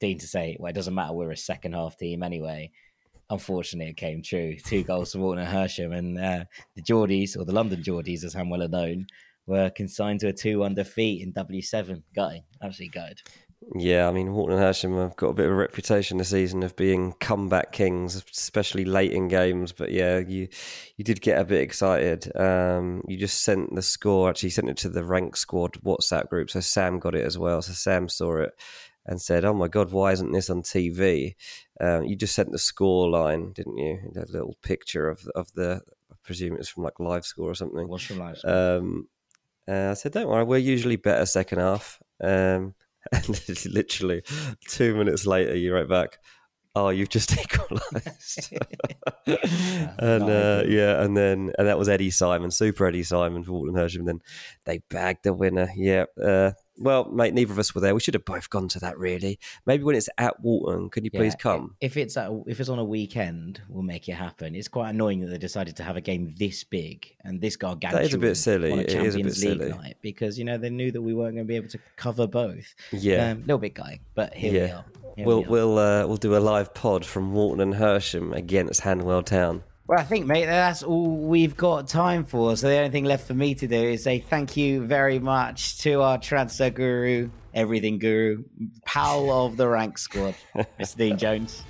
Dean 0.00 0.18
to 0.18 0.26
say, 0.26 0.56
well, 0.58 0.70
it 0.70 0.74
doesn't 0.74 0.92
matter. 0.92 1.12
We're 1.12 1.30
a 1.30 1.36
second 1.36 1.74
half 1.74 1.96
team 1.96 2.24
anyway. 2.24 2.72
Unfortunately, 3.30 3.90
it 3.90 3.96
came 3.96 4.22
true. 4.22 4.56
Two 4.56 4.82
goals 4.82 5.12
for 5.12 5.20
Walton 5.20 5.44
and 5.44 5.56
Hersham. 5.56 5.96
And 5.96 6.18
uh, 6.18 6.44
the 6.74 6.82
Geordies, 6.82 7.38
or 7.38 7.44
the 7.44 7.52
London 7.52 7.80
Geordies, 7.80 8.24
as 8.24 8.34
Hanwell 8.34 8.64
are 8.64 8.68
known, 8.68 9.06
were 9.46 9.70
consigned 9.70 10.18
to 10.20 10.28
a 10.28 10.32
2 10.32 10.58
1 10.58 10.74
defeat 10.74 11.22
in 11.22 11.32
W7. 11.32 12.02
Gutting. 12.12 12.42
Absolutely 12.60 12.88
gutted. 12.88 13.20
Yeah, 13.72 14.08
I 14.08 14.12
mean, 14.12 14.32
Walton 14.32 14.56
and 14.58 14.64
Hersham 14.64 15.00
have 15.00 15.16
got 15.16 15.28
a 15.28 15.34
bit 15.34 15.46
of 15.46 15.52
a 15.52 15.54
reputation 15.56 16.18
this 16.18 16.30
season 16.30 16.62
of 16.62 16.76
being 16.76 17.14
comeback 17.20 17.72
kings, 17.72 18.14
especially 18.30 18.84
late 18.84 19.12
in 19.12 19.28
games. 19.28 19.72
But 19.72 19.90
yeah, 19.90 20.18
you 20.18 20.48
you 20.96 21.04
did 21.04 21.20
get 21.20 21.40
a 21.40 21.44
bit 21.44 21.62
excited. 21.62 22.30
Um, 22.36 23.02
you 23.08 23.16
just 23.16 23.42
sent 23.42 23.74
the 23.74 23.82
score, 23.82 24.28
actually 24.28 24.50
sent 24.50 24.68
it 24.68 24.76
to 24.78 24.88
the 24.88 25.04
rank 25.04 25.36
squad 25.36 25.74
WhatsApp 25.82 26.28
group. 26.28 26.50
So 26.50 26.60
Sam 26.60 26.98
got 26.98 27.14
it 27.14 27.24
as 27.24 27.38
well. 27.38 27.62
So 27.62 27.72
Sam 27.72 28.08
saw 28.08 28.42
it 28.42 28.52
and 29.06 29.20
said, 29.20 29.44
"Oh 29.44 29.54
my 29.54 29.68
god, 29.68 29.92
why 29.92 30.12
isn't 30.12 30.32
this 30.32 30.50
on 30.50 30.62
TV?" 30.62 31.34
Um, 31.80 32.04
you 32.04 32.16
just 32.16 32.34
sent 32.34 32.52
the 32.52 32.58
score 32.58 33.08
line, 33.08 33.52
didn't 33.52 33.78
you? 33.78 33.98
A 34.16 34.30
little 34.30 34.56
picture 34.62 35.08
of 35.08 35.26
of 35.34 35.52
the, 35.54 35.80
I 36.12 36.14
presume 36.22 36.56
it's 36.56 36.68
from 36.68 36.84
like 36.84 37.00
live 37.00 37.24
score 37.24 37.50
or 37.50 37.54
something. 37.54 37.88
What's 37.88 38.04
from 38.04 38.18
live 38.18 38.38
score? 38.38 38.76
Um, 38.76 39.08
uh, 39.66 39.90
I 39.90 39.94
said, 39.94 40.12
"Don't 40.12 40.28
worry, 40.28 40.44
we're 40.44 40.58
usually 40.58 40.96
better 40.96 41.24
second 41.24 41.60
half." 41.60 42.02
Um, 42.22 42.74
and 43.12 43.28
literally 43.66 44.22
two 44.68 44.94
minutes 44.96 45.26
later, 45.26 45.56
you 45.56 45.74
write 45.74 45.88
back, 45.88 46.18
"Oh, 46.74 46.88
you've 46.88 47.08
just 47.08 47.32
equalised." 47.38 48.52
and 49.26 50.24
uh, 50.24 50.62
yeah, 50.66 51.02
and 51.02 51.16
then 51.16 51.52
and 51.58 51.68
that 51.68 51.78
was 51.78 51.88
Eddie 51.88 52.10
Simon, 52.10 52.50
Super 52.50 52.86
Eddie 52.86 53.02
Simon 53.02 53.44
for 53.44 53.52
Walton 53.52 53.74
Hersham. 53.74 54.00
And 54.00 54.08
then 54.08 54.20
they 54.64 54.82
bagged 54.90 55.24
the 55.24 55.32
winner. 55.32 55.68
Yeah, 55.76 56.04
uh, 56.22 56.52
well, 56.76 57.04
mate, 57.10 57.34
neither 57.34 57.52
of 57.52 57.58
us 57.58 57.74
were 57.74 57.80
there. 57.80 57.94
We 57.94 58.00
should 58.00 58.14
have 58.14 58.24
both 58.24 58.50
gone 58.50 58.68
to 58.68 58.80
that. 58.80 58.98
Really, 58.98 59.38
maybe 59.66 59.84
when 59.84 59.96
it's 59.96 60.08
at 60.18 60.40
Walton, 60.40 60.90
can 60.90 61.04
you 61.04 61.10
yeah, 61.12 61.20
please 61.20 61.34
come? 61.34 61.76
If 61.80 61.96
it's 61.96 62.16
at, 62.16 62.30
if 62.46 62.60
it's 62.60 62.68
on 62.68 62.78
a 62.78 62.84
weekend, 62.84 63.60
we'll 63.68 63.82
make 63.82 64.08
it 64.08 64.12
happen. 64.12 64.54
It's 64.54 64.68
quite 64.68 64.90
annoying 64.90 65.20
that 65.20 65.28
they 65.28 65.38
decided 65.38 65.76
to 65.76 65.82
have 65.82 65.96
a 65.96 66.00
game 66.00 66.34
this 66.38 66.64
big 66.64 67.14
and 67.24 67.40
this 67.40 67.56
gargantuan. 67.56 68.02
That 68.02 68.08
is 68.08 68.14
a 68.14 68.18
bit 68.18 68.34
silly. 68.36 68.72
On 68.72 68.78
a 68.80 68.84
Champions 68.84 69.44
League 69.44 69.58
silly. 69.58 69.70
night 69.70 69.96
because 70.02 70.38
you 70.38 70.44
know 70.44 70.58
they 70.58 70.70
knew 70.70 70.90
that 70.90 71.02
we 71.02 71.14
weren't 71.14 71.34
going 71.34 71.46
to 71.46 71.48
be 71.48 71.56
able 71.56 71.68
to 71.68 71.78
cover 71.96 72.26
both. 72.26 72.74
Yeah, 72.92 73.28
a 73.28 73.32
um, 73.32 73.40
little 73.42 73.58
bit 73.58 73.74
guy, 73.74 74.00
but 74.14 74.34
here 74.34 74.52
yeah. 74.52 74.64
we 74.64 74.70
are. 74.70 74.84
Here 75.16 75.26
we'll 75.26 75.42
we 75.42 75.48
will 75.48 75.78
uh, 75.78 76.06
we'll 76.06 76.16
do 76.16 76.36
a 76.36 76.38
live 76.38 76.74
pod 76.74 77.06
from 77.06 77.32
Walton 77.32 77.60
and 77.60 77.74
Hersham 77.74 78.34
against 78.34 78.82
Hanwell 78.82 79.24
Town. 79.24 79.62
Well, 79.86 79.98
I 79.98 80.02
think, 80.02 80.24
mate, 80.24 80.46
that's 80.46 80.82
all 80.82 81.14
we've 81.14 81.56
got 81.58 81.88
time 81.88 82.24
for. 82.24 82.56
So 82.56 82.68
the 82.68 82.78
only 82.78 82.90
thing 82.90 83.04
left 83.04 83.26
for 83.26 83.34
me 83.34 83.54
to 83.56 83.66
do 83.66 83.76
is 83.76 84.02
say 84.02 84.18
thank 84.18 84.56
you 84.56 84.80
very 84.86 85.18
much 85.18 85.78
to 85.80 86.00
our 86.00 86.16
transfer 86.16 86.70
guru, 86.70 87.28
everything 87.52 87.98
guru, 87.98 88.44
pal 88.86 89.30
of 89.30 89.58
the 89.58 89.68
rank 89.68 89.98
squad, 89.98 90.34
Mr. 90.80 90.96
Dean 90.96 91.18
Jones. 91.18 91.62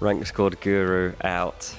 Rank 0.00 0.26
squad 0.26 0.60
guru 0.60 1.12
out. 1.22 1.72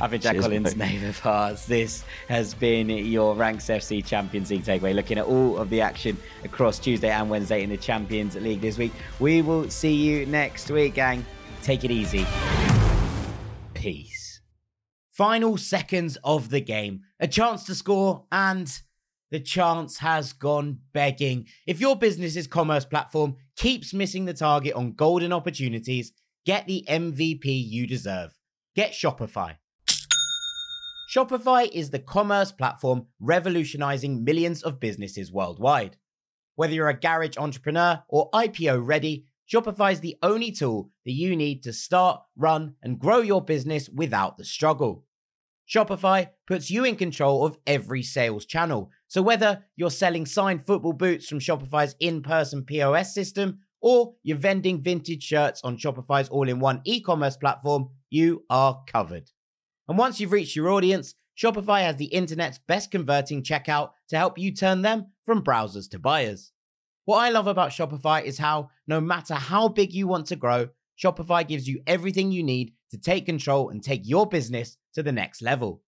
I've 0.00 0.10
been 0.10 0.22
Jack 0.22 0.38
Collins, 0.38 0.74
name 0.74 1.04
of 1.04 1.18
hearts. 1.18 1.66
This 1.66 2.02
has 2.28 2.54
been 2.54 2.88
your 2.88 3.34
Ranks 3.34 3.66
FC 3.66 4.04
Champions 4.04 4.50
League 4.50 4.64
takeaway, 4.64 4.94
looking 4.94 5.18
at 5.18 5.26
all 5.26 5.58
of 5.58 5.68
the 5.68 5.82
action 5.82 6.16
across 6.44 6.78
Tuesday 6.78 7.10
and 7.10 7.28
Wednesday 7.28 7.62
in 7.62 7.68
the 7.68 7.76
Champions 7.76 8.36
League 8.36 8.62
this 8.62 8.78
week. 8.78 8.92
We 9.20 9.42
will 9.42 9.68
see 9.68 9.94
you 9.94 10.24
next 10.26 10.70
week, 10.70 10.94
gang. 10.94 11.24
Take 11.62 11.84
it 11.84 11.90
easy. 11.90 12.26
Peace. 13.74 14.13
Final 15.14 15.56
seconds 15.56 16.18
of 16.24 16.50
the 16.50 16.60
game, 16.60 17.02
a 17.20 17.28
chance 17.28 17.62
to 17.62 17.74
score, 17.76 18.24
and 18.32 18.80
the 19.30 19.38
chance 19.38 19.98
has 19.98 20.32
gone 20.32 20.80
begging. 20.92 21.46
If 21.68 21.80
your 21.80 21.94
business's 21.94 22.48
commerce 22.48 22.84
platform 22.84 23.36
keeps 23.54 23.94
missing 23.94 24.24
the 24.24 24.34
target 24.34 24.74
on 24.74 24.94
golden 24.94 25.32
opportunities, 25.32 26.10
get 26.44 26.66
the 26.66 26.84
MVP 26.88 27.44
you 27.44 27.86
deserve. 27.86 28.36
Get 28.74 28.90
Shopify. 28.90 29.58
Shopify 31.14 31.70
is 31.72 31.90
the 31.90 32.00
commerce 32.00 32.50
platform 32.50 33.06
revolutionizing 33.20 34.24
millions 34.24 34.64
of 34.64 34.80
businesses 34.80 35.30
worldwide. 35.30 35.96
Whether 36.56 36.74
you're 36.74 36.88
a 36.88 36.98
garage 36.98 37.38
entrepreneur 37.38 38.02
or 38.08 38.32
IPO 38.32 38.84
ready, 38.84 39.26
Shopify 39.50 39.92
is 39.92 40.00
the 40.00 40.16
only 40.22 40.50
tool 40.50 40.90
that 41.04 41.12
you 41.12 41.36
need 41.36 41.62
to 41.64 41.72
start, 41.72 42.22
run, 42.36 42.74
and 42.82 42.98
grow 42.98 43.18
your 43.18 43.42
business 43.42 43.88
without 43.88 44.38
the 44.38 44.44
struggle. 44.44 45.04
Shopify 45.68 46.30
puts 46.46 46.70
you 46.70 46.84
in 46.84 46.96
control 46.96 47.44
of 47.44 47.56
every 47.66 48.02
sales 48.02 48.46
channel. 48.46 48.90
So 49.06 49.22
whether 49.22 49.64
you're 49.76 49.90
selling 49.90 50.26
signed 50.26 50.64
football 50.64 50.92
boots 50.92 51.28
from 51.28 51.40
Shopify's 51.40 51.94
in 52.00 52.22
person 52.22 52.64
POS 52.64 53.14
system 53.14 53.60
or 53.80 54.14
you're 54.22 54.38
vending 54.38 54.82
vintage 54.82 55.22
shirts 55.22 55.60
on 55.62 55.76
Shopify's 55.76 56.28
all 56.28 56.48
in 56.48 56.58
one 56.58 56.80
e 56.84 57.00
commerce 57.00 57.36
platform, 57.36 57.90
you 58.10 58.44
are 58.48 58.82
covered. 58.86 59.30
And 59.88 59.98
once 59.98 60.20
you've 60.20 60.32
reached 60.32 60.56
your 60.56 60.70
audience, 60.70 61.14
Shopify 61.36 61.82
has 61.82 61.96
the 61.96 62.06
internet's 62.06 62.58
best 62.58 62.90
converting 62.90 63.42
checkout 63.42 63.90
to 64.08 64.16
help 64.16 64.38
you 64.38 64.52
turn 64.52 64.82
them 64.82 65.08
from 65.24 65.44
browsers 65.44 65.90
to 65.90 65.98
buyers. 65.98 66.52
What 67.06 67.18
I 67.18 67.28
love 67.28 67.46
about 67.46 67.70
Shopify 67.70 68.22
is 68.22 68.38
how, 68.38 68.70
no 68.86 68.98
matter 68.98 69.34
how 69.34 69.68
big 69.68 69.92
you 69.92 70.08
want 70.08 70.26
to 70.28 70.36
grow, 70.36 70.68
Shopify 70.98 71.46
gives 71.46 71.68
you 71.68 71.82
everything 71.86 72.32
you 72.32 72.42
need 72.42 72.72
to 72.90 72.98
take 72.98 73.26
control 73.26 73.68
and 73.68 73.82
take 73.82 74.08
your 74.08 74.26
business 74.26 74.78
to 74.94 75.02
the 75.02 75.12
next 75.12 75.42
level. 75.42 75.82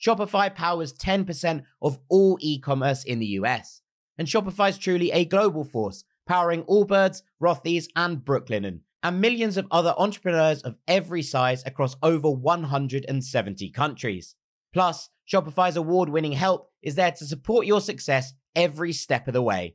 Shopify 0.00 0.54
powers 0.54 0.94
10% 0.94 1.64
of 1.82 1.98
all 2.08 2.38
e 2.40 2.58
commerce 2.58 3.04
in 3.04 3.18
the 3.18 3.26
US. 3.26 3.82
And 4.16 4.26
Shopify 4.26 4.70
is 4.70 4.78
truly 4.78 5.10
a 5.10 5.26
global 5.26 5.64
force, 5.64 6.04
powering 6.26 6.62
Allbirds, 6.62 7.22
Rothy's, 7.42 7.88
and 7.94 8.18
Brooklinen, 8.18 8.80
and 9.02 9.20
millions 9.20 9.58
of 9.58 9.66
other 9.70 9.94
entrepreneurs 9.98 10.62
of 10.62 10.78
every 10.86 11.22
size 11.22 11.62
across 11.66 11.96
over 12.02 12.30
170 12.30 13.70
countries. 13.70 14.34
Plus, 14.72 15.10
Shopify's 15.30 15.76
award 15.76 16.08
winning 16.08 16.32
help 16.32 16.70
is 16.82 16.94
there 16.94 17.12
to 17.12 17.26
support 17.26 17.66
your 17.66 17.82
success 17.82 18.32
every 18.56 18.92
step 18.92 19.28
of 19.28 19.34
the 19.34 19.42
way. 19.42 19.74